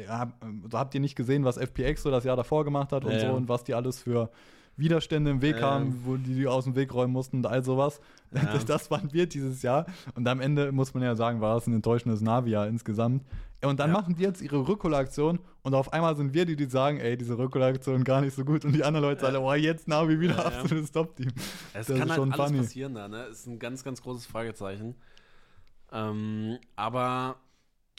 [0.71, 3.19] so habt ihr nicht gesehen, was FPX so das Jahr davor gemacht hat und Ja,
[3.19, 3.31] so ja.
[3.33, 4.29] und was die alles für
[4.75, 7.99] Widerstände im Weg haben, wo die, die aus dem Weg räumen mussten und all sowas.
[8.31, 9.85] Das, das waren wir dieses Jahr.
[10.15, 13.23] Und am Ende muss man ja sagen, war es ein enttäuschendes Navi-Jahr insgesamt.
[13.63, 13.93] Und dann Ja.
[13.99, 17.37] machen die jetzt ihre Rückholaktion und auf einmal sind wir die, die sagen, ey, diese
[17.37, 18.65] Rückholaktion gar nicht so gut.
[18.65, 20.59] Und die anderen Leute sagen, oh, jetzt Navi wieder Ja, ja.
[20.59, 21.31] absolutes Top-Team.
[21.73, 22.57] Es Das kann ist halt schon alles funny.
[22.59, 23.23] passieren da, ne?
[23.25, 24.95] Ist ein ganz, ganz großes Fragezeichen.
[25.91, 27.37] Ähm, aber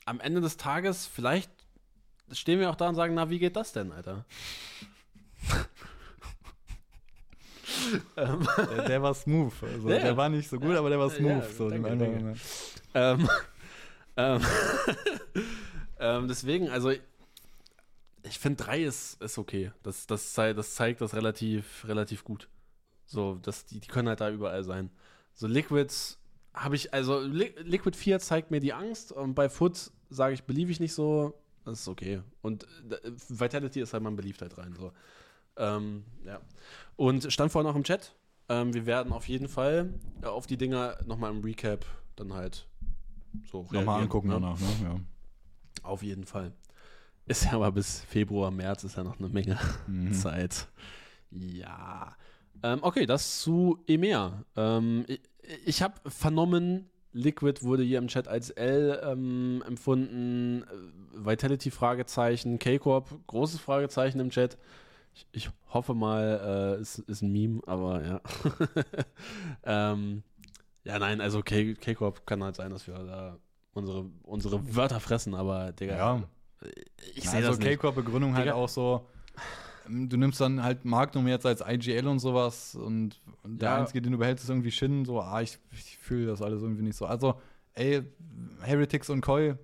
[0.05, 1.51] am Ende des Tages, vielleicht
[2.33, 4.25] stehen wir auch da und sagen, na, wie geht das denn, Alter?
[8.17, 9.53] Der, der war smooth.
[9.63, 9.99] Also, Ja.
[9.99, 11.57] Der war nicht so gut, aber der war Ja, smooth.
[11.57, 12.17] so, danke, dem danke.
[12.19, 12.41] einen-
[13.21, 13.29] ähm,
[14.17, 14.43] ähm,
[15.99, 16.93] ähm, deswegen, also
[18.23, 19.73] ich finde drei ist, ist okay.
[19.83, 22.49] Das, das, das zeigt das relativ, relativ gut.
[23.05, 24.91] So, das, die, die können halt da überall sein.
[25.35, 26.19] So Liquids
[26.55, 30.45] habe ich, also Li Liquid 4 zeigt mir die Angst und bei Foot sage ich,
[30.45, 31.35] believe ich nicht so.
[31.65, 32.23] Das ist okay.
[32.43, 34.75] Und äh, Vitality ist halt mein Beliebtheit rein.
[34.79, 34.93] So.
[35.57, 36.41] Ähm, ja.
[36.97, 38.15] Und stand vorhin auch im Chat.
[38.49, 41.85] Ähm, wir werden auf jeden Fall äh, auf die Dinger nochmal im Recap
[42.17, 42.67] dann halt
[43.51, 44.35] so Nochmal angucken ne?
[44.35, 44.67] danach, ne?
[44.83, 44.97] Ja.
[45.83, 46.53] Auf jeden Fall.
[47.27, 50.13] Ist ja aber bis Februar, März ist ja noch eine Menge Mhm.
[50.15, 50.69] Zeit.
[51.31, 52.15] Ja.
[52.63, 54.45] Ähm, okay, das zu EMEA.
[54.57, 55.21] Ähm, ich
[55.67, 60.63] ich habe vernommen, Liquid wurde hier im Chat als L ähm, empfunden.
[60.63, 64.57] Äh, Vitality Fragezeichen, K-Corp großes Fragezeichen im Chat.
[65.15, 68.21] Ich, ich hoffe mal, äh, es ist ein Meme, aber ja.
[69.93, 70.23] ähm,
[70.85, 73.39] ja, nein, also K-Corp kann halt sein, dass wir da
[73.73, 76.23] unsere, unsere Wörter fressen, aber Digga, ja.
[77.15, 77.69] ich sehe also das nicht.
[77.69, 79.09] K-Corp-Begründung halt auch so,
[79.89, 83.77] du nimmst dann halt Magnum jetzt als IGL und sowas und, der Ja.
[83.79, 86.83] Einzige, den du behältst, ist irgendwie Shin, so, ah, ich, ich fühle das alles irgendwie
[86.83, 87.07] nicht so.
[87.07, 87.41] Also,
[87.75, 88.03] ey,
[88.63, 89.55] Heretics und Koi,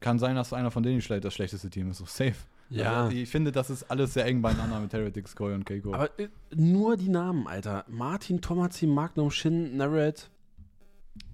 [0.00, 2.36] kann sein, dass einer von denen das schlechteste Team ist, so safe.
[2.70, 3.04] Ja.
[3.04, 5.94] Also, ich finde, das ist alles sehr eng beieinander mit Heretics, Koi und K-Corp.
[5.94, 7.84] Aber äh, nur die Namen, Alter.
[7.88, 10.24] Martin, Tomazi, Magnum, Shin, Narrate.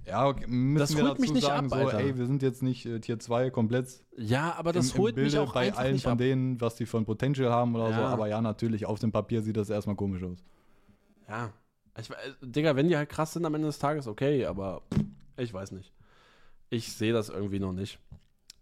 [0.07, 1.99] Ja, okay, müssen Das wir holt mich nicht sagen, ab, so, Alter.
[2.01, 3.89] ey, wir sind jetzt nicht äh, Tier 2 komplett
[4.19, 6.19] Ja, aber das im, im holt mich Bilde auch bei einfach allen nicht von ab.
[6.19, 8.01] denen, was die von Potential haben oder so.
[8.01, 8.09] Ja.
[8.09, 10.39] Aber ja, natürlich, auf dem Papier sieht das erstmal komisch aus.
[11.29, 11.53] Ja.
[11.99, 15.01] Ich, äh, Digga, wenn die halt krass sind am Ende des Tages, okay, aber pff,
[15.39, 15.93] ich weiß nicht.
[16.71, 17.99] Ich sehe das irgendwie noch nicht.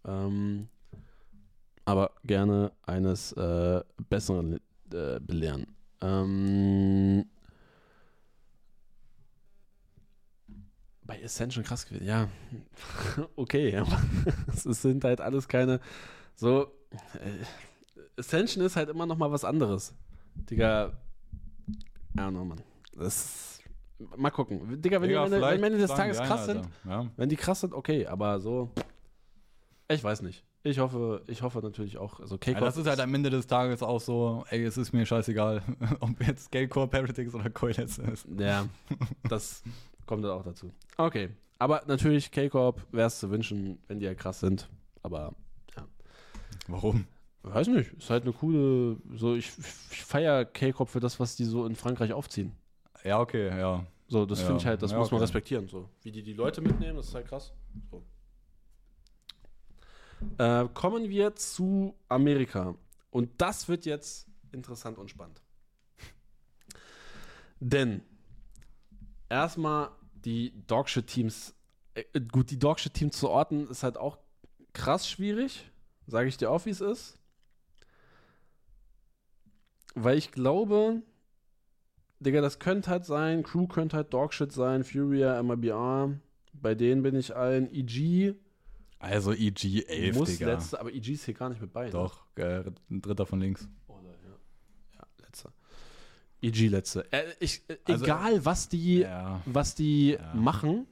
[0.05, 0.69] Ähm,
[1.85, 4.59] aber gerne eines äh, Besseren
[4.91, 5.67] äh, belehren.
[6.01, 7.25] Ähm,
[11.03, 12.27] bei Ascension krass gewesen, ja.
[13.35, 14.01] okay, aber
[14.47, 15.79] es sind halt alles keine
[16.35, 16.67] so.
[17.15, 19.93] Äh, Ascension ist halt immer noch mal was anderes.
[20.35, 20.93] Digga,
[22.15, 22.61] I don't know, Mann.
[22.95, 23.59] Das
[24.15, 24.81] mal gucken.
[24.81, 26.67] Digga, wenn, Digga, die, die des Tages krass sind.
[26.85, 27.07] Ja.
[27.17, 28.71] wenn die krass sind, okay, aber so.
[29.89, 30.43] Ich weiß nicht.
[30.65, 32.21] Ich hoffe, ich hoffe natürlich auch.
[32.21, 35.05] Also Ja, das ist halt am Ende des Tages auch so, ey, es ist mir
[35.05, 35.61] scheißegal,
[35.99, 38.25] ob jetzt Galecore, Heretics oder Koi letzte ist.
[38.39, 38.65] Ja,
[39.27, 39.61] das
[40.05, 40.71] kommt dann auch dazu.
[40.97, 41.29] Okay.
[41.59, 44.69] Aber natürlich, K-Corp wäre es zu wünschen, wenn die ja krass sind.
[45.01, 45.33] Aber
[46.67, 47.07] Warum?
[47.43, 48.97] weiß nicht, ist halt eine coole.
[49.15, 49.51] So, ich,
[49.91, 52.53] ich feiere K-Corp für das, was die so in Frankreich aufziehen.
[53.03, 53.85] Ja, okay, ja.
[54.07, 55.23] So, das Ja, finde ich halt, das ja, muss man okay.
[55.23, 55.67] respektieren.
[55.67, 55.89] So.
[56.03, 57.53] Wie die die Leute mitnehmen, das ist halt krass.
[57.91, 58.03] So.
[60.37, 62.75] Äh, kommen wir zu Amerika.
[63.11, 65.41] Und das wird jetzt interessant und spannend.
[67.59, 68.01] Denn
[69.29, 69.91] erstmal
[70.25, 71.55] die Dogshit-Teams,
[71.93, 74.17] äh, gut, die Dogshit-Teams zu orten, ist halt auch
[74.73, 75.69] krass schwierig,
[76.07, 77.17] sage ich dir auch, wie es ist.
[79.95, 81.01] Weil ich glaube,
[82.19, 86.19] Digga, das könnte halt sein, Crew könnte halt Dogshit sein, Furia, MIBR,
[86.53, 88.35] bei denen bin ich allen, EG
[89.03, 90.47] Also EG 11, muss Digga.
[90.53, 91.85] letzte, aber EG ist hier gar nicht mit bei.
[91.85, 91.91] ne?
[91.91, 93.67] Doch, äh, ein dritter von links.
[93.87, 94.37] Oder, ja.
[94.99, 95.51] ja, letzter.
[96.41, 97.11] EG letzte.
[97.11, 100.33] Äh, ich, äh, Also, egal, was die, Ja, was die Ja.
[100.33, 100.87] machen,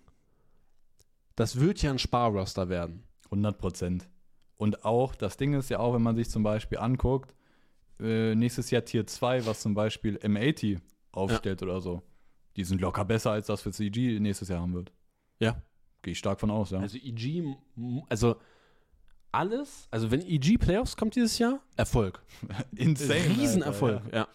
[1.35, 3.03] das wird ja ein Sparroster werden.
[3.25, 4.09] 100 Prozent.
[4.57, 7.33] Und auch, das Ding ist ja auch, wenn man sich zum Beispiel anguckt,
[7.99, 10.79] äh, nächstes Jahr Tier 2, was zum Beispiel M80
[11.11, 12.01] aufstellt oder so.
[12.57, 14.91] Die sind locker besser als das, was EG nächstes Jahr haben wird.
[15.39, 15.61] Ja.
[16.01, 16.79] Gehe ich stark von aus, ja.
[16.79, 17.43] Also EG,
[18.09, 18.35] also
[19.31, 22.21] alles, also wenn EG Playoffs kommt dieses Jahr, Erfolg.
[22.75, 23.19] Insane.
[23.37, 24.27] Riesenerfolg, Alter, ja.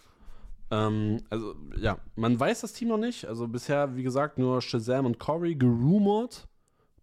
[0.71, 3.25] Ähm, also, ja, man weiß das Team noch nicht.
[3.27, 6.49] Also bisher, wie gesagt, nur Shazam und Corey gerumort.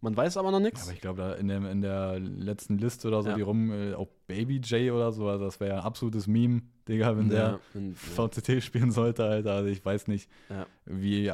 [0.01, 0.83] Man weiß aber noch Ja, nichts.
[0.83, 3.35] aber ich glaube, da in der, in der letzten Liste oder so, Ja.
[3.35, 6.61] die rum, äh, auch Baby J oder so, also das wäre ja ein absolutes Meme,
[6.89, 9.53] Digga, wenn der wenn- VCT spielen sollte, Alter.
[9.53, 10.65] Also ich weiß nicht, Ja.
[10.85, 11.31] wie äh,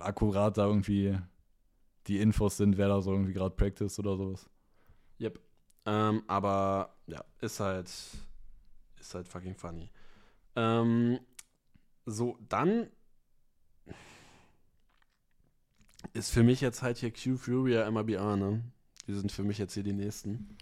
[0.00, 1.18] akkurat da irgendwie
[2.06, 4.48] die Infos sind, wer da so irgendwie gerade practice oder sowas.
[5.20, 5.40] Yep.
[5.86, 7.88] Ähm, aber ja, ist halt,
[9.00, 9.90] ist halt fucking funny.
[10.56, 11.20] Ähm,
[12.04, 12.88] so, dann
[16.12, 18.62] ist für mich jetzt halt hier Q Furia MABA, ne?
[19.06, 20.56] Die sind für mich jetzt hier die nächsten.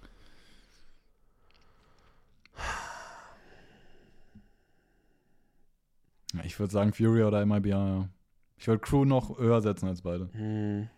[6.43, 8.09] Ich würde sagen Fury oder MIBA, ja.
[8.57, 10.29] Ich würde Crew noch höher setzen als beide.
[10.33, 10.89] Hm.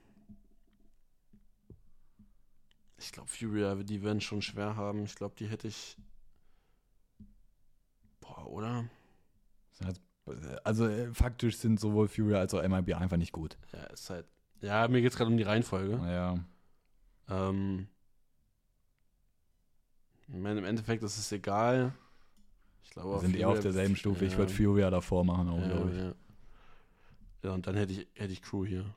[2.98, 5.04] Ich glaube, Furia, die werden schon schwer haben.
[5.04, 5.96] Ich glaube, die hätte ich.
[8.20, 8.84] Boah, oder?
[10.64, 13.56] Also äh, faktisch sind sowohl Fury als auch MIB einfach nicht gut.
[13.72, 14.26] Ja, ist halt.
[14.60, 15.98] Ja, mir geht es gerade um die Reihenfolge.
[15.98, 16.42] Naja.
[17.28, 17.86] Ähm,
[20.28, 21.92] ich meine, im Endeffekt ist es egal.
[22.82, 24.24] Ich glaube, Wir sind eher auf Furia- derselben Stufe.
[24.24, 25.96] Ich Ja, würde Fury davor machen, auch, ja, glaube ich.
[25.98, 26.14] ja.
[27.44, 28.94] ja, und dann hätte ich, hätte ich Crew hier.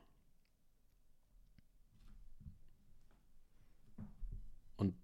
[4.76, 4.94] Und.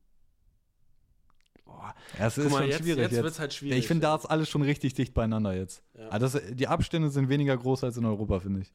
[1.95, 3.23] Boah, Ja, es guck ist mal, schon jetzt, schwierig jetzt jetzt.
[3.23, 3.79] wird es halt schwierig.
[3.79, 5.83] ich finde, da ist alles schon richtig dicht beieinander jetzt.
[5.95, 6.09] Ja.
[6.11, 8.73] Ah, das, die Abstände sind weniger groß als in Europa, finde ich.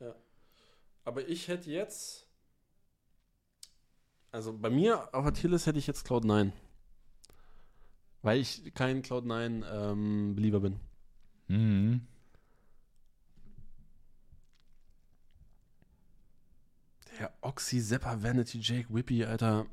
[1.03, 2.27] Aber ich hätte jetzt.
[4.31, 6.51] Also bei mir auf Tierlist hätte ich jetzt Cloud9.
[8.21, 10.79] Weil ich kein Cloud9-Believer bin.
[11.47, 12.01] Mhm.
[17.19, 19.65] Der Oxy, Zepper, Vanity, Jake, Whippy, Alter.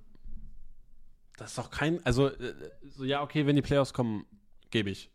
[1.39, 2.05] Das ist doch kein.
[2.05, 2.55] Also, äh,
[2.91, 4.27] so ja, okay, wenn die Playoffs kommen,
[4.71, 5.11] gebe ich.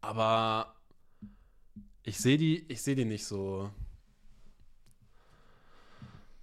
[0.00, 0.74] Aber
[2.04, 3.70] ich sehe die, ich sehe die nicht so.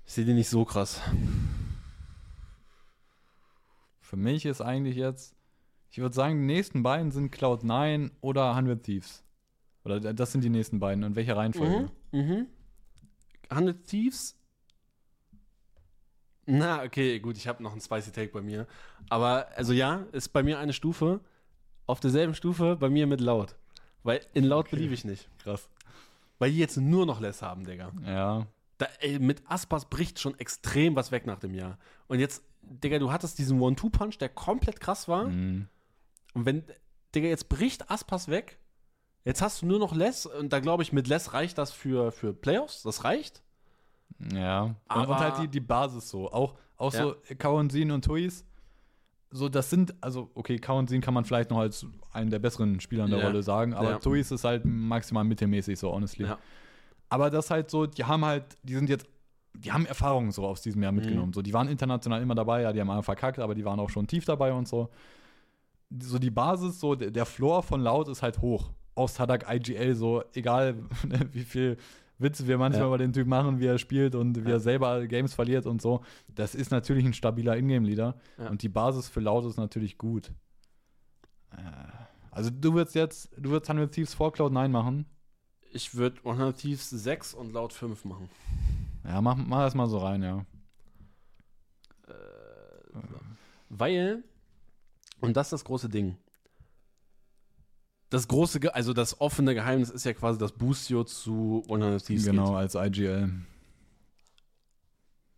[0.06, 1.02] Ich sehe die nicht so krass.
[4.02, 5.36] Für mich ist eigentlich jetzt,
[5.92, 9.24] ich würde sagen, die nächsten beiden sind Cloud9 oder 100 Thieves.
[9.86, 11.04] Oder d- das sind die nächsten beiden.
[11.04, 11.90] Und welche Reihenfolge?
[12.12, 12.20] Mhm.
[12.20, 12.48] Mhm.
[13.50, 14.36] 100 Thieves.
[16.52, 18.66] Na, okay, gut, ich habe noch einen Spicy Take bei mir.
[19.10, 21.20] Aber, also ja, ist bei mir eine Stufe.
[21.86, 23.56] Auf derselben Stufe bei mir mit Laut.
[24.04, 24.76] Weil in Laut Okay.
[24.78, 25.30] beliebe ich nicht.
[25.44, 25.70] Krass.
[26.40, 27.92] Weil die jetzt nur noch Less haben, Digga.
[28.06, 28.48] Ja.
[28.80, 31.78] Da, ey, mit Aspas bricht schon extrem was weg nach dem Jahr.
[32.08, 35.26] Und jetzt, Digga, du hattest diesen One-Two-Punch, der komplett krass war.
[35.26, 35.68] Mhm.
[36.34, 36.64] Und wenn,
[37.14, 38.58] Digga, jetzt bricht Aspas weg.
[39.26, 40.26] Jetzt hast du nur noch Less.
[40.26, 42.84] Und da glaube ich, mit Less reicht das für, für Playoffs.
[42.84, 43.44] Das reicht.
[44.34, 44.64] Ja.
[44.64, 46.32] Und, Aber- und halt die, die Basis so.
[46.32, 47.00] Auch, auch Ja.
[47.04, 48.46] so Kaonsin und Tuis.
[49.32, 53.06] So, das sind, also, okay, Kaonsin kann man vielleicht noch als einen der besseren Spieler
[53.06, 53.28] in der Ja.
[53.28, 54.00] Rolle sagen, aber Ja.
[54.00, 56.26] Tuis ist halt maximal mittelmäßig, so honestly.
[56.26, 56.40] Ja.
[57.10, 59.06] Aber das halt so, die haben halt, die sind jetzt,
[59.54, 61.30] die haben Erfahrungen so aus diesem Jahr mitgenommen.
[61.30, 61.34] Mhm.
[61.34, 63.90] So, die waren international immer dabei, ja, die haben einmal verkackt, aber die waren auch
[63.90, 64.90] schon tief dabei und so.
[66.02, 68.72] So die Basis, so der, der Floor von Laut ist halt hoch.
[68.96, 70.76] Aus Sadak IGL, so egal
[71.32, 71.78] wie viel
[72.20, 72.88] Witze wir manchmal Ja.
[72.88, 76.02] über den Typ machen, wie er spielt und wie er selber Games verliert und so.
[76.36, 78.16] Das ist natürlich ein stabiler Ingame-Leader.
[78.50, 80.32] Und die Basis für Laut ist natürlich gut.
[81.52, 81.58] Äh,
[82.32, 85.06] Also du würdest jetzt, du würdest 100 Thieves vor Cloud9 machen.
[85.72, 88.30] Ich würde 100 Thieves 6 und laut 5 machen.
[89.06, 90.46] Ja, mach, mach das mal so rein, ja.
[93.70, 94.24] Weil,
[95.22, 96.18] und das ist das große Ding.
[98.10, 102.26] Das große, Ge also das offene Geheimnis ist ja quasi, dass Boostio zu 100 Thieves
[102.26, 102.56] Genau, geht.
[102.58, 103.32] als IGL.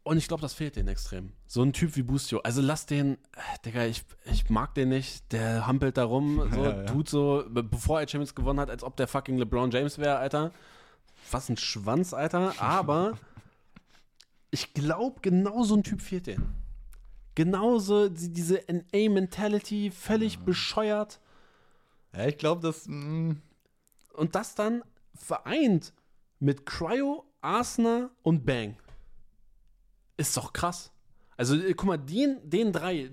[0.03, 1.31] Und ich glaube, das fehlt denen extrem.
[1.47, 2.39] So ein Typ wie Boostio.
[2.39, 3.17] Also lass den,
[3.65, 5.31] Digga, ich, ich mag den nicht.
[5.31, 6.83] Der hampelt da rum, so, Ja, ja.
[6.85, 10.17] tut so, be- bevor er Champions gewonnen hat, als ob der fucking LeBron James wäre,
[10.17, 10.51] Alter.
[11.29, 12.53] Was ein Schwanz, Alter.
[12.59, 13.17] Aber
[14.49, 16.55] ich glaube, genau so ein Typ fehlt denen.
[17.35, 21.19] Genauso die, diese NA-Mentality, völlig bescheuert.
[22.15, 22.87] Ja, ich glaube, das.
[22.87, 23.35] mm, Mh,
[24.13, 24.83] Und das dann
[25.15, 25.93] vereint
[26.39, 28.75] mit Cryo, Arsenal und Bang.
[30.17, 30.91] Ist doch krass.
[31.37, 33.09] Also, äh, guck mal, den, den drei.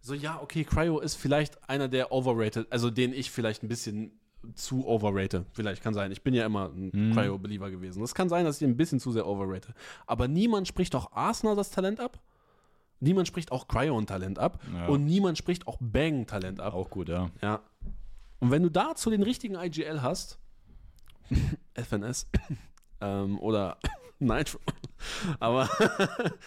[0.00, 4.18] So, ja, okay, Cryo ist vielleicht einer der overrated, also den ich vielleicht ein bisschen
[4.54, 5.44] zu overrate.
[5.52, 6.12] Vielleicht kann sein.
[6.12, 7.12] Ich bin ja immer ein Mhm.
[7.12, 8.02] Cryo-Believer gewesen.
[8.02, 9.74] Es kann sein, dass ich ihn ein bisschen zu sehr overrate.
[10.06, 12.20] Aber niemand spricht doch Arsenal das Talent ab.
[13.00, 14.60] Niemand spricht auch Cryo ein Talent ab.
[14.74, 14.86] Ja.
[14.86, 16.74] Und niemand spricht auch Bang Talent ab.
[16.74, 17.30] auch gut, ja.
[17.42, 17.60] Ja.
[18.40, 20.38] Und wenn du dazu den richtigen IGL hast,
[21.74, 22.26] FNS
[23.00, 23.78] ähm, oder
[24.18, 24.58] Nitro,
[25.38, 25.68] aber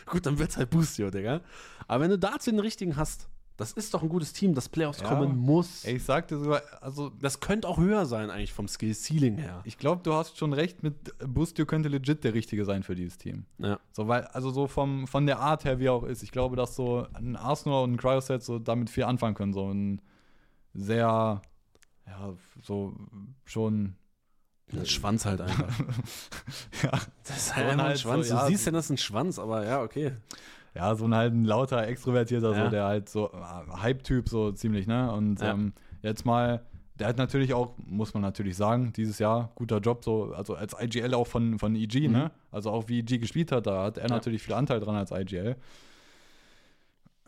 [0.05, 1.41] gut, dann wird's halt Boostio, Digga.
[1.87, 3.29] Aber wenn du dazu den richtigen hast,
[3.61, 5.07] das ist doch ein gutes Team, das Playoffs Ja.
[5.07, 5.85] kommen muss.
[5.85, 9.61] Ey, ich sagte sogar, also Das könnte auch höher sein eigentlich vom Skill-Ceiling her.
[9.63, 13.17] ich glaube, du hast schon recht mit Bustio könnte legit der richtige sein für dieses
[13.17, 13.45] Team.
[13.59, 13.79] Ja.
[13.93, 16.55] So, weil, also so vom, von der Art her, wie er auch ist, ich glaube,
[16.55, 19.53] dass so ein Arsenal und ein Cryoset so damit viel anfangen können.
[19.53, 20.01] So ein
[20.73, 21.41] sehr,
[22.07, 22.33] ja,
[22.63, 22.93] so
[23.45, 23.95] schon.
[24.73, 25.67] Ein Schwanz halt einfach.
[26.83, 26.91] ja,
[27.25, 28.29] Das ist halt Und einfach ein halt so, Schwanz.
[28.29, 30.13] ja, du siehst so- ja, das ist ein Schwanz, aber ja, okay.
[30.73, 32.63] Ja, so ein halt ein lauter, extrovertierter, Ja.
[32.65, 35.11] so, der halt so äh, Hype-Typ, so ziemlich, ne?
[35.11, 35.53] Und Ja.
[35.53, 36.65] ähm, jetzt mal,
[36.99, 40.75] der hat natürlich auch, muss man natürlich sagen, dieses Jahr guter Job, so, also als
[40.79, 42.13] IGL auch von, von EG, Mhm.
[42.13, 42.31] ne?
[42.51, 44.15] Also auch wie EG gespielt hat, da hat er Ja.
[44.15, 45.55] natürlich viel Anteil dran als IGL.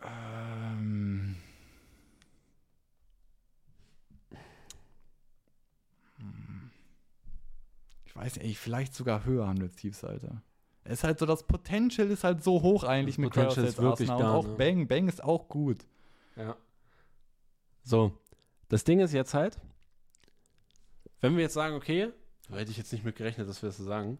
[0.02, 1.36] Ähm.
[6.18, 6.70] Hm.
[8.06, 10.42] Ich weiß nicht, vielleicht sogar höher 100 Thieves, Alter.
[10.84, 13.78] Es ist halt so, das Potential ist halt so hoch eigentlich Das mit Potential ist
[13.78, 14.32] wirklich Arsenal.
[14.32, 14.54] da, Und auch ne?
[14.56, 15.78] Bang, Bang ist auch gut.
[16.36, 16.56] Ja.
[17.82, 18.12] So,
[18.68, 19.58] das Ding ist jetzt halt,
[21.20, 22.10] wenn wir jetzt sagen, okay,
[22.50, 24.18] da hätte ich jetzt nicht mit gerechnet, dass wir das so sagen,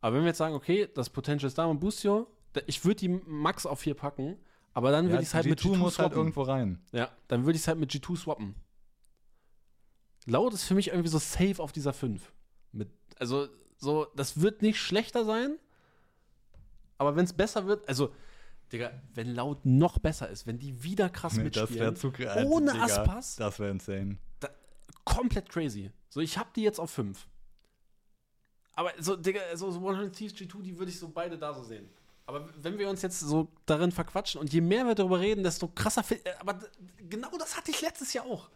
[0.00, 2.96] aber wenn wir jetzt sagen, okay, das Potential ist da und Boostio, da- ich würde
[2.96, 4.36] die Max auf 4 packen,
[4.72, 6.18] aber dann würde ich es halt mit G2 G2 muss halt swappen.
[6.18, 6.80] irgendwo rein.
[6.92, 8.54] ja, dann würde ich es halt mit G2 swappen.
[10.26, 12.32] Laut ist für mich irgendwie so safe auf dieser 5.
[12.72, 12.88] Mit,
[13.18, 15.56] also, so, das wird nicht schlechter sein,
[17.00, 18.12] aber wenn es besser wird, also,
[18.70, 22.12] Digga, wenn Laut noch besser ist, wenn die wieder krass Nee, das mitspielen, wäre zu
[22.28, 24.18] also, ohne Digga, Aspas, Das wäre insane.
[25.04, 25.90] komplett crazy.
[26.10, 27.26] So, ich habe die jetzt auf 5.
[28.74, 31.62] Aber so, Digga, so, so 100 Thieves G2, die würde ich so beide da so
[31.62, 31.88] sehen.
[32.26, 35.68] Aber wenn wir uns jetzt so darin verquatschen und je mehr wir darüber reden, desto
[35.68, 36.04] krasser.
[36.10, 36.60] äh, Aber
[37.08, 38.50] genau das hatte ich letztes Jahr auch.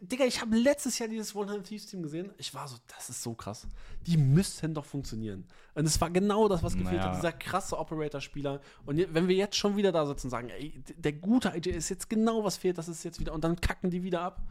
[0.00, 2.32] Digga, ich habe letztes Jahr dieses 100 Thieves Team gesehen.
[2.38, 3.66] Ich war so, das ist so krass.
[4.06, 5.46] Die müssten doch funktionieren.
[5.74, 7.10] Und es war genau das, was gefehlt Naja.
[7.10, 8.60] hat, dieser krasse Operator-Spieler.
[8.84, 11.88] Und wenn wir jetzt schon wieder da sitzen und sagen, ey, der gute IJ ist
[11.88, 13.32] jetzt genau was fehlt, das ist jetzt wieder.
[13.32, 14.42] Und dann kacken die wieder ab.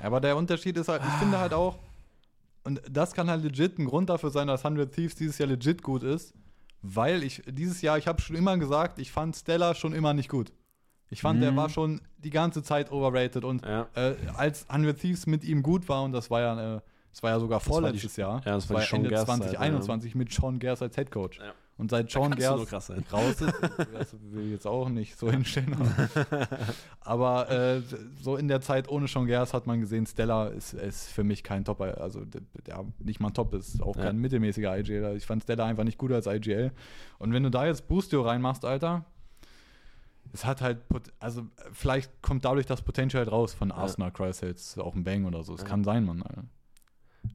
[0.00, 1.78] Aber der Unterschied ist halt, ich finde halt auch,
[2.64, 5.82] und das kann halt legit ein Grund dafür sein, dass 100 Thieves dieses Jahr legit
[5.82, 6.34] gut ist,
[6.80, 10.28] weil ich dieses Jahr, ich habe schon immer gesagt, ich fand Stella schon immer nicht
[10.28, 10.52] gut.
[11.12, 11.56] Ich fand, der Mhm.
[11.56, 13.86] war schon die ganze Zeit overrated und Ja.
[13.94, 16.80] äh, als 100 Thieves mit ihm gut war, und das war ja, äh,
[17.12, 19.36] das war ja sogar war die- vorletztes Jahr, ja, das war Sean Ende Gers Zeit,
[19.42, 21.36] 2021 mit Sean Gers als Headcoach.
[21.38, 21.52] Ja.
[21.78, 22.72] Und seit Sean Gers
[23.12, 23.54] raus ist,
[23.92, 25.74] das will ich jetzt auch nicht so hinstellen.
[27.00, 27.82] Aber äh,
[28.22, 31.42] so in der Zeit ohne Sean Gers hat man gesehen, Stella ist, ist für mich
[31.42, 32.22] kein Top, also
[32.68, 34.04] ja, nicht mal Top, ist auch Ja.
[34.04, 35.14] kein mittelmäßiger IGL.
[35.16, 36.72] Ich fand Stella einfach nicht gut als IGL.
[37.18, 39.04] Und wenn du da jetzt Boostio reinmachst, Alter,
[40.32, 41.42] es hat halt, Pot- also
[41.72, 45.54] vielleicht kommt dadurch das Potential halt raus von Arsenal, Cryosales, auch ein Bang oder so.
[45.54, 45.66] Es Ja.
[45.68, 46.22] kann sein, Mann.
[46.22, 46.44] Alter.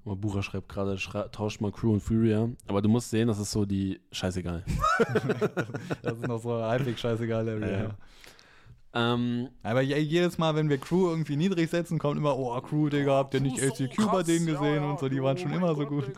[0.03, 2.49] Aber Bucher schreibt gerade, schrei tauscht mal Crew und Furia.
[2.67, 4.63] Aber du musst sehen, das ist so die scheißegal.
[6.01, 7.47] Das ist noch so halbwegs scheißegal.
[7.47, 7.67] Area.
[7.67, 9.13] Ja, ja.
[9.13, 12.89] ähm, Aber je- jedes Mal, wenn wir Crew irgendwie niedrig setzen, kommt immer, oh, Crew,
[12.89, 15.37] Digga, habt ihr nicht ist so bei denen ja, gesehen ja, und so, die waren
[15.37, 16.11] schon immer so Gott, gut.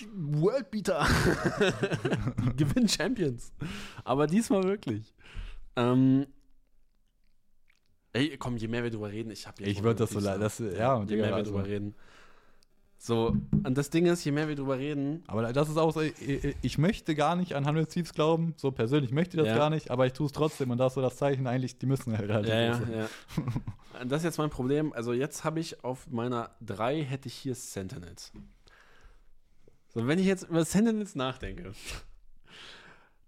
[0.00, 0.06] Ja.
[0.14, 1.06] Worldbeater.
[2.52, 3.52] die gewinnen Champions.
[4.04, 5.14] Aber diesmal wirklich.
[5.76, 6.26] Ähm,
[8.12, 10.58] ey, komm, je mehr wir drüber reden, ich habe Ich würd das so le- das-
[10.58, 11.94] ja, je mehr wir also- drüber reden.
[13.04, 16.02] So, und das Ding ist, je mehr wir drüber reden, Aber das ist auch so,
[16.02, 19.56] ich, ich möchte gar nicht an 100 Thieves glauben, so persönlich möchte ich das Ja.
[19.58, 21.86] gar nicht, aber ich tue es trotzdem und das ist so das Zeichen eigentlich, die
[21.86, 23.08] müssen halt relativ Ja, ja, ja.
[24.06, 24.92] Das ist jetzt mein Problem.
[24.92, 28.30] Also jetzt habe ich auf meiner 3 hätte ich hier Sentinels.
[29.94, 31.72] So, wenn ich jetzt über Sentinels nachdenke,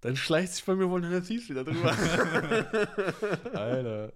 [0.00, 1.90] dann schleicht sich bei mir wohl eine Thieves wieder drüber.
[3.54, 4.12] Alter.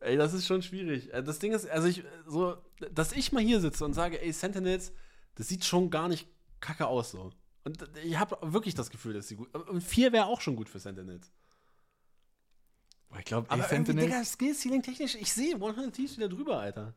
[0.00, 1.12] ey, das ist schon schwierig.
[1.12, 2.56] Äh, Das Ding ist, also ich, so,
[2.92, 4.92] dass ich mal hier sitze und sage, ey, Sentinels,
[5.34, 6.28] das sieht schon gar nicht
[6.60, 7.30] kacke aus so.
[7.64, 9.54] Und ich habe wirklich das Gefühl, dass sie gut.
[9.54, 11.32] Und 4 wäre auch schon gut für Sentinels.
[13.18, 16.58] Ich glaube, Aber ey, irgendwie, Sentinel, Digga, Skill-Ceiling technisch, ich sehe 100 Thieves wieder drüber,
[16.58, 16.94] Alter.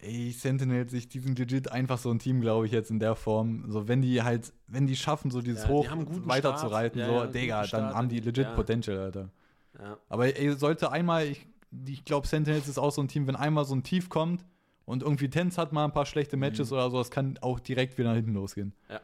[0.00, 3.14] Ey, Sentinels, ich, die sind legit einfach so ein Team, glaube ich, jetzt in der
[3.14, 3.64] Form.
[3.70, 7.10] So, wenn die halt, wenn die schaffen, so dieses Ja, die Hoch guten weiterzureiten, Start.
[7.10, 8.54] so, Ja, ja, Digga, dann haben die legit Ja.
[8.54, 9.30] Potential, Alter.
[9.78, 9.96] Ja.
[10.08, 11.46] Aber ey, sollte einmal, ich,
[11.86, 14.44] ich glaube, Sentinels ist auch so ein Team, wenn einmal so ein Tief kommt
[14.84, 17.98] und irgendwie Tens hat mal ein paar schlechte Matches oder so, das kann auch direkt
[17.98, 18.68] wieder nach hinten losgehen.
[18.88, 18.94] Mhm.
[18.94, 19.00] Ja.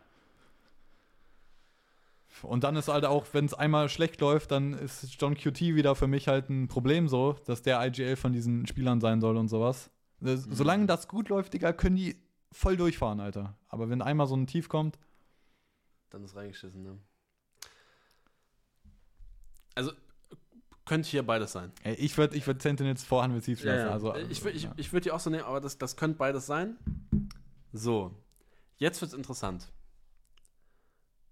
[2.43, 5.95] Und dann ist halt auch, wenn es einmal schlecht läuft, dann ist John QT wieder
[5.95, 9.49] für mich halt ein Problem so, dass der IGL von diesen Spielern sein soll und
[9.49, 9.91] sowas.
[10.21, 10.55] Das- Mhm.
[10.55, 12.17] Solange das gut läuft, Digga, können die
[12.53, 13.57] voll durchfahren, Alter.
[13.69, 14.99] Aber wenn einmal so ein Tief kommt,
[16.11, 16.99] Dann ist reingeschissen, ne?
[19.75, 19.93] Also,
[20.85, 21.73] könnte hier beides sein.
[21.83, 23.89] ey, ich würde ich würd Sentinels vor Thieves lassen.
[23.89, 24.73] Also, ich würde ich, ja.
[24.77, 26.77] ich würd die auch so nehmen, aber das, das könnte beides sein.
[27.73, 28.15] So,
[28.77, 29.73] jetzt wird's interessant.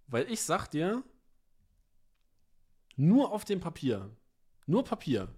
[0.09, 1.05] Weil ich sag dir,
[2.97, 4.11] nur auf dem Papier,
[4.67, 5.29] nur Papier,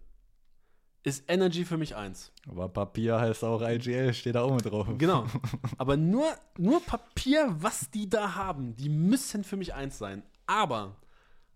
[1.05, 2.33] ist Energy für mich eins.
[2.49, 4.89] Aber Papier heißt auch IGL, steht da auch mit drauf.
[4.97, 5.27] Genau.
[5.79, 6.27] Aber nur,
[6.57, 10.23] nur Papier, was die da haben, die müssen für mich eins sein.
[10.47, 10.97] Aber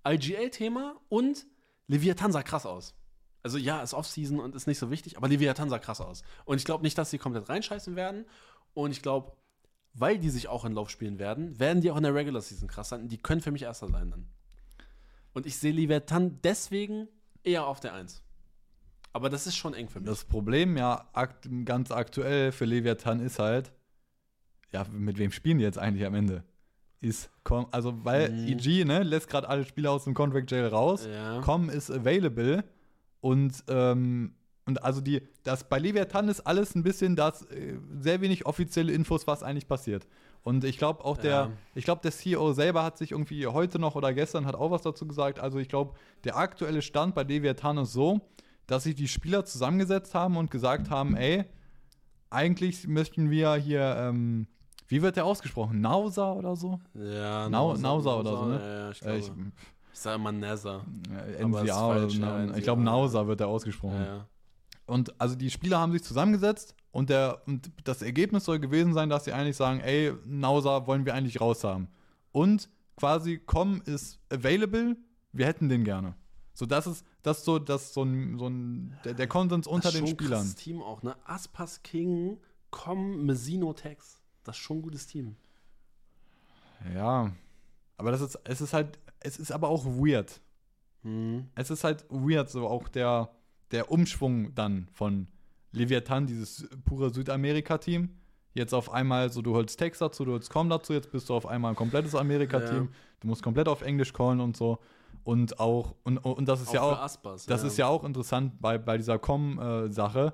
[0.07, 1.47] IGL-Thema und
[1.87, 2.95] Leviathan sah krass aus.
[3.43, 6.23] Also ja, ist Off-Season und ist nicht so wichtig, aber Leviathan sah krass aus.
[6.45, 8.27] Und ich glaube nicht, dass sie komplett reinscheißen werden.
[8.75, 9.33] Und ich glaube,
[9.95, 12.69] weil die sich auch in Lauf spielen werden, werden die auch in der Regular Season
[12.69, 13.03] krass sein.
[13.03, 14.29] Und die können für mich Erster sein dann.
[15.33, 17.09] Und ich sehe Leviathan deswegen
[17.43, 18.23] eher auf der Eins.
[19.19, 20.09] Aber das ist schon eng für mich.
[20.09, 23.73] Das Problem ja akt ganz aktuell für Leviathan ist halt,
[24.73, 26.45] ja, mit wem spielen die jetzt eigentlich am Ende?
[27.01, 28.47] Ist, Com also weil Mhm.
[28.49, 31.05] EG, ne, lässt gerade alle Spieler aus dem Contract Jail raus.
[31.13, 31.41] ja.
[31.41, 32.63] Com ist available
[33.21, 34.35] und ähm,
[34.67, 38.93] und also die das bei Leviathan ist alles ein bisschen das äh, sehr wenig offizielle
[38.93, 40.07] Infos, was eigentlich passiert.
[40.45, 41.51] Und ich glaube auch der Ja.
[41.75, 44.83] ich glaube der CEO selber hat sich irgendwie heute noch oder gestern hat auch was
[44.83, 45.41] dazu gesagt.
[45.41, 48.21] Also ich glaube, der aktuelle Stand bei Leviathan ist so,
[48.69, 51.45] dass sich die Spieler zusammengesetzt haben und gesagt haben, ey,
[52.31, 54.47] eigentlich möchten wir hier ähm,
[54.87, 55.81] wie wird der ausgesprochen?
[55.81, 56.81] Nausa oder so?
[56.95, 58.59] Ja, Nau- Nausa oder so, ne?
[58.61, 59.31] Ja, ja, ich, Äh, glaube, ich,
[59.93, 60.65] ich, sage immer äh, ist
[61.71, 62.83] NCA oder so, ja, ich glaube.
[62.83, 64.01] Nausa wird der ausgesprochen.
[64.03, 64.27] Ja.
[64.87, 69.11] Und also die Spieler haben sich zusammengesetzt und, der, und das Ergebnis soll gewesen sein,
[69.11, 71.89] dass sie eigentlich sagen, ey, Nausa wollen wir eigentlich raus haben.
[72.33, 74.97] Und quasi Com ist available,
[75.33, 76.15] wir hätten den gerne.
[76.59, 79.93] So, das ist, das ist so, das so ein, so ein der, der Konsens unter
[79.93, 80.41] das ist den schon ein Spielern.
[80.41, 81.15] krasses Team auch, ne?
[81.25, 82.39] Aspas King,
[82.73, 84.21] Com, Mesino Tex.
[84.43, 85.37] Das ist schon ein gutes Team.
[86.93, 87.31] Ja.
[87.97, 90.41] Aber das ist, es ist halt, es ist aber auch weird.
[91.05, 91.47] Mhm.
[91.55, 93.31] Es ist halt weird, so auch der,
[93.71, 95.29] der Umschwung dann von
[95.71, 98.09] Leviathan, dieses pure Südamerika-Team.
[98.55, 101.35] Jetzt auf einmal so, du holst Text dazu, du holst Com dazu, jetzt bist du
[101.35, 102.85] auf einmal ein komplettes Amerika-Team.
[102.87, 102.89] Ja.
[103.21, 104.81] Du musst komplett auf Englisch callen und so.
[105.25, 107.47] Und auch, und, und das ist ja für auch, Aspas.
[107.47, 110.33] das ist ja auch interessant bei, bei dieser Com-Sache.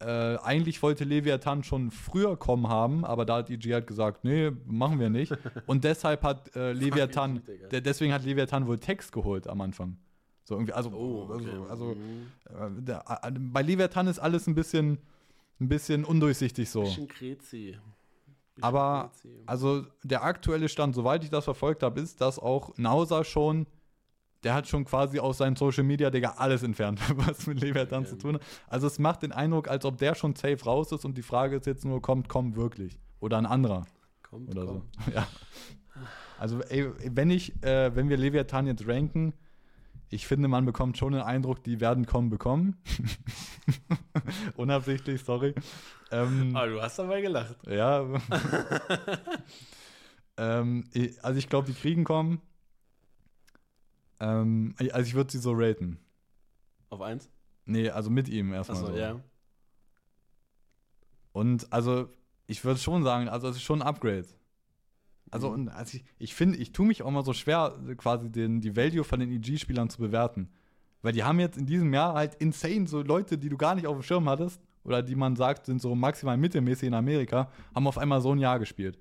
[0.00, 4.52] Äh, eigentlich wollte Leviathan schon früher Com haben, aber da hat EG halt gesagt, nee,
[4.64, 5.32] machen wir nicht.
[5.66, 7.42] Und deshalb hat äh, Leviathan,
[7.72, 9.96] deswegen hat Leviathan wohl Text geholt am Anfang.
[10.44, 11.50] So irgendwie, also, Oh, okay.
[11.68, 14.98] also, also äh, der, bei Leviathan ist alles ein bisschen,
[15.60, 16.82] ein bisschen undurchsichtig so.
[16.82, 17.76] Bisschen Krezi.
[18.60, 19.10] Aber,
[19.46, 23.66] also der aktuelle Stand, soweit ich das verfolgt habe, ist, dass auch Nausa schon,
[24.44, 28.10] der hat schon quasi aus seinen Social Media, Digga, alles entfernt, was mit Leviathan Okay.
[28.10, 28.42] zu tun hat.
[28.68, 31.56] Also es macht den Eindruck, als ob der schon safe raus ist und die Frage
[31.56, 32.98] ist jetzt nur, kommt, kommt wirklich.
[33.20, 33.86] Oder ein anderer
[34.22, 34.84] kommt, oder kommt.
[35.06, 35.10] so.
[35.14, 35.26] Ja.
[36.38, 39.32] Also, ey, wenn ich, äh, wenn wir Leviathan jetzt ranken,
[40.08, 42.76] ich finde, man bekommt schon den Eindruck, die werden kommen bekommen.
[44.56, 45.54] Unabsichtlich, sorry.
[46.12, 47.56] Ähm, Aber du hast dabei gelacht.
[47.68, 48.06] ja.
[50.36, 50.84] ähm,
[51.22, 52.40] also ich glaube, die kriegen kommen.
[54.20, 55.98] Ähm, also ich würde sie so raten.
[56.90, 57.30] Auf eins?
[57.64, 58.78] Nee, also mit ihm erstmal.
[58.82, 58.98] Achso, so.
[58.98, 59.20] ja.
[61.32, 62.08] Und also
[62.46, 64.26] ich würde schon sagen, also es ist schon ein Upgrade.
[65.30, 65.54] Also, Mhm.
[65.54, 68.74] und also ich, ich finde, ich tue mich auch mal so schwer, quasi den, die
[68.76, 70.48] Value von den EG-Spielern zu bewerten.
[71.02, 73.86] Weil die haben jetzt in diesem Jahr halt insane so Leute, die du gar nicht
[73.86, 77.86] auf dem Schirm hattest, oder die man sagt, sind so maximal mittelmäßig in Amerika, haben
[77.86, 78.98] auf einmal so ein Jahr gespielt.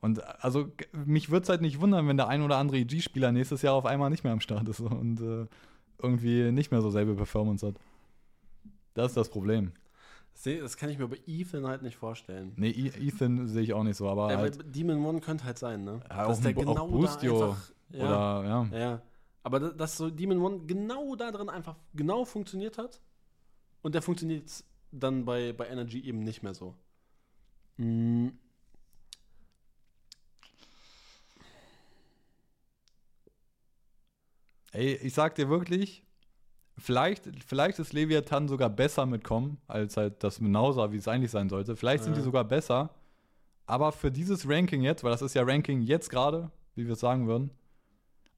[0.00, 3.62] Und also mich würde es halt nicht wundern, wenn der ein oder andere EG-Spieler nächstes
[3.62, 5.46] Jahr auf einmal nicht mehr am Start ist und äh,
[6.02, 7.74] irgendwie nicht mehr so selbe Performance hat.
[8.94, 9.72] Das ist das Problem.
[10.32, 12.52] Seh, das kann ich mir bei Ethan halt nicht vorstellen.
[12.56, 15.44] Nee, E- Ethan sehe ich auch nicht so, aber Ja, halt, weil Demon One könnte
[15.44, 16.00] halt sein, ne?
[16.08, 18.78] Ja, Dass auch der ein- auch genau Boostio da einfach, ja, oder ja.
[18.78, 19.02] ja.
[19.42, 23.00] Aber da- dass so Demon One genau da drin einfach genau funktioniert hat
[23.82, 24.44] und der funktioniert
[24.92, 26.74] dann bei, bei Energy eben nicht mehr so.
[27.76, 28.28] Mm.
[34.72, 36.04] Ey, ich sag dir wirklich,
[36.78, 41.08] vielleicht, vielleicht ist Leviathan sogar besser mit Com, als halt das mit Nausa, wie es
[41.08, 41.76] eigentlich sein sollte.
[41.76, 42.18] Vielleicht sind Ja.
[42.18, 42.90] die sogar besser.
[43.66, 47.00] Aber für dieses Ranking jetzt, weil das ist ja Ranking jetzt gerade, wie wir es
[47.00, 47.50] sagen würden,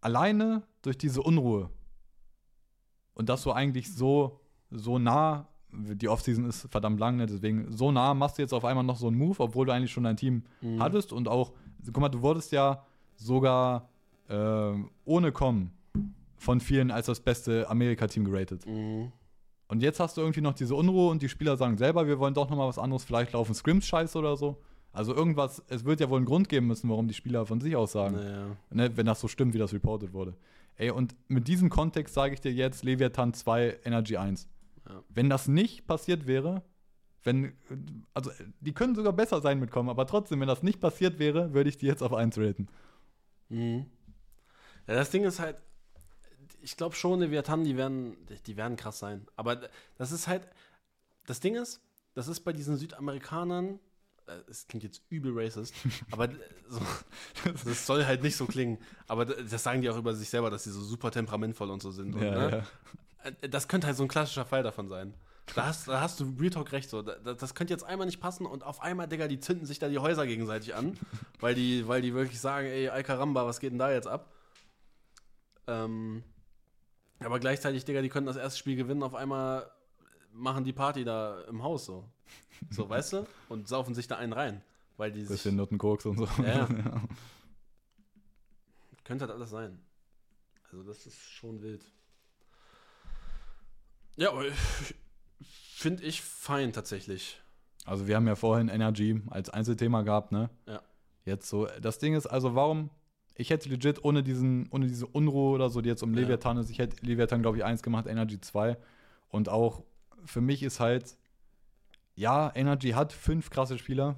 [0.01, 1.71] alleine durch diese Unruhe
[3.15, 4.41] und dass du eigentlich so,
[4.71, 7.27] so nah, die Offseason ist verdammt lang, ne?
[7.27, 9.93] deswegen so nah machst du jetzt auf einmal noch so einen Move, obwohl du eigentlich
[9.93, 10.83] schon dein Team Mhm.
[10.83, 11.53] hattest und auch,
[11.87, 12.85] guck mal, du wurdest ja
[13.17, 13.89] sogar
[14.29, 15.71] ähm, ohne Com
[16.43, 18.67] von vielen als das beste Amerika-Team geratet.
[18.67, 19.13] Mhm.
[19.69, 22.35] Und jetzt hast du irgendwie noch diese Unruhe und die Spieler sagen selber, wir wollen
[22.35, 24.61] doch noch mal was anderes, vielleicht laufen Scrims scheiße oder so.
[24.93, 27.75] Also irgendwas, es wird ja wohl einen Grund geben müssen, warum die Spieler von sich
[27.77, 28.57] aus sagen, Naja.
[28.71, 30.37] ne, wenn das so stimmt, wie das reported wurde.
[30.77, 34.49] Ey, und mit diesem Kontext sage ich dir jetzt Leviathan 2, Energy 1.
[34.87, 35.03] Ja.
[35.09, 36.63] Wenn das nicht passiert wäre,
[37.23, 37.53] wenn,
[38.13, 41.71] also die können sogar besser sein mitkommen, aber trotzdem, wenn das nicht passiert wäre, würde
[41.71, 42.67] ich die jetzt auf 1 raten.
[43.49, 43.87] Mhm.
[44.89, 45.63] Ja, das Ding ist halt,
[46.63, 48.17] ich glaube schon, Leviathan, die werden,
[48.47, 49.27] die werden krass sein.
[49.37, 49.61] Aber
[49.99, 50.47] das ist halt,
[51.27, 51.81] das Ding ist,
[52.15, 53.79] das ist bei diesen Südamerikanern,
[54.27, 55.75] äh, es klingt jetzt übel racist,
[56.11, 56.29] aber
[56.69, 56.81] so,
[57.65, 58.79] das soll halt nicht so klingen.
[59.09, 61.91] Aber das sagen die auch über sich selber, dass sie so super temperamentvoll und so
[61.91, 62.15] sind.
[62.15, 62.65] Und, ne?
[63.25, 65.15] Äh, Das könnte halt so ein klassischer Fall davon sein.
[65.57, 66.89] Da hast, da hast du Real Talk recht.
[66.89, 67.03] So.
[67.03, 69.89] Da- Das könnte jetzt einmal nicht passen und auf einmal, Digga, die zünden sich da
[69.89, 70.97] die Häuser gegenseitig an,
[71.41, 74.31] weil die, weil die wirklich sagen, ey, Alcaramba, was geht denn da jetzt ab?
[75.67, 76.23] Ähm,
[77.25, 79.71] aber gleichzeitig, Digga, die könnten das erste Spiel gewinnen, auf einmal
[80.33, 82.09] machen die Party da im Haus so.
[82.71, 83.27] So, weißt du?
[83.49, 84.63] Und saufen sich da einen rein.
[84.97, 86.29] Weil die Bisschen Nuttenkoks und so.
[86.43, 86.69] Ja.
[89.05, 89.81] Könnte halt alles sein.
[90.71, 91.85] Also das ist schon wild.
[94.17, 94.33] Ja,
[95.41, 97.41] finde ich fein tatsächlich.
[97.85, 100.51] Also wir haben ja vorhin Energy als Einzelthema gehabt, ne?
[100.67, 100.83] Ja.
[101.25, 102.91] Jetzt so, das Ding ist, also warum,
[103.35, 106.21] ich hätte legit ohne diesen, ohne diese Unruhe oder so, die jetzt um Ja.
[106.21, 108.77] Leviathan ist, ich hätte Leviathan, glaube ich, eins gemacht, Energy 2.
[109.29, 109.83] Und auch
[110.25, 111.17] für mich ist halt,
[112.15, 114.17] ja, Energy hat fünf krasse Spieler,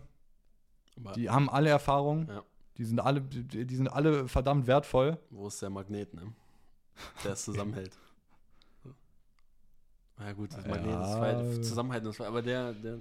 [1.17, 2.43] die haben alle Erfahrung, Ja.
[2.77, 5.19] die sind alle, die, sind alle verdammt wertvoll.
[5.31, 6.33] wo ist der Magnet, ne?
[7.25, 7.97] Der es zusammenhält.
[10.21, 11.03] Ja gut, das Magnet Ja.
[11.03, 12.99] ist zwei zusammenhalten, war, aber der, der,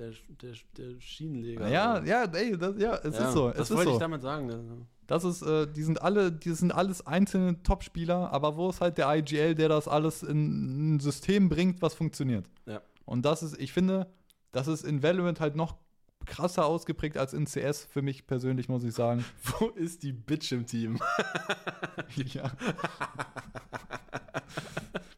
[0.00, 1.68] der, der, der Schienenleger.
[1.68, 3.48] Ja, ja, ey, das, ja, es ja, ist so.
[3.50, 3.96] Das es ist wollte so.
[3.96, 4.46] ich damit sagen.
[4.46, 4.86] ne?
[5.06, 8.96] Das ist, äh, die sind alle, die sind alles einzelne Top-Spieler, aber wo ist halt
[8.96, 12.48] der IGL, der das alles in ein System bringt, was funktioniert?
[12.66, 12.80] Ja.
[13.04, 14.06] Und das ist, ich finde,
[14.52, 15.76] das ist in Valorant halt noch
[16.26, 19.24] krasser ausgeprägt als in CS für mich persönlich, muss ich sagen.
[19.58, 20.98] Wo ist die Bitch im Team?
[22.14, 22.50] ja.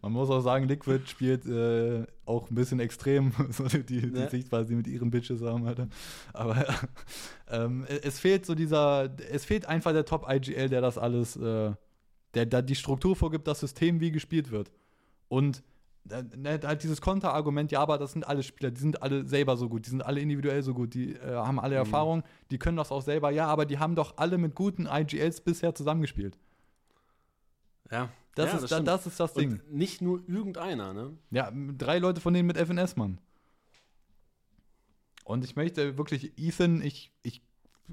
[0.02, 4.28] Man muss auch sagen, Liquid spielt äh, auch ein bisschen extrem, so die, die Ne?
[4.28, 5.88] Sichtweise, die mit ihren Bitches haben, Alter.
[6.32, 6.66] Aber
[7.48, 11.72] ähm, es fehlt so dieser, es fehlt einfach der Top-IGL, der das alles, äh,
[12.34, 14.72] der, der die Struktur vorgibt, das System, wie gespielt wird.
[15.28, 15.62] Und
[16.10, 19.56] äh, ne, halt dieses Konterargument, ja, aber das sind alle Spieler, die sind alle selber
[19.56, 21.78] so gut, die sind alle individuell so gut, die äh, haben alle Mhm.
[21.78, 25.42] Erfahrung, die können das auch selber, ja, aber die haben doch alle mit guten IGLs
[25.42, 26.36] bisher zusammengespielt.
[27.92, 28.88] Ja, Das, ja, ist, das, stimmt.
[28.88, 29.52] das ist das Ding.
[29.52, 31.16] Und nicht nur irgendeiner, ne?
[31.30, 33.18] Ja, drei Leute von denen mit FNS, Mann.
[35.24, 37.42] Und ich möchte wirklich Ethan, ich, ich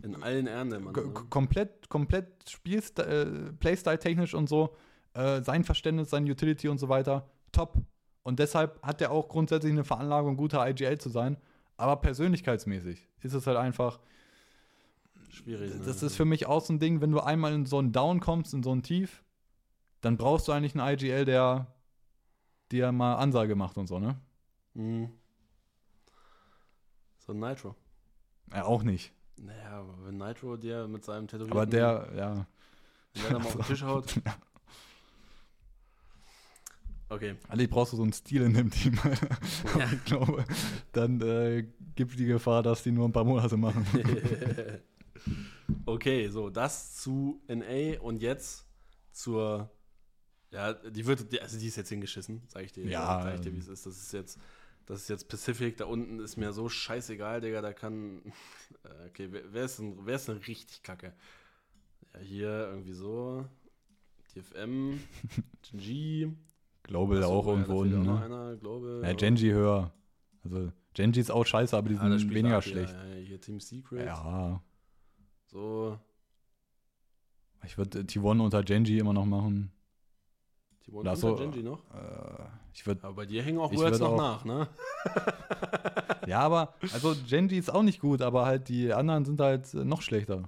[0.01, 0.93] In allen Ehren der Mann.
[0.93, 1.13] Ne?
[1.29, 4.75] komplett, komplett Spielst äh, Playstyle-technisch und so,
[5.13, 7.77] äh, sein Verständnis, sein Utility und so weiter, top.
[8.23, 11.37] Und deshalb hat er auch grundsätzlich eine Veranlagung, guter IGL zu sein.
[11.77, 13.99] Aber persönlichkeitsmäßig ist es halt einfach,
[15.29, 15.75] Schwierig.
[15.75, 15.81] Ne?
[15.85, 18.19] das ist für mich auch so ein Ding, wenn du einmal in so ein Down
[18.19, 19.23] kommst, in so ein Tief,
[20.01, 21.67] dann brauchst du eigentlich einen IGL, der
[22.71, 24.19] dir mal Ansage macht und so, ne?
[24.73, 25.09] Mhm.
[27.17, 27.75] So ein Nitro.
[28.53, 29.13] Ja, auch nicht.
[29.37, 32.45] Naja, aber wenn Nitro dir mit seinem Tätowierten Aber der, ja.
[33.13, 34.21] wenn der da mal auf den Tisch haut.
[37.09, 37.35] Okay.
[37.47, 38.97] Eigentlich brauchst du so einen Stil in dem Team.
[39.77, 39.91] Ja.
[39.91, 40.45] ich glaube,
[40.91, 43.85] dann äh, gibt die Gefahr, dass die nur ein paar Monate machen.
[45.85, 48.65] okay, so, das zu NA und jetzt
[49.11, 49.69] zur.
[50.51, 52.85] Ja, die wird, die- also die ist jetzt hingeschissen, sag ich dir.
[52.85, 53.85] Ja, sag ich dir, wie es ist.
[53.85, 54.39] Das ist jetzt,
[54.85, 58.21] das ist jetzt Pacific, da unten ist mir so scheißegal, Digga, da kann.
[58.83, 61.13] äh, Okay, wer, wer, ist denn, wer ist denn richtig kacke?
[62.13, 63.45] Ja, hier irgendwie so.
[64.33, 64.99] TFM,
[65.71, 66.31] Genji.
[66.83, 68.03] Global auch ja, irgendwo unten.
[68.03, 68.23] Ne?
[68.23, 69.01] einer, Global.
[69.03, 69.93] Ja, Genji höher.
[70.43, 72.93] Also, Genji ist auch scheiße, aber die da sind weniger Arc, schlecht.
[72.93, 74.05] Ja, ja, hier Team Secret.
[74.05, 74.63] Ja.
[75.47, 75.99] So,
[77.65, 79.71] Ich würde T1 unter Genji immer noch machen.
[80.89, 81.79] Timon Ach unter so, Genji noch.
[81.93, 82.43] Äh,
[82.73, 83.03] ich würde.
[83.03, 84.67] Aber bei dir hängen auch würd noch auch- nach, ne?
[86.27, 90.01] Ja, aber, also Genji ist auch nicht gut, aber halt die anderen sind halt noch
[90.03, 90.47] schlechter.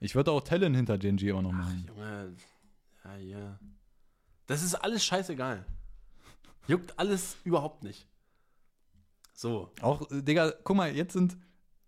[0.00, 1.84] Ich würde auch Talon hinter Genji immer noch Ach, machen.
[1.86, 2.36] Junge.
[3.04, 3.58] Ja, ja.
[4.46, 5.64] Das ist alles scheißegal.
[6.66, 8.08] Juckt alles überhaupt nicht.
[9.34, 9.70] So.
[9.80, 11.36] Auch, Digga, guck mal, jetzt sind,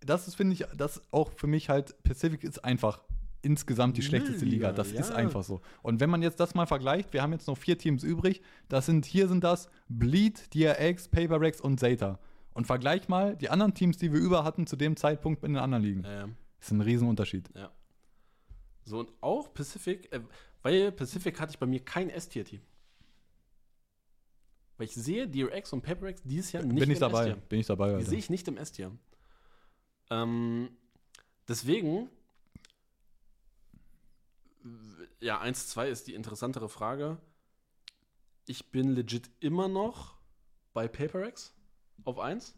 [0.01, 3.01] das ist, finde ich, das auch für mich halt, Pacific ist einfach
[3.45, 4.73] insgesamt die schlechteste Liga.
[4.73, 5.15] Das ist ja.
[5.17, 5.61] einfach so.
[5.83, 8.41] Und wenn man jetzt das mal vergleicht, wir haben jetzt noch vier Teams übrig.
[8.69, 12.19] Das sind, hier sind das Bleed, DRX, Paper Rex und Zeta.
[12.55, 15.63] Und vergleich mal die anderen Teams, die wir über hatten zu dem Zeitpunkt in den
[15.63, 16.03] anderen Ligen.
[16.07, 17.51] Ähm, Das ist ein Riesenunterschied.
[17.55, 17.71] ja.
[18.87, 20.21] So, und auch Pacific, äh,
[20.63, 22.61] weil Pacific hatte ich bei mir kein S-Tier-Team.
[24.77, 27.43] Weil ich sehe DRX und PaperX dieses Jahr nicht Bin ich im dabei, S-Tier.
[27.49, 27.89] bin ich dabei.
[27.89, 28.07] Die Alter.
[28.11, 28.91] sehe ich nicht im S-Tier.
[30.11, 30.69] Ähm,
[31.49, 32.11] deswegen,
[35.21, 37.19] ja, 1-2 ist die interessantere Frage.
[38.47, 40.17] Ich bin legit immer noch
[40.73, 41.55] bei PaperX
[42.05, 42.55] auf 1.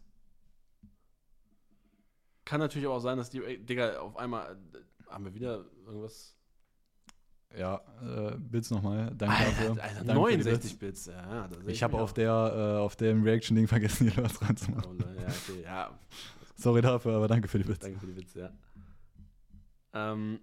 [2.45, 6.35] Kann natürlich aber auch sein, dass die, Digga, auf einmal, äh, haben wir wieder irgendwas?
[7.57, 9.13] Ja, äh, Bits nochmal.
[9.15, 9.69] Danke dafür.
[9.69, 11.47] Alter, Alter Danke für die 69 Bits, ja.
[11.47, 14.97] da seh Ich habe auf der äh, auf dem Reaction-Ding vergessen, hier was reinzumachen.
[15.01, 15.99] Oh, ja, okay, ja,
[16.55, 17.79] Sorry dafür, aber danke für die Bits.
[17.79, 18.51] Danke für die Witze, ja.
[19.93, 20.39] Ähm,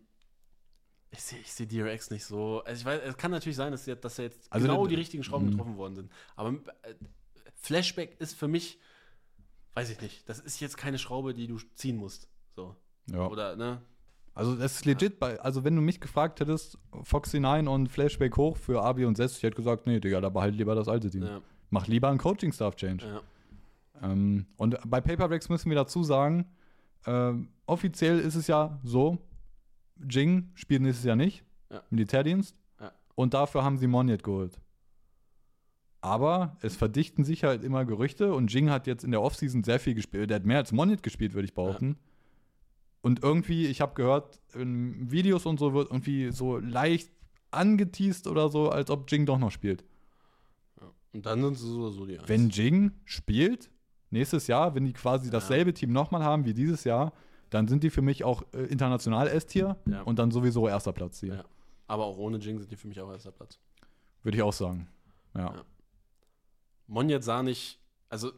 [1.14, 2.62] ich sehe ich seh DRX nicht so.
[2.64, 4.94] Also ich weiß, es kann natürlich sein, dass, jetzt- dass da jetzt Also genau die
[4.94, 5.50] richtigen Schrauben Mhm.
[5.52, 6.12] getroffen worden sind.
[6.36, 6.94] Aber äh,
[7.56, 8.78] Flashback ist für mich,
[9.74, 12.28] weiß ich nicht, das ist jetzt keine Schraube, die du ziehen musst.
[12.54, 12.76] So.
[13.10, 13.26] Ja.
[13.28, 13.80] Oder, ne?
[14.34, 18.36] Also das ist legit, bei, also wenn du mich gefragt hättest, Foxy 9 und Flashback
[18.36, 21.08] hoch für Abi und Sess, ich hätte gesagt, nee, Digga, da behalt lieber das alte
[21.08, 21.22] Team.
[21.22, 23.06] Ja, Mach lieber einen Coaching-Staff-Change.
[23.06, 23.20] ja.
[24.02, 26.46] Ähm, und bei Paperbacks müssen wir dazu sagen,
[27.06, 29.18] ähm, offiziell ist es ja so,
[30.08, 31.82] Jing spielt nächstes Jahr nicht, Ja.
[31.90, 32.92] Militärdienst, Ja.
[33.14, 34.58] und dafür haben sie Moniet geholt.
[36.00, 39.80] Aber es verdichten sich halt immer Gerüchte und Jing hat jetzt in der Offseason sehr
[39.80, 40.28] viel gespielt.
[40.28, 41.96] Der hat mehr als Moniet gespielt, würde ich behaupten.
[43.00, 47.10] Und irgendwie, ich habe gehört, in Videos und so wird irgendwie so leicht
[47.50, 49.84] angeteased oder so, als ob Jing doch noch spielt.
[50.80, 50.90] ja.
[51.12, 52.28] Und dann sind sie so, so die Eins.
[52.28, 53.70] Wenn Jing spielt,
[54.10, 57.12] nächstes Jahr, wenn die quasi dasselbe Team nochmal haben wie dieses Jahr,
[57.50, 60.02] dann sind die für mich auch äh, international S-Tier Ja.
[60.02, 61.34] und dann sowieso erster Platz hier.
[61.36, 61.44] Ja.
[61.86, 63.58] Aber auch ohne Jing sind die für mich auch erster Platz.
[64.22, 64.88] Würde ich auch sagen.
[65.34, 65.52] Ja.
[65.54, 65.64] Ja.
[66.86, 68.32] Monjet sah nicht, also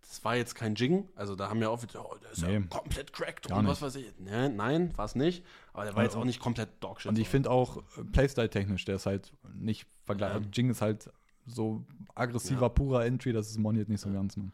[0.00, 2.48] das war jetzt kein Jing, also da haben ja auch wieder, oh, der ist ja
[2.48, 2.66] Nee.
[2.70, 4.10] komplett cracked und was weiß ich.
[4.18, 7.10] Nee, nein, war es nicht, aber der war jetzt Und- auch nicht komplett Dogshit.
[7.10, 10.40] Und ich finde auch äh, Playstyle-technisch, der ist halt nicht vergleichbar.
[10.40, 10.48] Ja.
[10.52, 11.10] Jing ist halt
[11.46, 11.84] so
[12.14, 12.68] aggressiver, Ja.
[12.70, 14.14] purer Entry, das ist Moniet nicht so Ja.
[14.14, 14.52] ganz, man.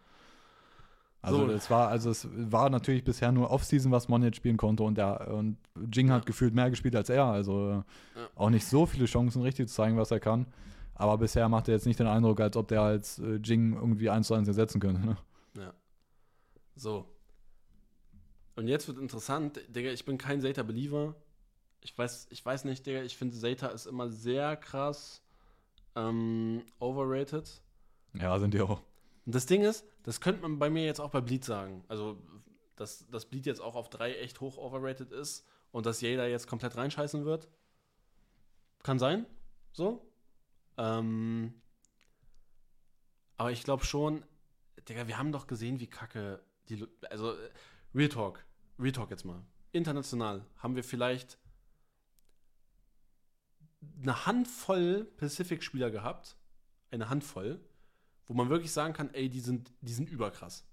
[1.25, 1.53] Also So.
[1.53, 5.29] es war, also es war natürlich bisher nur Offseason, was Moniet spielen konnte und der
[5.33, 5.57] und
[5.93, 6.27] Jing hat Ja.
[6.27, 7.25] gefühlt mehr gespielt als er.
[7.25, 8.29] Also äh, Ja.
[8.35, 10.47] auch nicht so viele Chancen, richtig zu zeigen, was er kann.
[10.95, 14.11] Aber bisher macht er jetzt nicht den Eindruck, als ob der als äh, Jing irgendwie
[14.11, 15.01] eins zu eins ersetzen könnte.
[15.07, 15.17] Ne?
[15.57, 15.73] Ja.
[16.77, 17.09] So.
[18.57, 21.15] Und jetzt wird interessant, Digga, ich bin kein Zeta-Believer.
[21.81, 25.23] Ich weiß, ich weiß nicht, Digga, ich finde Zeta ist immer sehr krass
[25.97, 27.61] ähm, overrated.
[28.15, 28.81] Ja, sind die auch.
[29.27, 31.83] Und das Ding ist, das könnte man bei mir jetzt auch bei Bleed sagen.
[31.89, 32.23] Also,
[32.77, 36.47] dass das Bleed jetzt auch auf drei echt hoch overrated ist und dass jeder jetzt
[36.47, 37.49] komplett reinscheißen wird.
[38.83, 39.27] Kann sein.
[39.73, 40.13] So.
[40.77, 41.55] Ähm,
[43.37, 44.25] aber ich glaube schon,
[44.89, 46.87] Digga, wir haben doch gesehen, wie kacke die.
[47.09, 47.51] Also, äh,
[47.95, 48.45] Real Talk.
[48.79, 49.43] Real Talk jetzt mal.
[49.73, 51.39] International haben wir vielleicht
[54.03, 56.37] eine Handvoll Pacific-Spieler gehabt.
[56.91, 57.59] Eine Handvoll
[58.27, 60.67] wo man wirklich sagen kann, ey, die sind, die sind überkrass.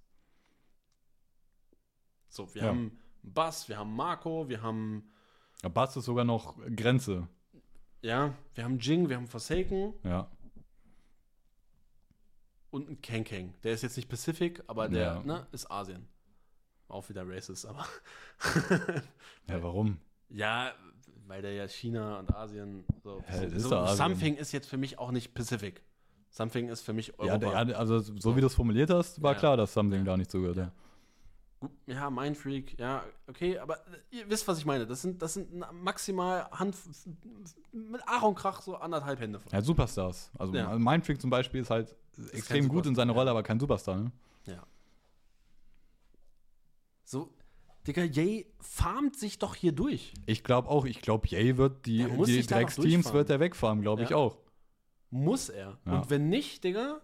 [2.30, 2.68] So, wir Ja.
[2.70, 5.12] haben Bass, wir haben Marco, wir haben,
[5.64, 7.28] Ja, Bass ist sogar noch Grenze.
[8.02, 10.30] ja, wir haben Jing, wir haben Forsaken Ja.
[12.72, 13.54] und einen Kang Kang.
[13.64, 15.24] Der ist jetzt nicht Pacific, aber der Ja.
[15.24, 16.08] ne, ist Asien.
[16.88, 17.86] Auch wieder racist, aber
[19.48, 20.00] Ja, warum?
[20.30, 20.74] ja,
[21.28, 23.24] weil der ja China und Asien so.
[23.30, 23.98] Ja, ist so Asien.
[23.98, 25.82] Something ist jetzt für mich auch nicht Pacific.
[26.34, 27.38] Something ist für mich Ja, Europa.
[27.66, 29.40] der, ja, also so wie du es formuliert hast, war Ja.
[29.40, 30.06] klar, dass Something Ja.
[30.06, 30.58] da nicht zugehört.
[30.58, 30.72] Ja.
[31.86, 32.10] Ja.
[32.10, 33.76] Mindfreak, ja, okay, aber
[34.12, 34.88] äh, ihr wisst, was ich meine.
[34.88, 35.52] Das sind, das sind
[35.84, 36.76] maximal Hand
[37.72, 39.52] mit Ach und Krach so anderthalb Hände voll.
[39.54, 40.32] Ja, Superstars.
[40.40, 40.76] Also Ja.
[40.80, 41.96] Mindfreak zum Beispiel ist halt
[42.32, 43.98] extrem gut in seiner Rolle, aber kein Superstar.
[43.98, 44.12] Ne?
[44.46, 44.64] Ja.
[47.04, 47.32] So,
[47.86, 50.14] Digga, Jay farmt sich doch hier durch.
[50.26, 54.04] Ich glaube auch, ich glaube, Jay wird die, Der die Drecksteams wird er wegfahren, glaube
[54.04, 54.38] ich auch.
[55.12, 55.78] Muss er.
[55.86, 55.94] Ja.
[55.94, 57.02] Und wenn nicht, Digga.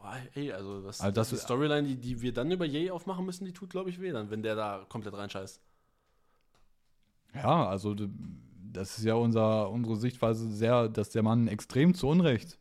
[0.00, 3.26] Boah, ey, also, was, Also das- die Storyline, die, die wir dann über Jay aufmachen
[3.26, 5.60] müssen, die tut, glaube ich, weh dann, wenn der da komplett reinscheißt.
[7.34, 7.94] Ja, also
[8.72, 12.58] das ist ja unser, unsere Sichtweise sehr, dass der Mann extrem zu Unrecht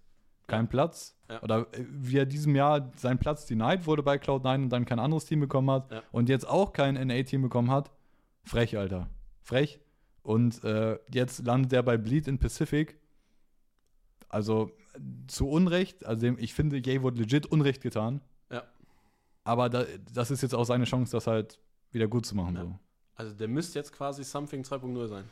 [0.48, 1.42] keinen Platz Ja.
[1.44, 5.00] oder äh, wie er diesem Jahr seinen Platz denied wurde bei Cloud9 und dann kein
[5.00, 6.04] anderes Team bekommen hat Ja.
[6.12, 7.92] und jetzt auch kein NA-Team bekommen hat.
[8.44, 9.10] Frech, Alter.
[9.42, 9.80] Frech.
[10.24, 12.98] Und äh, jetzt landet er bei Bleed in Pacific.
[14.30, 14.72] Also
[15.28, 18.22] zu Unrecht, also ich finde, Jay wurde legit Unrecht getan.
[18.52, 18.64] Ja.
[19.44, 21.60] Aber da, das ist jetzt auch seine Chance, das halt
[21.92, 22.56] wieder gut zu machen.
[22.56, 22.64] Ja.
[22.64, 22.80] So.
[23.16, 25.30] Also der müsste jetzt quasi Something 2.0 sein in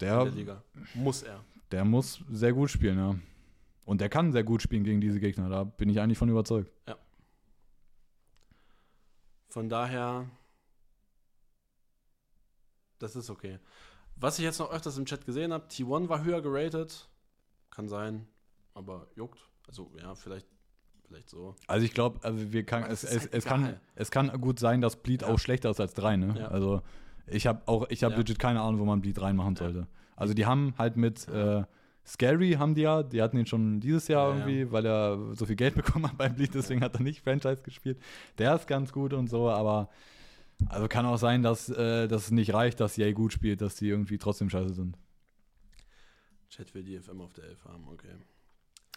[0.00, 0.62] Der, der Liga.
[0.94, 1.44] Muss er.
[1.70, 3.16] der muss sehr gut spielen, ja.
[3.84, 6.72] Und der kann sehr gut spielen gegen diese Gegner, da bin ich eigentlich von überzeugt.
[9.48, 10.28] Von daher,
[12.98, 13.58] das ist okay.
[14.16, 17.08] Was ich jetzt noch öfters im Chat gesehen habe, T1 war höher geratet.
[17.70, 18.26] Kann sein,
[18.76, 19.38] aber juckt.
[19.66, 20.46] Also ja, vielleicht,
[21.08, 21.56] vielleicht so.
[21.66, 24.80] Also ich glaube, also wir kann, es, es, halt es, kann, es kann gut sein,
[24.80, 25.28] dass Bleed Ja.
[25.28, 26.34] auch schlechter ist als 3, ne?
[26.38, 26.48] Ja.
[26.48, 26.82] Also
[27.26, 28.18] ich habe auch, ich habe Ja.
[28.18, 29.88] legit keine Ahnung, wo man Bleed reinmachen sollte.
[30.14, 31.64] Also die haben halt mit äh,
[32.06, 34.46] Scary haben die ja, die hatten ihn schon dieses Jahr Ja, ja.
[34.46, 37.62] irgendwie, weil er so viel Geld bekommen hat beim Bleed, deswegen hat er nicht Franchise
[37.62, 37.98] gespielt.
[38.38, 39.88] Der ist ganz gut und so, aber
[40.68, 43.74] also kann auch sein, dass, äh, dass es nicht reicht, dass Yay gut spielt, dass
[43.74, 44.96] die irgendwie trotzdem scheiße sind.
[46.48, 48.14] Chat will die FM auf der 11 haben, okay.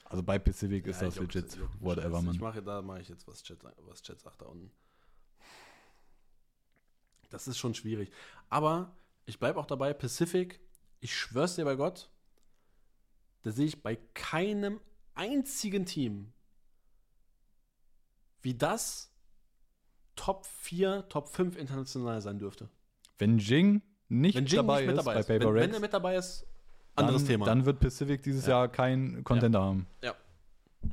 [0.10, 2.26] Also bei Pacific ist Ja, das juckt- legit, juckt whatever, Scheiße.
[2.26, 2.36] man.
[2.36, 4.72] Ich mache, da mache ich jetzt, was Chat, was Chat sagt da unten.
[7.30, 8.12] Das ist schon schwierig.
[8.50, 8.98] Aber
[9.28, 10.60] ich bleibe auch dabei, Pacific,
[11.00, 12.10] ich schwör's dir bei Gott,
[13.44, 14.82] da sehe ich bei keinem
[15.14, 16.34] einzigen Team,
[18.42, 19.12] wie das
[20.16, 22.70] Top 4, Top 5 international sein dürfte.
[23.20, 25.28] Wenn Jing nicht Wenn Jing dabei nicht mit ist dabei bei ist.
[25.28, 26.48] Paper Wenn, wenn er mit dabei ist,
[26.95, 27.45] anderes dann, Thema.
[27.45, 28.59] Dann wird Pacific dieses Ja.
[28.59, 29.88] Jahr keinen Contender haben.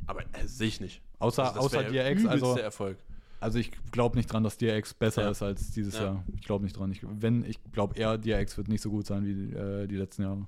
[0.07, 1.01] Aber äh, sehe ich nicht.
[1.19, 2.99] Außer, Also das außer DRX, also, Erfolg.
[3.41, 5.31] also ich glaube nicht dran, dass DRX besser Ja.
[5.31, 6.03] ist als dieses Ja.
[6.05, 6.25] Jahr.
[6.35, 6.91] Ich glaube nicht dran.
[6.93, 10.23] Ich, wenn, ich glaube eher, DRX wird nicht so gut sein wie äh, die letzten
[10.23, 10.47] Jahre.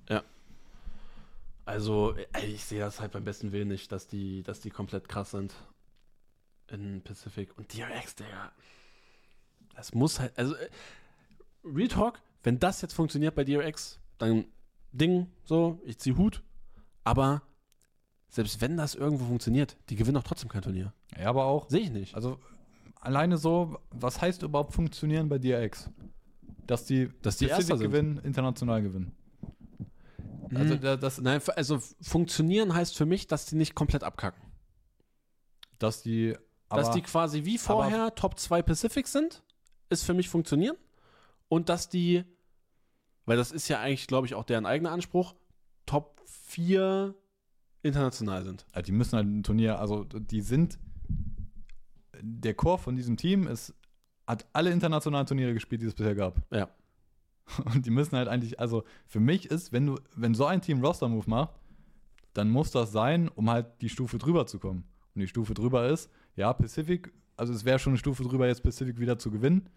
[1.64, 5.08] Also, ey, ich sehe das halt beim besten Willen nicht, dass die, dass die komplett
[5.08, 5.54] krass sind
[6.68, 7.56] in Pacific.
[7.58, 8.52] Und DRX, Digga.
[9.76, 10.68] Das muss halt, also, äh,
[11.64, 14.46] Real Talk, wenn das jetzt funktioniert bei DRX, dann
[14.98, 16.42] Ding, so, ich zieh Hut.
[17.04, 17.42] Aber
[18.28, 20.92] selbst wenn das irgendwo funktioniert, die gewinnen doch trotzdem kein Turnier.
[21.18, 22.14] Ja, aber auch, Sehe ich nicht.
[22.14, 22.38] also
[23.00, 25.90] alleine so, was heißt überhaupt funktionieren bei DRX?
[26.66, 29.12] Dass die, Dass die Erster gewinnen, international gewinnen.
[30.54, 30.80] Also Mhm.
[30.80, 34.42] da- das, Nein, also funktionieren heißt für mich, dass die nicht komplett abkacken.
[35.78, 36.34] dass die,
[36.68, 39.42] aber, dass die quasi wie vorher Top 2 Pacific sind,
[39.90, 40.76] ist für mich funktionieren.
[41.48, 42.24] Und dass die,
[43.28, 45.34] weil das ist ja eigentlich, glaube ich, auch deren eigener Anspruch,
[45.84, 47.14] Top 4
[47.82, 48.66] international sind.
[48.74, 50.78] Ja, die müssen halt ein Turnier, also die sind,
[52.22, 53.74] der Core von diesem Team ist,
[54.26, 56.40] hat alle internationalen Turniere gespielt, die es bisher gab.
[56.50, 56.70] Ja.
[57.74, 60.82] Und die müssen halt eigentlich, also für mich ist, wenn du, wenn so ein Team
[60.82, 61.54] Roster-Move macht,
[62.32, 64.84] dann muss das sein, um halt die Stufe drüber zu kommen.
[65.14, 68.62] Und die Stufe drüber ist, ja, Pacific, also es wäre schon eine Stufe drüber, jetzt
[68.62, 69.68] Pacific wieder zu gewinnen,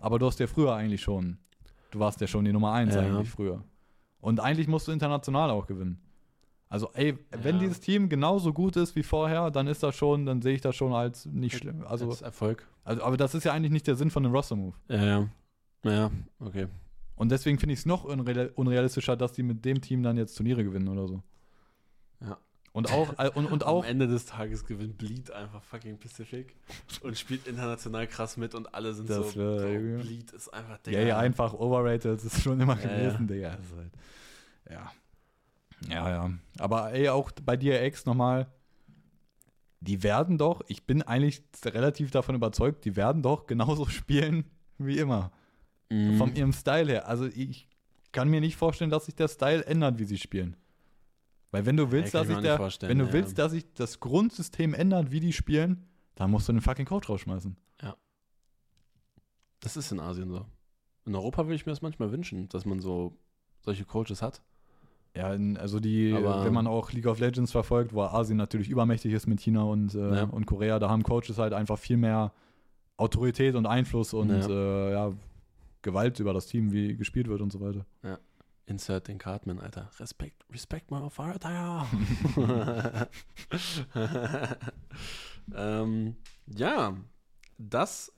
[0.00, 1.38] aber du hast ja früher eigentlich schon,
[1.90, 3.00] du warst ja schon die Nummer 1 Ja.
[3.02, 3.62] eigentlich früher.
[4.20, 5.98] Und eigentlich musst du international auch gewinnen.
[6.68, 7.60] Also, ey, wenn Ja.
[7.62, 10.76] dieses Team genauso gut ist wie vorher, dann ist das schon, dann sehe ich das
[10.76, 11.84] schon als nicht schlimm.
[11.86, 12.66] Also, Als Erfolg.
[12.84, 14.76] also, aber das ist ja eigentlich nicht der Sinn von einem Roster-Move.
[14.88, 15.28] Ja, ja.
[15.82, 16.66] Ja, okay.
[17.16, 20.36] Und deswegen finde ich es noch unreal unrealistischer, dass die mit dem Team dann jetzt
[20.36, 21.22] Turniere gewinnen oder so.
[22.20, 22.38] Ja.
[22.72, 26.54] Und auch, äh, und, und auch Am Ende des Tages gewinnt Bleed einfach fucking Pacific
[27.02, 29.98] und spielt international krass mit und alle sind Das so, wär- Junge.
[30.02, 33.34] Bleed ist einfach ja, ja, einfach overrated, das ist schon immer Ja, gewesen, ja.
[33.34, 33.50] Digga.
[33.50, 33.92] Halt,
[34.70, 34.92] ja.
[35.88, 36.30] Ja, ja.
[36.58, 38.46] Aber ey, auch bei DRX nochmal,
[39.80, 44.44] die werden doch, ich bin eigentlich relativ davon überzeugt, die werden doch genauso spielen
[44.78, 45.32] wie immer.
[45.88, 46.18] Mhm.
[46.18, 47.08] Von ihrem Style her.
[47.08, 47.66] Also ich
[48.12, 50.54] kann mir nicht vorstellen, dass sich der Style ändert, wie sie spielen.
[51.50, 53.12] Weil wenn du willst, kann dass ich nicht vorstellen, wenn du ja.
[53.12, 57.08] willst, dass sich das Grundsystem ändert, wie die spielen, dann musst du einen fucking Coach
[57.08, 57.56] rausschmeißen.
[59.60, 60.46] Das ist in Asien so.
[61.04, 63.18] In Europa würde ich mir das manchmal wünschen, dass man so
[63.60, 64.42] solche Coaches hat.
[65.14, 65.26] Ja,
[65.58, 69.26] also die, Aber- wenn man auch League of Legends verfolgt, wo Asien natürlich übermächtig ist
[69.26, 70.24] mit China und, äh, Ja.
[70.24, 72.32] und Korea, da haben Coaches halt einfach viel mehr
[72.96, 74.48] Autorität und Einfluss und Ja.
[74.48, 75.12] Äh, ja,
[75.82, 77.84] Gewalt über das Team, wie gespielt wird und so weiter.
[78.66, 79.90] Insert den Cartman, Alter.
[79.98, 81.86] Respekt, respekt my Vater.
[85.54, 86.16] ähm,
[86.46, 86.96] ja,
[87.58, 88.12] das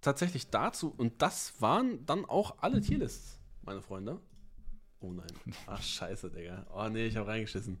[0.00, 4.20] tatsächlich dazu und das waren dann auch alle Tierlists, meine Freunde.
[5.00, 5.26] Oh nein.
[5.66, 6.66] Ach, scheiße, Digga.
[6.74, 7.78] Oh nee, ich habe reingeschissen.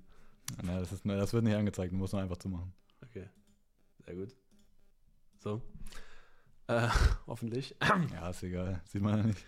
[0.64, 2.72] Ja, das, ist, das wird nicht angezeigt, muss man einfach zumachen.
[3.02, 3.28] Okay,
[4.04, 4.34] sehr gut.
[5.38, 5.62] So.
[6.68, 6.88] Äh,
[7.26, 7.76] hoffentlich.
[8.12, 8.80] Ja, ist egal.
[8.86, 9.46] Sieht man ja nicht.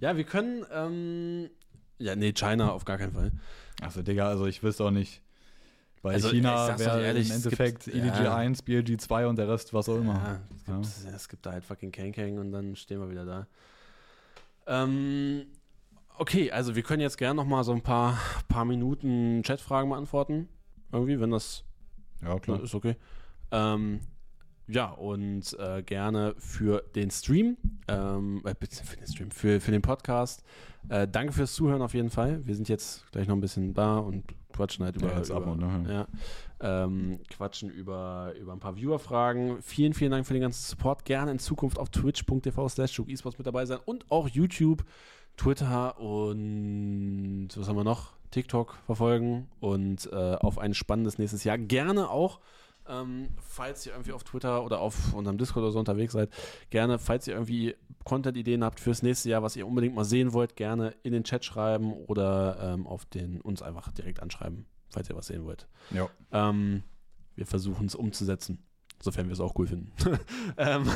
[0.00, 1.50] Ja, wir können, ähm,
[1.98, 3.32] ja, nee, China auf gar keinen Fall.
[3.80, 5.22] Achso, Digga, also ich wüsste auch nicht.
[6.02, 8.36] Bei Also, China wäre ehrlich, im Endeffekt gibt- EDG ja.
[8.36, 10.14] 1, BLG 2 und der Rest was auch immer.
[10.66, 13.24] Ja, es, gibt, es gibt da halt fucking Kang Kang und dann stehen wir wieder
[13.24, 13.46] da.
[14.66, 15.46] Ähm,
[16.18, 18.18] okay, also wir können jetzt gerne noch mal so ein paar,
[18.48, 20.48] paar Minuten Chatfragen beantworten.
[20.92, 21.64] irgendwie, wenn das
[22.22, 22.62] Ja, klar.
[22.62, 22.96] Ist okay.
[23.50, 24.00] Ähm,
[24.68, 27.56] ja, und äh, gerne für den Stream,
[27.88, 30.44] ähm, äh, für den Stream, für, für den Podcast.
[30.88, 32.44] Äh, danke fürs Zuhören auf jeden Fall.
[32.46, 35.42] Wir sind jetzt gleich noch ein bisschen da und quatschen halt über, Ja, jetzt ab
[35.42, 36.06] über und, ne?
[36.60, 39.58] ja, ähm, quatschen über, über ein paar Viewer-Fragen.
[39.62, 41.04] Vielen, vielen Dank für den ganzen Support.
[41.04, 44.84] Gerne in Zukunft auf twitch.tv slash esports mit dabei sein und auch YouTube,
[45.36, 48.14] Twitter und was haben wir noch?
[48.30, 51.58] TikTok verfolgen und äh, auf ein spannendes nächstes Jahr.
[51.58, 52.40] Gerne auch,
[52.88, 56.30] ähm, falls ihr irgendwie auf Twitter oder auf unserem Discord oder so unterwegs seid,
[56.70, 57.74] gerne, falls ihr irgendwie
[58.04, 61.44] Content-Ideen habt fürs nächste Jahr, was ihr unbedingt mal sehen wollt, gerne in den Chat
[61.44, 65.66] schreiben oder ähm, auf den uns einfach direkt anschreiben, falls ihr was sehen wollt.
[65.90, 66.08] Ja.
[66.32, 66.82] Ähm,
[67.34, 68.64] wir versuchen es umzusetzen,
[69.00, 69.92] sofern wir es auch cool finden.
[70.56, 70.88] ähm,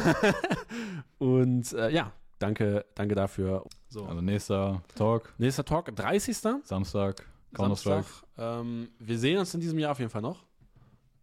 [1.19, 3.65] und äh, ja, danke, danke dafür.
[3.89, 4.05] So.
[4.07, 6.37] Also nächster Talk, Nächster Talk, 30.
[6.65, 8.05] Samstag, Counter-Strike.
[8.05, 8.29] Samstag.
[8.39, 10.45] Ähm, wir sehen uns in diesem Jahr auf jeden Fall noch.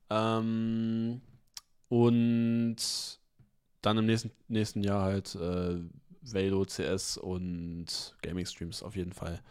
[0.09, 1.21] Ähm,
[1.89, 2.77] und
[3.81, 5.79] dann im nächsten, nächsten Jahr halt äh,
[6.21, 9.41] Velo, CS und Gaming-Streams auf jeden Fall.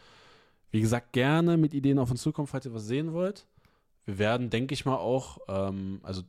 [0.70, 3.46] Wie gesagt, gerne mit Ideen auf uns zukommen, falls ihr was sehen wollt.
[4.04, 6.22] Wir werden, denke ich mal, auch, ähm, also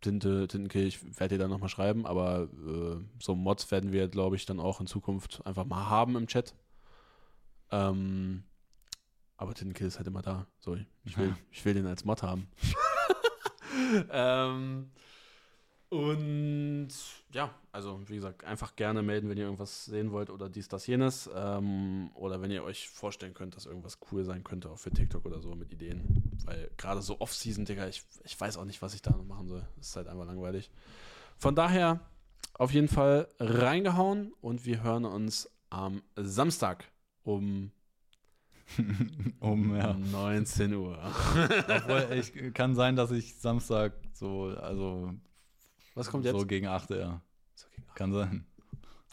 [0.00, 4.36] Tinte, Tintenkill, ich werde dir dann nochmal schreiben, aber äh, so Mods werden wir, glaube
[4.36, 6.54] ich, dann auch in Zukunft einfach mal haben im Chat.
[7.72, 8.44] Ähm,
[9.36, 10.46] aber Tintenkill ist halt immer da.
[10.60, 12.46] So, ich will, ich will den als Mod haben.
[14.10, 14.90] ähm,
[15.90, 16.88] und
[17.32, 20.86] ja, also wie gesagt, einfach gerne melden, wenn ihr irgendwas sehen wollt oder dies, das,
[20.86, 21.30] jenes.
[21.34, 25.24] Ähm, oder wenn ihr euch vorstellen könnt, dass irgendwas cool sein könnte, auch für TikTok
[25.24, 26.38] oder so mit Ideen.
[26.44, 29.48] Weil gerade so Off-Season, Digga, ich, ich weiß auch nicht, was ich da noch machen
[29.48, 29.66] soll.
[29.80, 30.70] Ist halt einfach langweilig.
[31.38, 32.00] Von daher
[32.54, 36.84] auf jeden Fall reingehauen und wir hören uns am Samstag
[37.22, 37.70] um
[39.40, 39.94] um, ja.
[39.94, 40.98] 19 Uhr.
[41.68, 45.14] Obwohl, ich, kann sein, dass ich Samstag so, also
[45.94, 46.48] Was kommt so jetzt?
[46.48, 47.20] gegen 8, ja.
[47.94, 48.46] Kann sein.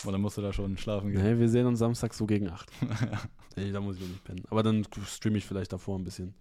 [0.06, 1.24] Oder musst du da schon schlafen gehen?
[1.24, 2.70] Nee, wir sehen uns Samstag so gegen 8.
[3.56, 4.44] nee, da muss ich noch nicht pennen.
[4.50, 6.36] Aber dann streame ich vielleicht davor ein bisschen.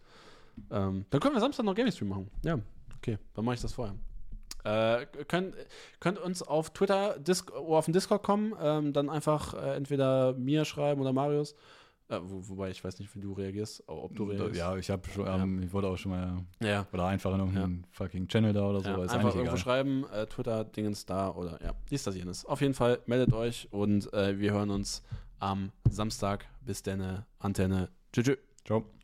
[0.70, 2.31] Ähm, dann können wir Samstag noch Gaming Stream machen.
[2.43, 2.59] Ja,
[2.97, 3.94] okay, dann mache ich das vorher.
[4.65, 5.55] Äh, könnt,
[6.01, 10.33] könnt uns auf Twitter Dis oder auf den Discord kommen, ähm, dann einfach äh, entweder
[10.34, 11.55] mir schreiben oder Marius.
[12.17, 14.57] Äh, wo, wobei ich weiß nicht, wie du reagierst, ob du reagierst.
[14.57, 16.86] Ja, ich habe schon, ähm, ich wollte auch schon mal, ja.
[16.93, 19.59] oder einfach in irgendeinem fucking Channel da oder so, Ja, einfach irgendwo egal.
[19.59, 22.44] schreiben, äh, Twitter, Dingens da oder ja, dies, das, jenes.
[22.44, 25.02] Auf jeden Fall meldet euch und äh, wir hören uns
[25.39, 26.47] am Samstag.
[26.62, 27.91] Bis dann, Antenne.
[28.12, 28.39] Tschüss.
[28.65, 28.94] Ciao.